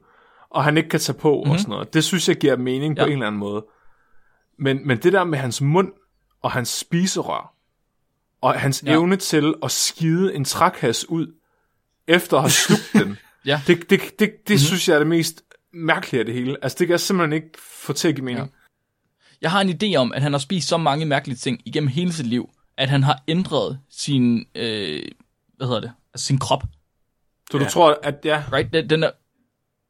og 0.49 0.63
han 0.63 0.77
ikke 0.77 0.89
kan 0.89 0.99
tage 0.99 1.17
på 1.17 1.35
mm-hmm. 1.35 1.51
og 1.51 1.59
sådan 1.59 1.69
noget. 1.71 1.93
Det 1.93 2.03
synes 2.03 2.29
jeg 2.29 2.35
giver 2.37 2.57
mening 2.57 2.97
ja. 2.97 3.03
på 3.03 3.07
en 3.07 3.13
eller 3.13 3.27
anden 3.27 3.39
måde. 3.39 3.65
Men, 4.59 4.87
men 4.87 4.97
det 4.97 5.13
der 5.13 5.23
med 5.23 5.39
hans 5.39 5.61
mund 5.61 5.91
og 6.43 6.51
hans 6.51 6.69
spiserør, 6.69 7.54
og 8.45 8.59
hans 8.59 8.83
ja. 8.85 8.91
Evne 8.93 9.15
til 9.15 9.53
at 9.63 9.71
skide 9.71 10.35
en 10.35 10.45
trækasse 10.45 11.09
ud, 11.11 11.27
efter 12.07 12.37
at 12.37 12.43
have 12.43 12.51
slugt 12.51 12.89
den, 12.93 13.17
Ja. 13.45 13.61
det, 13.67 13.89
det, 13.89 13.89
det, 13.89 14.19
det 14.19 14.29
mm-hmm. 14.47 14.57
synes 14.57 14.87
jeg 14.89 14.95
er 14.95 14.99
det 14.99 15.07
mest 15.07 15.41
mærkelige 15.73 16.19
af 16.19 16.25
det 16.25 16.33
hele. 16.35 16.57
Altså, 16.61 16.75
det 16.79 16.87
kan 16.87 16.91
jeg 16.91 16.99
simpelthen 16.99 17.33
ikke 17.33 17.49
få 17.61 17.93
til 17.93 18.07
at 18.07 18.15
give 18.15 18.25
mening. 18.25 18.45
Ja. 18.45 18.51
jeg 19.41 19.51
har 19.51 19.61
en 19.61 19.69
idé 19.69 19.95
om, 19.95 20.13
at 20.13 20.21
han 20.21 20.31
har 20.33 20.39
spist 20.39 20.67
så 20.67 20.77
mange 20.77 21.05
mærkelige 21.05 21.37
ting 21.37 21.61
igennem 21.65 21.87
hele 21.87 22.13
sit 22.13 22.25
liv, 22.25 22.49
at 22.77 22.89
han 22.89 23.03
har 23.03 23.23
ændret 23.27 23.79
sin, 23.89 24.45
øh, 24.55 25.01
hvad 25.57 25.67
hedder 25.67 25.81
det, 25.81 25.91
altså 26.13 26.25
sin 26.25 26.37
krop. 26.37 26.63
Så 27.51 27.57
du 27.57 27.63
Ja. 27.63 27.69
tror, 27.69 27.99
at 28.03 28.15
ja, 28.23 28.43
Right? 28.53 28.73
Den, 28.73 28.89
den 28.89 29.03
er, 29.03 29.11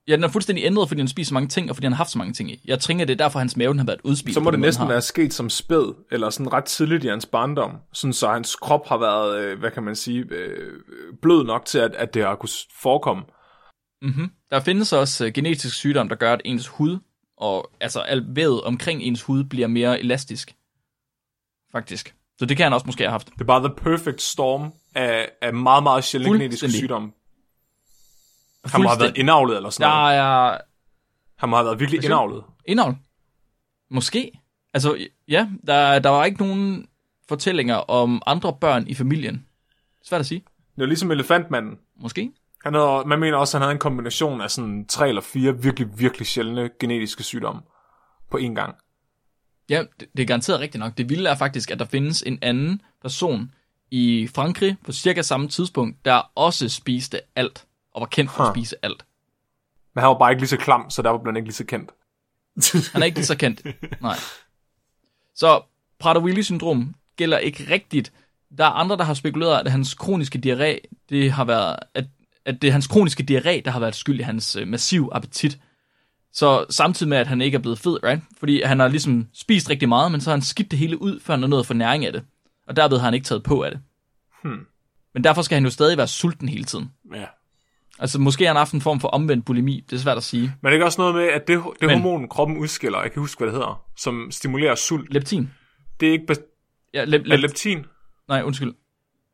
Ja, 0.08 0.16
den 0.16 0.24
er 0.24 0.28
fuldstændig 0.28 0.66
ændret, 0.66 0.88
fordi 0.88 1.01
han 1.01 1.08
spiser 1.08 1.30
så 1.30 1.34
mange 1.34 1.47
ting, 1.47 1.70
og 1.70 1.76
fordi 1.76 1.86
han 1.86 1.91
har 1.91 1.97
haft 1.97 2.10
så 2.12 2.18
mange 2.18 2.34
ting 2.34 2.51
i. 2.51 2.62
Jeg 2.66 2.80
tænker, 2.80 3.06
det 3.06 3.14
er 3.14 3.24
derfor, 3.24 3.39
hans 3.39 3.58
mave 3.58 3.78
har 3.78 3.86
været 3.86 3.99
udspist. 4.03 4.34
Så 4.34 4.39
må 4.39 4.51
det 4.51 4.60
næsten 4.60 4.89
være 4.89 5.01
sket 5.01 5.34
som 5.34 5.49
spæd, 5.49 5.95
eller 6.12 6.30
sådan 6.30 6.53
ret 6.53 6.64
tidligt 6.64 7.03
i 7.03 7.08
hans 7.08 7.26
barndom, 7.26 7.72
sådan 7.93 8.14
så 8.14 8.32
hans 8.32 8.56
krop 8.56 8.88
har 8.88 8.97
været, 8.97 9.39
øh, 9.39 9.60
hvad 9.60 9.72
kan 9.72 9.84
man 9.84 9.95
sige, 9.95 10.26
øh, 10.32 10.74
blød 11.22 11.43
nok 11.43 11.66
til, 11.66 11.80
at, 11.80 11.95
at 11.95 12.14
det 12.14 12.24
har 12.24 12.36
kunne 12.36 12.49
forekomme. 12.82 13.24
Mm-hmm. 14.01 14.32
Der 14.51 14.60
findes 14.60 14.93
også 14.93 15.26
uh, 15.26 15.32
genetisk 15.32 15.76
sygdom, 15.76 16.10
der 16.10 16.16
gør, 16.16 16.34
at 16.34 16.41
ens 16.45 16.68
hud, 16.68 16.99
og 17.38 17.72
altså 17.82 17.99
alt 17.99 18.36
vævet 18.36 18.62
omkring 18.62 19.01
ens 19.01 19.22
hud, 19.22 19.43
bliver 19.43 19.68
mere 19.68 19.99
elastisk. 19.99 20.56
Faktisk. 21.72 22.16
Så 22.39 22.45
det 22.45 22.58
kan 22.58 22.64
han 22.64 22.74
også 22.74 22.86
måske 22.86 23.03
have 23.03 23.12
haft. 23.12 23.30
Det 23.34 23.41
er 23.41 23.45
bare 23.45 23.68
the 23.68 23.76
perfect 23.76 24.22
storm 24.22 24.74
af, 24.95 25.30
af 25.41 25.53
meget, 25.53 25.84
meget 25.84 26.03
sjældne 26.03 26.32
genetiske 26.32 26.72
sygdomme. 26.72 27.12
Han 28.66 28.82
må 28.82 28.89
have 28.89 28.99
været 28.99 29.18
indavlet 29.18 29.57
eller 29.57 29.70
sådan 29.70 29.89
noget. 29.91 30.18
er 30.18 30.57
Han 31.36 31.49
må 31.49 31.55
have 31.55 31.66
været 31.66 31.80
virkelig 31.80 32.03
indavlet. 32.03 32.43
indhold. 32.66 32.95
Måske. 33.91 34.32
Altså, 34.74 35.07
ja, 35.28 35.47
der, 35.68 35.99
der 35.99 36.09
var 36.09 36.26
ikke 36.26 36.39
nogen 36.39 36.88
fortællinger 37.30 37.76
om 37.76 38.22
andre 38.26 38.57
børn 38.61 38.88
i 38.88 38.93
familien. 38.93 39.45
Svært 40.03 40.20
at 40.20 40.26
sige. 40.26 40.43
Det 40.76 40.82
er 40.82 40.86
ligesom 40.86 41.11
elefantmanden. 41.11 41.78
Måske. 42.01 42.32
Han 42.63 42.74
havde, 42.74 43.03
man 43.05 43.20
mener 43.20 43.38
også, 43.38 43.57
at 43.57 43.61
han 43.61 43.66
havde 43.66 43.76
en 43.76 43.80
kombination 43.80 44.41
af 44.41 44.51
sådan 44.51 44.86
tre 44.88 45.09
eller 45.09 45.22
fire 45.22 45.61
virkelig, 45.61 45.99
virkelig 45.99 46.28
sjældne 46.28 46.70
genetiske 46.80 47.24
sygdomme 47.24 47.61
på 48.32 48.38
én 48.38 48.53
gang. 48.53 48.76
Ja, 49.70 49.84
det, 49.99 50.07
det 50.18 50.24
er 50.24 50.28
garanteret 50.28 50.59
rigtigt 50.59 50.80
nok. 50.80 50.97
Det 50.97 51.09
vilde 51.09 51.30
er 51.30 51.36
faktisk, 51.36 51.72
at 51.72 51.80
der 51.80 51.86
findes 51.86 52.22
en 52.22 52.39
anden 52.41 52.82
person 53.01 53.51
i 53.91 54.30
Frankrig 54.36 54.78
på 54.86 54.91
cirka 54.91 55.22
samme 55.22 55.47
tidspunkt, 55.47 56.05
der 56.05 56.32
også 56.36 56.70
spiste 56.70 57.20
alt, 57.36 57.66
og 57.95 58.01
var 58.01 58.07
kendt 58.07 58.31
for 58.31 58.43
at 58.43 58.49
Huh. 58.49 58.55
spise 58.55 58.75
alt. 58.81 59.05
Men 59.95 60.01
han 60.01 60.07
var 60.09 60.17
bare 60.17 60.31
ikke 60.31 60.41
lige 60.41 60.49
så 60.49 60.57
klam, 60.57 60.89
så 60.89 61.01
der 61.01 61.17
blev 61.17 61.31
han 61.31 61.35
ikke 61.37 61.47
lige 61.47 61.53
så 61.55 61.65
kendt. 61.65 61.91
Han 62.93 63.01
er 63.01 63.05
ikke 63.05 63.17
lige 63.17 63.25
så 63.25 63.37
kendt. 63.37 63.61
Nej. 64.01 64.15
Så 65.35 65.61
Prader-Willi-syndrom 65.99 66.95
gælder 67.17 67.37
ikke 67.37 67.67
rigtigt. 67.73 68.13
Der 68.57 68.65
er 68.65 68.69
andre, 68.69 68.97
der 68.97 69.03
har 69.03 69.13
spekuleret, 69.13 69.59
at 69.65 69.71
hans 69.71 69.93
kroniske 69.93 70.41
diarré, 70.45 70.95
det 71.09 71.31
har 71.31 71.45
været, 71.45 71.75
at, 71.93 72.05
at 72.45 72.61
det 72.61 72.67
er 72.67 72.71
hans 72.71 72.87
kroniske 72.87 73.25
diarré, 73.31 73.61
der 73.65 73.71
har 73.71 73.79
været 73.79 73.95
skyld 73.95 74.19
i 74.19 74.23
hans 74.23 74.55
øh, 74.55 74.67
massiv 74.67 75.09
appetit. 75.11 75.59
Så 76.33 76.65
samtidig 76.69 77.09
med, 77.09 77.17
at 77.17 77.27
han 77.27 77.41
ikke 77.41 77.55
er 77.55 77.61
blevet 77.61 77.79
fed, 77.79 78.03
right? 78.03 78.21
Fordi 78.39 78.61
han 78.61 78.79
har 78.79 78.87
ligesom 78.87 79.27
spist 79.33 79.69
rigtig 79.69 79.89
meget, 79.89 80.11
men 80.11 80.21
så 80.21 80.29
har 80.29 80.35
han 80.37 80.41
skidt 80.41 80.71
det 80.71 80.79
hele 80.79 81.01
ud, 81.01 81.19
før 81.19 81.33
han 81.33 81.41
har 81.41 81.47
nået 81.47 81.59
at 81.59 81.65
få 81.65 81.73
næring 81.73 82.05
af 82.05 82.13
det. 82.13 82.23
Og 82.67 82.75
derved 82.75 82.97
har 82.97 83.05
han 83.05 83.13
ikke 83.13 83.25
taget 83.25 83.43
på 83.43 83.63
af 83.63 83.71
det. 83.71 83.79
Hmm. 84.43 84.65
Men 85.13 85.23
derfor 85.23 85.41
skal 85.41 85.55
han 85.55 85.63
jo 85.63 85.69
stadig 85.69 85.97
være 85.97 86.07
sulten 86.07 86.49
hele 86.49 86.63
tiden. 86.63 86.91
ja. 87.13 87.25
Altså 87.99 88.19
måske 88.19 88.43
har 88.43 88.49
han 88.49 88.57
haft 88.57 88.73
en 88.73 88.81
form 88.81 88.99
for 88.99 89.07
omvendt 89.07 89.45
bulimi, 89.45 89.83
det 89.89 89.95
er 89.95 89.99
svært 89.99 90.17
at 90.17 90.23
sige. 90.23 90.41
Men 90.41 90.51
det 90.65 90.67
er 90.67 90.73
ikke 90.73 90.85
også 90.85 91.01
noget 91.01 91.15
med, 91.15 91.23
at 91.23 91.47
det, 91.47 91.63
det 91.81 91.89
Men- 91.89 92.01
hormon, 92.01 92.29
kroppen 92.29 92.57
udskiller, 92.57 93.01
jeg 93.01 93.11
kan 93.11 93.19
huske, 93.19 93.39
hvad 93.39 93.47
det 93.47 93.53
hedder, 93.53 93.83
som 93.97 94.27
stimulerer 94.31 94.75
sult, 94.75 95.13
Leptin. 95.13 95.49
det 95.99 96.07
er 96.07 96.11
ikke 96.11 96.25
bes- 96.31 96.89
Ja, 96.93 97.03
lep, 97.03 97.21
er 97.21 97.25
lep, 97.25 97.39
leptin. 97.39 97.85
nej, 98.27 98.41
undskyld. 98.43 98.73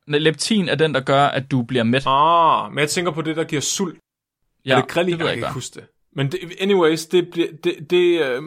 Nej, 0.06 0.18
Leptin 0.18 0.68
er 0.68 0.74
den, 0.74 0.94
der 0.94 1.00
gør, 1.00 1.24
at 1.24 1.50
du 1.50 1.62
bliver 1.62 1.84
mæt. 1.84 2.02
Ah, 2.06 2.72
men 2.72 2.78
jeg 2.78 2.88
tænker 2.90 3.12
på 3.12 3.22
det, 3.22 3.36
der 3.36 3.44
giver 3.44 3.60
sult. 3.62 3.98
Ja, 4.66 4.72
er 4.76 4.80
det 4.80 4.88
grillig? 4.90 5.12
det 5.12 5.18
jeg 5.20 5.26
jeg 5.26 5.36
ikke, 5.36 5.48
huske 5.52 5.74
det. 5.74 5.84
Men 6.16 6.32
det, 6.32 6.38
anyways, 6.60 7.06
det, 7.06 7.28
bliver- 7.32 7.52
det, 7.64 7.74
det 7.90 8.20
øh, 8.26 8.42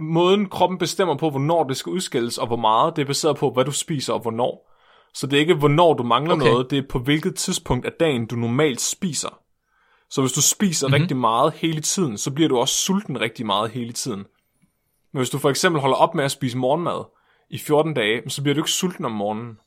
måden 0.00 0.48
kroppen 0.48 0.78
bestemmer 0.78 1.16
på, 1.16 1.30
hvornår 1.30 1.64
det 1.64 1.76
skal 1.76 1.90
udskilles, 1.90 2.38
og 2.38 2.46
hvor 2.46 2.56
meget, 2.56 2.96
det 2.96 3.02
er 3.02 3.06
baseret 3.06 3.36
på, 3.36 3.50
hvad 3.52 3.64
du 3.64 3.72
spiser 3.72 4.12
og 4.12 4.20
hvornår. 4.20 4.70
Så 5.14 5.26
det 5.26 5.36
er 5.36 5.40
ikke, 5.40 5.54
hvornår 5.54 5.94
du 5.94 6.02
mangler 6.02 6.34
okay. 6.34 6.46
noget, 6.46 6.70
det 6.70 6.78
er 6.78 6.82
på 6.90 6.98
hvilket 6.98 7.34
tidspunkt 7.34 7.86
af 7.86 7.92
dagen, 8.00 8.26
du 8.26 8.36
normalt 8.36 8.80
spiser. 8.80 9.39
Så 10.10 10.20
hvis 10.20 10.32
du 10.32 10.42
spiser 10.42 10.86
Mhm. 10.86 10.92
mm-hmm. 10.92 11.02
rigtig 11.02 11.16
meget 11.16 11.52
hele 11.52 11.80
tiden, 11.80 12.18
så 12.18 12.30
bliver 12.30 12.48
du 12.48 12.58
også 12.58 12.74
sulten 12.74 13.20
rigtig 13.20 13.46
meget 13.46 13.70
hele 13.70 13.92
tiden. 13.92 14.24
Men 15.12 15.18
hvis 15.20 15.30
du 15.30 15.38
for 15.38 15.50
eksempel 15.50 15.80
holder 15.80 15.96
op 15.96 16.14
med 16.14 16.24
at 16.24 16.30
spise 16.30 16.58
morgenmad 16.58 17.04
i 17.50 17.58
14 17.58 17.94
dage, 17.94 18.30
så 18.30 18.42
bliver 18.42 18.54
du 18.54 18.60
ikke 18.60 18.70
sulten 18.70 19.04
om 19.04 19.12
morgenen. 19.12 19.58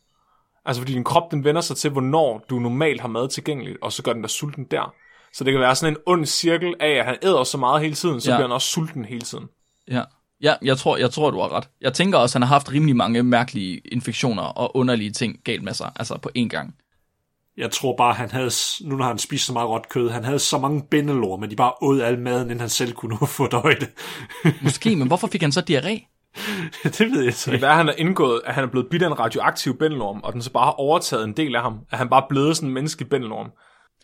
Altså 0.65 0.81
fordi 0.81 0.93
din 0.93 1.03
krop, 1.03 1.31
den 1.31 1.43
vender 1.43 1.61
sig 1.61 1.77
til, 1.77 1.89
hvornår 1.91 2.45
du 2.49 2.59
normalt 2.59 3.01
har 3.01 3.07
mad 3.07 3.27
tilgængeligt, 3.29 3.77
og 3.81 3.91
så 3.93 4.03
gør 4.03 4.13
den 4.13 4.21
dig 4.21 4.29
sulten 4.29 4.63
der. 4.71 4.93
Så 5.33 5.43
det 5.43 5.53
kan 5.53 5.59
være 5.61 5.75
sådan 5.75 5.93
en 5.93 5.97
ond 6.05 6.25
cirkel 6.25 6.75
af, 6.79 6.89
at 6.89 7.05
han 7.05 7.17
æder 7.23 7.43
så 7.43 7.57
meget 7.57 7.81
hele 7.81 7.95
tiden, 7.95 8.21
så 8.21 8.31
ja. 8.31 8.37
bliver 8.37 8.47
han 8.47 8.53
også 8.53 8.67
sulten 8.67 9.05
hele 9.05 9.21
tiden. 9.21 9.45
Ja, 9.87 10.03
ja 10.41 10.53
jeg, 10.61 10.77
tror, 10.77 10.97
jeg 10.97 11.11
tror, 11.11 11.31
du 11.31 11.39
har 11.39 11.51
ret. 11.51 11.69
Jeg 11.81 11.93
tænker 11.93 12.17
også, 12.17 12.37
at 12.37 12.41
han 12.41 12.47
har 12.47 12.55
haft 12.55 12.71
rimelig 12.71 12.95
mange 12.95 13.23
mærkelige 13.23 13.81
infektioner 13.91 14.43
og 14.43 14.75
underlige 14.75 15.11
ting 15.11 15.39
galt 15.43 15.63
med 15.63 15.73
sig, 15.73 15.91
altså 15.95 16.17
på 16.17 16.29
én 16.37 16.47
gang. 16.47 16.75
Jeg 17.57 17.71
tror 17.71 17.95
bare, 17.97 18.13
han 18.13 18.31
havde, 18.31 18.51
nu 18.81 18.95
når 18.95 19.05
han 19.05 19.17
spiste 19.17 19.45
så 19.45 19.53
meget 19.53 19.69
råt 19.69 19.89
kød, 19.89 20.09
han 20.09 20.23
havde 20.23 20.39
så 20.39 20.57
mange 20.57 20.83
bindelår, 20.91 21.37
men 21.37 21.49
de 21.51 21.55
bare 21.55 21.73
åd 21.81 22.01
al 22.01 22.19
maden, 22.19 22.41
inden 22.41 22.59
han 22.59 22.69
selv 22.69 22.93
kunne 22.93 23.17
nå 23.21 23.25
få 23.25 23.47
det. 23.47 23.89
Måske, 24.63 24.95
men 24.95 25.07
hvorfor 25.07 25.27
fik 25.27 25.41
han 25.41 25.51
så 25.51 25.63
diarré? 25.69 26.09
det 26.97 27.11
ved 27.11 27.23
jeg 27.23 27.33
så 27.33 27.51
Det 27.51 27.55
ikke. 27.55 27.61
være, 27.61 27.71
at 27.71 27.77
han 27.77 27.89
er 27.89 27.93
indgået, 27.97 28.41
at 28.45 28.53
han 28.53 28.63
er 28.63 28.67
blevet 28.67 28.87
bidt 28.89 29.03
af 29.03 29.07
en 29.07 29.19
radioaktiv 29.19 29.77
bændelorm, 29.77 30.19
og 30.23 30.33
den 30.33 30.41
så 30.41 30.51
bare 30.51 30.65
har 30.65 30.71
overtaget 30.71 31.23
en 31.23 31.33
del 31.33 31.55
af 31.55 31.61
ham. 31.61 31.79
At 31.91 31.97
han 31.97 32.09
bare 32.09 32.23
er 32.23 32.27
blevet 32.29 32.55
sådan 32.55 32.69
en 32.69 32.73
menneskelig 32.73 33.09
bændelorm. 33.09 33.51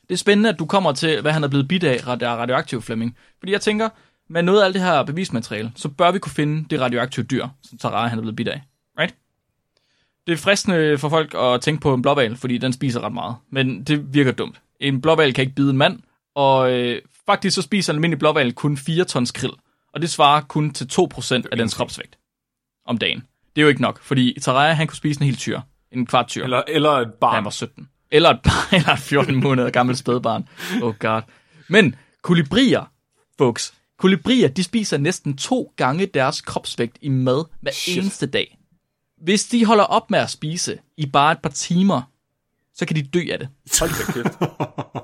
Det 0.02 0.14
er 0.14 0.18
spændende, 0.18 0.50
at 0.50 0.60
du 0.60 0.66
kommer 0.66 0.91
til, 0.91 1.22
hvad 1.22 1.32
han 1.32 1.43
er 1.43 1.47
blevet 1.47 1.68
bidt 1.68 1.84
af 1.84 2.08
af 2.08 2.36
radioaktiv 2.36 2.82
Flemming. 2.82 3.18
Fordi 3.39 3.52
jeg 3.52 3.62
tænker, 3.62 3.89
med 4.30 4.43
noget 4.43 4.62
af 4.62 4.66
alt 4.66 4.74
det 4.74 4.82
her 4.84 5.04
bevismateriale, 5.04 5.72
så 5.76 5.89
bør 5.89 6.12
vi 6.12 6.20
kunne 6.20 6.32
finde 6.32 6.66
det 6.70 6.82
radioaktive 6.82 7.26
dyr, 7.26 7.47
som 7.64 7.78
Tarare 7.78 8.10
han 8.10 8.18
er 8.20 8.22
blevet 8.22 8.36
bidt 8.36 8.47
af. 8.47 8.62
Det 10.30 10.36
er 10.36 10.39
fristende 10.39 10.97
for 10.97 11.09
folk 11.09 11.36
at 11.36 11.61
tænke 11.61 11.82
på 11.82 11.93
en 11.93 12.01
blåval, 12.01 12.36
fordi 12.38 12.57
den 12.57 12.73
spiser 12.73 13.01
ret 13.01 13.13
meget. 13.13 13.36
Men 13.51 13.84
det 13.84 14.13
virker 14.13 14.32
dumt. 14.32 14.61
En 14.80 15.01
blåval 15.01 15.34
kan 15.34 15.41
ikke 15.41 15.55
bide 15.55 15.69
en 15.69 15.77
mand, 15.77 15.99
og 16.36 16.71
øh, 16.71 17.01
faktisk 17.25 17.55
så 17.55 17.61
spiser 17.61 17.93
en 17.93 17.97
almindelig 17.97 18.19
blåval 18.19 18.53
kun 18.53 18.77
4 18.77 19.03
tons 19.05 19.32
krill. 19.32 19.53
Og 19.93 20.01
det 20.01 20.09
svarer 20.09 20.41
kun 20.41 20.71
til 20.73 20.89
2% 20.91 21.34
af 21.51 21.57
dens 21.57 21.73
kropsvægt 21.73 22.17
om 22.88 22.97
dagen. 22.97 23.23
Det 23.55 23.61
er 23.61 23.61
jo 23.61 23.67
ikke 23.67 23.82
nok, 23.82 24.03
fordi 24.03 24.38
Tarare 24.41 24.75
han 24.75 24.88
kunne 24.88 24.97
spise 24.97 25.21
en 25.21 25.25
hel 25.25 25.36
tyr. 25.36 25.59
En 25.91 26.05
kvart 26.05 26.27
tyr. 26.27 26.43
Eller, 26.43 26.61
eller 26.67 26.89
et 26.91 27.07
da 27.07 27.11
barn. 27.21 27.36
han 27.36 27.43
var 27.43 27.49
17. 27.49 27.89
Eller 28.11 28.30
et, 28.30 28.39
barn, 28.43 28.75
eller 28.80 28.93
et 28.93 28.99
14 28.99 29.36
måneder 29.36 29.69
gammelt 29.69 29.99
spædbarn. 29.99 30.47
Oh 30.82 30.95
god. 30.99 31.21
Men 31.67 31.95
kolibrier, 32.21 32.91
folks, 33.38 33.73
kolibrier, 33.99 34.47
de 34.47 34.63
spiser 34.63 34.97
næsten 34.97 35.38
to 35.38 35.73
gange 35.75 36.05
deres 36.05 36.41
kropsvægt 36.41 36.97
i 37.01 37.09
mad 37.09 37.45
hver 37.61 37.71
Shit. 37.71 37.97
eneste 37.97 38.25
dag. 38.25 38.59
Hvis 39.22 39.45
de 39.45 39.65
holder 39.65 39.84
op 39.84 40.11
med 40.11 40.20
at 40.20 40.30
spise 40.30 40.78
i 40.97 41.05
bare 41.05 41.32
et 41.32 41.39
par 41.43 41.49
timer, 41.49 42.01
så 42.74 42.86
kan 42.86 42.95
de 42.95 43.01
dø 43.01 43.20
af 43.32 43.39
det. 43.39 43.49
Hold 43.80 43.89
da 43.89 44.11
kæft. 44.11 44.39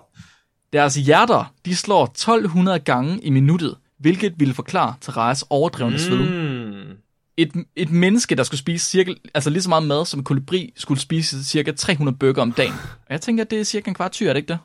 Deres 0.73 0.95
hjerter, 0.95 1.53
de 1.65 1.75
slår 1.75 2.03
1200 2.03 2.79
gange 2.79 3.21
i 3.21 3.29
minuttet, 3.29 3.77
hvilket 3.99 4.33
ville 4.39 4.53
forklare 4.53 4.95
Therese 5.01 5.45
overdrevne 5.49 5.99
sved. 5.99 6.29
Mm. 6.29 6.97
Et, 7.37 7.65
et 7.75 7.89
menneske, 7.91 8.35
der 8.35 8.43
skulle 8.43 8.59
spise 8.59 8.89
cirka, 8.89 9.13
altså 9.33 9.49
lige 9.49 9.61
så 9.61 9.69
meget 9.69 9.87
mad, 9.87 10.05
som 10.05 10.19
en 10.19 10.23
kolibri 10.23 10.73
skulle 10.75 10.99
spise 10.99 11.43
cirka 11.43 11.71
300 11.71 12.17
burger 12.17 12.41
om 12.41 12.51
dagen. 12.51 12.73
Og 12.73 13.09
jeg 13.09 13.21
tænker, 13.21 13.43
at 13.43 13.51
det 13.51 13.59
er 13.59 13.63
cirka 13.63 13.89
en 13.91 13.95
kvart 13.95 14.21
er 14.21 14.33
det 14.33 14.37
ikke 14.37 14.47
det? 14.47 14.59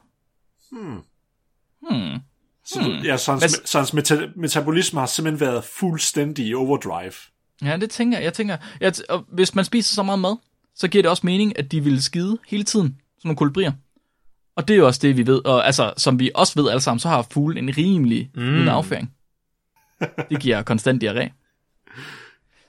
Hmm. 1.91 2.19
Så, 2.65 2.81
du, 2.81 2.91
ja, 2.91 3.17
så 3.17 3.31
hans, 3.33 3.43
Hvad- 3.43 3.67
så 3.67 3.79
hans 3.79 3.95
meta- 3.95 4.41
metabolisme 4.41 5.01
har 5.01 5.07
simpelthen 5.07 5.41
været 5.41 5.65
fuldstændig 5.65 6.47
i 6.47 6.55
overdrive. 6.55 7.13
Ja, 7.65 7.77
det 7.77 7.91
tænker 7.91 8.19
jeg. 8.19 8.25
Jeg 8.25 8.33
tænker, 8.33 8.57
at 8.81 9.03
og 9.09 9.25
hvis 9.29 9.55
man 9.55 9.65
spiser 9.65 9.95
så 9.95 10.03
meget 10.03 10.19
mad, 10.19 10.37
så 10.75 10.89
giver 10.89 11.03
det 11.03 11.11
også 11.11 11.27
mening, 11.27 11.59
at 11.59 11.73
de 11.73 11.81
vil 11.81 12.03
skide 12.03 12.39
hele 12.49 12.65
tiden, 12.65 12.97
som 13.19 13.29
nogle 13.29 13.37
kolibrier. 13.37 13.73
Og 14.57 14.69
det 14.69 14.75
er 14.75 14.79
jo 14.79 14.87
også 14.87 15.01
det, 15.03 15.17
vi 15.17 15.27
ved. 15.27 15.45
Og 15.45 15.67
altså, 15.67 15.93
som 15.97 16.19
vi 16.19 16.31
også 16.35 16.63
ved 16.63 16.71
alle 16.71 16.81
sammen, 16.81 16.99
så 16.99 17.09
har 17.09 17.27
fugle 17.31 17.59
en 17.59 17.77
rimelig 17.77 18.31
mm. 18.35 18.69
afføring. 18.69 19.15
Det 20.31 20.41
giver 20.41 20.63
konstant 20.63 21.05
diarré. 21.05 21.31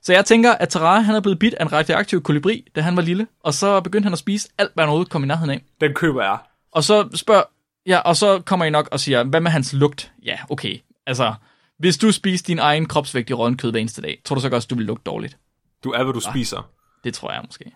Så 0.02 0.12
jeg 0.12 0.24
tænker, 0.24 0.52
at 0.52 0.68
Tarare, 0.68 1.02
han 1.02 1.14
er 1.14 1.20
blevet 1.20 1.38
bidt 1.38 1.54
af 1.54 1.64
en 1.64 1.72
radioaktiv 1.72 2.22
kolibri, 2.22 2.64
da 2.74 2.80
han 2.80 2.96
var 2.96 3.02
lille, 3.02 3.26
og 3.40 3.54
så 3.54 3.80
begyndte 3.80 4.06
han 4.06 4.12
at 4.12 4.18
spise 4.18 4.48
alt, 4.58 4.70
hvad 4.74 4.84
han 4.84 4.88
overhovedet 4.88 5.10
kom 5.10 5.24
i 5.24 5.26
nærheden 5.26 5.50
af. 5.50 5.62
Den 5.80 5.94
køber 5.94 6.22
jeg. 6.22 6.38
Og 6.72 6.84
så 6.84 7.08
spørger, 7.14 7.42
ja, 7.86 7.98
og 7.98 8.16
så 8.16 8.40
kommer 8.40 8.66
I 8.66 8.70
nok 8.70 8.88
og 8.92 9.00
siger, 9.00 9.24
hvad 9.24 9.40
med 9.40 9.50
hans 9.50 9.72
lugt? 9.72 10.12
Ja, 10.24 10.38
okay. 10.48 10.78
Altså, 11.06 11.34
hvis 11.82 11.98
du 11.98 12.12
spiser 12.12 12.44
din 12.44 12.58
egen 12.58 12.86
kropsvægt 12.86 13.30
i 13.30 13.32
rådden 13.32 13.56
kød 13.56 13.70
hver 13.70 13.80
eneste 13.80 14.02
dag, 14.02 14.20
tror 14.24 14.34
du 14.34 14.40
så 14.40 14.48
også, 14.48 14.68
du 14.70 14.74
vil 14.74 14.86
lugte 14.86 15.02
dårligt? 15.06 15.38
Du 15.84 15.90
er, 15.90 16.04
hvad 16.04 16.14
du 16.14 16.20
spiser. 16.20 16.70
Det 17.04 17.14
tror 17.14 17.32
jeg 17.32 17.42
måske. 17.46 17.72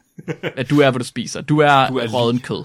At 0.57 0.71
du 0.71 0.81
er, 0.81 0.91
hvad 0.91 0.99
du 0.99 1.05
spiser. 1.05 1.41
Du 1.41 1.59
er, 1.59 1.89
Du 1.89 1.99
er 1.99 2.09
rådden 2.09 2.41
kød. 2.41 2.65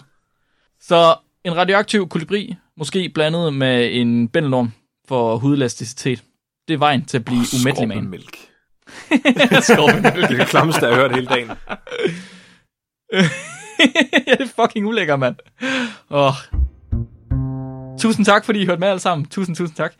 Så 0.81 1.15
en 1.43 1.57
radioaktiv 1.57 2.09
kolibri, 2.09 2.55
måske 2.77 3.09
blandet 3.09 3.53
med 3.53 3.89
en 3.93 4.27
bændelorm 4.27 4.73
for 5.07 5.37
hudelasticitet, 5.37 6.23
det 6.67 6.73
er 6.73 6.77
vejen 6.77 7.05
til 7.05 7.17
at 7.17 7.25
blive 7.25 7.39
oh, 7.39 7.61
umættelig 7.61 7.87
man. 7.87 7.97
Skorpenmælk. 7.97 8.37
Skorpenmælk. 9.73 10.15
Det 10.15 10.33
er 10.33 10.37
det 10.37 10.47
klammeste, 10.47 10.85
jeg 10.85 10.95
har 10.95 11.01
hørt 11.01 11.15
hele 11.15 11.27
dagen. 11.27 11.47
ja, 13.13 13.29
det 14.37 14.41
er 14.41 14.47
fucking 14.61 14.87
ulækker, 14.87 15.15
mand. 15.15 15.35
Oh. 16.09 16.33
Tusind 17.99 18.25
tak, 18.25 18.45
fordi 18.45 18.61
I 18.61 18.65
hørte 18.65 18.79
med 18.79 18.87
alle 18.87 18.99
sammen. 18.99 19.25
Tusind, 19.25 19.55
tusind 19.55 19.75
tak. 19.75 19.93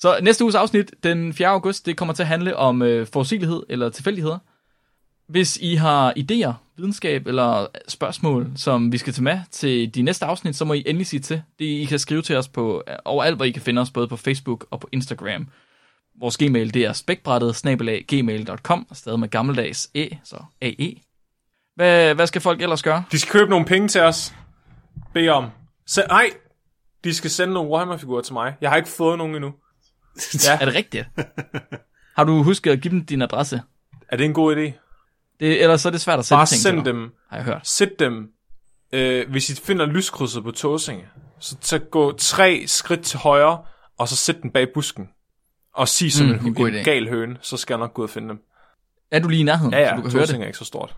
Så 0.00 0.18
næste 0.22 0.44
uges 0.44 0.54
afsnit, 0.54 0.94
den 1.02 1.32
4. 1.32 1.48
august, 1.48 1.86
det 1.86 1.96
kommer 1.96 2.14
til 2.14 2.22
at 2.22 2.26
handle 2.26 2.56
om 2.56 2.82
øh, 2.82 3.06
forudsigelighed 3.06 3.62
eller 3.68 3.88
tilfældigheder. 3.88 4.38
Hvis 5.28 5.56
I 5.56 5.74
har 5.74 6.14
idéer, 6.18 6.52
videnskab 6.76 7.26
eller 7.26 7.66
spørgsmål, 7.88 8.50
som 8.56 8.92
vi 8.92 8.98
skal 8.98 9.12
tage 9.12 9.24
med 9.24 9.40
til 9.50 9.94
de 9.94 10.02
næste 10.02 10.26
afsnit, 10.26 10.56
så 10.56 10.64
må 10.64 10.74
I 10.74 10.82
endelig 10.86 11.06
sige 11.06 11.20
til. 11.20 11.42
Det, 11.58 11.64
I 11.64 11.84
kan 11.84 11.98
skrive 11.98 12.22
til 12.22 12.36
os 12.36 12.48
på 12.48 12.82
øh, 12.88 12.94
overalt, 13.04 13.36
hvor 13.36 13.44
I 13.44 13.50
kan 13.50 13.62
finde 13.62 13.80
os, 13.80 13.90
både 13.90 14.08
på 14.08 14.16
Facebook 14.16 14.66
og 14.70 14.80
på 14.80 14.88
Instagram. 14.92 15.46
Vores 16.20 16.36
gmail, 16.36 16.74
det 16.74 16.84
er 16.84 16.92
spækbrættet, 16.92 17.56
snabelag, 17.56 18.04
gmail.com, 18.08 18.86
stadig 18.92 19.20
med 19.20 19.28
gammeldags 19.28 19.90
e, 19.94 20.08
så 20.24 20.36
AE. 20.62 20.94
Hvad, 21.76 22.14
hvad 22.14 22.26
skal 22.26 22.40
folk 22.40 22.62
ellers 22.62 22.82
gøre? 22.82 23.04
De 23.12 23.18
skal 23.18 23.32
købe 23.32 23.50
nogle 23.50 23.66
penge 23.66 23.88
til 23.88 24.00
os. 24.00 24.34
Be 25.14 25.28
om. 25.32 25.46
Se, 25.86 26.02
ej, 26.02 26.30
de 27.04 27.14
skal 27.14 27.30
sende 27.30 27.54
nogle 27.54 27.70
Warhammer-figurer 27.70 28.22
til 28.22 28.32
mig. 28.32 28.54
Jeg 28.60 28.70
har 28.70 28.76
ikke 28.76 28.88
fået 28.88 29.18
nogen 29.18 29.34
endnu. 29.34 29.52
Ja. 30.46 30.58
Er 30.60 30.64
det 30.64 30.74
rigtigt? 30.74 31.06
Har 32.16 32.24
du 32.24 32.42
husket 32.42 32.70
at 32.70 32.80
give 32.80 32.90
dem 32.90 33.06
din 33.06 33.22
adresse? 33.22 33.62
Er 34.08 34.16
det 34.16 34.24
en 34.24 34.34
god 34.34 34.56
idé? 34.56 34.72
Det, 35.40 35.62
ellers 35.62 35.80
så 35.80 35.88
er 35.88 35.90
det 35.90 36.00
svært 36.00 36.18
at 36.18 36.24
sende 36.24 36.38
Bare 36.38 36.46
ting 36.46 36.62
send 36.62 36.76
til 36.76 36.84
dig, 36.84 36.92
dem. 36.92 37.12
har 37.30 37.36
jeg 37.36 37.44
hørt. 37.44 37.60
Sæt 37.68 37.90
dem. 37.98 38.28
Øh, 38.92 39.30
hvis 39.30 39.50
I 39.50 39.54
finder 39.62 39.86
lyskrydset 39.86 40.42
på 40.44 40.50
Tåsinge, 40.50 41.04
så, 41.40 41.56
så 41.60 41.78
gå 41.78 42.12
tre 42.12 42.64
skridt 42.66 43.02
til 43.02 43.18
højre, 43.18 43.62
og 43.98 44.08
så 44.08 44.16
sæt 44.16 44.36
den 44.42 44.50
bag 44.50 44.66
busken. 44.74 45.08
Og 45.74 45.88
sig 45.88 46.12
som 46.12 46.26
Mm, 46.26 46.32
en 46.32 46.46
en, 46.46 46.54
god 46.54 46.68
en 46.68 46.84
gal 46.84 47.08
høne, 47.08 47.36
så 47.42 47.56
skal 47.56 47.74
jeg 47.74 47.78
nok 47.78 47.94
gå 47.94 48.02
ud 48.02 48.06
og 48.06 48.10
finde 48.10 48.28
dem. 48.28 48.38
Er 49.10 49.18
du 49.18 49.28
lige 49.28 49.40
i 49.40 49.42
nærheden, 49.42 49.72
Ja, 49.72 49.78
så 49.78 49.90
ja, 49.90 49.96
du 49.96 50.02
kan 50.02 50.12
høre 50.12 50.26
det? 50.26 50.40
Er 50.40 50.46
ikke 50.46 50.58
så 50.58 50.64
stort. 50.64 50.96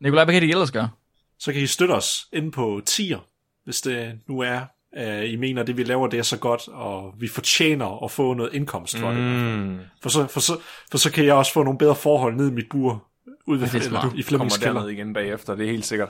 Nikolaj, 0.00 0.24
hvad 0.24 0.34
kan 0.34 0.42
de 0.42 0.50
ellers 0.50 0.70
gøre? 0.70 0.90
Så 1.38 1.52
kan 1.52 1.62
I 1.62 1.66
støtte 1.66 1.92
os 1.92 2.26
inde 2.32 2.50
på 2.50 2.80
tier, 2.86 3.18
hvis 3.64 3.80
det 3.80 4.20
nu 4.28 4.40
er, 4.40 4.60
at 4.96 5.28
I 5.28 5.36
mener, 5.36 5.62
det 5.62 5.76
vi 5.76 5.84
laver, 5.84 6.06
det 6.08 6.18
er 6.18 6.22
så 6.22 6.36
godt, 6.38 6.68
og 6.68 7.14
vi 7.18 7.28
fortjener 7.28 8.04
at 8.04 8.10
få 8.10 8.34
noget 8.34 8.54
indkomst 8.54 8.98
for 8.98 9.10
det. 9.10 9.20
Mm. 9.20 9.78
For 10.02 10.08
så, 10.08 10.26
for, 10.26 10.40
så, 10.40 10.58
for 10.90 10.98
så 10.98 11.12
kan 11.12 11.24
jeg 11.24 11.34
også 11.34 11.52
få 11.52 11.62
nogle 11.62 11.78
bedre 11.78 11.94
forhold 11.94 12.36
ned 12.36 12.50
i 12.50 12.54
mit 12.54 12.64
bur, 12.70 13.04
ude 13.46 13.60
ved, 13.60 13.68
Det 13.68 13.74
er 13.74 13.86
eller, 13.86 14.00
i 14.00 14.02
Kommer 14.02 14.22
Flemmings 14.22 14.58
kælder. 14.58 14.72
derned 14.72 14.90
igen 14.90 15.12
bagefter, 15.12 15.54
det 15.54 15.66
er 15.66 15.70
helt 15.70 15.84
sikkert. 15.86 16.08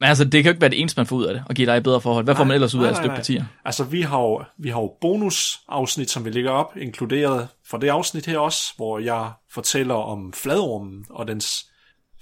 Men 0.00 0.08
altså, 0.08 0.24
det 0.24 0.32
kan 0.32 0.44
jo 0.44 0.48
ikke 0.48 0.60
være 0.60 0.70
det 0.70 0.80
eneste, 0.80 0.98
man 0.98 1.06
får 1.06 1.16
ud 1.16 1.24
af 1.24 1.34
det, 1.34 1.42
og 1.48 1.54
give 1.54 1.66
dig 1.66 1.76
et 1.76 1.82
bedre 1.82 2.00
forhold. 2.00 2.24
Hvad 2.24 2.34
får 2.34 2.44
man 2.44 2.54
ellers 2.54 2.74
ud 2.74 2.84
af 2.84 2.88
at 2.88 2.92
nej, 2.92 2.94
støtte 2.94 3.08
nej. 3.08 3.16
partier? 3.16 3.44
Altså, 3.64 3.84
vi 3.84 4.00
har 4.00 4.20
jo, 4.20 4.44
vi 4.58 4.68
har 4.68 4.80
jo 4.80 4.92
bonusafsnit, 5.00 6.10
som 6.10 6.24
vi 6.24 6.30
lægger 6.30 6.50
op, 6.50 6.76
inkluderet 6.76 7.48
for 7.70 7.78
det 7.78 7.88
afsnit 7.88 8.26
her 8.26 8.38
også, 8.38 8.72
hvor 8.76 8.98
jeg 8.98 9.30
fortæller 9.52 9.94
om 9.94 10.32
fladormen 10.32 11.04
og 11.10 11.28
dens 11.28 11.66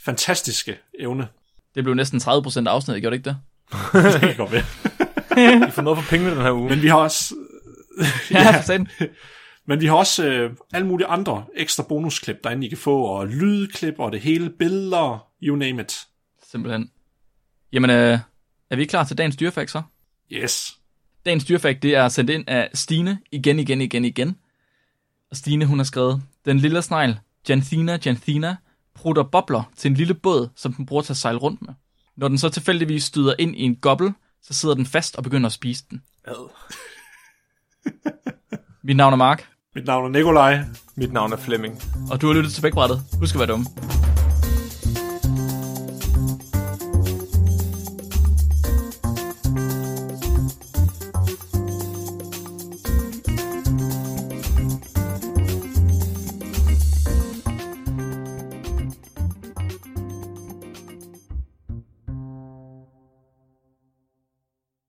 fantastiske 0.04 0.76
evne. 1.00 1.28
Det 1.74 1.84
blev 1.84 1.94
næsten 1.94 2.20
30% 2.20 2.26
af 2.26 2.72
afsnittet, 2.72 3.02
gjorde 3.02 3.16
det 3.16 3.26
ikke 3.26 3.30
det? 3.30 3.36
Det 4.12 4.20
kan 4.20 4.36
godt 4.36 4.52
være. 4.52 4.89
I 5.68 5.70
får 5.70 5.82
noget 5.82 5.98
for 5.98 6.10
pengene 6.10 6.34
den 6.34 6.42
her 6.42 6.52
uge. 6.52 6.68
Men 6.68 6.82
vi 6.82 6.88
har 6.88 6.96
også, 6.96 7.34
Ja, 8.30 8.62
satan. 8.62 8.88
men 9.66 9.80
vi 9.80 9.86
har 9.86 9.94
også 9.94 10.26
øh, 10.26 10.50
alle 10.72 10.86
mulige 10.86 11.06
andre 11.06 11.44
ekstra 11.56 11.82
bonusklip, 11.88 12.36
derinde 12.44 12.66
I 12.66 12.68
kan 12.68 12.78
få, 12.78 13.02
og 13.02 13.26
lydklip 13.26 13.94
og 13.98 14.12
det 14.12 14.20
hele, 14.20 14.50
billeder, 14.58 15.26
you 15.42 15.56
name 15.56 15.82
it. 15.82 15.98
Simpelthen. 16.50 16.90
Jamen, 17.72 17.90
øh, 17.90 18.18
er 18.70 18.76
vi 18.76 18.84
klar 18.84 19.04
til 19.04 19.18
dagens 19.18 19.36
dyrefakt 19.36 19.70
så? 19.70 19.82
Yes. 20.32 20.76
Dagens 21.26 21.44
dyrefakt, 21.44 21.82
det 21.82 21.94
er 21.94 22.08
sendt 22.08 22.30
ind 22.30 22.44
af 22.46 22.68
Stine 22.74 23.18
igen, 23.32 23.58
igen, 23.58 23.80
igen, 23.80 24.04
igen. 24.04 24.36
Og 25.30 25.36
Stine, 25.36 25.66
hun 25.66 25.78
har 25.78 25.84
skrevet, 25.84 26.22
den 26.44 26.58
lille 26.58 26.82
snegl, 26.82 27.18
Janthina 27.48 27.98
janthina, 28.06 28.56
prutter 28.94 29.22
bobler 29.22 29.70
til 29.76 29.88
en 29.90 29.94
lille 29.96 30.14
båd, 30.14 30.48
som 30.56 30.72
den 30.72 30.86
bruger 30.86 31.02
til 31.02 31.12
at 31.12 31.16
sejle 31.16 31.38
rundt 31.38 31.62
med. 31.62 31.74
Når 32.16 32.28
den 32.28 32.38
så 32.38 32.48
tilfældigvis 32.48 33.04
støder 33.04 33.34
ind 33.38 33.56
i 33.56 33.62
en 33.62 33.76
gobbel, 33.76 34.12
så 34.42 34.54
sidder 34.54 34.74
den 34.74 34.86
fast 34.86 35.16
og 35.16 35.22
begynder 35.22 35.46
at 35.46 35.52
spise 35.52 35.84
den. 35.90 36.02
Ad. 36.26 36.50
Mit 38.84 38.96
navn 38.96 39.12
er 39.12 39.16
Mark, 39.16 39.46
Mit 39.74 39.84
navn 39.86 40.04
er 40.04 40.08
Nikolaj. 40.18 40.58
Mit 40.96 41.12
navn 41.12 41.32
er 41.32 41.36
Flemming. 41.36 41.82
og 42.10 42.20
du 42.20 42.26
har 42.26 42.34
lyttet 42.34 42.52
til 42.52 42.62
Bækbrættet. 42.62 43.02
Husk 43.20 43.34
at 43.34 43.38
være 43.38 43.48
dumme. 43.48 43.66